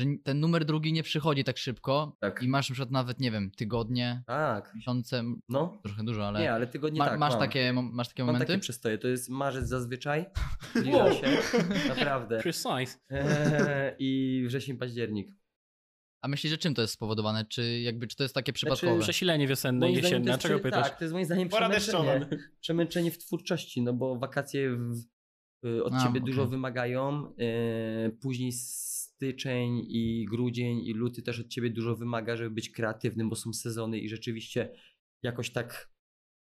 że 0.00 0.06
ten 0.24 0.40
numer 0.40 0.64
drugi 0.64 0.92
nie 0.92 1.02
przychodzi 1.02 1.44
tak 1.44 1.58
szybko 1.58 2.16
Tak. 2.20 2.42
i 2.42 2.48
masz 2.48 2.70
na 2.70 2.74
przykład 2.74 2.90
nawet, 2.90 3.20
nie 3.20 3.30
wiem, 3.30 3.50
tygodnie, 3.50 4.22
Tak, 4.26 4.72
miesiące, 4.74 5.24
no. 5.48 5.80
trochę 5.84 6.04
dużo, 6.04 6.28
ale 6.28 6.40
Nie, 6.40 6.52
ale 6.52 6.66
tygodnie 6.66 6.98
ma, 6.98 7.06
tak 7.08 7.18
masz, 7.18 7.30
mam. 7.32 7.40
takie, 7.40 7.72
masz 7.72 8.08
takie 8.08 8.22
Mam 8.22 8.26
momenty? 8.34 8.46
takie 8.46 8.60
przystoje, 8.60 8.98
to 8.98 9.08
jest 9.08 9.28
marzec 9.28 9.68
zazwyczaj, 9.68 10.26
zbliża 10.76 11.12
się, 11.14 11.26
naprawdę. 11.88 12.38
Precise. 12.42 12.98
Eee, 13.10 13.94
I 13.98 14.42
wrzesień, 14.46 14.76
październik. 14.78 15.28
A 16.22 16.28
myślisz, 16.28 16.50
że 16.50 16.58
czym 16.58 16.74
to 16.74 16.82
jest 16.82 16.94
spowodowane? 16.94 17.44
Czy 17.44 17.80
jakby, 17.80 18.06
czy 18.06 18.16
to 18.16 18.22
jest 18.22 18.34
takie 18.34 18.52
przypadkowe? 18.52 18.92
Znaczy, 18.92 19.02
Przesilenie 19.04 19.48
wiosenne 19.48 19.90
i 19.92 19.94
jesienne. 19.94 20.38
Czego 20.38 20.54
prze- 20.54 20.62
pytasz? 20.62 20.88
Tak, 20.88 20.98
to 20.98 21.04
jest 21.04 21.12
moim 21.12 21.26
zdaniem 21.26 21.48
przemęczenie. 21.48 22.26
przemęczenie 22.60 23.10
w 23.10 23.18
twórczości, 23.18 23.82
no 23.82 23.92
bo 23.92 24.16
wakacje 24.18 24.70
w, 24.76 24.94
y, 25.66 25.84
od 25.84 25.94
A, 25.94 26.06
ciebie 26.06 26.20
dużo 26.20 26.42
okej. 26.42 26.50
wymagają, 26.50 27.32
y, 28.06 28.16
później 28.22 28.52
styczeń 29.20 29.86
i 29.88 30.26
grudzień 30.30 30.80
i 30.84 30.92
luty 30.94 31.22
też 31.22 31.40
od 31.40 31.48
ciebie 31.48 31.70
dużo 31.70 31.96
wymaga, 31.96 32.36
żeby 32.36 32.50
być 32.50 32.70
kreatywnym, 32.70 33.28
bo 33.28 33.36
są 33.36 33.52
sezony 33.52 33.98
i 33.98 34.08
rzeczywiście 34.08 34.72
jakoś 35.22 35.50
tak, 35.50 35.92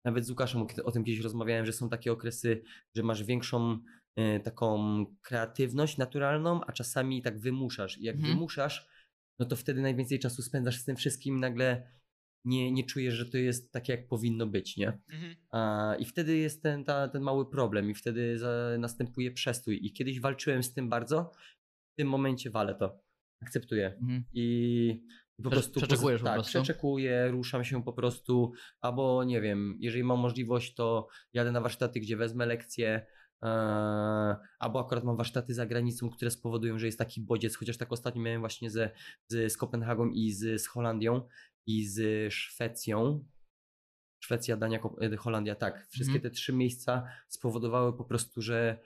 nawet 0.05 0.25
z 0.25 0.29
Łukaszem 0.29 0.65
o, 0.83 0.91
tym 0.91 1.03
kiedyś 1.03 1.19
rozmawiałem, 1.23 1.65
że 1.65 1.73
są 1.73 1.89
takie 1.89 2.11
okresy, 2.11 2.63
że 2.95 3.03
masz 3.03 3.23
większą 3.23 3.79
y, 4.19 4.39
taką 4.43 5.05
kreatywność 5.21 5.97
naturalną, 5.97 6.61
a 6.65 6.71
czasami 6.71 7.21
tak 7.21 7.39
wymuszasz 7.39 7.97
i 7.97 8.03
jak 8.03 8.15
Mhm. 8.15 8.33
wymuszasz, 8.33 8.87
no 9.39 9.45
to 9.45 9.55
wtedy 9.55 9.81
najwięcej 9.81 10.19
czasu 10.19 10.41
spędzasz 10.41 10.77
z 10.77 10.85
tym 10.85 10.95
wszystkim 10.95 11.37
i 11.37 11.39
nagle 11.39 11.91
nie, 12.45 12.71
nie 12.71 12.83
czujesz, 12.83 13.13
że 13.13 13.25
to 13.25 13.37
jest 13.37 13.71
takie, 13.71 13.93
jak 13.93 14.07
powinno 14.07 14.47
być, 14.47 14.77
nie? 14.77 14.87
Mhm. 14.87 15.35
A, 15.51 15.95
I 15.99 16.05
wtedy 16.05 16.37
jest 16.37 16.63
ten, 16.63 16.83
ta, 16.83 17.07
ten 17.07 17.21
mały 17.21 17.49
problem, 17.49 17.89
i 17.89 17.93
wtedy 17.95 18.39
za, 18.39 18.77
następuje 18.79 19.31
przestój. 19.31 19.85
I 19.85 19.93
kiedyś 19.93 20.19
walczyłem 20.19 20.63
z 20.63 20.73
tym 20.73 20.89
bardzo, 20.89 21.31
tym 22.01 22.09
momencie 22.09 22.49
walę 22.49 22.75
to. 22.75 22.99
Akceptuję. 23.41 23.97
Mhm. 24.01 24.23
I, 24.33 25.03
po 25.37 25.49
Prze- 25.49 25.49
prostu. 25.51 25.79
przeczekujesz 25.79 26.21
po 26.21 26.25
tak, 26.25 26.33
prostu? 26.35 26.51
przeczekuję, 26.51 27.27
ruszam 27.31 27.63
się 27.63 27.83
po 27.83 27.93
prostu, 27.93 28.51
albo 28.81 29.23
nie 29.23 29.41
wiem, 29.41 29.77
jeżeli 29.79 30.03
mam 30.03 30.19
możliwość, 30.19 30.73
to 30.73 31.07
jadę 31.33 31.51
na 31.51 31.61
warsztaty, 31.61 31.99
gdzie 31.99 32.17
wezmę 32.17 32.45
lekcje. 32.45 33.05
e, 33.43 33.47
albo 34.59 34.79
akurat 34.79 35.03
mam 35.03 35.17
warsztaty 35.17 35.53
za 35.53 35.65
granicą, 35.65 36.09
które 36.09 36.31
spowodują, 36.31 36.79
że 36.79 36.85
jest 36.85 36.97
taki 36.99 37.21
bodziec, 37.21 37.55
chociaż 37.55 37.77
tak 37.77 37.91
ostatnio 37.91 38.21
miałem 38.21 38.39
właśnie 38.41 38.69
ze, 38.69 38.89
z, 39.27 39.51
z 39.53 39.57
Kopenhagą 39.57 40.09
i 40.09 40.31
z, 40.31 40.61
z 40.61 40.67
Holandią 40.67 41.27
i 41.67 41.85
z 41.85 42.33
Szwecją. 42.33 43.25
Szwecja, 44.23 44.57
Dania, 44.57 44.79
e, 45.01 45.17
Holandia, 45.17 45.55
tak. 45.55 45.87
Wszystkie 45.89 46.15
Mhm. 46.15 46.21
te 46.21 46.29
trzy 46.29 46.53
miejsca 46.53 47.07
spowodowały 47.27 47.97
po 47.97 48.05
prostu, 48.05 48.41
że 48.41 48.79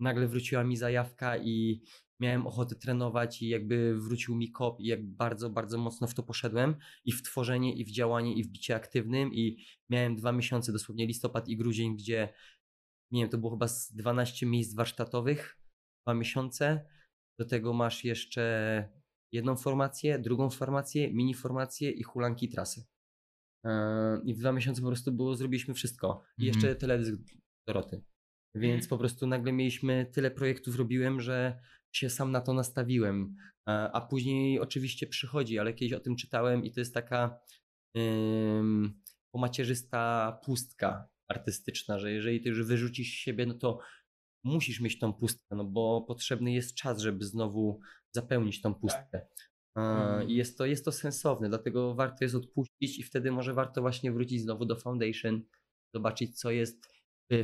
nagle 0.00 0.26
wróciła 0.28 0.64
mi 0.64 0.76
zajawka 0.76 1.36
i 1.38 1.82
miałem 2.22 2.46
ochotę 2.46 2.74
trenować 2.76 3.42
i 3.42 3.48
jakby 3.48 4.00
wrócił 4.00 4.34
mi 4.36 4.50
kop 4.50 4.80
i 4.80 4.86
jak 4.86 5.06
bardzo, 5.06 5.50
bardzo 5.50 5.78
mocno 5.78 6.06
w 6.06 6.14
to 6.14 6.22
poszedłem 6.22 6.76
i 7.04 7.12
w 7.12 7.22
tworzenie, 7.22 7.74
i 7.74 7.84
w 7.84 7.90
działanie, 7.90 8.34
i 8.34 8.44
w 8.44 8.48
bicie 8.48 8.74
aktywnym 8.76 9.34
i 9.34 9.64
miałem 9.90 10.16
dwa 10.16 10.32
miesiące, 10.32 10.72
dosłownie 10.72 11.06
listopad 11.06 11.48
i 11.48 11.56
grudzień, 11.56 11.96
gdzie 11.96 12.28
nie 13.12 13.22
wiem, 13.22 13.30
to 13.30 13.38
było 13.38 13.52
chyba 13.52 13.68
z 13.68 13.92
12 13.92 14.46
miejsc 14.46 14.74
warsztatowych, 14.74 15.58
dwa 16.06 16.14
miesiące. 16.14 16.86
Do 17.40 17.46
tego 17.46 17.72
masz 17.72 18.04
jeszcze 18.04 18.88
jedną 19.32 19.56
formację, 19.56 20.18
drugą 20.18 20.50
formację, 20.50 21.12
mini 21.12 21.34
formację 21.34 21.90
i 21.90 22.02
hulanki 22.02 22.48
trasy. 22.48 22.84
Yy, 23.64 23.70
I 24.24 24.34
w 24.34 24.38
dwa 24.38 24.52
miesiące 24.52 24.80
po 24.82 24.86
prostu 24.86 25.12
było, 25.12 25.36
zrobiliśmy 25.36 25.74
wszystko. 25.74 26.22
I 26.38 26.46
Mhm. 26.46 26.46
jeszcze 26.46 26.76
teledysk 26.80 27.20
Doroty. 27.68 28.04
Więc 28.54 28.84
Mhm. 28.84 28.88
po 28.88 28.98
prostu 28.98 29.26
nagle 29.26 29.52
mieliśmy, 29.52 30.06
tyle 30.12 30.30
projektów 30.30 30.76
robiłem, 30.76 31.20
że 31.20 31.60
się 31.92 32.10
sam 32.10 32.32
na 32.32 32.40
to 32.40 32.52
nastawiłem. 32.52 33.36
A, 33.66 33.92
a 33.92 34.00
później 34.00 34.60
oczywiście 34.60 35.06
przychodzi, 35.06 35.58
ale 35.58 35.74
kiedyś 35.74 35.92
o 35.92 36.00
tym 36.00 36.16
czytałem 36.16 36.64
i 36.64 36.72
to 36.72 36.80
jest 36.80 36.94
taka 36.94 37.38
ym, 37.98 39.02
pomacierzysta 39.34 40.32
pustka 40.44 41.08
artystyczna, 41.28 41.98
że 41.98 42.12
jeżeli 42.12 42.40
ty 42.40 42.48
już 42.48 42.62
wyrzucisz 42.62 43.08
siebie, 43.08 43.46
no 43.46 43.54
to 43.54 43.78
musisz 44.44 44.80
mieć 44.80 44.98
tą 44.98 45.12
pustkę, 45.12 45.56
no 45.56 45.64
bo 45.64 46.04
potrzebny 46.08 46.52
jest 46.52 46.74
czas, 46.74 47.00
żeby 47.00 47.24
znowu 47.24 47.80
zapełnić 48.14 48.60
tą 48.60 48.74
pustkę. 48.74 49.20
A, 49.20 49.42
Mhm. 49.74 50.28
I 50.28 50.34
jest 50.34 50.58
to, 50.58 50.66
jest 50.66 50.84
to 50.84 50.92
sensowne, 50.92 51.48
dlatego 51.48 51.94
warto 51.94 52.24
jest 52.24 52.34
odpuścić 52.34 52.98
i 52.98 53.02
wtedy 53.02 53.32
może 53.32 53.54
warto 53.54 53.80
właśnie 53.80 54.12
wrócić 54.12 54.42
znowu 54.42 54.64
do 54.64 54.76
Foundation, 54.76 55.42
zobaczyć 55.94 56.38
co 56.40 56.50
jest 56.50 56.91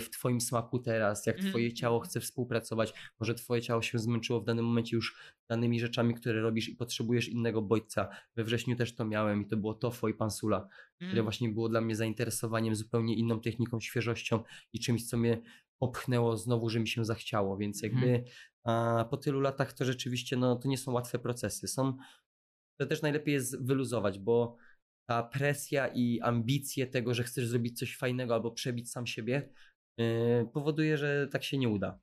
w 0.00 0.10
twoim 0.10 0.40
smaku 0.40 0.78
teraz, 0.78 1.26
jak 1.26 1.36
Mhm. 1.36 1.52
twoje 1.52 1.72
ciało 1.72 2.00
chce 2.00 2.20
współpracować, 2.20 2.94
może 3.20 3.34
twoje 3.34 3.62
ciało 3.62 3.82
się 3.82 3.98
zmęczyło 3.98 4.40
w 4.40 4.44
danym 4.44 4.64
momencie 4.64 4.96
już 4.96 5.16
danymi 5.50 5.80
rzeczami, 5.80 6.14
które 6.14 6.40
robisz 6.40 6.68
i 6.68 6.76
potrzebujesz 6.76 7.28
innego 7.28 7.62
bodźca. 7.62 8.08
We 8.36 8.44
wrześniu 8.44 8.76
też 8.76 8.94
to 8.94 9.04
miałem 9.04 9.42
i 9.42 9.46
to 9.46 9.56
było 9.56 9.74
Tofo 9.74 10.08
i 10.08 10.14
Pansula, 10.14 10.68
które 10.96 11.08
Mhm. 11.08 11.24
właśnie 11.24 11.48
było 11.48 11.68
dla 11.68 11.80
mnie 11.80 11.96
zainteresowaniem 11.96 12.74
zupełnie 12.74 13.14
inną 13.16 13.40
techniką, 13.40 13.80
świeżością 13.80 14.42
i 14.72 14.80
czymś, 14.80 15.06
co 15.06 15.16
mnie 15.16 15.42
popchnęło 15.78 16.36
znowu, 16.36 16.68
że 16.70 16.80
mi 16.80 16.88
się 16.88 17.04
zachciało, 17.04 17.56
więc 17.56 17.82
jakby 17.82 18.24
a, 18.64 19.04
po 19.10 19.16
tylu 19.16 19.40
latach 19.40 19.72
to 19.72 19.84
rzeczywiście 19.84 20.36
no, 20.36 20.56
to 20.56 20.68
nie 20.68 20.78
są 20.78 20.92
łatwe 20.92 21.18
procesy. 21.18 21.68
Są, 21.68 21.96
to 22.80 22.86
też 22.86 23.02
najlepiej 23.02 23.34
jest 23.34 23.64
wyluzować, 23.66 24.18
bo 24.18 24.56
ta 25.08 25.22
presja 25.22 25.88
i 25.88 26.20
ambicje 26.20 26.86
tego, 26.86 27.14
że 27.14 27.22
chcesz 27.22 27.48
zrobić 27.48 27.78
coś 27.78 27.96
fajnego 27.96 28.34
albo 28.34 28.50
przebić 28.50 28.90
sam 28.90 29.06
siebie, 29.06 29.48
powoduje, 30.52 30.98
że 30.98 31.28
tak 31.32 31.44
się 31.44 31.58
nie 31.58 31.68
uda. 31.68 32.00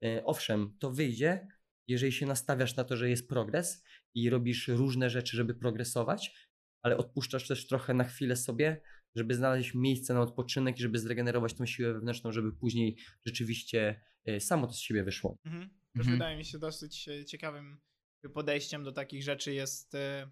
Yy, 0.00 0.24
owszem, 0.24 0.76
to 0.78 0.90
wyjdzie, 0.90 1.48
jeżeli 1.88 2.12
się 2.12 2.26
nastawiasz 2.26 2.76
na 2.76 2.84
to, 2.84 2.96
że 2.96 3.10
jest 3.10 3.28
progres 3.28 3.84
i 4.14 4.30
robisz 4.30 4.68
różne 4.68 5.10
rzeczy, 5.10 5.36
żeby 5.36 5.54
progresować, 5.54 6.48
ale 6.82 6.96
odpuszczasz 6.96 7.48
też 7.48 7.66
trochę 7.66 7.94
na 7.94 8.04
chwilę 8.04 8.36
sobie, 8.36 8.80
żeby 9.16 9.34
znaleźć 9.34 9.74
miejsce 9.74 10.14
na 10.14 10.20
odpoczynek 10.20 10.78
i 10.78 10.82
żeby 10.82 10.98
zregenerować 10.98 11.54
tą 11.54 11.66
siłę 11.66 11.92
wewnętrzną, 11.92 12.32
żeby 12.32 12.52
później 12.52 12.96
rzeczywiście 13.26 14.00
yy, 14.24 14.40
samo 14.40 14.66
to 14.66 14.72
z 14.72 14.78
siebie 14.78 15.04
wyszło. 15.04 15.36
Mhm. 15.44 15.68
Też 15.68 16.00
Mhm. 16.00 16.18
wydaje 16.18 16.36
mi 16.36 16.44
się 16.44 16.58
dosyć 16.58 17.08
e, 17.08 17.24
ciekawym 17.24 17.80
podejściem 18.34 18.84
do 18.84 18.92
takich 18.92 19.22
rzeczy 19.22 19.54
jest 19.54 19.94
e, 19.94 20.30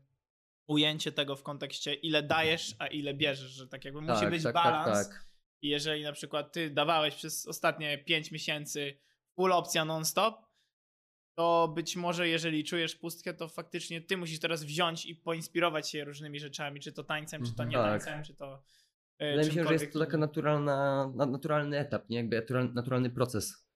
ujęcie 0.67 1.13
tego 1.13 1.37
w 1.37 1.43
kontekście 1.43 1.95
ile 1.95 2.23
dajesz, 2.23 2.75
a 2.79 2.87
ile 2.87 3.15
bierzesz, 3.15 3.51
że 3.51 3.69
tak 3.69 3.85
jakby 3.85 4.01
musi 4.01 4.21
Tak, 4.21 4.31
być 4.31 4.43
tak, 4.43 4.55
tak, 4.55 4.65
balans. 4.65 5.09
tak. 5.09 5.34
I 5.65 5.69
jeżeli 5.69 6.03
na 6.03 6.13
przykład 6.13 6.53
ty 6.53 6.71
dawałeś 6.71 7.15
przez 7.15 7.47
ostatnie 7.47 7.99
5 7.99 8.31
miesięcy 8.31 8.99
full 9.37 9.53
opcja 9.53 9.85
non-stop, 9.85 10.35
to 11.35 11.69
być 11.75 11.97
może 11.97 12.29
jeżeli 12.29 12.65
czujesz 12.65 12.97
pustkę, 12.97 13.35
to 13.35 13.49
faktycznie 13.49 14.01
ty 14.01 14.17
musisz 14.17 14.41
teraz 14.41 14.65
wziąć 14.65 15.07
i 15.07 15.15
poinspirować 15.17 15.91
się 15.91 16.05
różnymi 16.05 16.41
rzeczami, 16.41 16.81
czy 16.81 16.93
to 16.93 17.05
tańcem, 17.05 17.45
czy 17.45 17.55
to 17.55 17.63
Mhm. 17.63 17.69
nie 17.69 17.77
Tak. 17.77 18.05
tańcem, 18.05 18.25
czy 18.25 18.35
to 18.35 18.63
e, 19.19 19.31
Wydaje 19.31 19.49
mi 19.49 19.55
się, 19.55 19.65
że 19.65 19.73
jest 19.73 19.93
to 19.93 19.99
taka 19.99 20.11
innym. 20.11 20.21
naturalna, 20.21 21.11
na- 21.15 21.27
naturalny 21.27 21.79
etap, 21.79 22.11
nie? 22.11 22.17
Jakby 22.17 22.37
natural- 22.41 22.75
naturalny 22.75 23.11
proces. 23.11 23.67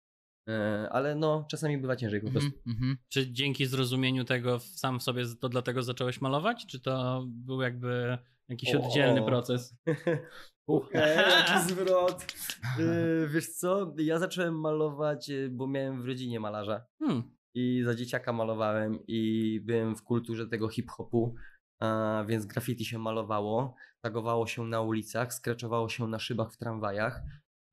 E, 0.48 0.88
Ale 0.92 1.14
no, 1.14 1.46
czasami 1.50 1.78
bywa 1.78 1.96
ciężej 1.96 2.20
po 2.20 2.30
prostu. 2.30 2.50
Mhm, 2.66 2.76
mhm. 2.76 2.98
Czy 3.08 3.32
dzięki 3.32 3.66
zrozumieniu 3.66 4.24
tego 4.24 4.58
sam 4.60 4.98
w 4.98 5.02
sobie 5.02 5.24
to 5.40 5.48
dlatego 5.48 5.82
zacząłeś 5.82 6.20
malować? 6.20 6.66
Czy 6.66 6.80
to 6.80 7.24
był 7.28 7.62
jakby 7.62 8.18
jakiś 8.48 8.74
O. 8.74 8.78
oddzielny 8.86 9.22
proces? 9.22 9.74
Okej, 10.68 11.16
jaki 11.38 11.68
zwrot. 11.68 12.34
E, 12.78 13.26
Wiesz 13.26 13.48
co, 13.48 13.94
ja 13.98 14.18
zacząłem 14.18 14.60
malować, 14.60 15.30
e, 15.30 15.48
bo 15.48 15.66
miałem 15.66 16.02
w 16.02 16.06
rodzinie 16.06 16.40
malarza. 16.40 16.86
Hmm. 16.98 17.22
I 17.54 17.82
za 17.84 17.94
dzieciaka 17.94 18.32
malowałem 18.32 18.98
i 19.06 19.60
byłem 19.64 19.96
w 19.96 20.02
kulturze 20.02 20.46
tego 20.46 20.68
hip-hopu, 20.68 21.34
a, 21.80 22.24
więc 22.28 22.46
graffiti 22.46 22.84
się 22.84 22.98
malowało, 22.98 23.74
tagowało 24.00 24.46
się 24.46 24.64
na 24.64 24.80
ulicach, 24.80 25.34
skreczowało 25.34 25.88
się 25.88 26.06
na 26.08 26.18
szybach 26.18 26.52
w 26.52 26.56
tramwajach, 26.56 27.22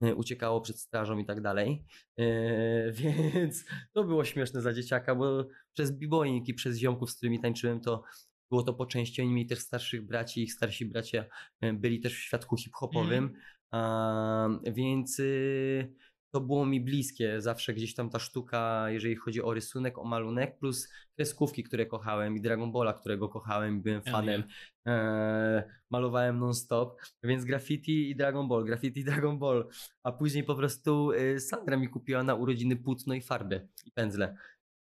e, 0.01 0.15
uciekało 0.15 0.61
przed 0.61 0.79
strażą 0.79 1.17
i 1.17 1.25
tak 1.25 1.41
dalej. 1.41 1.85
Więc 3.33 3.65
to 3.93 4.03
było 4.03 4.25
śmieszne 4.25 4.61
za 4.61 4.73
dzieciaka, 4.73 5.15
bo 5.15 5.47
przez 5.73 5.91
biboing 5.91 6.47
i 6.47 6.53
przez 6.53 6.77
ziomków, 6.77 7.11
z 7.11 7.15
którymi 7.15 7.39
tańczyłem, 7.41 7.81
to 7.81 8.03
było 8.49 8.63
to 8.63 8.73
po 8.73 8.85
części. 8.85 9.21
Oni 9.21 9.31
mieli 9.31 9.49
też 9.49 9.59
starszych 9.59 10.05
braci, 10.05 10.43
ich 10.43 10.53
starsi 10.53 10.85
bracia 10.85 11.25
e, 11.61 11.73
byli 11.73 11.99
też 11.99 12.13
w 12.15 12.19
świadku 12.19 12.57
hip-hopowym, 12.57 13.33
a, 13.71 14.49
więc 14.63 15.19
y, 15.19 15.93
to 16.35 16.41
było 16.41 16.65
mi 16.65 16.81
bliskie. 16.81 17.41
Zawsze 17.41 17.73
gdzieś 17.73 17.95
tam 17.95 18.09
ta 18.09 18.19
sztuka, 18.19 18.89
jeżeli 18.89 19.15
chodzi 19.15 19.41
o 19.41 19.53
rysunek, 19.53 19.97
o 19.97 20.03
malunek, 20.03 20.59
plus 20.59 20.89
kreskówki, 21.15 21.63
które 21.63 21.85
kochałem 21.85 22.35
i 22.35 22.41
Dragon 22.41 22.71
Balla, 22.71 22.93
którego 22.93 23.29
kochałem 23.29 23.77
i 23.77 23.81
byłem 23.81 24.01
fanem. 24.01 24.43
E, 24.87 25.63
malowałem 25.89 26.39
non-stop, 26.39 27.01
więc 27.23 27.45
graffiti 27.45 28.09
i 28.09 28.15
Dragon 28.15 28.47
Ball, 28.47 28.65
graffiti 28.65 28.99
i 28.99 29.03
Dragon 29.05 29.39
Ball. 29.39 29.67
A 30.03 30.11
później 30.11 30.43
po 30.43 30.55
prostu 30.55 31.11
y, 31.11 31.39
Sandra 31.39 31.77
mi 31.77 31.89
kupiła 31.89 32.23
na 32.23 32.35
urodziny 32.35 32.75
płótno 32.75 33.13
i 33.13 33.21
farby 33.21 33.67
i 33.85 33.91
pędzle. 33.91 34.35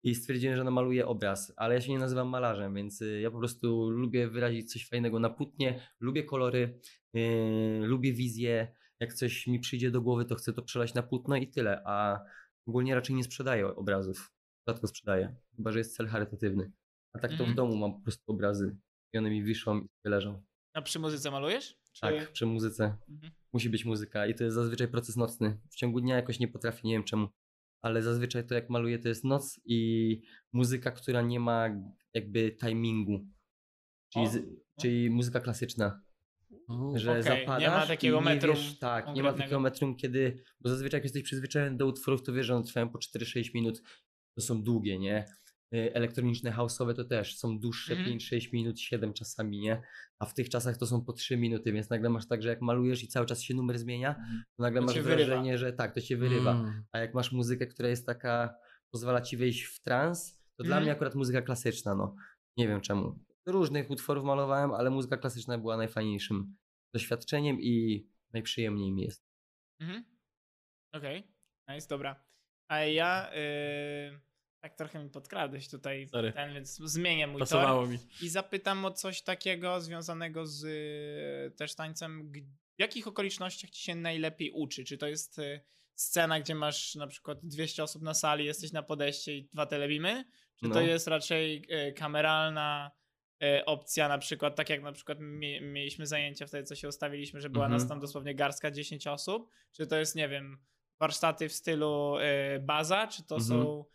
I 0.06 0.16
stwierdziłem, 0.16 0.56
że 0.56 0.64
namaluję 0.64 1.06
obraz, 1.06 1.54
ale 1.58 1.76
ja 1.76 1.82
się 1.82 1.92
nie 1.92 2.00
nazywam 2.00 2.28
malarzem, 2.30 2.74
więc 2.76 3.02
y, 3.02 3.22
ja 3.22 3.32
po 3.32 3.38
prostu 3.38 3.90
lubię 3.90 4.28
wyrazić 4.28 4.72
coś 4.74 4.88
fajnego 4.88 5.20
na 5.20 5.30
płótnie, 5.30 5.82
lubię 6.00 6.24
kolory, 6.24 6.80
yy, 7.14 7.88
lubię 7.88 8.14
wizję. 8.14 8.76
Jak 9.00 9.14
coś 9.14 9.48
mi 9.48 9.60
przyjdzie 9.60 9.92
do 9.92 10.02
głowy, 10.02 10.26
to 10.26 10.36
chcę 10.36 10.54
to 10.54 10.62
przelać 10.62 10.94
na 10.94 11.04
płótno 11.04 11.36
i 11.36 11.48
tyle. 11.48 11.82
A 11.86 12.20
ogólnie 12.68 12.96
raczej 12.96 13.16
nie 13.16 13.24
sprzedaję 13.24 13.68
obrazów. 13.76 14.32
Rzadko 14.68 14.88
sprzedaję, 14.88 15.36
chyba 15.56 15.72
że 15.72 15.80
jest 15.80 15.96
cel 15.96 16.08
charytatywny. 16.08 16.72
A 17.14 17.20
tak 17.20 17.32
to 17.32 17.38
w 17.38 17.40
Mhm. 17.40 17.56
domu 17.56 17.76
mam 17.76 17.94
po 17.94 18.02
prostu 18.02 18.32
obrazy 18.32 18.78
i 19.14 19.18
one 19.18 19.30
mi 19.30 19.44
wiszą 19.44 19.80
i 20.06 20.10
leżą. 20.10 20.44
A 20.74 20.82
przy 20.82 21.00
muzyce 21.00 21.32
malujesz? 21.32 21.78
Czy... 21.94 22.02
Tak, 22.02 22.32
przy 22.32 22.46
muzyce 22.46 22.98
Mhm. 23.10 23.34
musi 23.54 23.70
być 23.70 23.86
muzyka 23.86 24.28
i 24.28 24.36
to 24.36 24.44
jest 24.44 24.56
zazwyczaj 24.56 24.88
proces 24.88 25.16
nocny. 25.18 25.60
W 25.70 25.76
ciągu 25.76 26.02
dnia 26.02 26.16
jakoś 26.16 26.40
nie 26.40 26.48
potrafię, 26.48 26.88
nie 26.88 26.94
wiem 26.94 27.04
czemu, 27.04 27.28
ale 27.86 28.04
zazwyczaj 28.04 28.48
to 28.48 28.56
jak 28.56 28.70
maluję 28.70 29.00
to 29.00 29.08
jest 29.08 29.24
noc 29.24 29.60
i 29.66 30.22
muzyka, 30.54 30.92
która 30.92 31.22
nie 31.22 31.40
ma 31.40 31.70
jakby 32.14 32.52
timingu. 32.52 33.28
Czyli, 34.14 34.28
z, 34.28 34.44
czyli 34.82 35.10
muzyka 35.10 35.40
klasyczna, 35.40 36.02
że 36.96 37.12
Okej, 37.12 37.24
nie 37.24 37.24
zapadasz 37.24 37.82
ma 37.82 37.88
takiego 37.88 38.18
nie 38.18 38.26
metrum 38.26 38.56
wiesz, 38.56 38.80
tak, 38.80 39.16
nie 39.16 39.24
ma 39.24 39.34
takiego 39.34 39.60
metrum, 39.60 39.96
kiedy, 39.96 40.44
bo 40.60 40.70
zazwyczaj 40.70 40.98
jak 40.98 41.04
jesteś 41.04 41.24
przyzwyczajony 41.24 41.78
do 41.78 41.88
utworów, 41.88 42.24
to 42.24 42.34
wiesz, 42.34 42.46
że 42.46 42.56
one 42.56 42.66
trwają 42.66 42.90
po 42.90 43.00
4-6 43.00 43.54
minut, 43.54 43.82
to 44.36 44.42
są 44.42 44.64
długie, 44.64 45.00
nie? 45.00 45.26
Y, 45.76 45.94
Elektroniczne, 45.94 46.52
house'owe 46.52 46.94
to 46.96 47.04
też 47.06 47.38
są 47.38 47.60
dłuższe, 47.60 47.94
Mhm. 47.94 48.18
5-6 48.18 48.54
minut, 48.54 48.80
7 48.80 49.14
czasami, 49.14 49.60
nie? 49.60 49.82
A 50.20 50.26
w 50.26 50.34
tych 50.34 50.50
czasach 50.50 50.78
to 50.78 50.88
są 50.88 51.02
po 51.06 51.14
3 51.14 51.38
minuty, 51.38 51.72
więc 51.72 51.90
nagle 51.90 52.10
masz 52.10 52.28
tak, 52.28 52.42
że 52.44 52.50
jak 52.50 52.62
malujesz 52.62 53.04
i 53.04 53.08
cały 53.08 53.26
czas 53.26 53.42
się 53.42 53.54
numer 53.54 53.80
zmienia, 53.80 54.14
to 54.58 54.64
nagle 54.64 54.82
To 54.82 54.86
masz 54.86 54.96
cię 54.96 55.02
wyrywa. 55.04 55.26
wrażenie, 55.28 55.58
że 55.58 55.74
tak, 55.74 55.94
to 55.94 56.02
cię 56.02 56.18
wyrywa. 56.18 56.52
Mm. 56.52 56.84
A 56.92 57.00
jak 57.00 57.14
masz 57.14 57.32
muzykę, 57.32 57.68
która 57.68 57.90
jest 57.90 58.06
taka, 58.06 58.56
pozwala 58.92 59.22
ci 59.22 59.38
wejść 59.38 59.64
w 59.64 59.82
trans, 59.82 60.42
to 60.58 60.64
dla 60.64 60.76
Mhm. 60.76 60.84
mnie 60.84 60.92
akurat 60.92 61.16
muzyka 61.16 61.42
klasyczna, 61.42 61.96
no. 61.96 62.16
Nie 62.58 62.68
wiem 62.68 62.82
czemu. 62.82 63.20
Różnych 63.46 63.90
utworów 63.90 64.24
malowałem, 64.26 64.72
ale 64.72 64.90
muzyka 64.90 65.18
klasyczna 65.18 65.58
była 65.58 65.78
najfajniejszym 65.78 66.56
doświadczeniem 66.94 67.58
i 67.62 68.06
najprzyjemniej 68.34 68.92
mi 68.92 69.02
jest. 69.04 69.26
Mhm. 69.82 70.04
Okej, 70.94 71.28
nice, 71.70 71.88
dobra. 71.88 72.26
A 72.68 72.80
ja 72.80 73.32
yy, 73.34 74.20
tak 74.66 74.76
trochę 74.76 75.04
mi 75.04 75.10
podkradłeś 75.10 75.70
tutaj 75.70 76.08
Sorry. 76.08 76.32
ten, 76.34 76.54
więc 76.54 76.76
zmienię 76.78 77.28
mój 77.28 77.40
tor 77.40 77.48
Pasowało 77.48 77.88
mi. 77.88 77.98
i 78.22 78.30
zapytam 78.30 78.86
o 78.86 78.92
coś 78.92 79.22
takiego 79.22 79.82
związanego 79.82 80.46
z 80.48 80.64
y, 80.64 81.56
też 81.58 81.76
tańcem. 81.76 82.32
W 82.78 82.80
jakich 82.82 83.08
okolicznościach 83.08 83.70
ci 83.70 83.84
się 83.84 83.96
najlepiej 83.96 84.52
uczy? 84.52 84.84
Czy 84.84 84.98
to 84.98 85.08
jest 85.08 85.40
y, 85.40 85.62
scena, 85.96 86.40
gdzie 86.40 86.56
masz 86.56 86.96
na 86.96 87.08
przykład 87.08 87.40
200 87.44 87.84
osób 87.84 88.02
na 88.02 88.14
sali, 88.14 88.46
jesteś 88.46 88.72
na 88.72 88.84
podejście 88.84 89.38
i 89.38 89.44
dwa 89.44 89.66
telebimy? 89.66 90.26
Czy 90.56 90.70
to 90.70 90.74
No. 90.76 90.82
jest 90.82 91.08
raczej 91.08 91.66
y, 91.90 91.94
kameralna 91.94 92.92
opcja, 93.66 94.08
na 94.08 94.18
przykład 94.18 94.56
tak 94.56 94.70
jak 94.70 94.82
na 94.82 94.92
przykład 94.92 95.18
mie- 95.22 95.62
mieliśmy 95.62 96.08
zajęcia 96.08 96.48
wtedy, 96.48 96.64
co 96.64 96.76
się 96.76 96.88
ustawiliśmy, 96.88 97.42
że 97.42 97.50
była 97.50 97.70
nas 97.70 97.82
Mhm. 97.82 97.90
tam 97.90 98.00
dosłownie 98.00 98.36
garstka 98.36 98.72
10 98.72 99.08
osób? 99.08 99.50
Czy 99.72 99.88
to 99.88 99.96
jest, 99.98 100.16
nie 100.16 100.30
wiem, 100.30 100.58
warsztaty 101.00 101.50
w 101.50 101.54
stylu 101.54 102.16
baza? 102.62 103.08
Czy 103.08 103.24
to 103.24 103.36
Mhm. 103.36 103.62
są... 103.62 103.86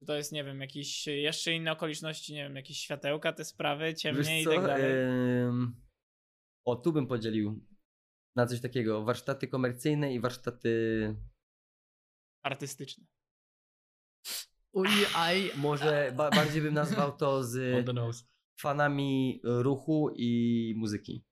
Czy 0.00 0.06
to 0.06 0.16
jest, 0.16 0.32
nie 0.32 0.44
wiem, 0.44 0.60
jakieś 0.60 1.06
jeszcze 1.06 1.52
inne 1.52 1.72
okoliczności, 1.72 2.34
nie 2.34 2.42
wiem, 2.42 2.56
jakieś 2.56 2.78
światełka, 2.78 3.32
te 3.32 3.44
sprawy, 3.44 3.94
ciemniej 3.94 4.42
i 4.42 4.44
tak 4.44 4.62
dalej? 4.62 4.92
O, 6.64 6.76
tu 6.76 6.92
bym 6.92 7.06
podzielił 7.06 7.66
na 8.36 8.46
coś 8.46 8.60
takiego. 8.60 9.04
Warsztaty 9.04 9.48
komercyjne 9.48 10.14
i 10.14 10.20
warsztaty 10.20 11.16
Artystyczne. 12.42 13.04
Uj, 14.72 14.88
aj. 15.14 15.50
może 15.56 16.12
ba 16.16 16.30
bardziej 16.30 16.62
bym 16.62 16.74
nazwał 16.74 17.16
to 17.16 17.44
z 17.44 17.86
fanami 18.62 19.40
ruchu 19.44 20.10
i 20.16 20.74
muzyki. 20.76 21.24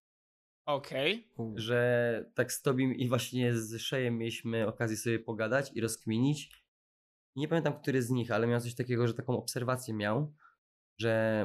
Okej. 0.66 1.28
że 1.54 2.30
tak 2.34 2.52
z 2.52 2.62
Tobim 2.62 2.94
i 2.94 3.08
właśnie 3.08 3.56
z 3.56 3.80
Szejem 3.80 4.18
mieliśmy 4.18 4.66
okazję 4.66 4.96
sobie 4.96 5.18
pogadać 5.18 5.70
i 5.74 5.80
rozkminić. 5.80 6.57
Nie 7.36 7.48
pamiętam, 7.48 7.80
który 7.80 8.02
z 8.02 8.10
nich, 8.10 8.30
ale 8.30 8.46
miał 8.46 8.60
coś 8.60 8.74
takiego, 8.74 9.06
że 9.06 9.14
taką 9.14 9.36
obserwację 9.36 9.94
miał, 9.94 10.34
że 11.00 11.44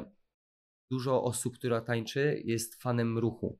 dużo 0.92 1.24
osób, 1.24 1.58
która 1.58 1.82
tańczy, 1.82 2.42
jest 2.46 2.82
fanem 2.82 3.18
ruchu, 3.18 3.60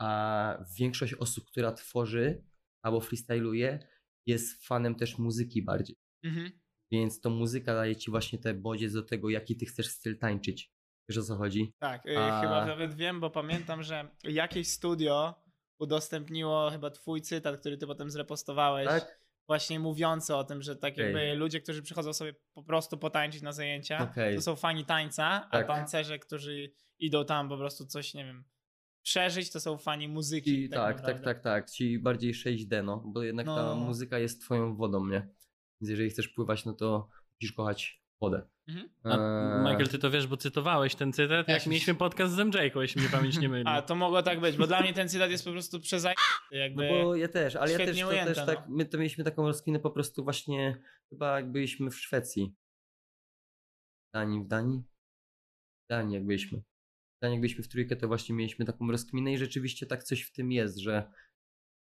a 0.00 0.64
większość 0.78 1.14
osób, 1.14 1.44
która 1.46 1.72
tworzy 1.72 2.44
albo 2.84 3.00
freestyluje, 3.00 3.88
jest 4.26 4.66
fanem 4.66 4.94
też 4.94 5.18
muzyki 5.18 5.62
bardziej. 5.62 5.96
Mhm. 6.24 6.50
Więc 6.92 7.20
to 7.20 7.30
muzyka 7.30 7.74
daje 7.74 7.96
Ci 7.96 8.10
właśnie 8.10 8.38
te 8.38 8.54
bodziec 8.54 8.92
do 8.92 9.02
tego, 9.02 9.30
jaki 9.30 9.56
Ty 9.56 9.66
chcesz 9.66 9.88
styl 9.88 10.18
tańczyć. 10.18 10.72
Wiesz 11.08 11.18
o 11.18 11.22
co 11.22 11.36
chodzi? 11.36 11.74
Tak, 11.78 12.06
y, 12.06 12.18
A- 12.18 12.40
chyba 12.40 12.66
nawet 12.66 12.94
wiem, 12.94 13.20
bo 13.20 13.30
pamiętam, 13.30 13.82
że 13.82 14.10
jakieś 14.24 14.68
studio 14.68 15.34
udostępniło 15.80 16.70
chyba 16.70 16.90
twój 16.90 17.22
cytat, 17.22 17.60
który 17.60 17.76
ty 17.78 17.86
potem 17.86 18.10
zrepostowałeś, 18.10 18.86
Tak? 18.88 19.25
Właśnie 19.46 19.80
mówiący 19.80 20.34
o 20.34 20.44
tym, 20.44 20.62
że 20.62 20.76
tak 20.76 20.96
jakby 20.96 21.34
ludzie, 21.34 21.60
którzy 21.60 21.82
przychodzą 21.82 22.12
sobie 22.12 22.34
po 22.54 22.62
prostu 22.62 22.98
potańczyć 22.98 23.42
na 23.42 23.52
zajęcia, 23.52 23.98
Okej. 24.10 24.34
to 24.36 24.42
są 24.42 24.56
fani 24.56 24.84
tańca, 24.84 25.24
a 25.24 25.50
Tak. 25.50 25.66
tancerze, 25.66 26.18
którzy 26.18 26.72
idą 26.98 27.24
tam 27.24 27.48
po 27.48 27.56
prostu 27.56 27.86
coś, 27.86 28.14
nie 28.14 28.24
wiem, 28.24 28.44
przeżyć, 29.02 29.52
to 29.52 29.60
są 29.60 29.78
fani 29.78 30.08
muzyki. 30.08 30.50
Ci, 30.54 30.68
tak, 30.68 30.78
tak, 30.78 30.96
naprawdę. 30.96 31.24
tak, 31.24 31.40
tak. 31.42 31.70
Ci 31.70 31.98
bardziej 31.98 32.34
6D, 32.34 32.84
no, 32.84 33.02
bo 33.06 33.22
jednak 33.22 33.46
No, 33.46 33.56
ta 33.56 33.74
muzyka 33.74 34.18
jest 34.18 34.40
twoją 34.42 34.76
wodą, 34.76 35.06
nie? 35.06 35.20
Więc 35.80 35.90
jeżeli 35.90 36.10
chcesz 36.10 36.28
pływać, 36.28 36.64
no 36.64 36.72
to 36.72 37.08
musisz 37.40 37.52
kochać 37.52 38.02
wodę. 38.20 38.48
Mhm. 38.68 38.88
A, 39.04 39.08
Eee, 39.08 39.64
Michael, 39.64 39.88
ty 39.88 39.98
to 39.98 40.10
wiesz, 40.10 40.26
bo 40.26 40.36
cytowałeś 40.36 40.94
ten 40.94 41.12
cytat, 41.12 41.48
Ja 41.48 41.54
jak 41.54 41.62
się- 41.62 41.70
mieliśmy 41.70 41.94
podcast 41.94 42.34
z 42.34 42.38
MJ-ką, 42.38 42.80
jeśli 42.80 43.00
mnie 43.00 43.10
pamięć 43.10 43.38
nie 43.38 43.48
myli. 43.48 43.64
A 43.68 43.82
to 43.82 43.94
mogło 43.94 44.22
tak 44.22 44.40
być, 44.40 44.56
bo 44.56 44.66
dla 44.66 44.80
mnie 44.80 44.94
ten 44.94 45.08
cytat 45.08 45.30
jest 45.30 45.44
po 45.44 45.50
prostu 45.50 45.80
przezaj... 45.80 46.14
No 46.52 46.58
jakby... 46.58 46.88
bo 46.88 47.16
ja 47.16 47.28
też, 47.28 47.56
ale 47.56 47.72
ja 47.72 47.78
też, 47.78 48.00
to 48.00 48.08
ujęte, 48.08 48.34
też 48.34 48.46
tak, 48.46 48.58
no. 48.68 48.76
my 48.76 48.84
to 48.84 48.98
mieliśmy 48.98 49.24
taką 49.24 49.46
rozkminę 49.46 49.80
po 49.80 49.90
prostu 49.90 50.24
właśnie, 50.24 50.82
chyba 51.10 51.36
jak 51.36 51.52
byliśmy 51.52 51.90
w 51.90 51.96
Szwecji. 51.96 52.54
W 54.08 54.12
Danii, 54.14 54.40
w 54.40 54.46
Danii? 54.46 54.82
W 55.84 55.88
Danii 55.90 56.14
jak 56.14 56.26
byliśmy. 56.26 56.58
W 56.58 57.20
Danii 57.22 57.34
jak 57.34 57.40
byliśmy 57.40 57.64
w 57.64 57.68
trójkę, 57.68 57.96
to 57.96 58.08
właśnie 58.08 58.34
mieliśmy 58.34 58.64
taką 58.64 58.90
rozkminę 58.90 59.32
i 59.32 59.38
rzeczywiście 59.38 59.86
tak 59.86 60.04
coś 60.04 60.22
w 60.22 60.32
tym 60.32 60.52
jest, 60.52 60.78
że 60.78 61.12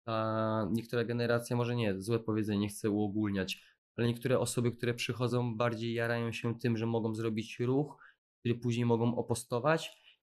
ta 0.07 0.67
niektóra 0.71 1.03
generacja, 1.03 1.55
może 1.55 1.75
nie, 1.75 2.01
złe 2.01 2.19
powiedzenie, 2.19 2.59
nie 2.59 2.69
chcę 2.69 2.89
uogólniać, 2.89 3.61
ale 3.97 4.07
niektóre 4.07 4.39
osoby, 4.39 4.71
które 4.71 4.93
przychodzą 4.93 5.57
bardziej 5.57 5.93
jarają 5.93 6.31
się 6.31 6.59
tym, 6.59 6.77
że 6.77 6.85
mogą 6.85 7.15
zrobić 7.15 7.59
ruch, 7.59 7.97
który 8.39 8.55
później 8.55 8.85
mogą 8.85 9.15
opostować, 9.15 9.89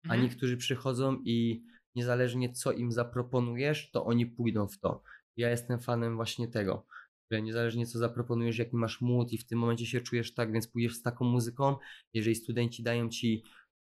a 0.04 0.06
Mhm. 0.06 0.22
niektórzy 0.22 0.56
przychodzą 0.56 1.16
i 1.24 1.64
niezależnie 1.94 2.52
co 2.52 2.72
im 2.72 2.92
zaproponujesz, 2.92 3.90
to 3.90 4.04
oni 4.04 4.26
pójdą 4.26 4.68
w 4.68 4.78
to. 4.78 5.02
Ja 5.36 5.50
jestem 5.50 5.80
fanem 5.80 6.16
właśnie 6.16 6.48
tego, 6.48 6.86
że 7.30 7.42
niezależnie 7.42 7.86
co 7.86 7.98
zaproponujesz, 7.98 8.58
jaki 8.58 8.76
masz 8.76 9.00
mód 9.00 9.32
i 9.32 9.38
w 9.38 9.46
tym 9.46 9.58
momencie 9.58 9.86
się 9.86 10.00
czujesz 10.00 10.34
tak, 10.34 10.52
więc 10.52 10.68
pójdziesz 10.68 10.94
z 10.94 11.02
taką 11.02 11.24
muzyką, 11.24 11.76
jeżeli 12.14 12.36
studenci 12.36 12.82
dają 12.82 13.08
ci 13.08 13.42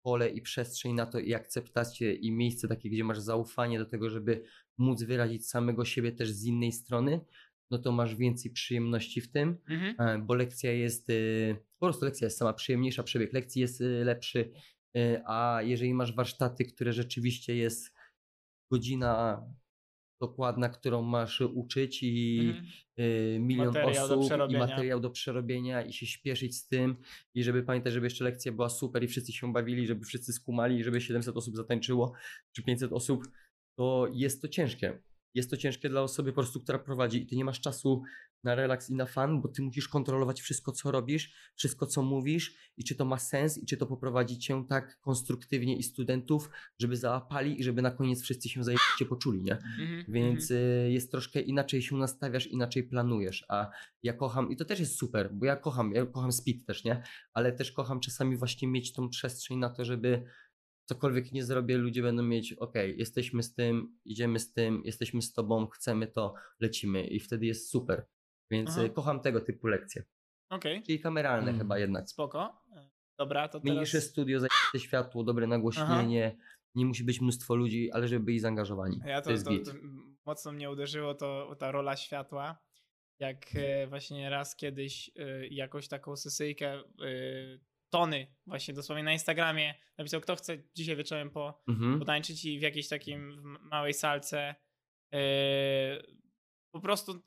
pole 0.06 0.30
i 0.30 0.42
przestrzeń 0.42 0.94
na 0.94 1.06
to 1.06 1.20
i 1.20 1.34
akceptację 1.34 2.14
i 2.14 2.32
miejsce 2.32 2.68
takie, 2.68 2.90
gdzie 2.90 3.04
masz 3.04 3.20
zaufanie 3.20 3.80
do 3.80 3.86
tego, 3.86 4.10
żeby 4.10 4.44
móc 4.78 5.04
wyrazić 5.04 5.48
samego 5.50 5.86
siebie 5.86 6.12
też 6.12 6.32
z 6.32 6.46
innej 6.46 6.72
strony, 6.72 7.26
no 7.72 7.78
to 7.78 7.92
masz 7.92 8.16
więcej 8.16 8.52
przyjemności 8.52 9.22
w 9.22 9.32
tym, 9.32 9.58
Mhm. 9.70 9.96
E, 10.00 10.26
bo 10.26 10.34
lekcja 10.34 10.72
jest, 10.72 11.10
y, 11.10 11.56
po 11.80 11.86
prostu 11.86 12.06
lekcja 12.06 12.26
jest 12.26 12.38
sama 12.38 12.54
przyjemniejsza, 12.54 13.04
przebieg 13.04 13.34
lekcji 13.34 13.62
jest 13.62 13.82
y, 13.82 14.04
lepszy, 14.06 14.52
a 15.26 15.60
jeżeli 15.64 15.94
masz 15.94 16.16
warsztaty, 16.16 16.66
które 16.66 16.94
rzeczywiście 16.94 17.56
jest 17.56 17.96
godzina 18.72 19.44
dokładna, 20.22 20.70
którą 20.70 21.02
masz 21.02 21.42
uczyć 21.42 22.04
i 22.04 22.40
Mhm. 22.40 22.66
y, 23.00 23.40
milion 23.40 23.68
Materiał 23.74 24.06
osób 24.06 24.50
i 24.50 24.58
materiał 24.58 25.00
do 25.00 25.10
przerobienia 25.10 25.82
i 25.82 25.94
się 25.94 26.06
śpieszyć 26.06 26.58
z 26.58 26.68
tym 26.68 26.96
i 27.36 27.44
żeby 27.44 27.64
pamiętać, 27.64 27.94
żeby 27.94 28.06
jeszcze 28.06 28.24
lekcja 28.24 28.52
była 28.52 28.70
super 28.70 29.04
i 29.04 29.08
wszyscy 29.08 29.34
się 29.34 29.54
bawili, 29.54 29.88
żeby 29.88 30.06
wszyscy 30.06 30.34
skumali 30.34 30.78
i 30.78 30.84
żeby 30.84 31.02
700 31.02 31.38
osób 31.38 31.56
zatańczyło 31.56 32.14
czy 32.52 32.64
500 32.64 32.94
osób, 32.94 33.28
to 33.78 34.08
jest 34.14 34.42
to 34.42 34.48
ciężkie. 34.48 35.02
Jest 35.34 35.50
to 35.50 35.58
ciężkie 35.58 35.90
dla 35.90 36.02
osoby 36.02 36.32
po 36.32 36.36
prostu, 36.36 36.60
która 36.60 36.80
prowadzi 36.80 37.22
i 37.22 37.28
ty 37.28 37.36
nie 37.36 37.46
masz 37.46 37.62
czasu 37.62 38.04
na 38.44 38.56
relaks 38.56 38.90
i 38.90 38.96
na 38.96 39.06
fan, 39.06 39.42
bo 39.42 39.48
ty 39.48 39.62
musisz 39.62 39.88
kontrolować 39.88 40.42
wszystko, 40.42 40.72
co 40.72 40.92
robisz, 40.92 41.34
wszystko, 41.56 41.86
co 41.86 42.02
mówisz 42.02 42.56
i 42.78 42.84
czy 42.84 42.96
to 42.96 43.06
ma 43.06 43.18
sens 43.18 43.58
i 43.58 43.66
czy 43.66 43.78
to 43.78 43.86
poprowadzi 43.86 44.40
cię 44.40 44.66
tak 44.70 45.00
konstruktywnie 45.00 45.78
i 45.78 45.84
studentów, 45.84 46.50
żeby 46.80 46.98
załapali 46.98 47.60
i 47.60 47.64
żeby 47.64 47.82
na 47.82 47.92
koniec 47.92 48.22
wszyscy 48.22 48.50
się 48.50 48.64
zajebiście 48.64 49.06
poczuli, 49.06 49.44
nie? 49.44 49.54
Mhm. 49.54 50.06
Więc 50.08 50.52
y, 50.52 50.90
jest 50.92 51.12
troszkę 51.12 51.42
inaczej 51.42 51.82
się 51.82 51.96
nastawiasz, 51.96 52.48
inaczej 52.48 52.84
planujesz, 52.84 53.46
a 53.50 53.70
ja 54.04 54.14
kocham, 54.14 54.52
i 54.52 54.56
to 54.56 54.66
też 54.66 54.80
jest 54.80 54.98
super, 54.98 55.30
bo 55.34 55.46
ja 55.46 55.56
kocham, 55.56 55.92
ja 55.92 56.06
kocham 56.06 56.32
speed 56.32 56.66
też, 56.66 56.84
nie? 56.84 57.04
Ale 57.34 57.52
też 57.52 57.72
kocham 57.72 58.00
czasami 58.00 58.38
właśnie 58.38 58.68
mieć 58.68 58.94
tą 58.94 59.10
przestrzeń 59.10 59.58
na 59.58 59.70
to, 59.70 59.86
żeby 59.86 60.24
cokolwiek 60.86 61.32
nie 61.32 61.44
zrobię, 61.44 61.78
ludzie 61.78 62.02
będą 62.02 62.24
mieć, 62.24 62.54
ok, 62.54 62.74
jesteśmy 62.96 63.44
z 63.44 63.54
tym, 63.54 64.00
idziemy 64.06 64.40
z 64.40 64.54
tym, 64.54 64.82
jesteśmy 64.86 65.22
z 65.22 65.34
tobą, 65.34 65.68
chcemy 65.68 66.08
to, 66.08 66.34
lecimy 66.60 67.08
i 67.08 67.20
wtedy 67.20 67.46
jest 67.46 67.70
super. 67.70 68.06
Więc 68.52 68.70
Aha. 68.70 68.84
y, 68.84 68.90
kocham 68.90 69.20
tego 69.20 69.42
typu 69.42 69.68
lekcje. 69.68 70.04
Okej, 70.50 70.84
Czyli 70.84 71.00
kameralne 71.00 71.50
Mm. 71.50 71.60
chyba 71.62 71.80
jednak. 71.80 72.10
spoko. 72.10 72.62
Dobra, 73.18 73.48
to 73.48 73.60
Mniejsze 73.64 73.92
teraz... 73.92 74.10
studio, 74.10 74.40
zajęte 74.40 74.80
światło, 74.88 75.24
dobre 75.24 75.48
nagłośnienie, 75.48 76.38
nie 76.76 76.86
musi 76.86 77.04
być 77.04 77.22
mnóstwo 77.22 77.56
ludzi, 77.56 77.92
ale 77.92 78.08
żeby 78.08 78.26
byli 78.26 78.40
zaangażowani. 78.40 79.00
Ja 79.06 79.22
to, 79.22 79.26
to, 79.26 79.32
jest 79.32 79.46
to, 79.46 79.52
to 79.52 79.72
mocno 80.26 80.52
mnie 80.52 80.72
uderzyło 80.72 81.14
to 81.14 81.56
ta 81.60 81.72
rola 81.72 81.96
światła. 81.96 82.58
Jak 83.20 83.46
e, 83.56 83.88
właśnie 83.88 84.30
raz 84.30 84.56
kiedyś 84.56 85.12
e, 85.16 85.48
jakąś 85.48 85.88
taką 85.88 86.16
sesyjkę 86.16 86.74
e, 86.74 86.84
Tony 87.94 88.28
właśnie 88.46 88.74
dosłownie 88.74 89.04
na 89.04 89.14
Instagramie 89.14 89.76
napisał, 89.98 90.22
kto 90.22 90.36
chce 90.36 90.58
dzisiaj 90.76 90.96
wieczorem 90.96 91.30
po, 91.30 91.64
Mhm. 91.68 92.00
potańczyć 92.00 92.46
i 92.46 92.60
w 92.60 92.62
jakiejś 92.62 92.88
takim 92.88 93.32
w 93.42 93.44
małej 93.70 93.94
salce 93.94 94.56
e, 95.14 95.18
po 96.72 96.80
prostu 96.80 97.22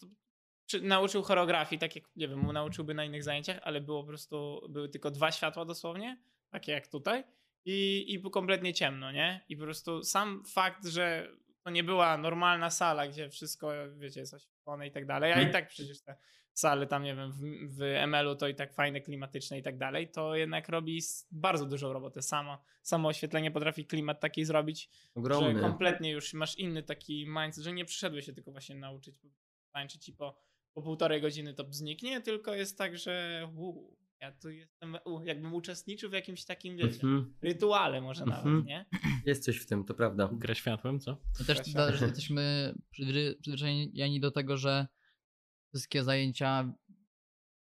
czy, 0.67 0.81
nauczył 0.81 1.23
choreografii, 1.23 1.79
tak 1.79 1.97
jak, 1.97 2.05
nie 2.17 2.29
wiem, 2.29 2.39
mu 2.39 2.53
nauczyłby 2.53 2.95
na 2.95 3.05
innych 3.05 3.25
zajęciach, 3.25 3.59
ale 3.63 3.81
było 3.81 4.03
po 4.03 4.09
prostu, 4.09 4.67
były 4.71 4.89
tylko 4.89 5.11
dwa 5.11 5.33
światła 5.33 5.65
dosłownie, 5.65 6.23
takie 6.51 6.73
jak 6.73 6.87
tutaj 6.89 7.25
i, 7.65 8.05
i 8.09 8.19
było 8.19 8.31
kompletnie 8.31 8.75
ciemno, 8.75 9.13
nie? 9.13 9.45
I 9.49 9.57
po 9.57 9.63
prostu 9.63 10.03
sam 10.03 10.45
fakt, 10.45 10.87
że 10.87 11.29
to 11.65 11.71
nie 11.71 11.85
była 11.85 12.19
normalna 12.19 12.71
sala, 12.71 13.09
gdzie 13.09 13.31
wszystko, 13.31 13.73
wiecie, 13.97 14.21
jest 14.21 14.35
oświetlone 14.35 14.87
i 14.87 14.91
tak 14.91 15.07
dalej, 15.07 15.33
a 15.33 15.37
i 15.37 15.39
Mhm. 15.39 15.53
tak 15.53 15.69
przecież 15.69 16.03
te 16.03 16.17
sale 16.59 16.87
tam, 16.87 17.03
nie 17.03 17.15
wiem, 17.17 17.33
w, 17.33 17.41
w 17.77 17.81
ML-u 17.83 18.37
to 18.37 18.49
i 18.49 18.55
tak 18.55 18.75
fajne, 18.75 19.01
klimatyczne 19.01 19.59
i 19.59 19.63
tak 19.63 19.79
dalej, 19.79 20.09
to 20.11 20.37
jednak 20.37 20.69
robi 20.69 21.01
bardzo 21.31 21.67
dużą 21.67 21.93
robotę. 21.93 22.23
Samo, 22.23 22.59
samo 22.83 23.09
oświetlenie 23.09 23.51
potrafi 23.51 23.87
klimat 23.87 24.21
taki 24.21 24.45
zrobić, 24.45 24.91
Ogromny. 25.15 25.55
że 25.55 25.61
kompletnie 25.61 26.11
już 26.11 26.35
masz 26.35 26.57
inny 26.59 26.83
taki 26.83 27.27
mindset, 27.29 27.65
że 27.65 27.73
nie 27.73 27.85
przyszedłeś 27.85 28.25
się 28.27 28.33
tylko 28.33 28.51
właśnie 28.53 28.75
nauczyć 28.77 29.15
tańczyć 29.73 30.09
i 30.09 30.13
po, 30.13 30.37
po 30.75 30.83
półtorej 30.83 31.21
godziny 31.21 31.55
to 31.55 31.67
zniknie, 31.71 32.21
tylko 32.21 32.55
jest 32.55 32.79
tak, 32.79 32.99
że 32.99 33.47
uu, 33.57 33.97
ja 34.21 34.33
tu 34.33 34.51
jestem, 34.51 34.97
u, 35.05 35.25
jakbym 35.25 35.55
uczestniczył 35.55 36.11
w 36.11 36.13
jakimś 36.13 36.45
takim, 36.45 36.77
wiecie, 36.77 36.95
Mhm. 37.03 37.35
rytuale 37.43 38.01
może 38.01 38.25
Mhm. 38.25 38.45
nawet, 38.55 38.67
nie? 38.67 38.87
Jest 39.27 39.45
coś 39.45 39.57
w 39.57 39.67
tym, 39.67 39.85
to 39.85 39.95
prawda. 39.95 40.29
Grę 40.33 40.55
światłem, 40.55 41.01
co? 41.01 41.11
No 41.41 41.47
też 41.47 41.57
Właśnie. 41.57 41.73
da, 41.75 41.93
że 41.93 42.05
jesteśmy 42.07 42.75
przyzwy- 42.93 43.35
przyzwyczajeni 43.41 44.21
do 44.21 44.31
tego, 44.31 44.57
że 44.57 44.87
wszystkie 45.77 46.05
zajęcia 46.05 46.75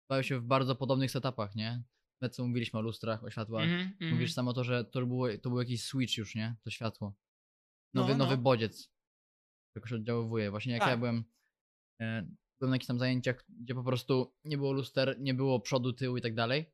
odbywają 0.05 0.23
się 0.23 0.41
w 0.41 0.45
bardzo 0.45 0.77
podobnych 0.77 1.11
setupach, 1.11 1.55
nie? 1.55 1.83
My 2.23 2.29
co 2.31 2.47
mówiliśmy 2.47 2.79
o 2.79 2.83
lustrach, 2.83 3.25
o 3.25 3.31
światłach. 3.31 3.65
Mhm, 3.65 3.81
mhm. 3.81 4.13
Mówisz 4.13 4.33
samo 4.33 4.53
to, 4.53 4.65
że 4.65 4.85
to, 4.85 5.07
było, 5.07 5.29
to 5.43 5.49
był 5.51 5.59
jakiś 5.59 5.85
switch 5.85 6.17
już, 6.17 6.35
nie? 6.35 6.57
To 6.65 6.71
światło. 6.71 7.15
Nowy, 7.95 8.13
No, 8.13 8.19
no. 8.19 8.25
nowy 8.25 8.37
bodziec. 8.43 8.91
Jakoś 9.77 9.93
oddziaływuje. 9.93 10.51
Właśnie 10.51 10.73
jak 10.73 10.83
ja 10.83 10.87
Tak. 10.87 10.99
byłem, 10.99 11.25
e, 12.01 12.23
byłem 12.61 12.71
na 12.71 12.75
jakichś 12.77 12.87
tam 12.87 12.99
zajęciach, 12.99 13.45
gdzie 13.49 13.75
po 13.75 13.85
prostu 13.85 14.35
nie 14.45 14.57
było 14.57 14.73
luster, 14.73 15.17
nie 15.21 15.35
było 15.35 15.61
przodu, 15.61 15.93
tyłu 15.93 16.17
i 16.17 16.21
tak 16.23 16.35
dalej. 16.35 16.65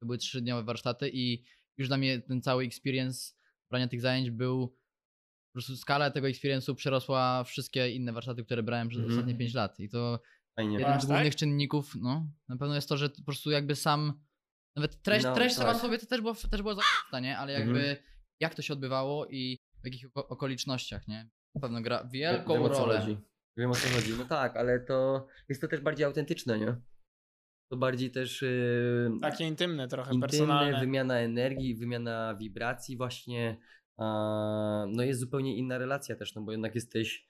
To 0.00 0.06
były 0.06 0.18
trzydniowe 0.18 0.62
warsztaty 0.62 1.10
i 1.12 1.44
już 1.78 1.88
dla 1.88 1.96
mnie 1.96 2.20
ten 2.20 2.42
cały 2.42 2.64
experience 2.64 3.34
brania 3.70 3.88
tych 3.88 4.00
zajęć 4.00 4.30
był 4.30 4.68
po 4.68 5.52
prostu 5.52 5.76
skala 5.76 6.10
tego 6.10 6.26
experience'u 6.26 6.74
przerosła 6.74 7.44
wszystkie 7.44 7.90
inne 7.90 8.12
warsztaty, 8.12 8.44
które 8.44 8.62
brałem 8.62 8.88
przez 8.88 9.00
Mhm. 9.02 9.18
ostatnie 9.18 9.38
5 9.38 9.54
lat. 9.54 9.80
I 9.80 9.88
to 9.88 10.20
Fajnie. 10.58 10.78
jeden 10.78 10.92
Aż 10.92 11.02
z 11.02 11.06
tak? 11.06 11.16
głównych 11.16 11.36
czynników, 11.36 11.94
no, 12.00 12.26
na 12.48 12.56
pewno 12.56 12.74
jest 12.74 12.88
to, 12.88 12.96
że 12.96 13.08
po 13.10 13.22
prostu 13.22 13.50
jakby 13.50 13.76
sam, 13.76 14.12
nawet 14.76 15.02
treść, 15.02 15.24
No, 15.24 15.34
treść 15.34 15.56
sama 15.56 15.72
tak. 15.72 15.80
sobie 15.82 15.98
to 15.98 16.06
też 16.06 16.20
było, 16.20 16.34
też 16.34 16.62
było 16.62 16.74
za 16.74 17.20
nie? 17.20 17.38
Ale 17.38 17.54
Mhm. 17.56 17.76
jakby 17.76 17.96
jak 18.40 18.54
to 18.54 18.62
się 18.62 18.72
odbywało 18.72 19.26
i 19.26 19.58
w 19.82 19.84
jakich 19.84 20.04
oko- 20.06 20.28
okolicznościach, 20.28 21.08
nie? 21.08 21.28
Na 21.54 21.60
pewno 21.60 21.80
gra 21.82 22.04
wielką 22.04 22.54
Wiem, 22.54 22.66
rolę. 22.66 23.00
chodzi. 23.00 23.18
Wiem 23.56 23.70
o 23.70 23.74
co 23.74 23.88
chodzi. 23.88 24.12
No 24.18 24.24
tak, 24.24 24.56
ale 24.56 24.80
to 24.80 25.26
jest 25.48 25.60
to 25.60 25.68
też 25.68 25.80
bardziej 25.80 26.06
autentyczne, 26.06 26.58
nie? 26.58 26.76
To 27.70 27.76
bardziej 27.76 28.10
też 28.10 28.42
yy, 28.42 29.10
Takie 29.20 29.44
intymne 29.44 29.88
trochę, 29.88 30.14
intymne, 30.14 30.28
personalne. 30.28 30.80
wymiana 30.80 31.18
energii, 31.18 31.74
wymiana 31.74 32.34
wibracji 32.34 32.96
właśnie. 32.96 33.56
A, 33.96 34.04
no 34.88 35.02
jest 35.02 35.20
zupełnie 35.20 35.56
inna 35.56 35.78
relacja 35.78 36.16
też, 36.16 36.34
no 36.34 36.42
bo 36.42 36.52
jednak 36.52 36.74
jesteś 36.74 37.27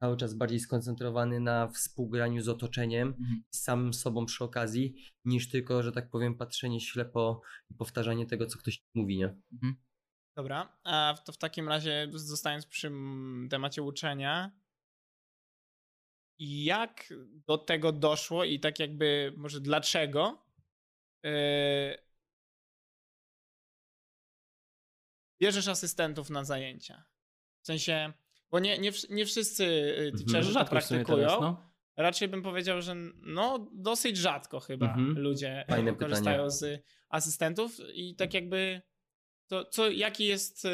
cały 0.00 0.16
czas 0.16 0.34
bardziej 0.34 0.60
skoncentrowany 0.60 1.40
na 1.40 1.68
współgraniu 1.68 2.42
z 2.42 2.48
otoczeniem, 2.48 3.08
Mhm. 3.08 3.44
z 3.50 3.62
samym 3.62 3.94
sobą 3.94 4.26
przy 4.26 4.44
okazji, 4.44 4.94
niż 5.24 5.48
tylko, 5.50 5.82
że 5.82 5.92
tak 5.92 6.10
powiem, 6.10 6.34
patrzenie 6.34 6.80
ślepo 6.80 7.40
i 7.70 7.74
powtarzanie 7.74 8.26
tego, 8.26 8.46
co 8.46 8.58
ktoś 8.58 8.84
mówi, 8.94 9.18
nie? 9.18 9.34
Dobra, 10.36 10.78
a 10.84 11.14
w- 11.18 11.24
to 11.24 11.32
w 11.32 11.38
takim 11.38 11.68
razie 11.68 12.08
zostając 12.14 12.66
przy 12.66 12.90
temacie 13.50 13.82
uczenia, 13.82 14.50
jak 16.38 17.12
do 17.46 17.58
tego 17.58 17.92
doszło 17.92 18.44
i 18.44 18.60
tak 18.60 18.78
jakby 18.78 19.32
może 19.36 19.60
dlaczego 19.60 20.46
yy, 21.22 21.30
bierzesz 25.40 25.68
asystentów 25.68 26.30
na 26.30 26.44
zajęcia? 26.44 27.04
W 27.62 27.66
sensie, 27.66 28.12
bo 28.50 28.58
nie, 28.58 28.78
nie, 28.78 28.92
nie 29.10 29.26
wszyscy 29.26 29.64
y, 29.64 30.10
Mhm. 30.12 30.24
teacherzy 30.26 30.52
sumie 30.52 30.64
praktykują. 30.64 31.16
teraz, 31.28 31.40
no. 31.40 31.70
Raczej 31.96 32.28
bym 32.28 32.42
powiedział, 32.42 32.82
że 32.82 32.94
no 33.22 33.70
dosyć 33.74 34.16
rzadko 34.16 34.60
chyba 34.60 34.86
Mhm. 34.86 35.18
ludzie 35.18 35.64
Fajne 35.68 35.94
korzystają 35.94 36.36
pytanie. 36.44 36.50
z 36.50 36.82
asystentów 37.08 37.76
i 37.94 38.14
tak 38.16 38.34
jakby 38.34 38.82
to 39.48 39.64
co, 39.64 39.90
jaki 39.90 40.24
jest 40.24 40.64
y, 40.64 40.68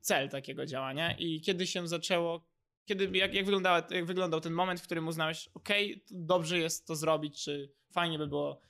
cel 0.00 0.28
takiego 0.28 0.66
działania 0.66 1.16
i 1.18 1.40
kiedy 1.40 1.66
się 1.66 1.88
zaczęło, 1.88 2.46
kiedy, 2.88 3.18
jak, 3.18 3.34
jak, 3.34 3.44
wyglądała, 3.44 3.86
jak 3.90 4.04
wyglądał 4.06 4.40
ten 4.40 4.52
moment, 4.52 4.80
w 4.80 4.84
którym 4.84 5.08
uznałeś, 5.08 5.48
okej, 5.54 6.04
dobrze 6.10 6.58
jest 6.58 6.86
to 6.86 6.96
zrobić, 6.96 7.44
czy 7.44 7.72
fajnie 7.92 8.18
by 8.18 8.26
było. 8.26 8.60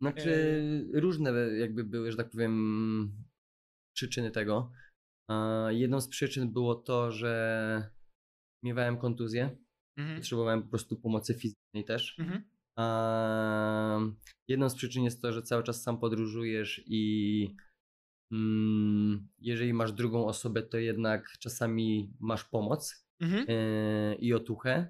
Znaczy, 0.00 0.62
różne 0.94 1.32
jakby 1.58 1.84
były, 1.84 2.10
że 2.10 2.16
tak 2.16 2.30
powiem, 2.30 3.24
przyczyny 3.94 4.30
tego. 4.30 4.70
Jedną 5.68 6.00
z 6.00 6.08
przyczyn 6.08 6.52
było 6.52 6.74
to, 6.74 7.10
że 7.12 7.93
miewałem 8.64 8.96
kontuzję, 8.98 9.56
Mhm. 9.96 10.16
potrzebowałem 10.16 10.62
po 10.62 10.68
prostu 10.68 10.96
pomocy 10.96 11.34
fizycznej 11.34 11.84
też. 11.84 12.18
Mhm. 12.18 12.44
A 12.78 13.98
jedną 14.48 14.68
z 14.68 14.74
przyczyn 14.74 15.04
jest 15.04 15.22
to, 15.22 15.32
że 15.32 15.42
cały 15.42 15.62
czas 15.62 15.82
sam 15.82 16.00
podróżujesz 16.00 16.82
i 16.86 17.56
mm, 18.32 19.28
jeżeli 19.38 19.72
masz 19.72 19.92
drugą 19.92 20.26
osobę, 20.26 20.62
to 20.62 20.78
jednak 20.78 21.30
czasami 21.38 22.12
masz 22.20 22.44
pomoc 22.44 23.04
Mhm. 23.20 23.46
yy, 23.48 24.14
i 24.14 24.34
otuchę. 24.34 24.88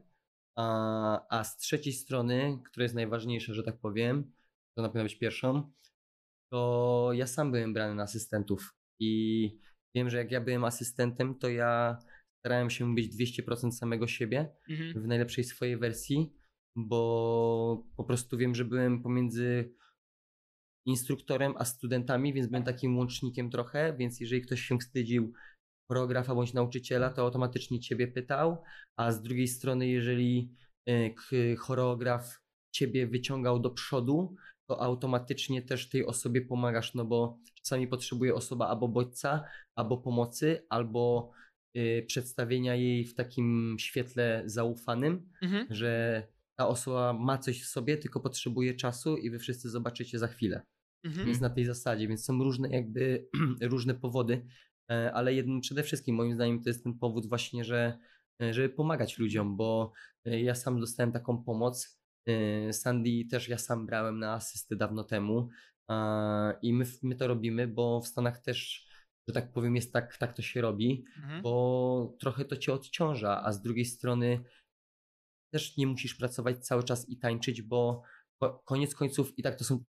A, 0.58 1.38
a 1.38 1.44
z 1.44 1.56
trzeciej 1.56 1.92
strony, 1.92 2.58
która 2.64 2.82
jest 2.82 2.94
najważniejsza, 2.94 3.54
że 3.54 3.62
tak 3.62 3.80
powiem, 3.80 4.32
to 4.76 4.82
na 4.82 4.88
pewno 4.88 5.02
być 5.02 5.18
pierwszą, 5.18 5.72
to 6.52 7.10
ja 7.12 7.26
sam 7.26 7.52
byłem 7.52 7.72
brany 7.72 7.94
na 7.94 8.02
asystentów 8.02 8.74
i 9.00 9.58
wiem, 9.96 10.10
że 10.10 10.18
jak 10.18 10.30
ja 10.30 10.40
byłem 10.40 10.64
asystentem, 10.64 11.38
to 11.38 11.48
ja 11.48 11.98
starałem 12.44 12.70
się 12.70 12.94
być 12.94 13.16
200% 13.16 13.72
samego 13.72 14.06
siebie 14.06 14.48
Mhm. 14.70 15.02
w 15.02 15.06
najlepszej 15.06 15.44
swojej 15.44 15.76
wersji, 15.76 16.32
bo 16.76 17.86
po 17.96 18.04
prostu 18.04 18.36
wiem, 18.38 18.54
że 18.54 18.64
byłem 18.64 19.02
pomiędzy 19.02 19.74
instruktorem 20.86 21.54
a 21.58 21.64
studentami, 21.64 22.32
więc 22.34 22.46
byłem 22.46 22.64
takim 22.64 22.98
łącznikiem 22.98 23.50
trochę, 23.50 23.96
więc 23.96 24.20
jeżeli 24.20 24.42
ktoś 24.42 24.60
się 24.60 24.78
wstydził 24.78 25.32
choreografa 25.88 26.34
bądź 26.34 26.54
nauczyciela, 26.54 27.10
to 27.10 27.22
automatycznie 27.22 27.80
ciebie 27.80 28.08
pytał, 28.08 28.62
a 28.96 29.12
z 29.12 29.22
drugiej 29.22 29.48
strony 29.48 29.88
jeżeli 29.88 30.54
e, 30.88 31.56
choreograf 31.56 32.40
ciebie 32.74 33.06
wyciągał 33.06 33.60
do 33.60 33.70
przodu, 33.70 34.34
to 34.68 34.82
automatycznie 34.82 35.62
też 35.62 35.88
tej 35.88 36.06
osobie 36.06 36.42
pomagasz, 36.42 36.94
no 36.94 37.04
bo 37.04 37.38
czasami 37.54 37.88
potrzebuje 37.88 38.34
osoba 38.34 38.68
albo 38.68 38.88
bodźca, 38.88 39.44
albo 39.78 39.98
pomocy, 39.98 40.66
albo 40.68 41.30
przedstawienia 42.06 42.74
jej 42.74 43.04
w 43.04 43.14
takim 43.14 43.76
świetle 43.78 44.42
zaufanym, 44.46 45.30
Mhm. 45.42 45.66
że 45.70 46.22
ta 46.56 46.68
osoba 46.68 47.12
ma 47.12 47.38
coś 47.38 47.62
w 47.62 47.66
sobie, 47.66 47.96
tylko 47.96 48.20
potrzebuje 48.20 48.74
czasu 48.74 49.16
i 49.16 49.30
wy 49.30 49.38
wszyscy 49.38 49.70
zobaczycie 49.70 50.18
za 50.18 50.28
chwilę. 50.28 50.62
Mhm. 51.04 51.26
Więc 51.26 51.40
na 51.40 51.50
tej 51.50 51.64
zasadzie, 51.64 52.08
więc 52.08 52.24
są 52.24 52.38
różne 52.38 52.68
jakby 52.68 53.28
różne 53.72 53.94
powody, 53.94 54.46
e, 54.90 55.12
ale 55.12 55.34
jednym 55.34 55.60
przede 55.60 55.82
wszystkim 55.82 56.16
moim 56.16 56.34
zdaniem 56.34 56.62
to 56.62 56.70
jest 56.70 56.84
ten 56.84 56.98
powód 56.98 57.26
właśnie, 57.28 57.64
że 57.64 57.98
e, 58.42 58.54
żeby 58.54 58.68
pomagać 58.68 59.18
ludziom, 59.18 59.56
bo 59.56 59.92
e, 60.24 60.40
ja 60.40 60.54
sam 60.54 60.80
dostałem 60.80 61.12
taką 61.12 61.44
pomoc. 61.44 62.04
Sandy 62.72 63.24
też 63.30 63.48
ja 63.48 63.58
sam 63.58 63.86
brałem 63.86 64.18
na 64.18 64.32
asysty 64.32 64.76
dawno 64.76 65.04
temu 65.04 65.48
i 66.62 66.72
my, 66.72 66.84
my 67.02 67.14
to 67.14 67.26
robimy, 67.26 67.68
bo 67.68 68.00
w 68.00 68.06
Stanach 68.06 68.38
też, 68.38 68.88
że 69.28 69.34
tak 69.34 69.52
powiem, 69.52 69.76
jest 69.76 69.92
tak, 69.92 70.16
tak 70.16 70.32
to 70.36 70.42
się 70.42 70.60
robi, 70.60 71.04
Mhm. 71.16 71.42
bo 71.42 72.16
trochę 72.20 72.44
to 72.44 72.56
cię 72.56 72.72
odciąża, 72.72 73.42
a 73.44 73.52
z 73.52 73.62
drugiej 73.62 73.84
strony 73.84 74.44
też 75.52 75.76
nie 75.76 75.86
musisz 75.86 76.14
pracować 76.14 76.66
cały 76.66 76.82
czas 76.82 77.08
i 77.08 77.18
tańczyć, 77.18 77.62
bo 77.62 78.02
ko- 78.40 78.62
koniec 78.64 78.94
końców 78.94 79.38
i 79.38 79.42
tak 79.42 79.56
to 79.58 79.64
są 79.64 79.84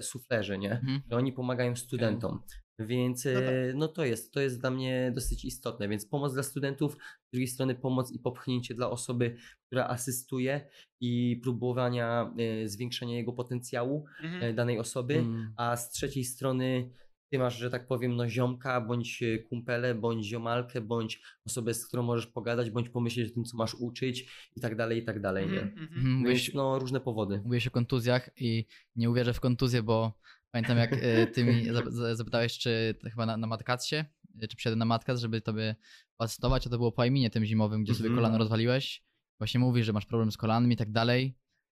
suflerzy, 0.00 0.58
nie? 0.58 0.72
Mhm. 0.72 1.02
że 1.10 1.16
oni 1.16 1.32
pomagają 1.32 1.76
studentom. 1.76 2.42
Więc 2.78 3.24
No 3.24 3.32
tak. 3.32 3.42
e, 3.42 3.72
no 3.74 3.88
to 3.88 4.04
jest, 4.04 4.32
to 4.32 4.40
jest 4.40 4.60
dla 4.60 4.70
mnie 4.70 5.12
dosyć 5.14 5.44
istotne. 5.44 5.88
Więc 5.88 6.06
pomoc 6.06 6.34
dla 6.34 6.42
studentów, 6.42 6.92
z 7.28 7.30
drugiej 7.32 7.46
strony 7.48 7.74
pomoc 7.74 8.12
i 8.12 8.18
popchnięcie 8.18 8.74
dla 8.74 8.90
osoby, 8.90 9.36
która 9.66 9.86
asystuje 9.88 10.68
i 11.00 11.40
próbowania 11.42 12.34
e, 12.38 12.68
zwiększenia 12.68 13.16
jego 13.16 13.32
potencjału 13.32 14.04
Mhm. 14.22 14.42
e, 14.42 14.54
danej 14.54 14.78
osoby, 14.78 15.14
Mm. 15.14 15.52
a 15.56 15.76
z 15.76 15.90
trzeciej 15.90 16.24
strony 16.24 16.90
ty 17.32 17.38
masz, 17.38 17.58
że 17.58 17.70
tak 17.70 17.86
powiem, 17.86 18.16
no 18.16 18.28
ziomka, 18.28 18.80
bądź 18.80 19.22
e, 19.22 19.38
kumpelę, 19.38 19.94
bądź 19.94 20.26
ziomalkę, 20.26 20.80
bądź 20.80 21.20
osobę, 21.46 21.74
z 21.74 21.86
którą 21.86 22.02
możesz 22.02 22.26
pogadać, 22.26 22.70
bądź 22.70 22.88
pomyśleć 22.88 23.30
o 23.30 23.34
tym, 23.34 23.44
co 23.44 23.56
masz 23.56 23.74
uczyć 23.74 24.26
i 24.56 24.60
tak 24.60 24.76
dalej, 24.76 24.98
i 24.98 25.04
tak 25.04 25.20
dalej, 25.20 25.46
nie? 25.46 25.60
Mhm. 25.60 25.68
Mhm. 25.78 25.88
Mhm, 25.98 26.14
Mówiłeś, 26.14 26.42
Więc 26.46 26.54
no 26.54 26.78
różne 26.78 27.00
powody. 27.00 27.38
mówiłeś 27.44 27.66
o 27.66 27.70
kontuzjach 27.70 28.30
i 28.36 28.66
nie 28.96 29.10
uwierzę 29.10 29.34
w 29.34 29.40
kontuzję, 29.40 29.82
bo 29.82 30.12
pamiętam 30.50 30.78
jak 30.78 30.92
e, 30.92 31.26
ty 31.26 31.44
mi 31.44 31.52
zap- 31.72 31.90
za- 31.90 32.16
zapytałeś, 32.16 32.58
czy 32.58 32.94
chyba 33.10 33.26
na, 33.26 33.36
na 33.36 33.46
Matkatsie, 33.46 33.96
e, 34.40 34.48
czy 34.48 34.56
przyjadę 34.56 34.76
na 34.76 34.84
Matkat, 34.84 35.18
żeby 35.18 35.40
tobie 35.40 35.76
asystować, 36.18 36.66
a 36.66 36.70
to 36.70 36.76
było 36.78 36.92
po 36.92 37.02
Aiminie 37.02 37.30
tym 37.30 37.44
zimowym, 37.44 37.84
gdzie 37.84 37.94
sobie 37.94 38.06
Mhm. 38.08 38.16
kolano 38.18 38.38
rozwaliłeś. 38.38 39.02
Właśnie 39.40 39.60
mówisz, 39.60 39.86
że 39.86 39.92
masz 39.92 40.06
problem 40.06 40.32
z 40.32 40.36
kolanami 40.36 40.74
i 40.74 40.76
tak 40.76 40.90
dalej. 40.92 41.34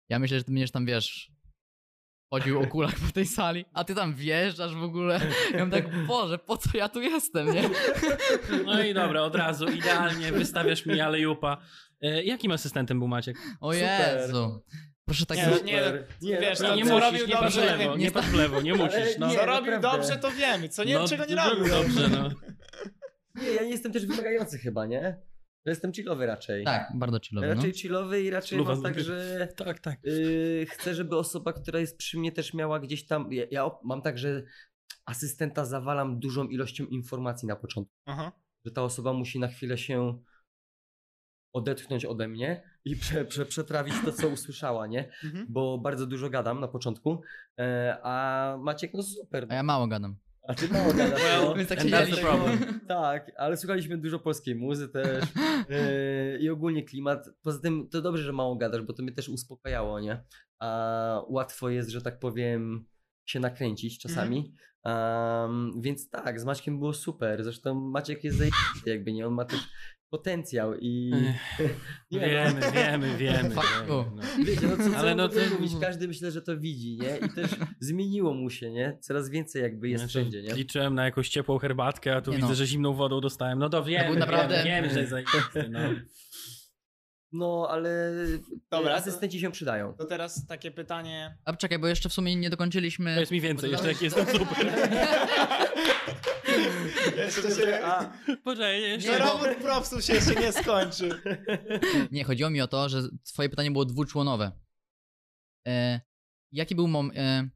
Ja 0.09 0.19
myślę, 0.19 0.39
że 0.39 0.45
ty 0.45 0.53
będziesz 0.53 0.71
tam, 0.71 0.87
wiesz, 0.87 1.33
chodził 2.35 2.61
o 2.61 2.66
kulach 2.66 2.94
po 2.94 3.12
tej 3.12 3.27
sali, 3.27 3.65
a 3.73 3.85
ty 3.85 3.94
tam 3.94 4.15
wjeżdżasz 4.15 4.74
w 4.74 4.82
ogóle. 4.82 5.20
Ja 5.52 5.59
mam 5.59 5.70
tak, 5.70 6.06
Boże, 6.06 6.39
po 6.39 6.56
co 6.56 6.78
ja 6.78 6.89
tu 6.89 7.01
jestem, 7.01 7.55
nie? 7.55 7.62
No 8.65 8.82
i 8.82 8.94
dobra, 8.94 9.23
od 9.23 9.35
razu, 9.35 9.69
idealnie, 9.69 10.32
wystawiasz 10.32 10.86
mi 10.86 11.01
alejupa. 11.01 11.56
E, 12.02 12.24
jakim 12.24 12.52
asystentem 12.52 12.98
był 12.98 13.09
Maciek? 13.09 13.36
O 13.61 13.73
Super. 13.73 14.19
Jezu. 14.20 14.62
Proszę 15.05 15.27
tak 15.27 15.36
Nie, 15.36 15.44
nie, 15.65 15.82
Nie, 16.23 16.40
wiesz, 16.40 16.61
nie 16.61 16.66
co 16.66 16.74
musisz, 16.74 16.90
robił 16.90 17.27
nie 17.27 17.36
w 17.36 17.40
dobrze, 17.40 17.65
lewo, 17.65 17.97
nie 17.97 18.05
nie 18.05 18.11
patrz 18.11 18.28
w 18.28 18.35
lewo, 18.35 18.61
nie 18.61 18.74
musisz. 18.74 19.19
No. 19.19 19.27
nie, 19.28 19.36
co 19.36 19.47
robił 19.47 19.73
naprawdę. 19.73 19.98
dobrze, 19.98 20.16
to 20.16 20.31
wiemy. 20.31 20.69
Co 20.69 20.85
nie, 20.85 20.94
no, 20.94 21.09
czego 21.09 21.24
nie 21.24 21.36
robił 21.36 21.69
dobrze, 21.69 22.09
no. 22.09 22.31
Nie, 23.43 23.48
ja 23.48 23.62
nie 23.62 23.70
jestem 23.70 23.93
też 23.93 24.06
wymagający 24.06 24.59
chyba, 24.59 24.86
nie? 24.86 25.16
Ja 25.65 25.70
jestem 25.70 25.93
chillowy 25.93 26.27
raczej. 26.27 26.65
Tak, 26.65 26.93
bardzo 26.95 27.20
chillowy, 27.20 27.49
no. 27.49 27.55
Raczej 27.55 27.73
chillowy 27.73 28.23
i 28.23 28.31
raczej 28.31 28.49
Chillowa 28.59 28.74
mam 28.74 28.82
tak, 28.82 29.01
że 29.01 29.49
Tak, 29.57 29.81
tak. 29.81 30.05
yy, 30.05 30.66
chcę, 30.66 30.95
żeby 30.95 31.16
osoba, 31.16 31.53
która 31.53 31.81
jest 31.81 31.99
przy 31.99 32.19
mnie 32.19 32.32
też 32.32 32.55
miała 32.55 32.81
gdzieś 32.81 33.07
tam, 33.07 33.32
ja, 33.32 33.45
ja 33.51 33.70
mam 33.85 34.03
tak, 34.03 34.19
że 34.19 34.43
asystenta 35.07 35.65
zawalam 35.65 36.20
dużą 36.20 36.45
ilością 36.49 36.85
informacji 36.85 37.49
na 37.49 37.57
początku, 37.57 37.95
Aha. 38.07 38.32
że 38.65 38.73
ta 38.73 38.82
osoba 38.82 39.12
musi 39.12 39.39
na 39.39 39.49
chwilę 39.49 39.78
się 39.78 40.19
odetchnąć 41.55 42.05
ode 42.05 42.28
mnie 42.28 42.62
i 42.85 42.97
prze, 42.97 43.24
prze, 43.24 43.47
przetrawić 43.47 43.95
to, 44.05 44.12
co 44.12 44.28
usłyszała, 44.28 44.86
nie? 44.86 45.11
Mhm. 45.24 45.47
Bo 45.49 45.78
bardzo 45.78 46.07
dużo 46.07 46.31
gadam 46.31 46.61
na 46.61 46.69
początku, 46.69 47.23
e, 47.59 47.99
a 48.03 48.57
Maciek, 48.61 48.95
no 48.95 49.03
super. 49.03 49.47
A 49.49 49.55
ja 49.55 49.62
mało 49.62 49.86
gadam. 49.86 50.16
A 50.49 50.55
ty 50.55 50.69
mało 50.69 50.93
gadasz, 50.93 51.23
no. 51.43 51.55
Więc 51.55 51.69
tak 51.69 51.79
and 51.81 51.91
się 51.91 51.97
that's 51.97 52.05
dzieje. 52.07 52.16
the 52.16 52.23
problem. 52.23 52.81
Tak, 52.89 53.33
ale 53.37 53.57
słuchaliśmy 53.57 53.99
dużo 53.99 54.19
polskiej 54.19 54.55
muzy 54.55 54.89
też 54.89 55.25
yy, 55.69 56.39
i 56.43 56.51
ogólnie 56.51 56.83
klimat. 56.83 57.29
Poza 57.43 57.59
tym 57.59 57.89
to 57.89 58.03
dobrze, 58.03 58.23
że 58.23 58.33
mało 58.33 58.57
gadasz, 58.57 58.83
bo 58.83 58.93
to 58.93 59.03
mnie 59.03 59.12
też 59.12 59.29
uspokajało, 59.29 60.01
nie? 60.01 60.25
A 60.59 61.21
łatwo 61.29 61.71
jest, 61.71 61.91
że 61.91 62.03
tak 62.03 62.19
powiem, 62.19 62.87
się 63.27 63.41
nakręcić 63.41 63.99
czasami. 63.99 64.55
Um, 64.85 65.81
więc 65.81 66.11
tak, 66.11 66.41
z 66.41 66.45
Maćkiem 66.45 66.79
było 66.79 66.95
super. 66.95 67.45
Zresztą 67.45 67.75
Maciek 67.75 68.25
jest 68.25 68.39
zajebisty, 68.39 68.91
jakby 68.91 69.12
nie, 69.12 69.27
on 69.27 69.35
ma 69.35 69.45
też 69.45 69.61
potencjał 70.19 70.74
i... 70.81 71.12
nie, 72.11 72.20
Wiemy, 72.28 72.61
no, 72.61 72.73
wiemy, 72.73 73.16
wiemy. 73.16 73.43
Wiemy, 73.43 73.55
no. 73.89 74.05
Wiecie, 74.45 74.66
no 74.66 74.77
co, 74.77 74.91
co 74.91 74.97
Ale 74.97 75.15
no 75.15 75.28
to- 75.28 75.41
mówić, 75.53 75.73
każdy 75.81 76.09
myślę, 76.09 76.31
że 76.31 76.43
to 76.43 76.57
widzi, 76.59 76.97
nie? 76.97 77.16
I 77.27 77.35
też 77.35 77.51
zmieniło 77.81 78.35
mu 78.35 78.51
się, 78.51 78.70
nie? 78.70 78.99
Coraz 79.01 79.31
więcej 79.31 79.62
jakby 79.62 79.89
jest 79.89 80.05
Znaczy, 80.05 80.19
wszędzie, 80.19 80.43
nie? 80.43 80.55
Liczyłem 80.55 80.95
na 80.95 81.05
jakąś 81.05 81.28
ciepłą 81.28 81.59
herbatkę, 81.59 82.16
a 82.16 82.20
tu 82.20 82.31
Nie 82.31 82.36
widzę, 82.36 82.49
no. 82.49 82.55
że 82.55 82.66
zimną 82.66 82.93
wodą 82.95 83.20
dostałem. 83.20 83.59
No 83.59 83.69
to 83.69 83.85
wiemy, 83.85 84.11
był 84.11 84.19
naprawdę- 84.19 84.65
wiemy, 84.65 84.89
wiemy, 84.89 84.95
że 84.95 85.01
jest 85.01 85.12
no. 85.70 85.78
No, 87.35 87.66
ale 87.70 88.12
Dobra, 88.27 88.56
Dobra, 88.70 88.90
to- 88.93 88.97
asystenci 88.97 89.40
się 89.40 89.51
przydają. 89.52 89.94
To 89.94 90.05
teraz 90.05 90.47
takie 90.47 90.70
pytanie. 90.70 91.39
A 91.44 91.56
czekaj, 91.56 91.78
bo 91.78 91.86
jeszcze 91.89 92.09
w 92.09 92.12
sumie 92.12 92.36
nie 92.36 92.51
dokończyliśmy. 92.51 93.15
Powiedz 93.15 93.31
mi 93.31 93.40
więcej, 93.40 93.70
jeszcze 93.70 93.89
jak 93.89 94.02
jestem 94.02 94.27
super. 94.27 94.73
Jeszcze 97.16 97.51
się... 97.51 97.81
A, 97.85 98.12
Poczekaj, 98.44 98.82
jeszcze... 98.82 99.20
Nie, 99.48 99.55
propsów 99.55 100.05
się 100.05 100.15
jeszcze 100.15 100.35
nie 100.35 100.52
skończy. 100.52 101.23
Nie, 102.11 102.24
chodziło 102.24 102.51
mi 102.51 102.61
o 102.61 102.66
to, 102.69 102.89
że 102.89 103.02
twoje 103.24 103.48
pytanie 103.48 103.70
było 103.70 103.85
dwuczłonowe. 103.85 104.52
E, 105.69 106.01
jaki 106.52 106.74
był 106.74 106.89
moment... 106.89 107.19
E, 107.19 107.48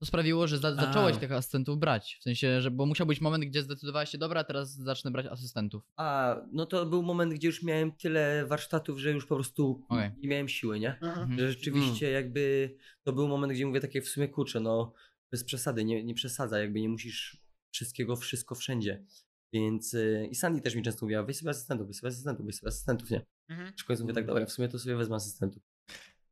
to 0.00 0.06
sprawiło, 0.06 0.46
że 0.46 0.58
za, 0.58 0.68
A. 0.68 0.74
zacząłeś 0.74 1.16
tych 1.16 1.32
asystentów 1.32 1.78
brać? 1.78 2.16
W 2.20 2.22
sensie, 2.22 2.60
że 2.62 2.70
bo 2.70 2.86
musiał 2.86 3.06
być 3.06 3.20
moment, 3.20 3.44
gdzie 3.44 3.62
zdecydowałeś 3.62 4.10
się, 4.10 4.18
dobra, 4.18 4.44
teraz 4.44 4.74
zacznę 4.76 5.10
brać 5.10 5.26
asystentów. 5.26 5.82
a, 5.96 6.36
no 6.52 6.66
to 6.66 6.86
był 6.86 7.02
moment, 7.02 7.34
gdzie 7.34 7.48
już 7.48 7.62
miałem 7.62 7.92
tyle 7.92 8.46
warsztatów, 8.46 8.98
że 8.98 9.10
już 9.10 9.26
po 9.26 9.34
prostu 9.34 9.84
Okej. 9.88 10.10
nie 10.18 10.28
miałem 10.28 10.48
siły, 10.48 10.80
nie? 10.80 10.98
Mhm. 11.00 11.38
Że 11.38 11.50
rzeczywiście 11.52 12.10
jakby 12.10 12.74
to 13.02 13.12
był 13.12 13.28
moment, 13.28 13.52
gdzie 13.52 13.66
mówię 13.66 13.80
takie 13.80 14.02
w 14.02 14.08
sumie 14.08 14.28
kurczę, 14.28 14.60
no 14.60 14.92
bez 15.30 15.44
przesady, 15.44 15.84
nie, 15.84 16.04
nie 16.04 16.14
przesadza, 16.14 16.58
jakby 16.58 16.80
nie 16.80 16.88
musisz 16.88 17.36
wszystkiego, 17.70 18.16
wszystko 18.16 18.54
wszędzie. 18.54 19.04
Więc 19.52 19.94
y, 19.94 20.28
i 20.30 20.34
Sandy 20.34 20.60
też 20.60 20.74
mi 20.74 20.82
często 20.82 21.06
mówiła, 21.06 21.22
weź 21.22 21.36
sobie 21.36 21.50
asystentów, 21.50 21.86
weź 21.86 21.96
sobie 21.96 22.08
asystentów, 22.08 22.46
weź 22.46 22.56
sobie 22.56 22.68
asystentów, 22.68 23.10
nie? 23.10 23.26
Mhm. 23.48 23.72
W 23.78 23.84
końcu 23.84 24.02
mówię 24.02 24.14
tak, 24.14 24.26
dobra, 24.26 24.46
w 24.46 24.52
sumie 24.52 24.68
to 24.68 24.78
sobie 24.78 24.96
wezmę 24.96 25.16
asystentów. 25.16 25.62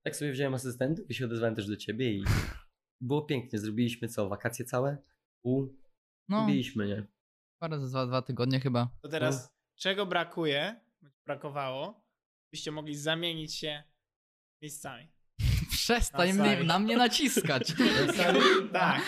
Tak 0.03 0.17
sobie 0.17 0.33
wziąłem 0.33 0.55
asystentów 0.55 1.11
i 1.11 1.15
się 1.15 1.25
odezwałem 1.25 1.55
też 1.55 1.67
do 1.67 1.77
ciebie 1.77 2.13
i 2.13 2.25
było 3.01 3.23
pięknie, 3.23 3.59
zrobiliśmy 3.59 4.09
co, 4.09 4.29
wakacje 4.29 4.65
całe? 4.65 4.97
U, 5.43 5.67
No, 6.29 6.37
Zrobiliśmy, 6.39 6.89
nie? 6.89 7.07
Parę 7.59 7.79
za 7.81 7.87
dwa, 7.89 8.07
dwa 8.07 8.23
tygodnie 8.23 8.61
chyba. 8.61 8.89
To 9.03 9.09
teraz, 9.09 9.55
czego 9.77 10.07
brakuje, 10.07 10.81
brakowało, 11.27 12.05
byście 12.53 12.71
mogli 12.71 12.95
zamienić 12.97 13.55
się 13.55 13.83
miejscami? 14.63 15.09
Przestań 15.71 16.33
Na 16.37 16.45
mnie, 16.45 16.65
na 16.65 16.79
mnie 16.79 16.97
naciskać. 16.97 17.73
Tak. 18.73 19.03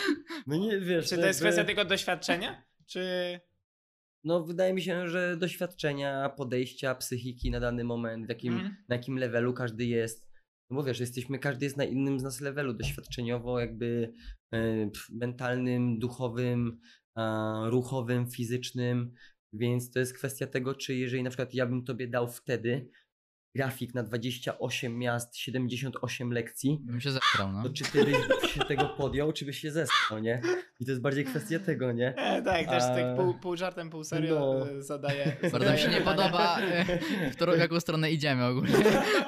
No 0.47 0.57
nie, 0.57 0.81
wiesz... 0.81 1.09
Czy 1.09 1.17
to 1.17 1.27
jest 1.27 1.41
jakby- 1.41 1.53
kwestia 1.53 1.65
tylko 1.65 1.85
doświadczenia? 1.85 2.65
Czy... 2.87 3.41
No 4.25 4.45
wydaje 4.45 4.73
mi 4.75 4.83
się, 4.83 5.09
że 5.09 5.37
doświadczenia, 5.37 6.29
podejścia, 6.29 6.95
psychiki 6.95 7.51
na 7.51 7.61
dany 7.61 7.85
moment, 7.85 8.27
w 8.27 8.29
jakim, 8.29 8.53
Mhm. 8.55 8.77
na 8.89 8.97
jakim 8.97 9.19
levelu 9.19 9.55
każdy 9.55 9.85
jest. 9.87 10.30
No 10.71 10.77
bo 10.77 10.85
wiesz, 10.85 11.01
jesteśmy, 11.01 11.39
każdy 11.39 11.67
jest 11.67 11.77
na 11.77 11.85
innym 11.85 12.21
z 12.21 12.23
nas 12.23 12.41
levelu, 12.41 12.75
doświadczeniowo, 12.75 13.61
jakby 13.61 14.13
e, 14.55 14.91
mentalnym, 15.13 15.99
duchowym, 15.99 16.81
ruchowym, 17.67 18.31
fizycznym, 18.31 19.13
więc 19.53 19.91
to 19.91 19.99
jest 19.99 20.15
kwestia 20.15 20.47
tego, 20.47 20.75
czy 20.75 20.95
jeżeli 20.95 21.23
na 21.23 21.31
przykład 21.31 21.55
ja 21.55 21.67
bym 21.67 21.85
tobie 21.85 22.09
dał 22.09 22.29
wtedy 22.29 22.91
grafik 23.55 23.95
na 23.95 24.03
28 24.03 24.99
miast, 24.99 25.37
78 25.37 26.33
lekcji, 26.33 26.79
Bym 26.83 27.01
się 27.01 27.11
zesrał, 27.11 27.53
no. 27.53 27.63
to 27.63 27.71
czy 27.71 27.85
ty 27.85 28.05
byś 28.05 28.53
się 28.53 28.61
tego 28.61 28.89
podjął, 28.89 29.33
czy 29.33 29.45
byś 29.45 29.59
się 29.59 29.71
zesrał, 29.71 30.19
nie? 30.19 30.41
I 30.81 30.85
to 30.85 30.91
jest 30.91 31.03
bardziej 31.03 31.25
kwestia 31.25 31.59
tego, 31.59 31.93
nie? 31.93 32.15
E, 32.17 32.43
tak, 32.43 32.67
też 32.67 32.83
A- 32.83 32.95
tak 32.95 33.17
pół, 33.17 33.35
pół 33.35 33.57
żartem, 33.57 33.91
pół 33.91 34.05
serio 34.05 34.35
No. 34.41 34.71
e, 34.71 34.83
zadaję. 34.83 35.37
Bardzo 35.53 35.73
mi 35.73 35.79
się 35.79 35.89
nie 35.89 36.01
podoba, 36.01 36.61
e, 36.61 37.31
w 37.31 37.37
którą, 37.37 37.53
jaką 37.55 37.81
stronę 37.81 38.11
idziemy 38.11 38.45
ogólnie 38.47 38.75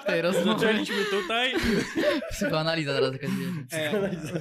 w 0.03 0.05
tej 0.07 0.23
rozmowie. 0.23 0.61
Zaczęliśmy 0.61 1.05
tutaj. 1.11 1.53
Psychoanaliza 2.31 2.93
teraz 2.94 3.12
jakaś 3.12 3.31
wiecie. 3.31 3.90
E, 3.93 4.40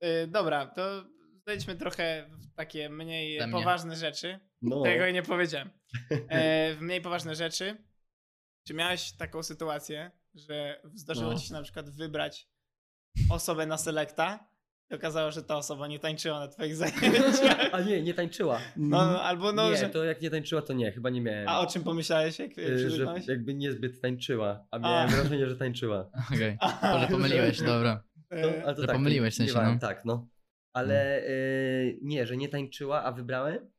e, 0.00 0.26
dobra, 0.26 0.66
to 0.66 1.04
zejdźmy 1.46 1.76
trochę 1.76 2.26
w 2.38 2.54
takie 2.54 2.88
mniej 2.90 3.40
poważne 3.52 3.96
rzeczy. 3.96 4.38
No. 4.62 4.82
Tego 4.82 5.10
nie 5.10 5.22
powiedziałem. 5.22 5.70
E, 6.28 6.74
w 6.74 6.80
mniej 6.80 7.00
poważne 7.00 7.34
rzeczy. 7.34 7.76
Czy 8.66 8.74
miałeś 8.74 9.12
taką 9.12 9.42
sytuację, 9.42 10.10
że 10.34 10.80
zdarzyło 10.94 11.32
No. 11.32 11.38
ci 11.38 11.46
się 11.46 11.52
na 11.52 11.62
przykład 11.62 11.90
wybrać 11.90 12.48
osobę 13.30 13.66
na 13.66 13.78
selekta 13.78 14.48
i 14.90 14.94
okazało, 14.94 15.30
że 15.30 15.42
ta 15.42 15.56
osoba 15.56 15.86
nie 15.86 15.98
tańczyła 15.98 16.40
na 16.40 16.48
twoich 16.48 16.76
zajęciach? 16.82 17.58
A 17.72 17.80
nie, 17.80 18.02
nie 18.02 18.14
tańczyła. 18.14 18.60
No, 18.76 19.22
albo 19.22 19.52
no, 19.52 19.70
nie, 19.70 19.76
że... 19.76 19.88
to 19.88 20.04
jak 20.04 20.20
nie 20.22 20.30
tańczyła, 20.30 20.62
to 20.62 20.72
nie, 20.72 20.92
chyba 20.92 21.10
nie 21.10 21.20
miałem. 21.20 21.48
A 21.48 21.60
o 21.60 21.66
czym 21.66 21.84
pomyślałeś, 21.84 22.38
jak 22.38 22.58
Y, 22.58 22.78
że 22.78 22.86
przyznałeś? 22.88 23.26
jakby 23.28 23.54
niezbyt 23.54 24.00
tańczyła, 24.00 24.66
a 24.70 24.78
miałem 24.78 25.08
A. 25.08 25.12
wrażenie, 25.12 25.46
że 25.48 25.56
tańczyła. 25.56 26.10
Okej, 26.34 26.58
może 26.92 27.06
pomyliłeś, 27.16 27.62
dobra. 27.62 28.02
No, 28.30 28.36
E, 28.38 28.64
ale 28.64 28.74
to 28.74 28.80
Że 28.80 28.86
tak, 28.86 28.96
pomyliłeś 28.96 29.34
w 29.34 29.36
sensie, 29.36 29.54
no. 29.54 29.78
Tak, 29.80 30.04
no. 30.04 30.28
Ale 30.72 31.22
y, 31.28 31.98
nie, 32.02 32.26
że 32.26 32.36
nie 32.36 32.48
tańczyła, 32.48 33.02
a 33.04 33.12
wybrałem? 33.12 33.70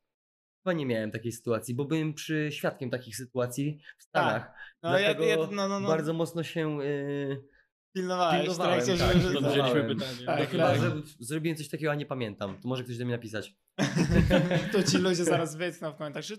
Chyba 0.63 0.73
nie 0.73 0.85
miałem 0.85 1.11
takiej 1.11 1.31
sytuacji, 1.31 1.75
bo 1.75 1.85
byłem 1.85 2.13
przy 2.13 2.49
świadkiem 2.51 2.89
takich 2.89 3.15
sytuacji 3.15 3.79
w 3.97 4.03
Stanach. 4.03 4.51
no, 4.83 4.99
ja, 4.99 5.13
dlatego 5.13 5.25
ja, 5.25 5.37
no, 5.51 5.67
no, 5.67 5.79
no. 5.79 5.87
Bardzo 5.87 6.13
mocno 6.13 6.43
się... 6.43 6.81
Y, 6.81 7.43
pilnowałeś 7.93 8.41
pilnowałem, 8.41 8.81
w 8.81 8.87
tak, 8.87 8.97
żeby... 8.97 9.23
pilnowałem. 9.23 9.51
Wzięliśmy 9.51 9.95
pytanie. 9.95 10.25
Tak, 10.25 10.39
no 10.39 10.45
chyba, 10.45 10.71
tak. 10.71 10.81
że 10.81 10.91
zrobiłem 11.19 11.57
coś 11.57 11.69
takiego, 11.69 11.91
a 11.91 11.95
nie 11.95 12.05
pamiętam. 12.05 12.61
To 12.61 12.67
może 12.67 12.83
ktoś 12.83 12.97
do 12.97 13.05
mnie 13.05 13.13
napisać. 13.13 13.55
To 14.71 14.83
ci 14.83 14.97
ludzie 14.97 15.23
zaraz 15.23 15.55
wytkną 15.55 15.91
w 15.91 15.95
komentarzach, 15.95 16.37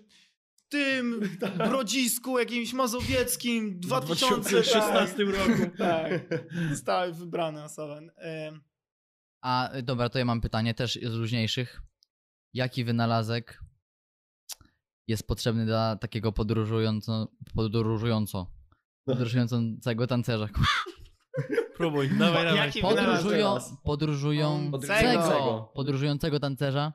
w 0.56 0.68
tym 0.68 1.20
brodzisku 1.68 2.38
jakimś 2.38 2.72
mazowieckim 2.72 3.80
2000, 3.80 4.40
2016 4.40 5.24
roku. 5.24 5.76
Tak, 5.78 6.12
zostały 6.70 7.12
wybrane 7.12 7.64
osoby. 7.64 8.10
A 9.44 9.70
dobra, 9.82 10.08
to 10.08 10.18
ja 10.18 10.24
mam 10.24 10.40
pytanie 10.40 10.74
też 10.74 10.98
z 11.02 11.14
luźniejszych. 11.14 11.82
Jaki 12.54 12.84
wynalazek 12.84 13.60
jest 15.08 15.26
potrzebny 15.26 15.66
dla 15.66 15.96
takiego 15.96 16.32
podróżująco, 16.32 17.28
podróżująco, 17.54 18.46
podróżującego 19.04 20.06
tancerza? 20.06 20.48
Próbuj, 21.76 22.08
dawaj, 22.08 22.44
dawaj. 22.44 22.56
Jaki? 22.66 22.80
Podróżują, 22.80 23.58
podróżującego, 23.84 24.70
Podróżującego. 24.70 25.72
podróżującego 25.74 26.40
tancerza. 26.40 26.92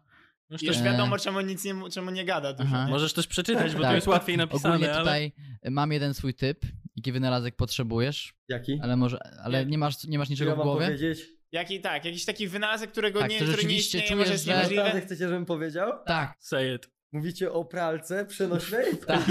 Już 0.50 0.62
też, 0.62 0.82
wiadomo, 0.82 1.18
czemu 1.18 1.42
nic 1.42 1.64
nie, 1.66 1.90
czemu 1.92 2.12
nie 2.12 2.26
gada 2.26 2.54
dużo. 2.54 2.70
Aha. 2.74 2.88
możesz 2.90 3.14
też 3.14 3.28
przeczytać, 3.28 3.74
bo 3.76 3.82
Tak. 3.82 3.90
to 3.92 3.96
jest 3.96 4.08
łatwiej 4.08 4.38
napisane, 4.38 4.76
Ogólnie 4.76 4.94
ale... 4.94 5.00
tutaj 5.04 5.32
mam 5.72 5.92
jeden 5.92 6.14
swój 6.14 6.34
typ, 6.34 6.62
jaki 6.96 7.12
wynalazek 7.12 7.56
potrzebujesz, 7.56 8.34
Jaki? 8.50 8.80
ale 8.84 8.96
może, 8.98 9.18
ale 9.44 9.66
nie 9.66 9.78
masz, 9.78 10.04
nie 10.04 10.18
masz 10.20 10.30
niczego 10.30 10.50
ja 10.50 10.56
w 10.56 10.58
mam 10.58 10.68
głowie? 10.68 10.86
powiedzieć? 10.86 11.20
Jaki 11.52 11.82
tak, 11.82 12.06
jakiś 12.06 12.26
taki 12.26 12.48
wynalazek, 12.48 12.92
którego 12.92 13.20
Tak, 13.20 13.30
nie, 13.30 13.40
to 13.40 13.44
który 13.46 13.56
nie 13.58 13.62
rzeczywiście 13.62 13.98
istnieje, 13.98 14.16
może 14.16 14.26
czujesz, 14.26 14.32
jest 14.34 14.46
że- 14.46 14.52
niemożliwe. 14.52 14.84
Naprawdę 14.84 15.06
chcecie, 15.06 15.28
żebym 15.28 15.46
powiedział? 15.46 15.92
Tak, 16.06 16.36
Say 16.40 16.76
it. 16.76 16.90
Mówicie 17.12 17.52
o 17.52 17.66
pralce 17.66 18.26
przenośnej? 18.26 18.98
tak. 19.08 19.26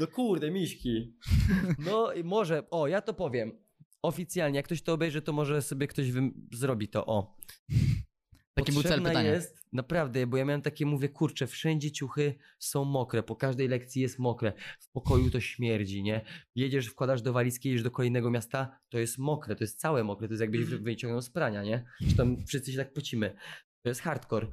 No 0.00 0.06
kurde, 0.06 0.50
miśki. 0.50 1.16
No 1.78 2.12
i 2.12 2.24
może, 2.24 2.70
o, 2.70 2.86
ja 2.86 3.00
to 3.00 3.14
powiem. 3.14 3.52
Oficjalnie, 4.02 4.56
jak 4.56 4.64
ktoś 4.66 4.82
to 4.82 4.92
obejrzy, 4.92 5.22
to 5.22 5.32
może 5.32 5.62
sobie 5.62 5.86
ktoś 5.86 6.10
wym- 6.12 6.30
zrobi 6.52 6.88
to, 6.88 7.06
o. 7.06 7.36
Taki 8.54 8.72
był 8.72 8.82
cel 8.82 8.90
Potrzebna 8.90 9.10
pytania. 9.10 9.30
jest, 9.32 9.58
naprawdę, 9.72 10.26
bo 10.26 10.36
ja 10.36 10.44
miałem 10.44 10.62
takie, 10.62 10.86
mówię, 10.86 11.08
kurczę, 11.08 11.46
wszędzie 11.46 11.92
ciuchy 11.92 12.34
są 12.58 12.84
mokre, 12.84 13.22
po 13.22 13.36
każdej 13.36 13.68
lekcji 13.68 14.02
jest 14.02 14.18
mokre, 14.18 14.52
w 14.80 14.88
pokoju 14.90 15.30
to 15.30 15.40
śmierdzi, 15.40 16.02
nie? 16.02 16.24
Jedziesz, 16.54 16.86
wkładasz 16.86 17.22
do 17.22 17.32
walizki, 17.32 17.68
jedziesz 17.68 17.82
do 17.82 17.90
kolejnego 17.90 18.30
miasta, 18.30 18.78
to 18.88 18.98
jest 18.98 19.18
mokre, 19.18 19.56
to 19.56 19.64
jest 19.64 19.80
całe 19.80 20.04
mokre, 20.04 20.28
to 20.28 20.34
jest 20.34 20.40
jakbyś 20.40 20.60
Mhm. 20.60 20.82
wyciągnął 20.84 21.22
z 21.22 21.30
prania, 21.30 21.62
nie? 21.62 21.84
Czy 22.10 22.16
tam 22.16 22.46
wszyscy 22.46 22.72
się 22.72 22.78
tak 22.78 22.92
pocimy. 22.92 23.36
To 23.82 23.88
jest 23.88 24.00
hardcore. 24.00 24.46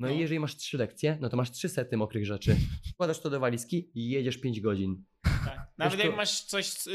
No, 0.00 0.08
No. 0.08 0.14
i 0.14 0.18
jeżeli 0.18 0.40
masz 0.40 0.56
trzy 0.56 0.78
lekcje, 0.78 1.18
no 1.20 1.28
to 1.28 1.36
masz 1.36 1.50
trzy 1.50 1.68
sety 1.68 1.96
mokrych 1.96 2.26
rzeczy. 2.26 2.56
Wkładasz 2.92 3.20
to 3.20 3.30
do 3.30 3.40
walizki 3.40 3.90
i 3.94 4.10
jedziesz 4.10 4.38
5 4.38 4.60
godzin. 4.60 5.04
Tak. 5.22 5.70
Nawet 5.78 5.94
Wiesz, 5.94 6.04
jak 6.04 6.12
to- 6.12 6.16
masz 6.16 6.44
coś 6.44 6.86
y, 6.86 6.90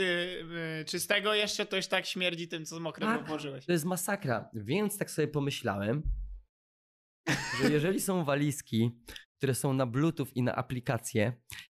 y, 0.82 0.86
czystego 0.86 1.34
jeszcze, 1.34 1.66
to 1.66 1.76
już 1.76 1.88
tak 1.88 2.06
śmierdzi 2.06 2.48
tym, 2.48 2.66
co 2.66 2.80
mokre 2.80 3.06
Tak. 3.06 3.28
włożyłeś. 3.28 3.66
To 3.66 3.72
jest 3.72 3.86
masakra. 3.86 4.50
Więc 4.54 4.98
tak 4.98 5.12
sobie 5.12 5.28
pomyślałem, 5.28 6.04
że 7.62 7.70
jeżeli 7.72 8.02
są 8.02 8.24
walizki, 8.24 8.92
które 9.38 9.56
są 9.56 9.74
na 9.74 9.86
Bluetooth 9.86 10.28
i 10.36 10.44
na 10.44 10.56
aplikacje 10.56 11.34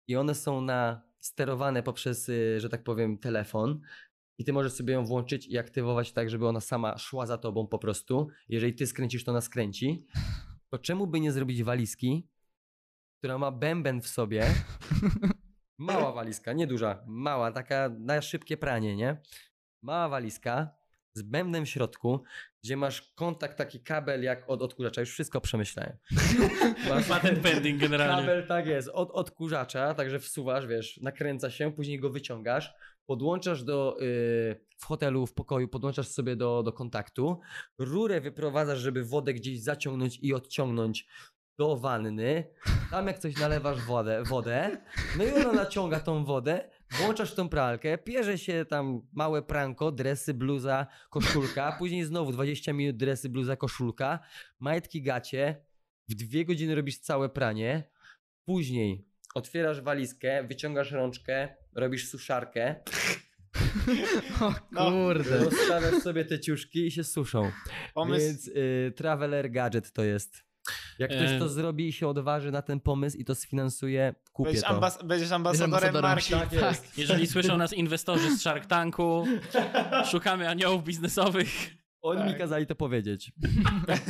i 0.08 0.16
one 0.16 0.34
są 0.34 0.60
na 0.60 1.02
sterowane 1.20 1.82
poprzez, 1.82 2.28
y, 2.28 2.60
że 2.60 2.68
tak 2.68 2.84
powiem, 2.84 3.18
telefon 3.18 3.80
i 4.38 4.44
ty 4.44 4.52
możesz 4.52 4.72
sobie 4.72 4.94
ją 4.94 5.04
włączyć 5.04 5.46
i 5.46 5.58
aktywować 5.58 6.12
tak, 6.12 6.30
żeby 6.30 6.46
ona 6.48 6.60
sama 6.60 6.98
szła 6.98 7.26
za 7.26 7.38
tobą 7.38 7.66
po 7.66 7.78
prostu. 7.78 8.28
Jeżeli 8.48 8.74
ty 8.74 8.86
skręcisz, 8.86 9.24
to 9.24 9.30
ona 9.32 9.40
skręci. 9.40 10.06
To 10.70 10.78
czemu 10.78 11.06
by 11.06 11.20
nie 11.20 11.32
zrobić 11.32 11.62
walizki, 11.62 12.28
która 13.18 13.38
ma 13.38 13.50
bęben 13.50 14.00
w 14.00 14.08
sobie? 14.08 14.46
Mała 15.78 16.12
walizka, 16.12 16.52
nieduża, 16.52 17.04
mała, 17.06 17.52
taka 17.52 17.90
na 17.98 18.22
szybkie 18.22 18.56
pranie, 18.56 18.96
nie? 18.96 19.16
Mała 19.82 20.08
walizka 20.08 20.70
z 21.14 21.22
bębnem 21.22 21.66
w 21.66 21.68
środku, 21.68 22.22
gdzie 22.64 22.76
masz 22.76 23.12
kontakt, 23.14 23.58
taki 23.58 23.80
kabel 23.80 24.22
jak 24.22 24.50
od 24.50 24.62
odkurzacza. 24.62 25.00
Już 25.00 25.10
wszystko 25.10 25.40
przemyślałem. 25.40 25.96
Masz 26.88 27.08
Patent 27.08 27.38
pending 27.38 27.80
generalnie. 27.80 28.26
kabel, 28.26 28.46
tak 28.46 28.66
jest, 28.66 28.88
od 28.88 29.10
odkurzacza, 29.10 29.94
także 29.94 30.20
wsuwasz, 30.20 30.66
wiesz, 30.66 30.96
nakręca 30.96 31.50
się, 31.50 31.72
później 31.72 32.00
go 32.00 32.10
wyciągasz, 32.10 32.74
podłączasz 33.06 33.64
do, 33.64 33.96
yy, 34.00 34.06
w 34.78 34.84
hotelu, 34.84 35.26
w 35.26 35.34
pokoju, 35.34 35.68
podłączasz 35.68 36.08
sobie 36.08 36.36
do, 36.36 36.62
do 36.62 36.72
kontaktu, 36.72 37.40
rurę 37.78 38.20
wyprowadzasz, 38.20 38.78
żeby 38.78 39.04
wodę 39.04 39.34
gdzieś 39.34 39.62
zaciągnąć 39.62 40.18
i 40.22 40.34
odciągnąć 40.34 41.06
do 41.58 41.76
wanny, 41.76 42.44
tam 42.90 43.06
jak 43.06 43.18
coś 43.18 43.40
nalewasz 43.40 43.84
wodę, 43.84 44.22
wodę, 44.22 44.82
no 45.18 45.24
i 45.24 45.32
ona 45.32 45.52
naciąga 45.52 46.00
tą 46.00 46.24
wodę, 46.24 46.70
włączasz 46.90 47.34
tą 47.34 47.48
pralkę, 47.48 47.98
pierze 47.98 48.38
się 48.38 48.64
tam 48.68 49.00
małe 49.12 49.42
pranko, 49.42 49.92
dresy, 49.92 50.34
bluza, 50.34 50.86
koszulka, 51.10 51.76
później 51.78 52.04
znowu 52.04 52.32
20 52.32 52.72
minut 52.72 52.96
dresy, 52.96 53.28
bluza, 53.28 53.56
koszulka, 53.56 54.18
majtki, 54.60 55.02
gacie, 55.02 55.64
w 56.08 56.14
dwie 56.14 56.44
godziny 56.44 56.74
robisz 56.74 56.98
całe 56.98 57.28
pranie, 57.28 57.90
później 58.44 59.08
otwierasz 59.34 59.80
walizkę, 59.80 60.44
wyciągasz 60.44 60.92
rączkę, 60.92 61.56
robisz 61.76 62.08
suszarkę, 62.08 62.74
O 64.40 64.54
No. 64.72 64.90
kurde. 64.90 65.38
rozstawiasz 65.38 66.02
sobie 66.02 66.24
te 66.24 66.40
ciuszki 66.40 66.86
i 66.86 66.90
się 66.90 67.04
suszą. 67.04 67.50
Pomysł, 67.94 68.26
Więc 68.26 68.48
y, 68.48 68.92
Traveler 68.96 69.50
Gadget 69.50 69.92
to 69.92 70.04
jest. 70.04 70.44
Jak 70.98 71.10
ktoś 71.10 71.30
E. 71.30 71.38
to 71.38 71.48
zrobi 71.48 71.88
i 71.88 71.92
się 71.92 72.08
odważy 72.08 72.50
na 72.50 72.62
ten 72.62 72.80
pomysł 72.80 73.16
i 73.18 73.24
to 73.24 73.34
sfinansuje, 73.34 74.14
kupię 74.32 74.46
będziesz, 74.46 74.62
to. 74.62 74.68
ambas 74.68 75.04
będziesz 75.04 75.32
ambasadorem 75.32 75.74
ambasadorem, 75.74 76.10
marki. 76.10 76.30
Tak 76.32 76.52
jest. 76.52 76.98
Jeżeli 76.98 77.26
słyszą 77.26 77.56
nas 77.56 77.72
inwestorzy 77.72 78.36
z 78.36 78.40
Shark 78.40 78.66
Tanku, 78.66 79.26
szukamy 80.10 80.48
aniołów 80.48 80.84
biznesowych. 80.84 81.48
Oni 82.02 82.22
mi 82.22 82.28
Tak. 82.30 82.38
kazali 82.38 82.66
to 82.66 82.74
powiedzieć. 82.74 83.32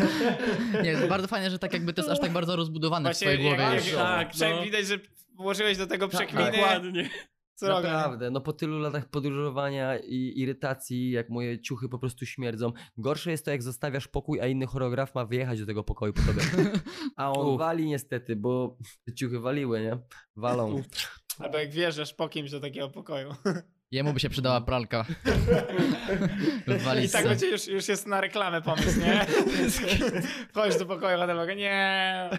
Nie, 0.85 0.97
bardzo 1.09 1.29
fajne, 1.29 1.51
że 1.51 1.59
tak 1.59 1.73
jakby 1.73 1.93
to 1.93 2.01
jest 2.03 2.11
aż 2.13 2.21
tak 2.21 2.33
bardzo 2.33 2.57
rozbudowane 2.57 3.03
w 3.03 3.13
Właśnie 3.13 3.27
twojej 3.27 3.45
jak, 3.51 3.59
głowie 3.59 3.75
jak. 3.91 3.95
Tak, 3.95 4.29
no. 4.41 4.63
widać, 4.63 4.87
że 4.87 4.99
włożyłeś 5.35 5.79
do 5.79 5.87
tego 5.87 6.09
Tak, 6.09 6.17
przekminy. 6.17 6.53
Dokładnie. 6.53 7.11
Co 7.57 7.69
robię? 7.69 7.89
Naprawdę, 7.89 8.31
no 8.31 8.41
po 8.41 8.53
tylu 8.53 8.79
latach 8.79 9.09
podróżowania 9.09 9.99
i 9.99 10.33
irytacji, 10.37 11.11
jak 11.11 11.31
moje 11.31 11.61
ciuchy 11.61 11.89
po 11.89 11.99
prostu 11.99 12.27
śmierdzą. 12.27 12.73
Gorsze 12.99 13.31
jest 13.31 13.45
to, 13.45 13.51
jak 13.51 13.63
zostawiasz 13.63 14.09
pokój, 14.09 14.41
a 14.41 14.47
inny 14.47 14.67
choreograf 14.67 15.15
ma 15.15 15.25
wyjechać 15.25 15.61
do 15.61 15.67
tego 15.67 15.85
pokoju 15.85 16.13
po 16.13 16.23
tobie. 16.23 16.43
A 17.17 17.33
on 17.33 17.47
Uf. 17.47 17.59
wali 17.59 17.87
niestety, 17.87 18.37
bo 18.37 18.79
te 19.07 19.15
ciuchy 19.15 19.41
waliły, 19.41 19.81
nie? 19.81 19.99
Walą. 20.37 20.83
Albo 21.39 21.59
jak 21.59 21.71
wjeżdżasz 21.71 22.15
po 22.15 22.29
kimś 22.29 22.51
do 22.51 22.61
takiego 22.61 22.89
pokoju. 22.89 23.35
Jemu 23.91 24.13
by 24.13 24.21
się 24.21 24.29
przydała 24.29 24.61
pralka. 24.61 25.05
I 27.05 27.09
tak 27.09 27.29
będzie 27.29 27.47
już, 27.47 27.67
już 27.67 27.89
jest 27.89 28.07
na 28.07 28.21
reklamę 28.21 28.63
pomysł, 28.63 29.01
nie? 29.01 29.27
Wchodzisz 30.51 30.79
do 30.79 30.87
pokoju 30.87 31.19
hotelowego, 31.19 31.55
nie, 31.55 32.31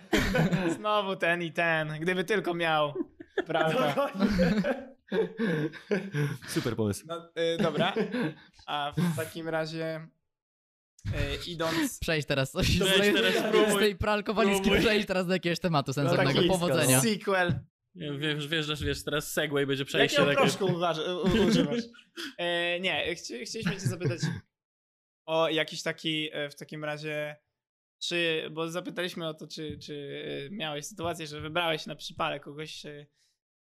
znowu 0.76 1.15
ten 1.15 1.41
i 1.41 1.52
ten, 1.52 1.99
gdyby 1.99 2.23
tylko 2.23 2.53
miał. 2.53 2.94
Prawda. 3.45 4.10
Super 6.47 6.75
pomysł. 6.75 7.05
No, 7.07 7.29
y, 7.55 7.57
dobra, 7.57 7.93
a 8.65 8.93
w 8.97 9.15
takim 9.15 9.49
razie 9.49 10.07
y, 11.07 11.11
idąc... 11.47 11.99
Przejść 11.99 12.27
teraz 12.27 12.51
coś 12.51 12.67
z 12.67 12.84
Przejdź 12.84 13.01
tej, 13.01 13.13
teraz, 13.13 13.34
z 13.34 13.38
spróbuj. 13.38 13.79
tej 13.79 13.95
pralkowalizki, 13.95 14.71
przejść 14.71 15.07
teraz 15.07 15.27
do 15.27 15.34
jakiegoś 15.34 15.59
tematu 15.59 15.93
sensownego. 15.93 16.34
taki 16.34 16.47
Powodzenia. 16.47 17.01
Sequel. 17.01 17.59
Nie, 17.95 18.17
Wiesz, 18.17 18.47
wiesz, 18.47 18.84
wiesz, 18.84 19.03
teraz 19.03 19.34
segway 19.34 19.65
będzie 19.65 19.85
przejście 19.85 20.21
Jakiego 20.21 20.35
takie. 20.41 20.57
proszku 20.57 20.65
używasz? 21.47 21.84
E, 22.38 22.79
nie, 22.79 23.15
chci, 23.15 23.45
chcieliśmy 23.45 23.73
cię 23.73 23.79
zapytać 23.88 24.19
o 25.25 25.49
jakiś 25.49 25.84
taki 25.84 26.29
e, 26.34 26.49
w 26.49 26.55
takim 26.55 26.84
razie, 26.84 27.35
czy, 28.03 28.47
bo 28.51 28.69
zapytaliśmy 28.69 29.27
o 29.27 29.34
to, 29.34 29.47
czy, 29.47 29.77
czy 29.79 30.23
e, 30.47 30.49
miałeś 30.55 30.85
sytuację, 30.85 31.27
że 31.27 31.41
wybrałeś 31.41 31.85
na 31.85 31.95
przypale 31.95 32.39
kogoś, 32.39 32.85
e, 32.85 33.05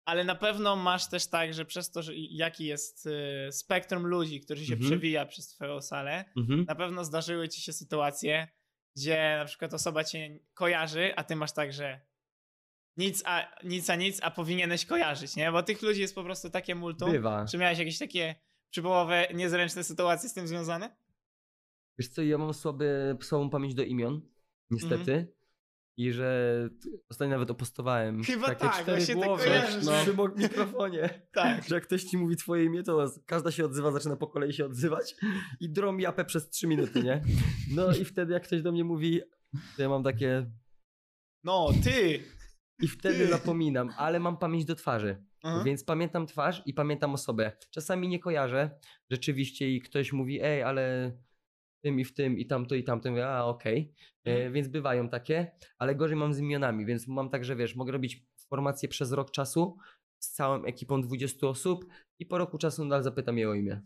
ale 0.06 0.24
na 0.24 0.36
pewno 0.36 0.76
masz 0.76 1.10
też 1.10 1.28
tak, 1.28 1.54
że 1.54 1.66
przez 1.66 1.92
to, 1.92 2.02
że 2.04 2.12
jaki 2.16 2.66
jest 2.66 3.08
e, 3.08 3.52
spektrum 3.52 4.08
ludzi, 4.08 4.42
który 4.42 4.66
się 4.66 4.74
Mhm. 4.74 4.92
przewija 4.92 5.26
przez 5.26 5.48
twoją 5.48 5.82
salę, 5.82 6.26
Mhm. 6.38 6.66
na 6.68 6.76
pewno 6.76 7.06
zdarzyły 7.06 7.50
ci 7.50 7.62
się 7.62 7.74
sytuacje, 7.74 8.48
gdzie 8.98 9.36
na 9.40 9.46
przykład 9.46 9.74
osoba 9.74 10.04
cię 10.04 10.40
kojarzy, 10.54 11.14
a 11.16 11.24
ty 11.24 11.36
masz 11.36 11.54
tak, 11.54 11.74
że 11.74 12.02
nic 12.98 13.24
a 13.26 13.56
nic, 13.64 13.90
a 13.90 13.96
nic, 13.96 14.20
a 14.24 14.32
powinieneś 14.32 14.86
kojarzyć, 14.86 15.36
nie? 15.36 15.52
Bo 15.52 15.64
tych 15.64 15.82
ludzi 15.82 16.02
jest 16.02 16.16
po 16.16 16.24
prostu 16.24 16.50
takie 16.50 16.76
multum. 16.76 17.12
Bywa. 17.12 17.46
Czy 17.52 17.58
miałeś 17.58 17.80
jakieś 17.80 18.00
takie 18.00 18.36
przypołowe, 18.70 19.28
niezręczne 19.34 19.84
sytuacje 19.84 20.30
z 20.30 20.34
tym 20.34 20.48
związane? 20.48 20.96
Wiesz 22.00 22.08
co, 22.10 22.22
ja 22.22 22.38
mam 22.38 22.54
słaby, 22.54 23.18
słabą 23.22 23.50
pamięć 23.50 23.76
do 23.76 23.84
imion, 23.84 24.22
niestety. 24.70 25.35
I 25.98 26.12
że 26.12 26.70
ostatnio 27.10 27.36
nawet 27.36 27.52
opostowałem 27.52 28.24
Chyba 28.24 28.48
takie 28.48 28.60
tak, 28.62 28.82
cztery 28.82 29.08
tak 29.08 29.16
głowy 29.16 29.46
no. 29.86 29.92
przy 29.92 30.44
mikrofonie. 30.44 31.10
Tak. 31.34 31.68
Że 31.68 31.76
jak 31.76 31.84
ktoś 31.84 32.04
ci 32.04 32.18
mówi 32.18 32.36
twoje 32.36 32.64
imię, 32.64 32.84
to 32.84 33.12
każda 33.26 33.52
się 33.52 33.66
odzywa, 33.66 33.92
zaczyna 33.92 34.16
po 34.16 34.28
kolei 34.28 34.54
się 34.54 34.66
odzywać 34.66 35.16
i 35.60 35.70
drą 35.70 35.98
japę 35.98 36.26
przez 36.26 36.50
trzy 36.50 36.68
minuty, 36.68 37.04
nie? 37.04 37.22
No 37.72 37.96
i 37.96 38.06
wtedy 38.06 38.34
jak 38.34 38.44
ktoś 38.44 38.62
do 38.62 38.72
mnie 38.72 38.84
mówi, 38.84 39.22
to 39.76 39.82
ja 39.82 39.90
mam 39.90 40.04
takie... 40.04 40.52
No, 41.44 41.70
ty! 41.84 42.24
I 42.80 42.88
wtedy 42.88 43.18
Ty. 43.18 43.28
zapominam, 43.28 43.90
ale 43.98 44.20
mam 44.20 44.38
pamięć 44.38 44.66
do 44.66 44.76
twarzy. 44.76 45.24
Aha. 45.44 45.64
Więc 45.66 45.84
pamiętam 45.84 46.28
twarz 46.28 46.62
i 46.66 46.74
pamiętam 46.74 47.14
osobę. 47.14 47.52
Czasami 47.72 48.08
nie 48.08 48.20
kojarzę 48.20 48.80
rzeczywiście 49.12 49.70
i 49.70 49.82
ktoś 49.82 50.14
mówi, 50.14 50.40
ej, 50.42 50.64
ale 50.64 51.12
tym 51.86 52.00
i 52.00 52.06
w 52.06 52.14
tym 52.14 52.38
i 52.38 52.46
tamto 52.46 52.76
i 52.76 52.84
tamto. 52.84 53.10
Mówię, 53.10 53.28
a 53.28 53.44
okej. 53.46 53.94
E, 54.26 54.32
Mhm. 54.32 54.54
Więc 54.54 54.68
bywają 54.68 55.10
takie, 55.10 55.52
ale 55.78 55.96
gorzej 55.96 56.18
mam 56.18 56.34
z 56.34 56.40
imionami, 56.40 56.86
więc 56.86 57.08
mam 57.08 57.30
tak, 57.30 57.46
że 57.46 57.56
wiesz, 57.56 57.76
mogę 57.76 57.92
robić 57.92 58.24
formację 58.50 58.90
przez 58.90 59.12
rok 59.12 59.32
czasu 59.32 59.78
z 60.20 60.32
całą 60.32 60.64
ekipą 60.64 61.02
20 61.02 61.48
osób 61.48 61.86
i 62.20 62.26
po 62.26 62.38
roku 62.38 62.58
czasu 62.58 62.84
nadal 62.84 63.04
zapytam 63.04 63.38
je 63.38 63.50
o 63.50 63.54
imię. 63.54 63.82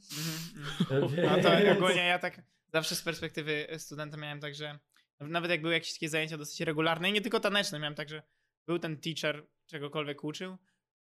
Mhm, 0.90 1.04
mhm. 1.04 1.26
No 1.44 1.44
to 1.44 1.78
ogólnie 1.78 2.06
ja 2.06 2.20
tak 2.20 2.42
zawsze 2.74 2.96
z 2.96 3.02
perspektywy 3.02 3.68
studenta 3.78 4.18
miałem 4.18 4.40
tak, 4.40 4.56
że 4.56 4.80
nawet 5.20 5.52
jak 5.52 5.62
były 5.62 5.74
jakieś 5.74 5.94
takie 5.94 6.10
zajęcia 6.10 6.38
dosyć 6.38 6.62
regularne 6.62 7.10
i 7.10 7.14
nie 7.14 7.22
tylko 7.22 7.40
taneczne, 7.40 7.80
miałem 7.80 7.96
tak, 7.96 8.10
że 8.10 8.22
był 8.68 8.80
ten 8.80 8.98
teacher, 8.98 9.48
czegokolwiek 9.66 10.24
uczył 10.24 10.58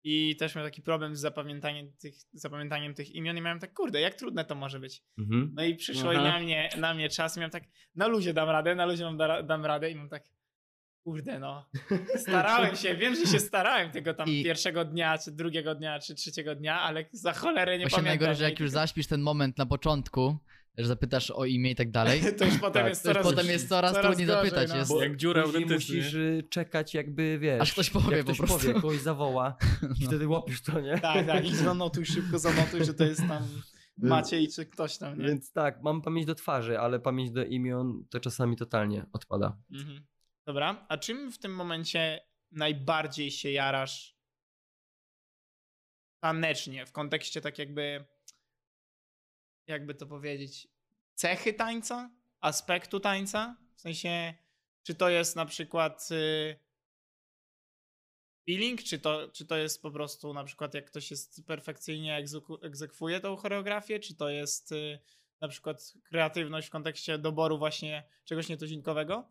i 0.07 0.35
też 0.35 0.55
miał 0.55 0.65
taki 0.65 0.81
problem 0.81 1.15
z 1.15 1.19
zapamiętaniem 1.19 1.91
tych, 1.99 2.15
zapamiętaniem 2.33 2.93
tych 2.93 3.11
imion 3.15 3.37
i 3.37 3.41
miałem 3.41 3.59
tak, 3.59 3.73
kurde, 3.73 4.01
jak 4.01 4.15
trudne 4.15 4.45
to 4.45 4.55
może 4.55 4.79
być. 4.79 5.03
Mhm. 5.17 5.51
No 5.55 5.63
i 5.63 5.75
przyszło 5.75 6.13
i 6.13 6.17
na 6.17 6.39
mnie, 6.39 6.69
na 6.77 6.93
mnie 6.93 7.09
czas 7.09 7.35
i 7.37 7.39
miałem 7.39 7.51
tak, 7.51 7.63
na 7.95 8.07
luzie 8.07 8.33
dam 8.33 8.49
radę, 8.49 8.75
na 8.75 8.85
luzie 8.85 9.03
dam, 9.03 9.17
da- 9.17 9.43
dam 9.43 9.65
radę 9.65 9.91
i 9.91 9.95
mam 9.95 10.09
tak, 10.09 10.23
kurde 11.03 11.39
no, 11.39 11.69
starałem 12.15 12.75
się, 12.75 12.95
wiem, 12.95 13.15
że 13.15 13.25
się 13.25 13.39
starałem 13.39 13.91
tego 13.91 14.13
tam 14.13 14.29
I- 14.29 14.43
pierwszego 14.43 14.85
dnia, 14.85 15.17
czy 15.17 15.31
drugiego 15.31 15.75
dnia, 15.75 15.99
czy 15.99 16.15
trzeciego 16.15 16.55
dnia, 16.55 16.79
ale 16.81 17.05
za 17.11 17.33
cholerę 17.33 17.77
nie 17.77 17.83
Właśnie 17.85 17.95
pamiętam. 17.97 18.19
najgorzej, 18.19 18.35
że 18.35 18.49
jak 18.49 18.59
już 18.59 18.69
zaśpisz 18.69 19.07
ten 19.07 19.21
moment 19.21 19.57
na 19.57 19.65
początku, 19.65 20.37
że 20.77 20.87
zapytasz 20.87 21.31
o 21.31 21.45
imię 21.45 21.71
i 21.71 21.75
tak 21.75 21.91
dalej, 21.91 22.21
To 22.39 22.45
już 22.45 22.57
potem 22.57 22.73
Tak, 22.83 22.89
jest 22.89 23.03
to 23.03 23.09
już 23.09 23.17
coraz 23.17 23.27
potem 23.33 23.47
jest 23.47 23.69
coraz, 23.69 23.91
coraz 23.93 24.05
trudniej 24.05 24.27
gorzej, 24.27 24.43
zapytać. 24.49 24.69
no. 24.69 24.75
Jest, 24.75 24.89
Bo 24.91 25.03
Jak 25.03 25.15
dziura 25.15 25.43
musisz 25.73 26.13
y, 26.13 26.43
czekać 26.49 26.93
jakby, 26.93 27.39
wiesz, 27.39 27.61
Aż 27.61 27.73
ktoś 27.73 27.89
powie 27.89 28.17
jak 28.17 28.25
po 28.25 28.33
ktoś 28.33 28.49
powie, 28.49 28.73
kogoś 28.73 28.99
zawoła 29.01 29.57
i 29.99 30.03
No. 30.03 30.07
wtedy 30.07 30.27
łapiesz 30.27 30.61
to, 30.61 30.79
nie? 30.81 30.99
Tak, 30.99 31.27
tak, 31.27 31.45
idź 31.45 31.55
zanotuj 31.55 32.05
szybko, 32.05 32.39
zanotuj, 32.39 32.85
że 32.85 32.93
to 32.93 33.03
jest 33.03 33.27
tam 33.27 33.43
Maciej 33.97 34.47
czy 34.47 34.65
ktoś 34.65 34.97
tam, 34.97 35.19
nie? 35.19 35.27
Więc 35.27 35.51
tak, 35.51 35.81
mam 35.83 36.01
pamięć 36.01 36.27
do 36.27 36.35
twarzy, 36.35 36.79
ale 36.79 36.99
pamięć 36.99 37.31
do 37.31 37.43
imion 37.45 38.05
to 38.09 38.19
czasami 38.19 38.55
totalnie 38.55 39.05
odpada. 39.13 39.57
Mhm. 39.73 40.05
Dobra, 40.47 40.85
a 40.89 40.97
czym 40.97 41.31
w 41.31 41.37
tym 41.39 41.55
momencie 41.55 42.21
najbardziej 42.51 43.31
się 43.31 43.51
jarasz 43.51 44.15
tanecznie, 46.23 46.85
w 46.85 46.91
kontekście 46.91 47.41
tak 47.41 47.59
jakby, 47.59 48.05
jakby 49.67 49.95
to 49.95 50.05
powiedzieć, 50.05 50.67
cechy 51.13 51.53
tańca, 51.53 52.11
aspektu 52.39 52.99
tańca? 52.99 53.57
W 53.75 53.81
sensie, 53.81 54.33
czy 54.83 54.95
to 54.95 55.09
jest 55.09 55.35
na 55.35 55.45
przykład 55.45 56.09
y, 56.11 56.59
feeling, 58.45 58.83
czy 58.83 58.99
to, 58.99 59.29
czy 59.33 59.45
to 59.45 59.57
jest 59.57 59.81
po 59.81 59.91
prostu 59.91 60.33
na 60.33 60.43
przykład 60.43 60.73
jak 60.73 60.85
ktoś 60.85 61.11
jest 61.11 61.45
perfekcyjnie 61.45 62.23
egzekwuje 62.61 63.19
tą 63.19 63.35
choreografię, 63.35 63.99
czy 63.99 64.15
to 64.15 64.29
jest 64.29 64.71
y, 64.71 64.99
na 65.41 65.47
przykład 65.47 65.93
kreatywność 66.03 66.67
w 66.67 66.71
kontekście 66.71 67.17
doboru 67.17 67.57
właśnie 67.57 68.03
czegoś 68.23 68.49
nietuzinkowego? 68.49 69.29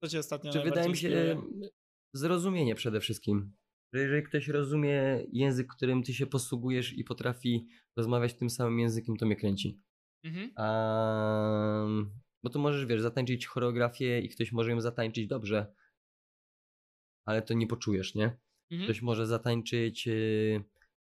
Co 0.00 0.08
cię 0.08 0.18
ostatnio 0.18 0.52
Czy 0.52 0.60
wydaje 0.60 0.88
mi 0.88 0.96
się 0.96 1.08
inspiruje? 1.08 1.32
e, 1.32 1.68
zrozumienie 2.12 2.74
przede 2.74 3.00
wszystkim. 3.00 3.56
Że 3.94 4.00
jeżeli 4.00 4.22
ktoś 4.22 4.48
rozumie 4.48 5.26
język, 5.32 5.66
którym 5.66 6.02
ty 6.02 6.14
się 6.14 6.26
posługujesz 6.26 6.92
i 6.92 7.04
potrafi 7.04 7.68
rozmawiać 7.96 8.34
tym 8.34 8.50
samym 8.50 8.78
językiem, 8.80 9.16
to 9.16 9.26
mnie 9.26 9.36
kręci. 9.36 9.80
Mhm. 10.24 10.50
A, 10.56 11.86
bo 12.42 12.50
to 12.50 12.58
możesz, 12.58 12.86
wiesz, 12.86 13.00
zatańczyć 13.00 13.46
choreografię 13.46 14.20
i 14.20 14.28
ktoś 14.28 14.52
może 14.52 14.70
ją 14.70 14.80
zatańczyć 14.80 15.26
dobrze, 15.26 15.74
ale 17.24 17.42
to 17.42 17.54
nie 17.54 17.66
poczujesz, 17.66 18.14
nie? 18.14 18.24
Mhm. 18.70 18.84
Ktoś 18.84 19.02
może 19.02 19.26
zatańczyć 19.26 20.08
y, 20.08 20.64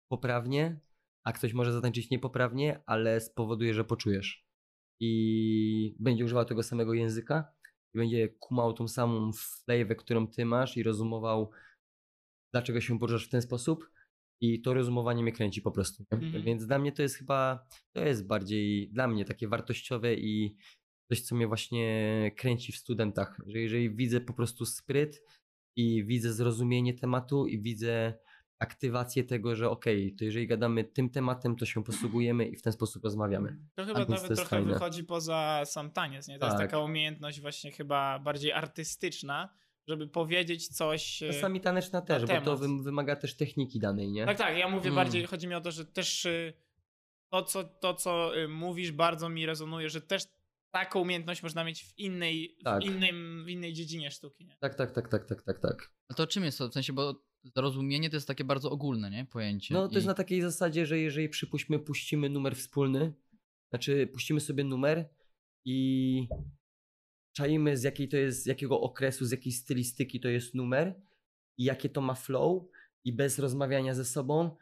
poprawnie, 0.08 0.80
a 1.24 1.32
ktoś 1.32 1.52
może 1.52 1.72
zatańczyć 1.72 2.10
niepoprawnie, 2.10 2.82
ale 2.86 3.20
spowoduje, 3.20 3.74
że 3.74 3.84
poczujesz. 3.84 4.46
I 5.00 5.96
będzie 5.98 6.24
używał 6.24 6.44
tego 6.44 6.62
samego 6.62 6.94
języka 6.94 7.52
i 7.94 7.98
będzie 7.98 8.28
kumał 8.28 8.72
tą 8.72 8.88
samą 8.88 9.30
flejwę, 9.32 9.94
którą 9.94 10.26
ty 10.26 10.44
masz 10.44 10.76
i 10.76 10.82
rozumował, 10.82 11.50
dlaczego 12.52 12.80
się 12.80 12.98
poruszasz 12.98 13.26
w 13.26 13.30
ten 13.30 13.42
sposób. 13.42 13.90
I 14.42 14.62
to 14.62 14.74
rozumowanie 14.74 15.22
mnie 15.22 15.32
kręci 15.32 15.62
po 15.62 15.70
prostu. 15.70 16.04
Mhm. 16.10 16.42
Więc 16.44 16.66
dla 16.66 16.78
mnie 16.78 16.92
to 16.92 17.02
jest 17.02 17.14
chyba, 17.16 17.66
to 17.92 18.04
jest 18.04 18.26
bardziej 18.26 18.90
dla 18.92 19.08
mnie 19.08 19.24
takie 19.24 19.48
wartościowe 19.48 20.14
i 20.14 20.56
coś, 21.08 21.20
co 21.20 21.34
mnie 21.34 21.46
właśnie 21.46 22.32
kręci 22.36 22.72
w 22.72 22.76
studentach. 22.76 23.38
Że 23.46 23.58
jeżeli 23.58 23.96
widzę 23.96 24.20
po 24.20 24.32
prostu 24.32 24.66
spryt 24.66 25.22
i 25.76 26.04
widzę 26.04 26.32
zrozumienie 26.32 26.94
tematu 26.94 27.46
i 27.46 27.62
widzę 27.62 28.14
aktywację 28.58 29.24
tego, 29.24 29.56
że 29.56 29.70
okej, 29.70 30.14
to 30.16 30.24
jeżeli 30.24 30.46
gadamy 30.46 30.84
tym 30.84 31.10
tematem, 31.10 31.56
to 31.56 31.66
się 31.66 31.84
posługujemy 31.84 32.48
i 32.48 32.56
w 32.56 32.62
ten 32.62 32.72
sposób 32.72 33.04
rozmawiamy. 33.04 33.56
To 33.74 33.84
chyba 33.84 34.04
to 34.04 34.10
nawet 34.12 34.30
jest 34.30 34.42
trochę 34.42 34.56
fajne. 34.56 34.72
wychodzi 34.72 35.04
poza 35.04 35.62
sam 35.64 35.90
taniec, 35.90 36.28
nie? 36.28 36.38
To 36.38 36.46
jest 36.46 36.58
Tak. 36.58 36.66
taka 36.70 36.78
umiejętność 36.78 37.40
właśnie 37.40 37.72
chyba 37.72 38.18
bardziej 38.18 38.52
artystyczna, 38.52 39.54
żeby 39.88 40.08
powiedzieć 40.08 40.68
coś... 40.68 41.22
e, 41.22 41.26
Czasami 41.32 41.60
taneczna 41.60 42.00
też, 42.00 42.24
bo 42.26 42.40
to 42.40 42.56
wymaga 42.56 43.16
też 43.16 43.36
techniki 43.36 43.80
danej, 43.80 44.10
nie? 44.12 44.26
Tak, 44.26 44.38
tak, 44.38 44.58
ja 44.58 44.68
mówię 44.68 44.82
Mm. 44.90 44.94
bardziej, 44.94 45.24
chodzi 45.26 45.48
mi 45.48 45.54
o 45.54 45.60
to, 45.60 45.70
że 45.70 45.84
też 45.86 46.24
y, 46.26 46.52
to, 47.32 47.42
co, 47.42 47.64
to, 47.64 47.94
co 47.94 48.38
y, 48.38 48.48
mówisz, 48.48 48.92
bardzo 48.92 49.28
mi 49.28 49.46
rezonuje, 49.46 49.90
że 49.90 50.00
też 50.00 50.22
taką 50.74 51.00
umiejętność 51.00 51.42
można 51.42 51.64
mieć 51.64 51.84
w 51.84 51.98
innej, 51.98 52.56
Tak. 52.64 52.82
w 52.82 52.84
innym, 52.86 53.42
w 53.46 53.48
innej 53.48 53.72
dziedzinie 53.72 54.10
sztuki, 54.10 54.46
nie? 54.46 54.56
Tak, 54.60 54.74
tak, 54.74 54.92
tak, 54.92 55.08
tak, 55.08 55.24
tak, 55.26 55.42
tak, 55.42 55.58
tak. 55.58 55.92
A 56.08 56.14
to 56.14 56.26
czym 56.26 56.44
jest 56.44 56.58
to? 56.58 56.68
W 56.68 56.72
sensie, 56.72 56.92
bo 56.92 57.14
zrozumienie 57.56 58.10
to 58.10 58.16
jest 58.16 58.28
takie 58.28 58.44
bardzo 58.44 58.70
ogólne, 58.70 59.10
nie? 59.10 59.24
Pojęcie. 59.26 59.74
No 59.74 59.88
to 59.88 59.94
jest 59.94 60.04
I- 60.04 60.08
na 60.08 60.14
takiej 60.14 60.40
zasadzie, 60.42 60.86
że 60.86 60.98
jeżeli 60.98 61.28
przypuśćmy, 61.28 61.78
puścimy 61.78 62.28
numer 62.28 62.56
wspólny, 62.56 63.12
znaczy 63.70 64.06
puścimy 64.12 64.40
sobie 64.40 64.64
numer 64.64 65.08
i 65.64 66.28
czajmy 67.32 67.76
z 67.76 67.82
jakiej 67.82 68.08
to 68.08 68.16
jest, 68.16 68.42
z 68.42 68.46
jakiego 68.46 68.80
okresu, 68.80 69.24
z 69.26 69.30
jakiej 69.30 69.52
stylistyki 69.52 70.20
to 70.20 70.28
jest 70.28 70.54
numer 70.54 71.00
i 71.58 71.64
jakie 71.64 71.88
to 71.88 72.00
ma 72.00 72.14
flow 72.14 72.62
i 73.04 73.12
bez 73.12 73.38
rozmawiania 73.38 73.94
ze 73.94 74.04
sobą 74.04 74.56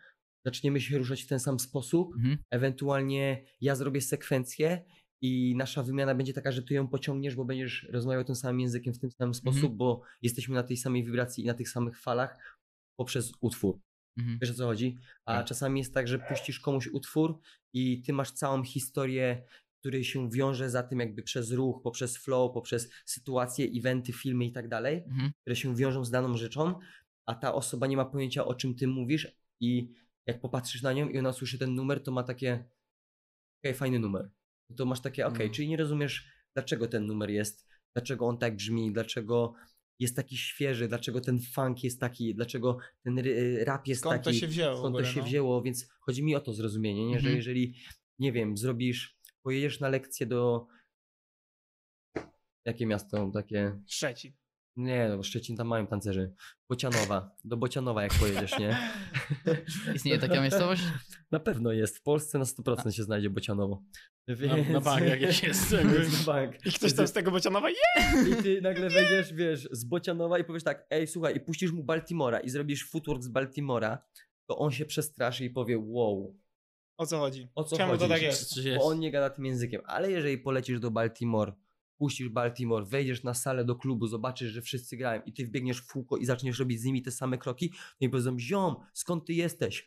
zaczniemy 0.46 0.80
się 0.80 0.98
ruszać 0.98 1.22
w 1.22 1.26
ten 1.26 1.40
sam 1.40 1.58
sposób, 1.60 2.14
Mhm. 2.16 2.38
ewentualnie 2.50 3.44
ja 3.60 3.74
zrobię 3.74 4.00
sekwencję 4.00 4.84
i 5.22 5.54
nasza 5.56 5.82
wymiana 5.82 6.14
będzie 6.14 6.32
taka, 6.32 6.52
że 6.52 6.62
ty 6.62 6.74
ją 6.74 6.88
pociągniesz, 6.88 7.34
bo 7.36 7.44
będziesz 7.44 7.86
rozmawiał 7.90 8.24
tym 8.24 8.34
samym 8.34 8.60
językiem 8.60 8.94
w 8.94 8.98
tym 8.98 9.10
samym 9.10 9.34
sposób, 9.34 9.76
bo 9.76 10.02
jesteśmy 10.22 10.54
na 10.54 10.62
tej 10.62 10.76
samej 10.76 11.04
wibracji 11.04 11.44
i 11.44 11.46
na 11.46 11.54
tych 11.54 11.68
samych 11.68 11.98
falach 12.00 12.58
poprzez 12.96 13.32
utwór. 13.40 13.80
Mhm. 14.18 14.38
Wiesz 14.42 14.50
o 14.50 14.54
co 14.54 14.66
chodzi? 14.66 14.98
A 15.24 15.34
Tak. 15.36 15.46
czasami 15.46 15.80
jest 15.80 15.94
tak, 15.94 16.08
że 16.08 16.18
puścisz 16.18 16.60
komuś 16.60 16.86
utwór 16.86 17.38
i 17.72 18.02
ty 18.02 18.12
masz 18.12 18.30
całą 18.30 18.62
historię, 18.64 19.42
który 19.80 20.04
się 20.04 20.30
wiąże 20.30 20.70
za 20.70 20.82
tym 20.82 21.00
jakby 21.00 21.22
przez 21.22 21.52
ruch, 21.52 21.82
poprzez 21.82 22.16
flow, 22.16 22.52
poprzez 22.54 22.90
sytuacje, 23.06 23.66
eventy, 23.78 24.12
filmy 24.12 24.44
i 24.44 24.52
tak 24.52 24.68
dalej, 24.68 24.96
Mhm. 25.06 25.30
które 25.40 25.56
się 25.56 25.76
wiążą 25.76 26.04
z 26.04 26.10
daną 26.10 26.36
rzeczą, 26.36 26.74
a 27.26 27.34
ta 27.34 27.54
osoba 27.54 27.86
nie 27.86 27.96
ma 27.96 28.04
pojęcia 28.04 28.44
o 28.44 28.54
czym 28.54 28.74
ty 28.74 28.86
mówisz 28.86 29.28
i 29.60 29.92
jak 30.26 30.40
popatrzysz 30.40 30.82
na 30.82 30.92
nią 30.92 31.08
i 31.08 31.18
ona 31.18 31.32
słyszy 31.32 31.58
ten 31.58 31.74
numer, 31.74 32.02
to 32.02 32.12
ma 32.12 32.22
takie 32.22 32.64
okej, 33.62 33.74
fajny 33.74 33.98
numer. 33.98 34.30
To 34.76 34.86
masz 34.86 35.00
takie, 35.00 35.26
okej, 35.26 35.48
No. 35.48 35.54
czyli 35.54 35.68
nie 35.68 35.76
rozumiesz 35.76 36.28
dlaczego 36.54 36.86
ten 36.88 37.06
numer 37.06 37.30
jest, 37.30 37.66
dlaczego 37.96 38.26
on 38.26 38.38
tak 38.38 38.56
brzmi, 38.56 38.92
dlaczego 38.92 39.54
jest 39.98 40.16
taki 40.16 40.36
świeży, 40.36 40.88
dlaczego 40.88 41.20
ten 41.20 41.40
funk 41.40 41.84
jest 41.84 42.00
taki, 42.00 42.34
dlaczego 42.34 42.78
ten 43.02 43.18
rap 43.64 43.86
jest 43.86 44.00
Skąd 44.00 44.22
to 44.22 44.30
taki, 44.30 44.38
się 44.40 44.46
wzięło 44.46 44.76
skąd 44.76 44.82
to 44.94 44.98
ogóle, 44.98 45.12
się 45.12 45.20
no? 45.20 45.26
wzięło, 45.26 45.62
więc 45.62 45.88
chodzi 46.00 46.22
mi 46.24 46.36
o 46.36 46.40
to 46.40 46.52
zrozumienie, 46.52 47.06
nie? 47.06 47.14
że 47.14 47.18
Mhm. 47.18 47.36
jeżeli, 47.36 47.74
nie 48.18 48.32
wiem, 48.32 48.56
zrobisz, 48.56 49.17
pojedziesz 49.42 49.80
na 49.80 49.88
lekcję 49.88 50.26
do 50.26 50.66
jakie 52.64 52.86
miasto 52.86 53.30
takie, 53.34 53.80
Szczecin. 53.86 54.32
nie 54.76 55.08
no, 55.08 55.22
Szczecin 55.22 55.56
tam 55.56 55.66
mają 55.66 55.86
tancerzy, 55.86 56.34
Bocianowa, 56.68 57.36
do 57.44 57.56
Bocianowa 57.56 58.02
jak 58.02 58.14
pojedziesz, 58.14 58.58
nie? 58.58 58.78
Istnieje 59.94 60.18
taka 60.18 60.40
miejscowość? 60.40 60.82
Na 61.30 61.40
pewno 61.40 61.72
jest, 61.72 61.98
w 61.98 62.02
Polsce 62.02 62.38
na 62.38 62.44
100% 62.44 62.90
się 62.90 63.02
znajdzie 63.02 63.30
Bocianowo. 63.30 63.82
Na, 64.28 64.72
na 64.72 64.80
bank 64.80 65.06
jakieś 65.06 65.42
jest. 65.48 65.72
jakby. 65.72 65.98
na 65.98 66.24
bank. 66.26 66.66
I 66.66 66.72
ktoś 66.72 66.94
tam 66.94 67.06
z 67.06 67.12
tego 67.12 67.30
Bocianowa 67.30 67.70
je! 67.70 67.76
I 68.30 68.42
ty 68.42 68.60
nagle 68.60 68.90
wejdziesz, 68.90 69.32
wiesz, 69.34 69.68
z 69.72 69.84
Bocianowa 69.84 70.38
i 70.38 70.44
powiesz 70.44 70.64
tak, 70.64 70.86
ej, 70.90 71.06
słuchaj, 71.06 71.36
i 71.36 71.40
puścisz 71.40 71.72
mu 71.72 71.84
Baltimora 71.84 72.40
i 72.40 72.50
zrobisz 72.50 72.90
footwork 72.90 73.22
z 73.22 73.28
Baltimora, 73.28 73.98
to 74.46 74.58
on 74.58 74.70
się 74.70 74.84
przestraszy 74.84 75.44
i 75.44 75.50
powie, 75.50 75.78
wow, 75.78 76.36
O 76.98 77.06
co 77.06 77.18
chodzi? 77.18 77.48
o 77.54 77.64
co 77.64 77.76
Czemu 77.76 77.90
chodzi? 77.92 78.02
to 78.02 78.08
tak 78.08 78.22
jest? 78.22 78.54
Czy 78.54 78.68
jest? 78.68 78.78
Bo 78.78 78.84
on 78.86 78.98
nie 79.00 79.10
gada 79.10 79.30
tym 79.30 79.44
językiem. 79.44 79.80
Ale 79.84 80.10
jeżeli 80.10 80.38
polecisz 80.38 80.80
do 80.80 80.90
Baltimore, 80.90 81.52
puścisz 81.98 82.28
Baltimore, 82.28 82.84
wejdziesz 82.84 83.22
na 83.22 83.34
salę 83.34 83.64
do 83.64 83.76
klubu, 83.76 84.06
zobaczysz, 84.06 84.50
że 84.52 84.62
wszyscy 84.62 84.96
grają 84.96 85.22
i 85.26 85.32
ty 85.32 85.46
wbiegniesz 85.46 85.78
w 85.78 85.92
kółko 85.92 86.16
i 86.16 86.24
zaczniesz 86.24 86.58
robić 86.58 86.80
z 86.80 86.84
nimi 86.84 87.02
te 87.02 87.10
same 87.10 87.38
kroki, 87.38 87.70
to 87.70 87.76
i 88.00 88.08
powiedzą, 88.08 88.38
ziom, 88.38 88.76
skąd 88.92 89.24
ty 89.26 89.32
jesteś? 89.32 89.84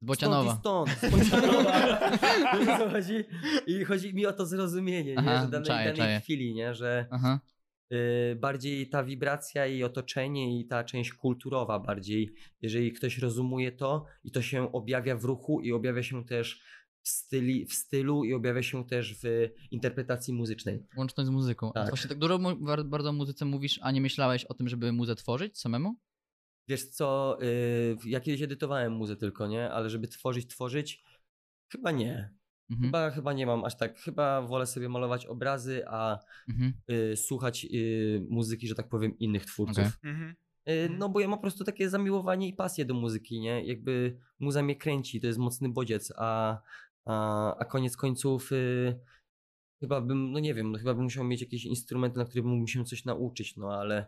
Z 0.00 0.04
Bocianowa. 0.04 0.56
Stąd 0.60 0.88
i 0.88 0.92
stąd. 0.92 1.12
Z 1.12 1.16
Bocianowa. 1.30 2.78
Co 2.78 2.90
chodzi? 2.90 3.24
I 3.66 3.84
chodzi 3.84 4.14
mi 4.14 4.26
o 4.26 4.32
to 4.32 4.46
zrozumienie, 4.46 5.14
Aha, 5.18 5.34
nie? 5.34 5.40
że 5.44 5.48
danej, 5.50 5.66
czaję, 5.66 5.84
danej 5.84 5.96
czaję. 5.98 6.20
chwili, 6.20 6.54
nie? 6.54 6.74
że 6.74 7.06
Aha. 7.10 7.40
Y, 7.92 8.36
bardziej 8.36 8.88
ta 8.88 9.04
wibracja 9.04 9.66
i 9.66 9.82
otoczenie 9.82 10.60
i 10.60 10.66
ta 10.66 10.84
część 10.84 11.12
kulturowa 11.12 11.78
bardziej, 11.78 12.34
jeżeli 12.62 12.92
ktoś 12.92 13.18
rozumuje 13.18 13.72
to 13.72 14.04
i 14.24 14.30
to 14.30 14.42
się 14.42 14.72
objawia 14.72 15.16
w 15.16 15.24
ruchu 15.24 15.60
i 15.60 15.72
objawia 15.72 16.02
się 16.02 16.24
też 16.24 16.62
w, 17.02 17.08
styli, 17.08 17.66
w 17.66 17.72
stylu 17.72 18.24
i 18.24 18.34
objawia 18.34 18.62
się 18.62 18.86
też 18.86 19.14
w 19.22 19.48
interpretacji 19.70 20.34
muzycznej. 20.34 20.86
Łączność 20.96 21.26
z 21.26 21.30
muzyką. 21.30 21.72
Tak. 21.72 21.88
Właśnie 21.88 22.08
tak 22.08 22.18
dużo 22.18 22.38
bardzo 22.84 23.08
o 23.08 23.12
muzyce 23.12 23.44
mówisz, 23.44 23.80
a 23.82 23.90
nie 23.90 24.00
myślałeś 24.00 24.44
o 24.44 24.54
tym, 24.54 24.68
żeby 24.68 24.92
muzę 24.92 25.14
tworzyć 25.14 25.58
samemu? 25.58 25.96
Wiesz 26.68 26.84
co, 26.84 27.38
y, 27.42 27.96
ja 28.04 28.20
kiedyś 28.20 28.42
edytowałem 28.42 28.92
muzę 28.92 29.16
tylko, 29.16 29.46
nie? 29.46 29.70
Ale 29.70 29.90
żeby 29.90 30.08
tworzyć, 30.08 30.46
tworzyć, 30.46 31.02
chyba 31.72 31.90
nie. 31.90 32.34
Mhm. 32.70 32.86
Chyba, 32.88 33.10
chyba 33.10 33.32
nie 33.32 33.46
mam 33.46 33.64
aż 33.64 33.76
tak. 33.76 33.98
Chyba 33.98 34.42
wolę 34.42 34.66
sobie 34.66 34.88
malować 34.88 35.26
obrazy, 35.26 35.82
a 35.88 36.18
Mhm. 36.48 36.72
y, 36.90 37.16
słuchać 37.16 37.64
y, 37.74 38.26
muzyki, 38.30 38.68
że 38.68 38.74
tak 38.74 38.88
powiem, 38.88 39.18
innych 39.18 39.46
twórców. 39.46 39.78
Okej. 39.98 40.10
Mhm. 40.12 40.34
Y, 40.68 40.90
No 40.98 41.08
bo 41.08 41.20
ja 41.20 41.28
mam 41.28 41.38
po 41.38 41.42
prostu 41.42 41.64
takie 41.64 41.88
zamiłowanie 41.90 42.48
i 42.48 42.52
pasję 42.52 42.84
do 42.84 42.94
muzyki, 42.94 43.40
nie? 43.40 43.64
Jakby 43.64 44.16
muza 44.40 44.62
mnie 44.62 44.76
kręci, 44.76 45.20
to 45.20 45.26
jest 45.26 45.38
mocny 45.38 45.68
bodziec, 45.68 46.12
a, 46.16 46.60
a, 47.04 47.56
a 47.56 47.64
koniec 47.64 47.96
końców 47.96 48.52
y, 48.52 48.98
chyba 49.80 50.00
bym, 50.00 50.32
no 50.32 50.38
nie 50.38 50.54
wiem, 50.54 50.72
no 50.72 50.78
chyba 50.78 50.94
bym 50.94 51.02
musiał 51.04 51.24
mieć 51.24 51.40
jakieś 51.40 51.64
instrumenty, 51.64 52.18
na 52.18 52.24
których 52.24 52.44
mógłbym 52.44 52.68
się 52.68 52.84
coś 52.84 53.04
nauczyć, 53.04 53.56
no 53.56 53.72
ale 53.74 54.06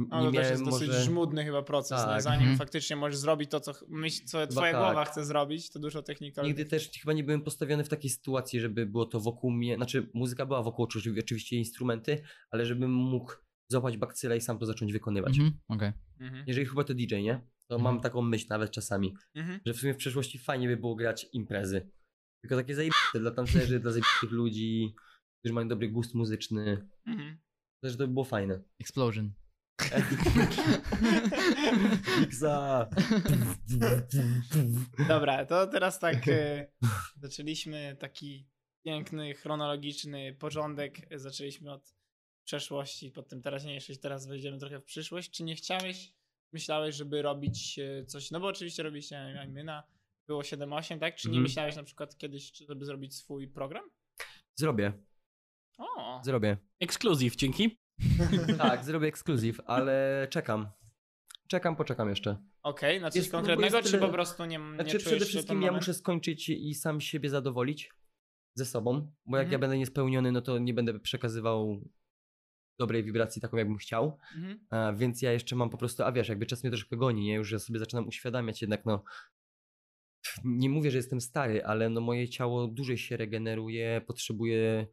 n- 0.00 0.06
No 0.10 0.20
nie 0.20 0.26
to 0.26 0.42
też 0.42 0.50
jest 0.50 0.64
dosyć 0.64 0.88
może... 0.88 1.02
żmudny 1.02 1.44
chyba 1.44 1.62
proces? 1.62 2.04
Tak. 2.04 2.22
zanim 2.22 2.40
Mhm. 2.40 2.58
faktycznie 2.58 2.96
możesz 2.96 3.18
zrobić 3.18 3.50
to, 3.50 3.60
co, 3.60 3.72
myśl, 3.88 4.24
co 4.26 4.46
twoja 4.46 4.72
tak. 4.72 4.80
głowa 4.80 5.04
chce 5.04 5.24
zrobić, 5.24 5.70
to 5.70 5.78
dużo 5.78 6.02
technika. 6.02 6.42
Nigdy 6.42 6.64
też 6.64 6.90
chyba 7.02 7.12
nie 7.12 7.24
byłem 7.24 7.42
postawiony 7.42 7.84
w 7.84 7.88
takiej 7.88 8.10
sytuacji, 8.10 8.60
żeby 8.60 8.86
było 8.86 9.06
to 9.06 9.20
wokół 9.20 9.50
mnie, 9.50 9.76
znaczy 9.76 10.10
muzyka 10.14 10.46
była 10.46 10.62
wokół 10.62 10.84
oczywiście- 10.84 11.20
oczywiście 11.20 11.56
instrumenty, 11.56 12.22
ale 12.50 12.66
żebym 12.66 12.92
mógł 12.92 13.32
złapać 13.70 13.96
bakcyla 13.96 14.34
i 14.34 14.40
sam 14.40 14.58
to 14.58 14.66
zacząć 14.66 14.92
wykonywać. 14.92 15.38
Mhm. 15.38 15.58
Okej. 15.68 15.92
Mhm. 16.20 16.44
Jeżeli 16.46 16.66
chyba 16.66 16.84
to 16.84 16.94
DJ, 16.94 17.14
nie? 17.22 17.46
To 17.68 17.74
Mhm. 17.76 17.94
mam 17.94 18.02
taką 18.02 18.22
myśl 18.22 18.46
nawet 18.50 18.70
czasami, 18.70 19.14
Mhm. 19.34 19.60
że 19.66 19.74
w 19.74 19.76
sumie 19.76 19.94
w 19.94 19.96
przyszłości 19.96 20.38
fajnie 20.38 20.68
by 20.68 20.76
było 20.76 20.94
grać 20.94 21.26
imprezy. 21.32 21.90
Tylko 22.42 22.56
takie 22.56 22.74
zajebiste 22.74 23.20
dla 23.20 23.30
tancerzy, 23.30 23.80
dla 23.80 23.90
zajebistych 23.90 24.30
ludzi, 24.30 24.94
którzy 25.40 25.54
mają 25.54 25.68
dobry 25.68 25.88
gust 25.88 26.14
muzyczny. 26.14 26.88
Mhm. 27.06 27.38
Też 27.82 27.92
to 27.96 27.98
by 28.06 28.12
było 28.12 28.24
fajne. 28.24 28.62
Explosion. 28.80 29.32
Xa. 32.22 32.88
Dobra, 35.08 35.46
to 35.46 35.66
teraz 35.66 35.98
tak 35.98 36.28
e, 36.28 36.66
zaczęliśmy 37.16 37.96
taki 38.00 38.48
piękny, 38.84 39.34
chronologiczny 39.34 40.34
porządek. 40.34 41.18
Zaczęliśmy 41.18 41.72
od 41.72 41.94
przeszłości, 42.44 43.10
potem 43.10 43.42
teraźniejszość, 43.42 44.00
teraz 44.00 44.26
wejdziemy 44.26 44.58
trochę 44.58 44.80
w 44.80 44.84
przyszłość. 44.84 45.30
Czy 45.30 45.44
nie 45.44 45.54
chciałeś, 45.56 46.12
myślałeś, 46.52 46.94
żeby 46.96 47.22
robić 47.22 47.78
e, 47.78 48.04
coś, 48.06 48.30
no 48.30 48.40
bo 48.40 48.46
oczywiście 48.46 48.82
robiliście 48.82 49.38
Aimyna, 49.40 49.82
było 50.26 50.42
7-8, 50.42 50.98
tak? 50.98 51.16
Czy 51.16 51.28
nie 51.28 51.32
Mhm. 51.32 51.42
myślałeś 51.42 51.76
na 51.76 51.82
przykład 51.82 52.16
kiedyś, 52.18 52.52
żeby 52.68 52.84
zrobić 52.84 53.16
swój 53.16 53.48
program? 53.48 53.84
Zrobię, 54.54 54.92
O, 55.78 56.20
zrobię. 56.24 56.56
Ekskluzyw, 56.80 57.36
dzięki. 57.36 57.81
Tak, 58.58 58.84
zrobię 58.84 59.08
ekskluzyw, 59.08 59.60
ale 59.66 60.26
czekam. 60.30 60.68
Czekam, 61.48 61.76
poczekam 61.76 62.08
jeszcze. 62.08 62.36
okej, 62.62 63.00
na 63.00 63.10
coś 63.10 63.28
konkretnego, 63.28 63.82
czy 63.82 63.98
po 63.98 64.08
prostu 64.08 64.44
nie, 64.44 64.58
nie 64.58 64.74
Znaczy 64.74 64.98
przede 64.98 65.24
wszystkim 65.24 65.62
ja 65.62 65.72
muszę 65.72 65.94
skończyć 65.94 66.48
i 66.48 66.74
sam 66.74 67.00
siebie 67.00 67.30
zadowolić 67.30 67.90
ze 68.54 68.64
sobą, 68.64 69.12
bo 69.26 69.36
jak 69.36 69.44
Mhm. 69.44 69.52
ja 69.52 69.58
będę 69.58 69.78
niespełniony, 69.78 70.32
no 70.32 70.40
to 70.42 70.58
nie 70.58 70.74
będę 70.74 71.00
przekazywał 71.00 71.80
dobrej 72.78 73.04
wibracji 73.04 73.42
taką, 73.42 73.56
jakbym 73.56 73.76
chciał. 73.76 74.18
Mhm. 74.36 74.66
A, 74.70 74.92
więc 74.92 75.22
ja 75.22 75.32
jeszcze 75.32 75.56
mam 75.56 75.70
po 75.70 75.78
prostu, 75.78 76.02
a 76.02 76.12
wiesz, 76.12 76.28
jakby 76.28 76.46
czas 76.46 76.62
mnie 76.62 76.70
troszkę 76.70 76.96
goni, 76.96 77.24
nie? 77.24 77.34
Już 77.34 77.52
ja 77.52 77.58
sobie 77.58 77.78
zaczynam 77.78 78.08
uświadamiać 78.08 78.62
jednak, 78.62 78.86
no 78.86 79.04
nie 80.44 80.70
mówię, 80.70 80.90
że 80.90 80.96
jestem 80.96 81.20
stary, 81.20 81.64
ale 81.64 81.88
no 81.90 82.00
moje 82.00 82.28
ciało 82.28 82.66
dłużej 82.68 82.98
się 82.98 83.16
regeneruje, 83.16 84.00
potrzebuje 84.06 84.86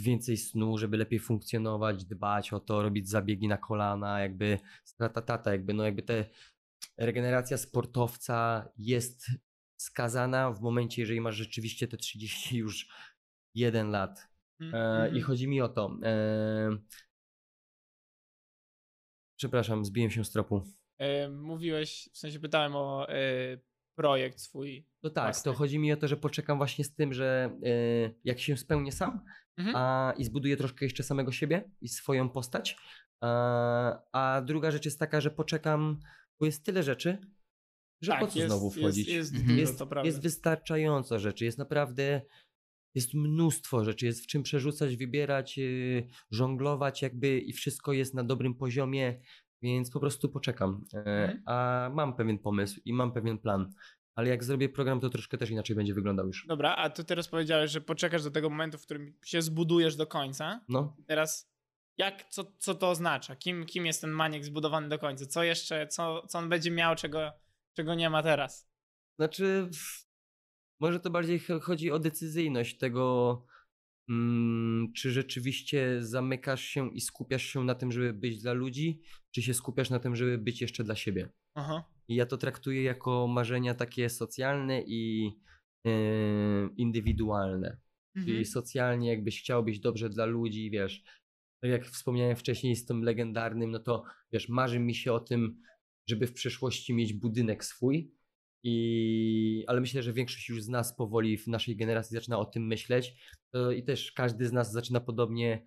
więcej 0.00 0.36
snu, 0.36 0.78
żeby 0.78 0.96
lepiej 0.96 1.18
funkcjonować, 1.18 2.04
dbać 2.04 2.52
o 2.52 2.60
to, 2.60 2.82
robić 2.82 3.08
zabiegi 3.08 3.48
na 3.48 3.58
kolana, 3.58 4.20
jakby 4.20 4.58
tata, 5.24 5.52
jakby 5.52 5.74
no 5.74 5.84
jakby 5.84 6.02
te 6.02 6.24
regeneracja 6.96 7.58
sportowca 7.58 8.68
jest 8.78 9.30
skazana 9.76 10.52
w 10.52 10.60
momencie, 10.60 11.02
jeżeli 11.02 11.20
masz 11.20 11.36
rzeczywiście 11.36 11.88
te 11.88 11.96
30 11.96 12.56
już 12.58 12.88
1 13.54 13.90
lat. 13.90 14.28
Mhm. 14.60 14.84
E, 14.84 15.06
I 15.06 15.08
Mhm. 15.08 15.24
chodzi 15.24 15.48
mi 15.48 15.60
o 15.60 15.68
to. 15.68 15.96
E, 16.02 16.70
przepraszam, 19.36 19.84
zbiłem 19.84 20.10
się 20.10 20.24
z 20.24 20.30
tropu. 20.30 20.62
E, 20.98 21.28
mówiłeś, 21.28 22.10
w 22.12 22.18
sensie 22.18 22.40
pytałem 22.40 22.76
o 22.76 23.08
e, 23.08 23.14
projekt 23.94 24.40
swój. 24.40 24.86
No 25.02 25.10
tak, 25.10 25.40
to 25.42 25.52
chodzi 25.52 25.78
mi 25.78 25.92
o 25.92 25.96
to, 25.96 26.08
że 26.08 26.16
poczekam 26.16 26.58
właśnie 26.58 26.84
z 26.84 26.94
tym, 26.94 27.12
że 27.14 27.58
e, 27.64 28.14
jak 28.24 28.40
się 28.40 28.56
spełnię 28.56 28.92
sam 28.92 29.20
Mhm. 29.58 29.76
a, 29.76 30.14
i 30.16 30.24
zbuduję 30.24 30.56
troszkę 30.56 30.84
jeszcze 30.84 31.02
samego 31.02 31.32
siebie 31.32 31.70
i 31.80 31.88
swoją 31.88 32.28
postać. 32.28 32.76
A, 33.20 34.02
a 34.12 34.42
druga 34.42 34.70
rzecz 34.70 34.84
jest 34.84 34.98
taka, 34.98 35.20
że 35.20 35.30
poczekam, 35.30 36.00
bo 36.40 36.46
jest 36.46 36.64
tyle 36.64 36.82
rzeczy, 36.82 37.18
że 38.02 38.16
po 38.20 38.26
co 38.26 38.40
znowu 38.46 38.70
wchodzić? 38.70 39.06
Tak, 39.06 39.14
Jest, 39.14 39.32
jest, 39.32 39.42
Mhm. 39.42 39.58
jest, 39.58 39.80
jest 40.04 40.22
wystarczająco 40.22 41.18
rzeczy, 41.18 41.44
jest 41.44 41.58
naprawdę, 41.58 42.22
jest 42.94 43.14
mnóstwo 43.14 43.84
rzeczy, 43.84 44.06
jest 44.06 44.24
w 44.24 44.26
czym 44.26 44.42
przerzucać, 44.42 44.96
wybierać, 44.96 45.58
yy, 45.58 46.06
żonglować 46.30 47.02
jakby 47.02 47.38
i 47.38 47.52
wszystko 47.52 47.92
jest 47.92 48.14
na 48.14 48.24
dobrym 48.24 48.54
poziomie, 48.54 49.20
więc 49.62 49.90
po 49.90 50.00
prostu 50.00 50.28
poczekam. 50.28 50.84
E, 50.94 50.98
Mhm. 50.98 51.42
A 51.46 51.90
mam 51.94 52.16
pewien 52.16 52.38
pomysł 52.38 52.80
i 52.84 52.92
mam 52.92 53.12
pewien 53.12 53.38
plan, 53.38 53.72
ale 54.14 54.28
jak 54.28 54.44
zrobię 54.44 54.68
program, 54.68 55.00
to 55.00 55.10
troszkę 55.10 55.38
też 55.38 55.50
inaczej 55.50 55.76
będzie 55.76 55.94
wyglądał 55.94 56.26
już. 56.26 56.46
Dobra, 56.46 56.76
a 56.76 56.90
ty 56.90 57.04
teraz 57.04 57.28
powiedziałeś, 57.28 57.70
że 57.70 57.80
poczekasz 57.80 58.22
do 58.24 58.30
tego 58.30 58.50
momentu, 58.50 58.78
w 58.78 58.82
którym 58.82 59.14
się 59.24 59.42
zbudujesz 59.42 59.96
do 59.96 60.06
końca. 60.06 60.64
No, 60.68 60.96
Teraz 61.06 61.52
jak, 61.98 62.28
co, 62.28 62.52
co 62.58 62.74
to 62.74 62.90
oznacza? 62.90 63.36
Kim, 63.36 63.66
kim 63.66 63.86
jest 63.86 64.00
ten 64.00 64.10
maniek 64.10 64.44
zbudowany 64.44 64.88
do 64.88 64.98
końca? 64.98 65.26
Co 65.26 65.42
jeszcze, 65.42 65.86
co, 65.86 66.26
co 66.26 66.38
on 66.38 66.48
będzie 66.48 66.70
miał, 66.70 66.96
czego, 66.96 67.32
czego 67.72 67.94
nie 67.94 68.10
ma 68.10 68.22
teraz? 68.22 68.68
Znaczy, 69.18 69.68
może 70.80 71.00
to 71.00 71.10
bardziej 71.10 71.38
ch- 71.38 71.62
chodzi 71.62 71.90
o 71.90 71.98
decyzyjność 71.98 72.78
tego, 72.78 73.46
mm, 74.08 74.92
czy 74.96 75.10
rzeczywiście 75.12 75.96
zamykasz 76.00 76.62
się 76.62 76.90
i 76.94 77.00
skupiasz 77.00 77.42
się 77.42 77.64
na 77.64 77.74
tym, 77.74 77.92
żeby 77.92 78.12
być 78.12 78.42
dla 78.42 78.52
ludzi, 78.52 79.00
czy 79.30 79.42
się 79.42 79.54
skupiasz 79.54 79.90
na 79.90 79.98
tym, 79.98 80.16
żeby 80.16 80.38
być 80.38 80.60
jeszcze 80.60 80.84
dla 80.84 80.96
siebie. 80.96 81.28
Aha. 81.54 81.84
I 82.12 82.14
ja 82.14 82.26
to 82.26 82.36
traktuję 82.36 82.82
jako 82.82 83.26
marzenia 83.26 83.74
takie 83.74 84.08
socjalne 84.10 84.82
i 84.82 85.32
e, 85.86 85.90
indywidualne. 86.76 87.76
Czyli 88.16 88.28
Mhm. 88.30 88.44
socjalnie, 88.44 89.08
jakbyś 89.08 89.40
chciał 89.40 89.64
być 89.64 89.80
dobrze 89.80 90.10
dla 90.10 90.24
ludzi, 90.24 90.70
wiesz, 90.70 91.04
tak 91.62 91.70
jak 91.70 91.84
wspomniałem 91.86 92.36
wcześniej 92.36 92.76
z 92.76 92.86
tym 92.86 93.02
legendarnym, 93.02 93.70
no 93.70 93.78
to 93.78 94.04
wiesz, 94.32 94.48
marzy 94.48 94.78
mi 94.78 94.94
się 94.94 95.12
o 95.12 95.20
tym, 95.20 95.62
żeby 96.08 96.26
w 96.26 96.32
przyszłości 96.32 96.94
mieć 96.94 97.12
budynek 97.12 97.64
swój. 97.64 98.14
I, 98.64 99.64
ale 99.66 99.80
myślę, 99.80 100.02
że 100.02 100.12
większość 100.12 100.48
już 100.48 100.62
z 100.62 100.68
nas 100.68 100.96
powoli 100.96 101.38
w 101.38 101.46
naszej 101.46 101.76
generacji 101.76 102.14
zaczyna 102.14 102.38
o 102.38 102.44
tym 102.44 102.66
myśleć. 102.66 103.14
To, 103.50 103.72
I 103.72 103.82
też 103.82 104.12
każdy 104.12 104.46
z 104.46 104.52
nas 104.52 104.72
zaczyna 104.72 105.00
podobnie 105.00 105.66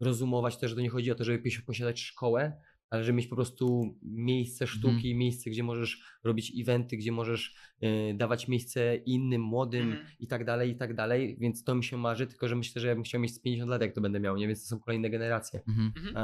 rozumować 0.00 0.58
to, 0.58 0.68
że 0.68 0.74
to 0.74 0.80
nie 0.80 0.88
chodzi 0.90 1.10
o 1.10 1.14
to, 1.14 1.24
żeby 1.24 1.38
posi- 1.38 1.62
posiadać 1.62 2.00
szkołę, 2.00 2.62
ale 2.92 3.04
żeby 3.04 3.16
mieć 3.16 3.26
po 3.26 3.36
prostu 3.36 3.94
miejsce 4.02 4.66
sztuki, 4.66 5.14
miejsce, 5.14 5.50
gdzie 5.50 5.62
możesz 5.62 6.02
robić 6.24 6.52
eventy, 6.60 6.96
gdzie 6.96 7.12
możesz 7.12 7.54
y, 7.82 8.14
dawać 8.14 8.48
miejsce 8.48 8.96
innym, 8.96 9.42
młodym 9.42 9.90
Mhm. 9.90 10.06
i 10.18 10.26
tak 10.26 10.44
dalej, 10.44 10.70
i 10.70 10.76
tak 10.76 10.94
dalej, 10.94 11.36
więc 11.40 11.64
to 11.64 11.74
mi 11.74 11.84
się 11.84 11.96
marzy, 11.96 12.26
tylko 12.26 12.48
że 12.48 12.56
myślę, 12.56 12.82
że 12.82 12.88
ja 12.88 12.94
bym 12.94 13.04
chciał 13.04 13.20
mieć 13.20 13.34
z 13.34 13.40
50 13.40 13.70
lat, 13.70 13.82
jak 13.82 13.92
to 13.92 14.00
będę 14.00 14.20
miał, 14.20 14.36
nie? 14.36 14.48
Więc 14.48 14.62
to 14.62 14.68
są 14.68 14.80
kolejne 14.80 15.10
generacje. 15.10 15.60
Mhm. 15.68 15.92
Mhm. 15.96 16.16
E, 16.16 16.20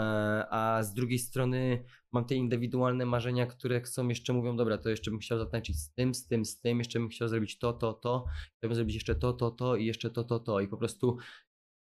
a 0.51 0.83
z 0.83 0.95
drugiej 0.95 1.19
strony 1.19 1.85
mam 2.13 2.25
te 2.25 2.35
indywidualne 2.35 3.07
marzenia, 3.07 3.47
które 3.47 3.81
chcą 3.81 4.09
jeszcze 4.09 4.33
mówią, 4.33 4.57
dobra, 4.57 4.79
to 4.79 4.91
jeszcze 4.91 5.11
bym 5.11 5.21
chciał 5.21 5.39
zatańczyć 5.39 5.77
z 5.77 5.95
tym, 5.95 6.15
z 6.15 6.27
tym, 6.27 6.45
z 6.45 6.61
tym, 6.61 6.79
jeszcze 6.79 6.99
bym 6.99 7.09
chciał 7.09 7.29
zrobić 7.29 7.59
to, 7.59 7.73
to, 7.73 7.93
to, 7.93 8.25
chciałbym 8.57 8.77
zrobić 8.77 8.95
jeszcze 8.95 9.15
to, 9.15 9.33
to, 9.33 9.51
to 9.51 9.77
i 9.77 9.87
jeszcze 9.87 10.11
to, 10.11 10.25
to, 10.25 10.39
to 10.39 10.61
i 10.61 10.69
po 10.69 10.77
prostu 10.77 11.17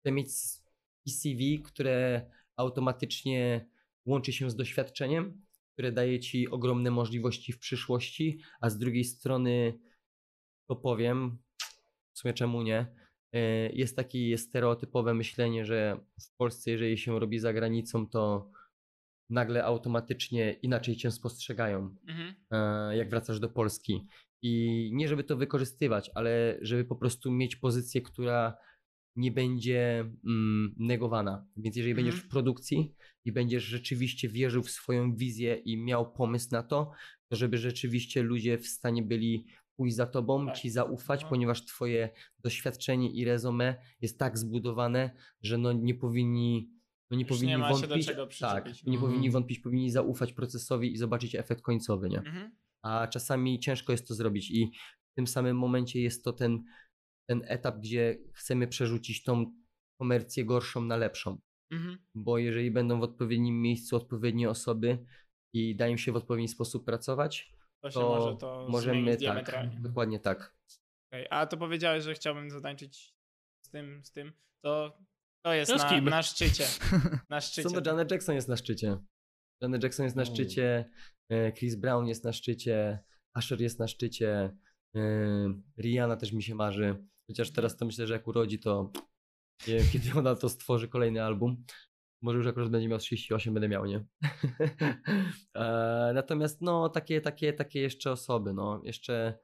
chcę 0.01 0.12
mieć 0.12 0.28
CV, 1.09 1.62
które 1.62 2.31
automatycznie 2.57 3.66
łączy 4.06 4.32
się 4.32 4.51
z 4.51 4.56
doświadczeniem, 4.56 5.43
które 5.72 5.93
daje 5.93 6.20
ci 6.20 6.48
ogromne 6.48 6.90
możliwości 6.90 7.52
w 7.52 7.59
przyszłości, 7.59 8.40
a 8.60 8.70
z 8.70 8.78
drugiej 8.78 9.05
strony 9.05 9.78
to 10.68 10.77
powiem, 10.77 11.39
w 12.14 12.18
sumie 12.18 12.35
czemu 12.35 12.62
nie, 12.62 12.86
e, 13.32 13.40
jest 13.72 13.97
takie 13.97 14.39
stereotypowe 14.39 15.14
myślenie, 15.14 15.64
że 15.64 16.01
w 16.20 16.36
Polsce, 16.36 16.70
jeżeli 16.70 16.98
się 16.98 17.18
robi 17.20 17.39
za 17.39 17.52
granicą, 17.52 18.06
to 18.06 18.51
nagle 19.31 19.64
automatycznie 19.64 20.52
inaczej 20.52 20.97
cię 20.97 21.10
spostrzegają, 21.10 21.97
Mhm. 22.09 22.35
e, 22.51 22.97
jak 22.97 23.10
wracasz 23.10 23.40
do 23.40 23.48
Polski. 23.48 24.06
I 24.43 24.90
nie 24.93 25.09
żeby 25.09 25.24
to 25.24 25.36
wykorzystywać, 25.36 26.10
ale 26.14 26.59
żeby 26.62 26.85
po 26.85 26.97
prostu 26.97 27.31
mieć 27.31 27.56
pozycję, 27.56 28.02
która 28.02 28.56
nie 29.20 29.32
będzie 29.32 30.01
mm, 30.24 30.74
negowana. 30.78 31.47
Więc 31.56 31.76
jeżeli 31.76 31.90
Mhm. 31.92 32.06
będziesz 32.06 32.24
w 32.24 32.28
produkcji 32.28 32.94
i 33.24 33.32
będziesz 33.32 33.64
rzeczywiście 33.64 34.28
wierzył 34.28 34.62
w 34.62 34.70
swoją 34.70 35.16
wizję 35.16 35.55
i 35.56 35.76
miał 35.76 36.12
pomysł 36.12 36.48
na 36.52 36.62
to, 36.62 36.90
to 37.28 37.36
żeby 37.36 37.59
rzeczywiście 37.59 38.22
ludzie 38.22 38.59
w 38.59 38.66
stanie 38.66 39.02
byli 39.02 39.47
pójść 39.76 39.97
za 39.97 40.06
tobą, 40.06 40.47
Tak. 40.47 40.56
ci 40.59 40.70
zaufać, 40.70 41.22
No. 41.22 41.28
ponieważ 41.28 41.64
twoje 41.64 42.10
doświadczenie 42.38 43.10
i 43.12 43.24
rezome 43.24 43.76
jest 44.01 44.18
tak 44.18 44.38
zbudowane, 44.38 45.10
że 45.42 45.59
no 45.59 45.72
nie 45.72 45.94
powinni 45.94 46.70
no 47.10 47.16
nie 47.16 47.22
Już 47.22 47.28
powinni 47.28 47.48
nie 47.48 47.59
ma 47.59 47.74
się 47.74 47.86
do 47.86 47.94
wątpić. 48.16 48.38
tak, 48.40 48.64
nie 48.66 48.92
Mhm. 48.92 49.01
powinni 49.01 49.30
wątpić, 49.30 49.59
powinni 49.59 49.90
zaufać 49.90 50.32
procesowi 50.32 50.92
i 50.92 50.97
zobaczyć 50.97 51.34
efekt 51.34 51.62
końcowy, 51.62 52.09
nie? 52.09 52.18
Mhm. 52.18 52.51
a 52.82 53.06
czasami 53.09 53.59
ciężko 53.60 53.92
jest 53.92 54.09
to 54.09 54.14
zrobić 54.14 54.51
i 54.51 54.70
w 55.10 55.14
tym 55.14 55.26
samym 55.26 55.56
momencie 55.59 56.01
jest 56.01 56.24
to 56.24 56.32
ten, 56.32 56.64
ten 57.31 57.43
etap, 57.47 57.78
gdzie 57.78 58.19
chcemy 58.32 58.69
przerzucić 58.69 59.23
tą 59.23 59.52
komercję 60.01 60.44
gorszą 60.44 60.81
na 60.81 60.97
lepszą, 60.97 61.40
Mhm. 61.73 61.98
bo 62.15 62.39
jeżeli 62.39 62.70
będą 62.70 63.01
w 63.01 63.02
odpowiednim 63.02 63.62
miejscu 63.62 63.97
odpowiednie 63.97 64.51
osoby 64.51 65.07
i 65.55 65.77
dają 65.77 65.97
się 65.97 66.12
w 66.12 66.16
odpowiedni 66.16 66.48
sposób 66.48 66.85
pracować, 66.85 67.52
To 67.82 67.90
się 67.90 68.01
to 68.01 68.09
może 68.09 68.36
to 68.36 68.66
możemy 68.69 69.16
tak, 69.16 69.81
dokładnie 69.81 70.20
tak. 70.20 70.57
Okej, 71.12 71.27
A 71.31 71.47
to 71.47 71.57
powiedziałeś, 71.57 72.05
że 72.05 72.15
chciałbym 72.15 72.51
zatańczyć 72.51 73.15
z 73.66 73.70
tym, 73.70 74.05
z 74.05 74.12
tym. 74.12 74.32
To, 74.65 74.98
to 75.44 75.55
jest 75.55 75.73
To 75.73 75.78
na, 75.78 76.01
na 76.01 76.23
szczycie. 76.23 76.65
Na 77.28 77.40
szczycie. 77.47 77.69
Co 77.69 77.81
no, 77.81 77.90
Janet 77.90 78.11
Jackson 78.11 78.35
jest 78.35 78.48
na 78.48 78.57
szczycie. 78.57 78.98
Janet 79.62 79.82
Jackson 79.82 80.05
jest 80.05 80.16
na 80.16 80.24
szczycie, 80.24 80.90
e, 81.28 81.52
Chris 81.52 81.74
Brown 81.74 82.07
jest 82.07 82.24
na 82.24 82.32
szczycie, 82.32 82.98
Asher 83.35 83.61
jest 83.61 83.78
na 83.78 83.89
szczycie, 83.89 84.57
e, 84.97 85.01
Rihanna 85.78 86.16
też 86.16 86.32
mi 86.32 86.43
się 86.43 86.55
marzy. 86.55 87.07
Chociaż 87.31 87.51
teraz 87.52 87.77
to 87.77 87.86
myślę, 87.86 88.07
że 88.07 88.15
jak 88.15 88.28
urodzi, 88.28 88.59
to 88.59 88.93
nie 89.69 89.74
wiem, 89.74 89.85
kiedy 89.93 90.19
ona 90.19 90.35
to 90.35 90.48
stworzy 90.48 90.89
kolejny 90.89 91.23
album. 91.24 91.65
Może 92.23 92.39
już 92.39 92.47
akurat 92.47 92.70
będzie 92.70 92.89
miał 92.89 92.98
38, 92.98 93.55
będę 93.55 93.69
miał, 93.69 93.86
nie? 93.86 94.05
e, 95.55 96.12
natomiast 96.15 96.62
no, 96.62 96.89
takie, 96.89 97.20
takie, 97.20 97.52
takie 97.52 97.81
jeszcze 97.81 98.12
osoby, 98.12 98.52
no, 98.55 98.82
jeszcze 98.85 99.39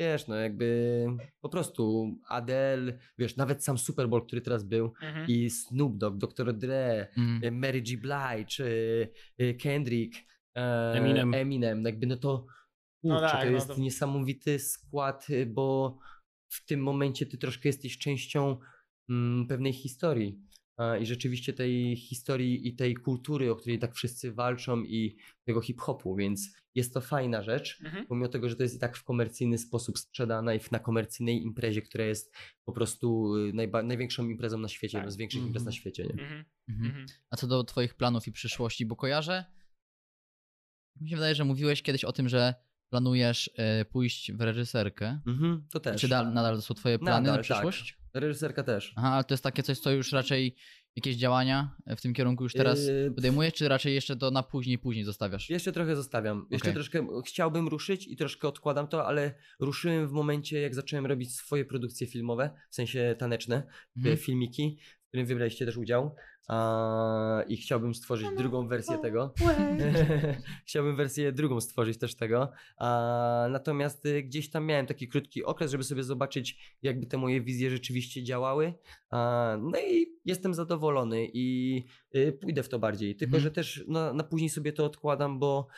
wiesz, 0.00 0.28
no 0.28 0.34
jakby 0.34 1.06
po 1.40 1.48
prostu 1.48 2.10
Adele, 2.28 2.98
wiesz, 3.18 3.36
nawet 3.36 3.64
sam 3.64 3.78
Super 3.78 4.08
Bowl, 4.08 4.26
który 4.26 4.40
teraz 4.42 4.64
był 4.64 4.92
Mhm. 5.02 5.26
i 5.28 5.50
Snoop 5.50 5.96
Dogg, 5.96 6.16
Dr. 6.16 6.52
Dre, 6.58 7.06
Mm. 7.16 7.40
e, 7.44 7.50
Mary 7.50 7.82
G. 7.82 7.96
Blige, 7.96 8.64
e, 9.38 9.54
Kendrick, 9.54 10.14
e, 10.56 10.92
Eminem. 10.92 11.34
Eminem, 11.34 11.82
no 11.82 11.88
jakby 11.88 12.06
no 12.06 12.16
to, 12.16 12.46
No 13.02 13.14
kurczę, 13.18 13.32
tak, 13.32 13.40
to 13.40 13.46
no 13.46 13.52
jest 13.52 13.68
to- 13.68 13.76
niesamowity 13.78 14.58
skład, 14.58 15.26
bo 15.46 15.98
w 16.48 16.64
tym 16.64 16.80
momencie 16.82 17.26
ty 17.26 17.38
troszkę 17.38 17.68
jesteś 17.68 17.98
częścią 17.98 18.58
mm, 19.08 19.46
pewnej 19.46 19.72
historii. 19.72 20.38
I 21.00 21.06
rzeczywiście 21.06 21.52
tej 21.52 21.96
historii 21.96 22.68
i 22.68 22.76
tej 22.76 22.94
kultury, 22.94 23.50
o 23.50 23.56
której 23.56 23.78
tak 23.78 23.94
wszyscy 23.94 24.32
walczą 24.32 24.82
i 24.82 25.16
tego 25.44 25.60
hip-hopu, 25.60 26.16
więc 26.16 26.48
jest 26.74 26.94
to 26.94 27.00
fajna 27.00 27.42
rzecz, 27.42 27.80
Mhm. 27.84 28.06
pomimo 28.06 28.28
tego, 28.28 28.48
że 28.48 28.56
to 28.56 28.62
jest 28.62 28.76
i 28.76 28.78
tak 28.78 28.96
w 28.96 29.04
komercyjny 29.04 29.58
sposób 29.58 29.98
sprzedana 29.98 30.54
i 30.54 30.58
w- 30.58 30.72
na 30.72 30.78
komercyjnej 30.78 31.42
imprezie, 31.42 31.82
która 31.82 32.04
jest 32.04 32.34
po 32.64 32.72
prostu 32.72 33.34
y, 33.36 33.52
najba- 33.52 33.82
największą 33.82 34.28
imprezą 34.28 34.58
na 34.58 34.68
świecie, 34.68 34.98
Tak. 35.00 35.12
z 35.12 35.16
większych 35.16 35.42
imprez 35.42 35.64
na 35.64 35.70
Mhm. 35.70 35.80
świecie, 35.80 36.04
nie? 36.04 36.12
Mhm. 36.22 36.44
Mhm. 36.68 36.86
Mhm. 36.90 37.06
A 37.30 37.36
co 37.36 37.46
do 37.46 37.64
twoich 37.64 37.94
planów 37.94 38.26
i 38.28 38.32
przyszłości, 38.32 38.86
bo 38.86 38.96
kojarzę, 38.96 39.44
mi 41.00 41.10
się 41.10 41.16
wydaje, 41.16 41.34
że 41.34 41.44
mówiłeś 41.44 41.82
kiedyś 41.82 42.04
o 42.04 42.12
tym, 42.12 42.28
że 42.28 42.54
planujesz 42.90 43.50
e, 43.56 43.84
pójść 43.84 44.32
w 44.32 44.40
reżyserkę. 44.40 45.20
Mhm, 45.26 45.66
to 45.72 45.80
też. 45.80 46.00
Czy 46.00 46.08
da, 46.08 46.30
nadal 46.30 46.56
to 46.56 46.62
są 46.62 46.74
twoje 46.74 46.98
plany 46.98 47.20
Nadal, 47.20 47.36
na 47.36 47.42
przyszłość? 47.42 47.92
Tak. 48.12 48.22
Reżyserka 48.22 48.62
też. 48.62 48.92
Aha, 48.96 49.08
ale 49.08 49.24
to 49.24 49.34
jest 49.34 49.44
takie 49.44 49.62
coś, 49.62 49.78
co 49.78 49.90
już 49.90 50.12
raczej 50.12 50.56
jakieś 50.96 51.16
działania 51.16 51.76
w 51.96 52.00
tym 52.00 52.14
kierunku 52.14 52.44
już 52.44 52.52
teraz 52.52 52.86
Yy, 52.86 53.12
podejmujesz, 53.14 53.54
czy 53.54 53.68
raczej 53.68 53.94
jeszcze 53.94 54.16
to 54.16 54.30
na 54.30 54.42
później, 54.42 54.78
później 54.78 55.04
zostawiasz? 55.04 55.50
Jeszcze 55.50 55.72
trochę 55.72 55.96
zostawiam. 55.96 56.46
Jeszcze 56.50 56.64
Okej. 56.68 56.74
troszkę 56.74 57.06
chciałbym 57.26 57.68
ruszyć 57.68 58.06
i 58.06 58.16
troszkę 58.16 58.48
odkładam 58.48 58.88
to, 58.88 59.06
ale 59.06 59.34
ruszyłem 59.60 60.08
w 60.08 60.12
momencie, 60.12 60.60
jak 60.60 60.74
zacząłem 60.74 61.06
robić 61.06 61.34
swoje 61.34 61.64
produkcje 61.64 62.06
filmowe, 62.06 62.50
w 62.70 62.74
sensie 62.74 63.14
taneczne, 63.18 63.62
Mhm. 63.96 64.16
filmiki, 64.16 64.78
w 65.16 65.18
którym 65.18 65.26
wybraliście 65.26 65.66
też 65.66 65.76
udział. 65.76 66.14
A, 66.48 67.42
I 67.48 67.56
chciałbym 67.56 67.94
stworzyć 67.94 68.28
drugą 68.36 68.68
wersję 68.68 68.98
tego. 68.98 69.34
chciałbym 70.66 70.96
wersję 70.96 71.32
drugą 71.32 71.60
stworzyć 71.60 71.98
też 71.98 72.14
tego. 72.14 72.52
A, 72.76 73.46
natomiast 73.50 74.06
y, 74.06 74.22
gdzieś 74.22 74.50
tam 74.50 74.66
miałem 74.66 74.86
taki 74.86 75.08
krótki 75.08 75.44
okres, 75.44 75.70
żeby 75.70 75.84
sobie 75.84 76.02
zobaczyć, 76.02 76.76
jakby 76.82 77.06
te 77.06 77.18
moje 77.18 77.40
wizje 77.40 77.70
rzeczywiście 77.70 78.22
działały. 78.24 78.74
A, 79.10 79.56
no 79.60 79.78
i 79.78 80.06
jestem 80.24 80.54
zadowolony 80.54 81.26
i 81.32 81.84
y, 82.16 82.32
pójdę 82.32 82.62
w 82.62 82.68
to 82.68 82.78
bardziej. 82.78 83.16
Tylko, 83.16 83.36
Mhm. 83.36 83.42
że 83.42 83.50
też 83.50 83.84
na, 83.88 84.12
na 84.12 84.24
później 84.24 84.50
sobie 84.50 84.72
to 84.72 84.84
odkładam, 84.84 85.38
bo 85.38 85.68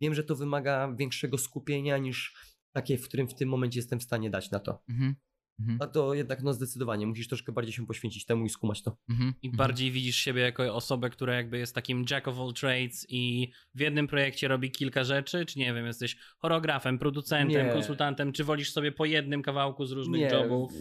wiem, 0.00 0.14
że 0.14 0.24
to 0.24 0.36
wymaga 0.36 0.94
większego 0.98 1.38
skupienia 1.38 1.98
niż 1.98 2.34
takie, 2.72 2.98
w 2.98 3.04
którym 3.04 3.28
w 3.28 3.34
tym 3.34 3.48
momencie 3.48 3.78
jestem 3.78 4.00
w 4.00 4.02
stanie 4.02 4.30
dać 4.30 4.50
na 4.50 4.58
to. 4.58 4.82
Mhm. 4.88 5.14
Mhm. 5.60 5.78
A 5.82 5.86
to 5.86 6.14
jednak 6.14 6.42
no 6.42 6.52
zdecydowanie 6.52 7.06
musisz 7.06 7.28
troszkę 7.28 7.52
bardziej 7.52 7.72
się 7.74 7.86
poświęcić 7.86 8.24
temu 8.24 8.44
i 8.44 8.48
skumać 8.48 8.82
to. 8.82 8.96
Mhm. 9.10 9.34
I 9.42 9.46
Mhm. 9.46 9.56
bardziej 9.58 9.90
widzisz 9.92 10.16
siebie 10.16 10.42
jako 10.42 10.74
osobę, 10.74 11.10
która 11.10 11.34
jakby 11.34 11.58
jest 11.58 11.74
takim 11.74 12.04
jack 12.10 12.28
of 12.28 12.38
all 12.38 12.52
trades 12.52 13.06
i 13.08 13.50
w 13.74 13.80
jednym 13.80 14.06
projekcie 14.06 14.48
robi 14.48 14.70
kilka 14.70 15.04
rzeczy, 15.04 15.46
czy 15.46 15.58
nie 15.58 15.74
wiem, 15.74 15.86
jesteś 15.86 16.16
choreografem, 16.38 16.98
producentem, 16.98 17.66
Nie. 17.66 17.72
konsultantem, 17.72 18.32
czy 18.32 18.44
wolisz 18.44 18.72
sobie 18.72 18.92
po 18.92 19.04
jednym 19.04 19.42
kawałku 19.42 19.86
z 19.86 19.92
różnych 19.92 20.32
jobów? 20.32 20.72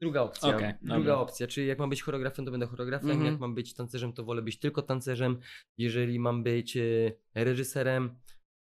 Druga 0.00 0.20
opcja. 0.22 0.56
Okej, 0.56 0.74
Druga 0.82 0.96
dobra. 0.98 1.18
opcja, 1.18 1.46
czyli 1.46 1.66
jak 1.66 1.78
mam 1.78 1.90
być 1.90 2.02
choreografem, 2.02 2.44
to 2.44 2.50
będę 2.50 2.66
choreografem, 2.66 3.10
Mhm. 3.10 3.30
jak 3.32 3.40
mam 3.40 3.54
być 3.54 3.74
tancerzem, 3.74 4.12
to 4.12 4.24
wolę 4.24 4.42
być 4.42 4.58
tylko 4.58 4.82
tancerzem. 4.82 5.38
Jeżeli 5.78 6.18
mam 6.18 6.42
być 6.42 6.76
e, 6.76 6.82
reżyserem, 7.34 8.14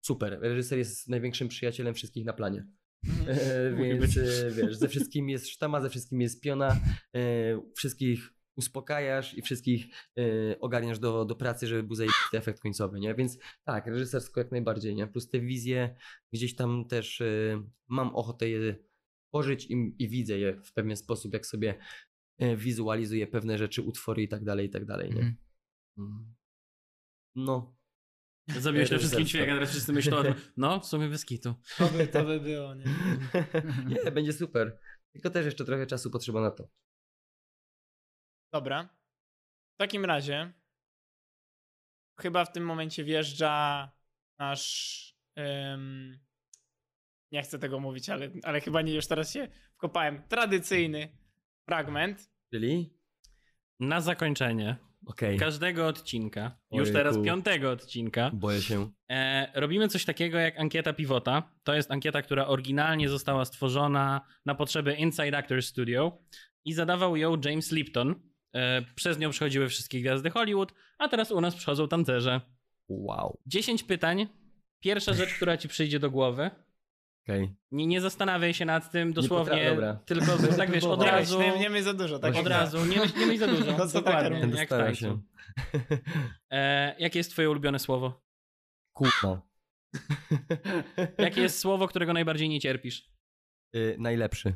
super. 0.02 0.38
Reżyser 0.42 0.78
jest 0.78 1.10
największym 1.10 1.48
przyjacielem 1.48 1.94
wszystkich 1.94 2.26
na 2.26 2.34
planie. 2.34 2.66
Mhm. 3.04 3.28
E, 3.30 4.00
Więc 4.00 4.18
e, 4.18 4.52
wiesz, 4.52 4.76
ze 4.76 4.88
wszystkim 4.88 5.30
jest 5.30 5.50
sztama, 5.50 5.82
ze 5.82 5.90
wszystkim 5.90 6.22
jest 6.22 6.42
piona, 6.42 6.80
e, 7.16 7.22
wszystkich 7.76 8.34
uspokajasz 8.56 9.38
i 9.38 9.42
wszystkich 9.42 9.86
y, 10.20 10.56
ogarniasz 10.60 11.00
do, 11.00 11.26
do 11.26 11.36
pracy, 11.36 11.68
żeby 11.68 11.84
był 11.84 11.96
zajebisty 11.96 12.38
efekt 12.38 12.60
końcowy, 12.60 13.00
nie? 13.00 13.16
Więc 13.16 13.38
tak, 13.64 13.88
reżysersko 13.88 14.40
jak 14.40 14.52
najbardziej, 14.52 14.96
nie? 14.96 15.08
Plus 15.08 15.30
te 15.30 15.40
wizje 15.40 15.96
gdzieś 16.34 16.56
tam 16.56 16.86
też 16.88 17.24
mam 17.88 18.16
ochotę 18.16 18.50
je 18.50 18.76
tworzyć 19.30 19.66
i, 19.66 19.96
i 20.00 20.10
widzę 20.10 20.40
je 20.40 20.62
w 20.62 20.74
pewien 20.74 20.98
sposób, 20.98 21.34
jak 21.34 21.46
sobie 21.46 21.80
wizualizuję 22.58 23.28
pewne 23.28 23.58
rzeczy, 23.58 23.82
utwory 23.82 24.24
i 24.24 24.28
tak 24.28 24.44
dalej, 24.44 24.68
i 24.68 24.70
tak 24.70 24.86
dalej, 24.86 25.14
nie? 25.14 25.36
Mm. 25.98 26.36
No, 27.36 27.76
Zabiłeś 28.48 28.92
na 28.92 28.98
wszystkim 28.98 29.42
a 29.42 29.46
teraz 29.46 29.70
wszyscy 29.70 29.94
myślą 29.94 30.18
o 30.18 30.24
tym, 30.24 30.34
no 30.58 30.80
w 30.80 30.86
sumie 30.86 31.10
bez 31.10 31.26
kitu. 31.26 31.56
To 31.78 31.88
by, 31.88 32.08
to 32.08 32.24
by 32.24 32.40
było, 32.40 32.76
nie? 32.76 32.86
nie, 34.06 34.12
będzie 34.12 34.34
super. 34.34 34.80
Tylko 35.12 35.30
też 35.30 35.46
jeszcze 35.46 35.66
trochę 35.66 35.88
czasu 35.88 36.12
potrzeba 36.12 36.42
na 36.42 36.52
to. 36.52 36.68
Dobra. 38.54 38.90
W 39.74 39.78
takim 39.78 40.06
razie 40.06 40.54
chyba 42.20 42.46
w 42.46 42.52
tym 42.52 42.66
momencie 42.66 43.04
wjeżdża 43.04 43.92
nasz. 44.40 45.16
nie 47.32 47.44
chcę 47.44 47.60
tego 47.60 47.80
mówić, 47.80 48.10
ale, 48.10 48.30
ale 48.44 48.62
chyba 48.62 48.82
nie 48.82 48.94
już 48.94 49.08
teraz 49.08 49.34
się 49.34 49.48
wkopałem. 49.74 50.28
Tradycyjny 50.28 51.18
fragment. 51.66 52.32
Czyli? 52.54 52.98
Na 53.80 54.02
zakończenie 54.02 54.91
Okej. 55.06 55.38
każdego 55.38 55.88
odcinka, 55.88 56.58
już 56.72 56.82
Ojejku. 56.82 56.94
teraz 56.98 57.18
piątego 57.26 57.72
odcinka, 57.72 58.32
Boję 58.34 58.62
się. 58.62 58.92
E, 59.10 59.52
robimy 59.56 59.88
coś 59.88 60.06
takiego 60.06 60.38
jak 60.38 60.60
ankieta 60.60 60.94
Pivota. 60.94 61.44
To 61.64 61.74
jest 61.74 61.92
ankieta, 61.92 62.22
która 62.22 62.48
oryginalnie 62.48 63.10
została 63.10 63.46
stworzona 63.46 64.22
na 64.46 64.56
potrzeby 64.56 64.94
Inside 64.94 65.38
Actors 65.38 65.68
Studio 65.68 66.18
i 66.66 66.74
zadawał 66.74 67.18
ją 67.18 67.38
James 67.46 67.72
Lipton. 67.72 68.16
E, 68.54 68.82
przez 68.96 69.20
nią 69.20 69.30
przechodziły 69.30 69.70
wszystkie 69.70 70.00
gwiazdy 70.00 70.30
Hollywood, 70.30 70.74
a 70.98 71.08
teraz 71.08 71.32
u 71.32 71.42
nas 71.42 71.56
przychodzą 71.56 71.88
tancerze. 71.88 72.42
Wow. 72.90 73.40
10 73.46 73.84
pytań. 73.84 74.28
Pierwsza 74.80 75.14
rzecz, 75.14 75.34
która 75.34 75.58
ci 75.58 75.68
przyjdzie 75.68 76.00
do 76.00 76.12
głowy. 76.12 76.52
Okej. 77.26 77.56
Nie, 77.72 77.88
nie 77.88 78.02
zastanawiaj 78.02 78.54
się 78.54 78.66
nad 78.66 78.92
tym, 78.92 79.14
dosłownie, 79.14 79.78
tylko 80.06 80.38
tak 80.58 80.72
wiesz, 80.72 80.84
od 80.98 81.04
razu, 81.04 81.42
nie, 81.42 81.60
nie 81.60 81.70
myśl 81.70 81.84
za 81.84 81.94
dużo. 81.94 82.20
Tak 82.20 82.36
od 82.36 82.48
razu, 82.48 82.86
nie 82.86 83.00
myśl, 83.00 83.20
nie 83.20 83.26
myśl 83.26 83.40
za 83.40 83.48
dużo. 83.48 83.72
No 83.78 83.88
co 83.88 84.02
tak 84.02 84.04
Dokładnie? 84.04 84.40
Będę 84.40 84.58
jak 84.58 84.96
się. 84.96 85.22
E, 86.52 86.96
jakie 87.00 87.20
jest 87.20 87.32
twoje 87.32 87.50
ulubione 87.50 87.80
słowo? 87.80 88.24
Kurwa. 88.94 89.42
Jakie 91.18 91.42
jest 91.42 91.60
słowo, 91.60 91.88
którego 91.88 92.14
najbardziej 92.14 92.50
nie 92.50 92.60
cierpisz? 92.60 93.12
y, 93.76 93.96
najlepszy. 94.00 94.54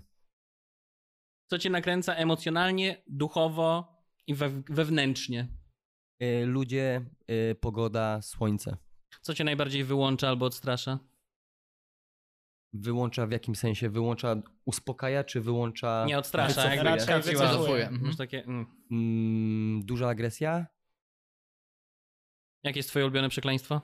Co 1.49 1.59
cię 1.59 1.69
nakręca 1.69 2.15
emocjonalnie, 2.15 3.03
duchowo 3.07 3.97
i 4.27 4.35
we, 4.35 4.49
wewnętrznie? 4.69 5.47
Y, 6.23 6.45
ludzie, 6.45 7.05
y, 7.51 7.55
pogoda, 7.55 8.21
słońce. 8.21 8.77
Co 9.21 9.33
cię 9.33 9.43
najbardziej 9.43 9.83
wyłącza 9.83 10.29
albo 10.29 10.45
odstrasza? 10.45 10.99
Wyłącza 12.73 13.27
w 13.27 13.31
jakim 13.31 13.55
sensie? 13.55 13.89
Wyłącza, 13.89 14.35
uspokaja, 14.65 15.23
czy 15.23 15.41
wyłącza... 15.41 16.05
Nie 16.07 16.17
odstrasza, 16.17 16.61
wycofuje? 16.69 16.83
Raczej 16.83 17.21
wycofuje. 17.21 17.87
Mhm. 17.87 18.15
Takie, 18.15 18.43
mm. 18.43 18.65
Mm, 18.91 19.85
duża 19.85 20.07
agresja? 20.09 20.67
Jakie 22.63 22.79
jest 22.79 22.89
twoje 22.89 23.05
ulubione 23.05 23.29
przekleństwo? 23.29 23.81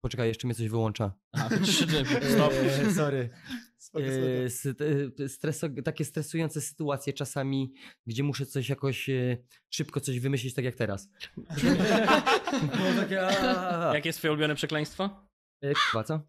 Poczekaj, 0.00 0.28
jeszcze 0.28 0.46
mnie 0.46 0.54
coś 0.54 0.68
wyłącza. 0.68 1.12
A, 1.32 1.48
stop. 2.34 2.52
Eee, 2.52 2.94
sorry. 2.94 3.30
Spoko, 3.78 4.04
Eee, 4.04 4.50
spoko. 4.50 4.84
e, 5.24 5.28
streso, 5.28 5.66
takie 5.84 6.04
stresujące 6.04 6.60
sytuacje 6.60 7.12
czasami, 7.12 7.72
gdzie 8.06 8.22
muszę 8.22 8.46
coś 8.46 8.68
jakoś 8.68 9.08
e, 9.10 9.36
szybko 9.70 10.00
coś 10.00 10.20
wymyślić, 10.20 10.54
tak 10.54 10.64
jak 10.64 10.74
teraz. 10.74 11.08
takie, 13.00 13.26
aaa. 13.26 13.94
Jakie 13.94 14.08
jest 14.08 14.18
twoje 14.18 14.32
ulubione 14.32 14.54
przekleństwo? 14.54 15.28
E, 15.60 15.72
Kurwa, 15.74 16.04
co? 16.04 16.20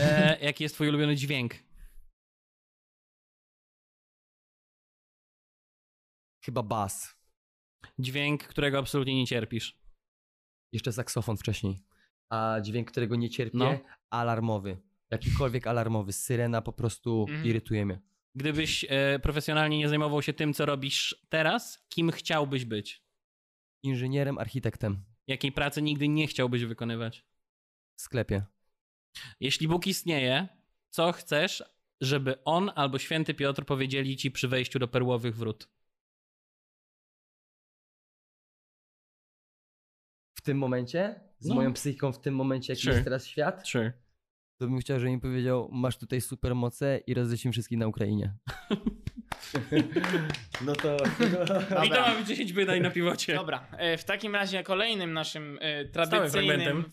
E, 0.00 0.38
jaki 0.42 0.62
jest 0.64 0.74
twój 0.74 0.88
ulubiony 0.88 1.16
dźwięk? 1.16 1.54
Chyba 6.44 6.62
bas. 6.62 7.14
Dźwięk, 7.98 8.44
którego 8.44 8.78
absolutnie 8.78 9.14
nie 9.16 9.26
cierpisz. 9.26 9.78
Jeszcze 10.72 10.92
saksofon 10.92 11.36
wcześniej. 11.36 11.82
A 12.30 12.58
dźwięk, 12.62 12.90
którego 12.90 13.16
nie 13.16 13.30
cierpię, 13.30 13.58
No. 13.58 13.78
alarmowy. 14.10 14.76
Jakikolwiek 15.10 15.66
alarmowy. 15.66 16.12
Syrena 16.12 16.62
po 16.62 16.72
prostu 16.72 17.26
Mhm. 17.28 17.46
irytuje 17.46 17.86
mnie. 17.86 18.00
Gdybyś 18.34 18.86
e, 18.88 19.18
profesjonalnie 19.18 19.78
nie 19.78 19.88
zajmował 19.88 20.22
się 20.22 20.32
tym, 20.32 20.54
co 20.54 20.66
robisz 20.66 21.24
teraz, 21.28 21.86
kim 21.88 22.10
chciałbyś 22.10 22.64
być? 22.64 23.02
Inżynierem, 23.82 24.38
architektem 24.38 25.04
Jakiej 25.26 25.52
pracy 25.52 25.82
nigdy 25.82 26.08
nie 26.08 26.26
chciałbyś 26.26 26.64
wykonywać? 26.64 27.24
w 27.98 28.02
sklepie. 28.02 28.44
Jeśli 29.40 29.68
Bóg 29.68 29.86
istnieje, 29.86 30.48
co 30.90 31.12
chcesz, 31.12 31.64
żeby 32.00 32.44
on 32.44 32.70
albo 32.74 32.98
święty 32.98 33.34
Piotr 33.34 33.64
powiedzieli 33.64 34.16
ci 34.16 34.30
przy 34.30 34.48
wejściu 34.48 34.78
do 34.78 34.88
perłowych 34.88 35.36
wrót? 35.36 35.68
W 40.34 40.40
tym 40.42 40.58
momencie, 40.58 41.20
z 41.38 41.48
No. 41.48 41.54
moją 41.54 41.72
psychiką 41.72 42.12
w 42.12 42.20
tym 42.20 42.34
momencie, 42.34 42.72
jaki 42.72 42.82
Sure. 42.82 42.94
jest 42.94 43.04
teraz 43.04 43.26
świat, 43.26 43.68
Sure. 43.68 43.92
to 44.60 44.66
bym 44.66 44.78
chciał, 44.78 45.00
żeby 45.00 45.12
mi 45.12 45.20
powiedział, 45.20 45.68
masz 45.72 45.98
tutaj 45.98 46.20
super 46.20 46.54
moce 46.54 46.98
i 47.06 47.14
rozlecimy 47.14 47.52
wszystkich 47.52 47.78
na 47.78 47.86
Ukrainie. 47.86 48.34
no 50.66 50.72
to... 50.72 50.96
I 51.86 51.90
to 51.90 52.00
ma 52.00 52.14
być 52.14 52.26
10 52.26 52.52
pytań 52.52 52.80
na 52.80 52.90
piwocie. 52.90 53.34
Dobra, 53.34 53.66
e, 53.72 53.96
w 53.98 54.04
takim 54.04 54.34
razie 54.34 54.62
kolejnym 54.62 55.12
naszym 55.12 55.58
e, 55.60 55.84
tradycyjnym 55.84 56.84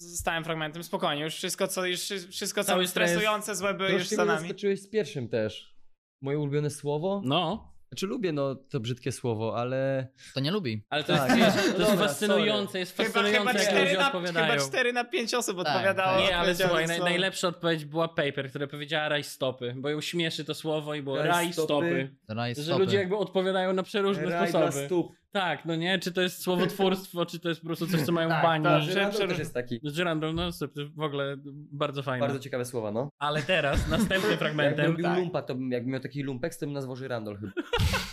stałym 0.00 0.44
fragmentem, 0.44 0.82
spokojnie, 0.84 1.22
już 1.22 1.34
wszystko 1.34 1.68
co, 1.68 1.86
już 1.86 2.00
wszystko 2.30 2.64
co 2.64 2.86
stresujące, 2.86 3.56
złe 3.56 3.74
były 3.74 3.90
już 3.92 4.08
za 4.08 4.24
nami. 4.24 4.40
zaskoczyłeś 4.40 4.80
z 4.82 4.90
pierwszym 4.90 5.28
też. 5.28 5.74
Moje 6.22 6.38
ulubione 6.38 6.70
słowo? 6.70 7.22
No, 7.24 7.70
Znaczy 7.88 8.06
lubię 8.06 8.32
no 8.32 8.54
to 8.54 8.80
brzydkie 8.80 9.12
słowo, 9.12 9.56
ale... 9.58 10.08
To 10.34 10.40
nie 10.40 10.50
lubi. 10.50 10.86
ale 10.90 11.04
to 11.04 11.16
Tak. 11.16 11.38
jest, 11.38 11.56
to 11.56 11.64
jest 11.64 11.78
Dobra, 11.78 11.96
fascynujące, 11.96 12.78
jest 12.78 12.96
Chyba, 12.96 13.08
fascynujące, 13.08 13.38
chyba, 13.48 13.52
jak 13.60 13.68
4 13.68 13.82
ludzie 13.84 13.98
na, 13.98 14.06
odpowiadają. 14.06 14.52
chyba 14.52 14.66
4 14.68 14.92
na 14.92 15.04
5 15.04 15.34
osób 15.34 15.56
Tak, 15.58 15.66
odpowiadało. 15.66 16.18
tak. 16.18 16.28
Nie, 16.28 16.36
ale 16.36 16.54
słuchaj, 16.54 16.86
na 16.86 16.92
naj, 16.92 17.00
najlepsza 17.00 17.48
odpowiedź 17.48 17.84
była 17.84 18.08
Paper, 18.08 18.50
która 18.50 18.66
powiedziała 18.66 19.08
raj 19.08 19.24
stopy, 19.24 19.74
bo 19.76 19.88
ją 19.88 20.00
śmieszy 20.00 20.44
to 20.44 20.54
słowo 20.54 20.94
i 20.94 21.02
było 21.02 21.16
raj, 21.18 21.28
Raj 21.28 21.52
stopy. 21.52 21.66
stopy. 21.66 22.16
Raj, 22.28 22.54
Że 22.54 22.62
stopy. 22.64 22.78
ludzie 22.84 22.96
jakby 22.96 23.16
odpowiadają 23.16 23.72
na 23.72 23.82
przeróżne 23.82 24.24
Raj 24.24 24.48
sposoby. 24.48 24.86
stóp. 24.86 25.12
Tak, 25.32 25.64
no 25.64 25.76
nie, 25.76 25.98
czy 25.98 26.12
to 26.12 26.20
jest 26.20 26.42
słowotwórstwo, 26.42 27.26
czy 27.26 27.40
to 27.40 27.48
jest 27.48 27.60
po 27.60 27.66
prostu 27.66 27.86
coś, 27.86 28.00
co 28.02 28.12
mają 28.12 28.28
w 28.28 28.32
Tak, 28.32 28.42
bani. 28.42 28.64
tak, 28.64 28.82
Żyrandol 28.82 29.28
też 29.28 29.38
jest 29.38 29.54
taki. 29.54 29.80
Żyrandol, 29.84 30.34
no 30.34 30.50
w 30.96 31.02
ogóle 31.02 31.36
bardzo 31.72 32.02
fajne. 32.02 32.26
Bardzo 32.26 32.38
ciekawe 32.38 32.64
słowa, 32.64 32.90
no. 32.90 33.08
Ale 33.18 33.42
teraz, 33.42 33.88
następnym 33.88 34.20
Jakbym 34.30 34.38
fragmentem, 34.38 34.86
robił 34.86 35.04
tak. 35.04 35.18
lumpa, 35.18 35.42
to 35.42 35.54
bym, 35.54 35.72
jakbym 35.72 35.92
miał 35.92 36.00
taki 36.00 36.22
lumpek, 36.22 36.54
to 36.54 36.66
bym 36.66 36.72
nazwał 36.72 36.96
żyrandol 36.96 37.38
chyba. 37.38 37.52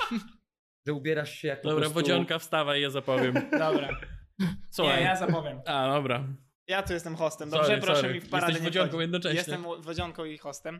Że 0.87 0.93
ubierasz 0.93 1.33
się 1.33 1.47
jak 1.47 1.63
dobra, 1.63 1.77
prostu... 1.77 1.93
wodzionka 1.93 2.39
wstawaj, 2.39 2.81
ja 2.81 2.89
zapowiem. 2.89 3.33
Dobra, 3.59 3.89
Słuchaj. 4.71 4.97
nie, 4.99 5.03
ja 5.03 5.15
zapowiem. 5.15 5.61
A, 5.65 5.87
dobra. 5.93 6.23
Ja 6.67 6.83
tu 6.83 6.93
jestem 6.93 7.15
hostem, 7.15 7.49
dobrze? 7.49 7.67
Sorry, 7.67 7.81
Proszę 7.81 8.01
sorry. 8.01 8.13
mi 8.13 8.21
w 8.21 8.29
paradę 8.29 8.51
Jesteś 8.51 8.63
nie 8.63 8.69
wodzionką 8.69 8.99
jednocześnie. 8.99 9.37
Jestem 9.37 9.63
wodzionką 9.79 10.25
i 10.25 10.37
hostem. 10.37 10.79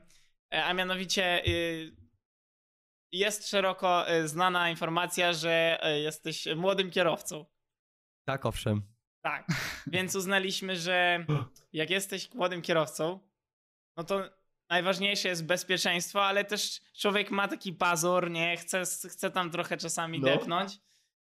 E, 0.54 0.64
A 0.66 0.74
mianowicie 0.74 1.46
y, 1.48 1.92
jest 3.12 3.50
szeroko 3.50 4.12
y, 4.14 4.28
znana 4.28 4.70
informacja, 4.70 5.34
że 5.34 5.80
y, 5.96 6.00
jesteś 6.00 6.46
młodym 6.56 6.92
kierowcą. 6.92 7.46
Tak, 8.26 8.46
owszem. 8.46 8.82
Tak. 9.22 9.48
Więc 9.88 10.16
uznaliśmy, 10.16 10.76
że 10.76 11.26
jak 11.74 11.90
jesteś 11.90 12.34
młodym 12.34 12.62
kierowcą, 12.62 13.20
no 13.98 14.04
to 14.04 14.30
najważniejsze 14.70 15.28
jest 15.30 15.46
bezpieczeństwo, 15.46 16.26
ale 16.26 16.46
też 16.46 16.82
człowiek 17.00 17.32
ma 17.32 17.48
taki 17.48 17.74
pazur, 17.74 18.32
nie? 18.32 18.58
Chce, 18.58 18.84
chce 19.10 19.32
tam 19.32 19.52
trochę 19.52 19.78
czasami 19.78 20.20
No. 20.20 20.28
depnąć. 20.28 20.74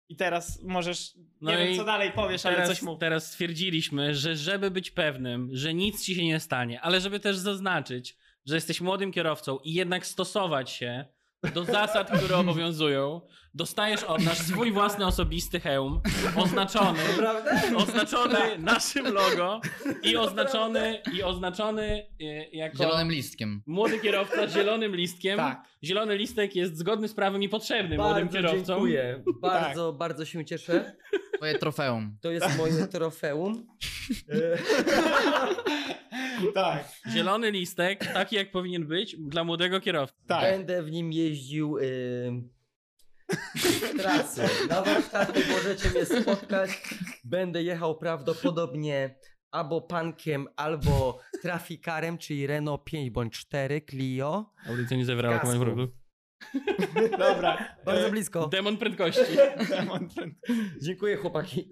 I 0.10 0.16
teraz 0.16 0.62
możesz, 0.64 1.16
nie 1.16 1.24
No 1.42 1.52
wiem 1.58 1.70
i 1.70 1.78
co 1.78 1.84
dalej 1.84 2.12
powiesz, 2.12 2.46
ale 2.46 2.56
Teraz, 2.56 2.70
coś 2.70 2.82
mów. 2.82 3.00
teraz 3.00 3.28
stwierdziliśmy, 3.32 4.16
że 4.16 4.36
żeby 4.36 4.72
być 4.72 4.92
pewnym, 4.92 5.50
że 5.54 5.74
nic 5.74 6.06
ci 6.06 6.16
się 6.16 6.26
nie 6.26 6.40
stanie, 6.40 6.82
ale 6.82 7.02
żeby 7.02 7.20
też 7.20 7.38
zaznaczyć, 7.38 8.18
że 8.46 8.56
jesteś 8.56 8.82
młodym 8.82 9.12
kierowcą 9.12 9.58
i 9.64 9.74
jednak 9.74 10.06
stosować 10.06 10.72
się 10.72 11.06
do 11.54 11.64
zasad, 11.66 12.12
które 12.18 12.38
obowiązują, 12.38 13.22
dostajesz 13.54 14.04
od 14.04 14.22
nas 14.24 14.38
swój 14.48 14.72
własny 14.72 15.06
osobisty 15.06 15.60
hełm, 15.60 16.02
oznaczony, 16.36 17.00
oznaczony 17.76 18.38
naszym 18.60 19.06
logo 19.14 19.62
i 20.04 20.18
oznaczony, 20.18 21.02
i 21.14 21.24
oznaczony 21.24 22.08
e, 22.22 22.26
jako 22.50 22.78
Zielonym 22.78 23.12
listkiem. 23.12 23.62
młody 23.68 24.00
kierowca 24.00 24.48
z 24.48 24.54
zielonym 24.54 24.96
listkiem. 24.96 25.38
Tak. 25.38 25.64
Zielony 25.84 26.18
listek 26.18 26.56
jest 26.56 26.78
zgodny 26.78 27.08
z 27.08 27.14
prawem 27.14 27.44
i 27.44 27.50
potrzebny 27.50 27.98
młodym 27.98 28.14
Bardzo 28.28 28.38
kierowcom. 28.38 28.66
dziękuję. 28.66 29.24
Bardzo, 29.42 29.94
bardzo 29.94 30.26
się 30.26 30.46
cieszę. 30.46 30.96
Twoje 31.38 31.60
trofeum. 31.60 32.18
To 32.22 32.32
jest 32.32 32.58
moje 32.58 32.88
trofeum. 32.88 33.66
Tak, 36.54 36.84
Zielony 37.14 37.52
listek, 37.52 38.14
taki 38.14 38.36
jak 38.36 38.52
powinien 38.52 38.88
być 38.88 39.16
dla 39.20 39.44
młodego 39.44 39.80
kierowcy. 39.80 40.16
tak. 40.28 40.42
Będę 40.42 40.84
w 40.84 40.92
nim 40.92 41.14
jeździł 41.14 41.78
y, 41.78 42.32
trasy. 43.98 44.42
Na 44.70 44.82
warsztaty 44.82 45.42
możecie 45.52 45.90
mnie 45.90 46.06
spotkać. 46.06 46.70
Będę 47.24 47.64
jechał 47.64 47.98
prawdopodobnie 47.98 49.16
albo 49.52 49.82
pankiem, 49.82 50.48
albo 50.56 51.20
trafikarem, 51.42 52.18
czyli 52.18 52.48
Renault 52.48 52.84
5 52.84 53.10
bądź 53.10 53.34
4 53.40 53.82
Clio. 53.90 54.52
Audycja 54.70 54.98
nie 54.98 55.06
zawierała 55.06 55.40
Kasku. 55.40 55.66
Dobra. 57.20 57.76
Bardzo 57.86 58.08
e, 58.08 58.12
blisko. 58.12 58.48
Demon 58.48 58.78
prędkości. 58.78 59.22
Demon 59.70 60.10
Friend. 60.10 60.36
Dziękuję 60.82 61.18
chłopaki. 61.18 61.70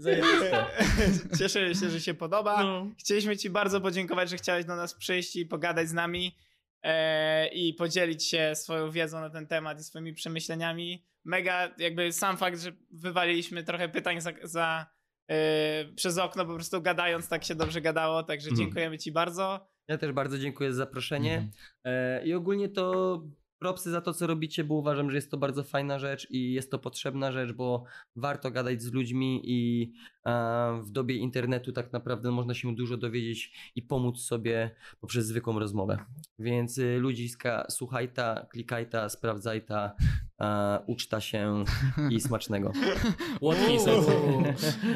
Cieszę 1.40 1.76
się, 1.76 1.90
że 1.90 2.02
się 2.02 2.14
podoba. 2.14 2.64
No. 2.64 2.88
Chcieliśmy 2.98 3.38
Ci 3.38 3.50
bardzo 3.50 3.82
podziękować, 3.82 4.30
że 4.30 4.38
chciałeś 4.38 4.66
do 4.66 4.76
nas 4.76 4.94
przyjść 4.94 5.36
i 5.36 5.46
pogadać 5.46 5.90
z 5.90 5.94
nami 5.94 6.36
e, 6.84 7.48
i 7.48 7.74
podzielić 7.74 8.24
się 8.24 8.56
swoją 8.56 8.92
wiedzą 8.92 9.22
na 9.22 9.30
ten 9.30 9.48
temat 9.48 9.80
i 9.80 9.84
swoimi 9.84 10.14
przemyśleniami. 10.14 11.06
Mega, 11.26 11.72
jakby 11.78 12.14
sam 12.14 12.38
fakt, 12.38 12.60
że 12.62 12.72
wywaliliśmy 12.92 13.64
trochę 13.64 13.90
pytań 13.90 14.22
za, 14.22 14.32
za, 14.44 14.86
e, 15.30 15.86
przez 15.96 16.18
okno, 16.18 16.46
po 16.46 16.54
prostu 16.56 16.82
gadając, 16.82 17.30
tak 17.30 17.44
się 17.44 17.56
dobrze 17.56 17.82
gadało, 17.82 18.24
także 18.24 18.50
Mhm. 18.50 18.66
dziękujemy 18.66 18.98
Ci 18.98 19.12
bardzo. 19.12 19.74
Ja 19.88 19.98
też 19.98 20.12
bardzo 20.12 20.38
dziękuję 20.40 20.74
za 20.74 20.78
zaproszenie. 20.78 21.34
Mhm. 21.34 21.52
E, 21.86 22.26
I 22.26 22.34
ogólnie 22.34 22.70
to 22.70 23.22
propsy 23.64 23.92
za 23.92 24.02
to, 24.02 24.14
co 24.14 24.28
robicie, 24.28 24.64
bo 24.64 24.76
uważam, 24.76 25.10
że 25.10 25.18
jest 25.18 25.32
to 25.32 25.38
bardzo 25.38 25.64
fajna 25.64 26.00
rzecz 26.00 26.28
i 26.32 26.54
jest 26.54 26.72
to 26.72 26.80
potrzebna 26.80 27.32
rzecz, 27.32 27.52
bo 27.52 27.84
warto 28.16 28.52
gadać 28.52 28.82
z 28.82 28.92
ludźmi 28.92 29.42
i 29.44 29.92
e, 30.26 30.82
w 30.84 30.92
dobie 30.92 31.16
internetu 31.16 31.72
tak 31.72 31.94
naprawdę 31.94 32.32
można 32.32 32.54
się 32.54 32.76
dużo 32.76 32.98
dowiedzieć 32.98 33.72
i 33.76 33.82
pomóc 33.82 34.20
sobie 34.22 34.76
poprzez 35.02 35.26
zwykłą 35.26 35.60
rozmowę. 35.60 35.98
Więc 36.40 36.78
y, 36.78 37.00
ludziska, 37.00 37.66
słuchaj 37.70 38.14
ta, 38.14 38.48
klikaj 38.52 38.90
ta, 38.90 39.10
sprawdzaj 39.10 39.66
ta, 39.66 39.96
e, 40.42 40.80
uczta 40.88 41.22
się 41.22 41.64
i 42.10 42.22
smacznego. 42.28 42.72
Uuu. 43.42 43.54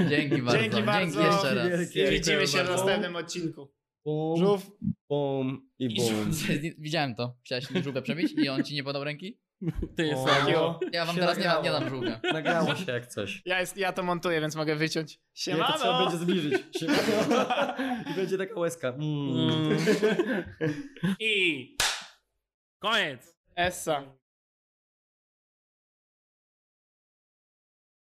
Dzięki 0.10 0.41
bardzo. 0.41 0.61
Dzięki 0.61 0.84
bardzo. 0.84 1.22
jeszcze 1.22 1.56
raz. 1.56 1.69
Wielkie. 1.69 2.11
Widzimy 2.11 2.48
się 2.48 2.64
w 2.64 2.69
następnym 2.69 3.15
odcinku. 3.15 3.76
Bum, 4.07 4.38
Żółw. 4.38 4.71
bum 5.09 5.69
i 5.79 5.89
bum. 5.95 6.31
Widziałem 6.77 7.15
to. 7.15 7.35
Chciałeś 7.45 7.71
mi 7.71 7.84
żółwia 7.84 8.01
przebić 8.01 8.31
i 8.31 8.49
on 8.49 8.63
ci 8.63 8.75
nie 8.75 8.84
podał 8.84 9.03
ręki? 9.03 9.39
Ty 9.95 10.05
jest 10.05 10.21
O. 10.21 10.25
Takiego. 10.25 10.79
Ja 10.91 11.05
wam 11.05 11.15
Się 11.15 11.21
teraz 11.21 11.38
nie, 11.38 11.43
nagrało. 11.43 11.63
nie 11.65 11.71
dam 11.71 11.89
żółwia. 11.89 12.19
Nagrało 12.34 12.75
się 12.75 12.91
jak 12.91 13.07
coś. 13.07 13.41
Ja, 13.45 13.59
jest, 13.59 13.77
ja 13.77 13.93
to 13.93 14.03
montuję, 14.03 14.41
więc 14.41 14.55
mogę 14.55 14.75
wyciąć. 14.75 15.19
Siemano! 15.34 15.67
Nie, 15.67 15.73
to 15.73 15.79
trzeba 15.79 15.99
będzie 15.99 16.17
zbliżyć. 16.17 16.63
Siemano. 16.79 17.45
I 18.11 18.15
będzie 18.15 18.38
taka 18.38 18.59
łezka. 18.59 18.88
Mm. 18.89 19.77
I 21.19 21.75
koniec. 22.79 23.35
Essa. 23.55 24.03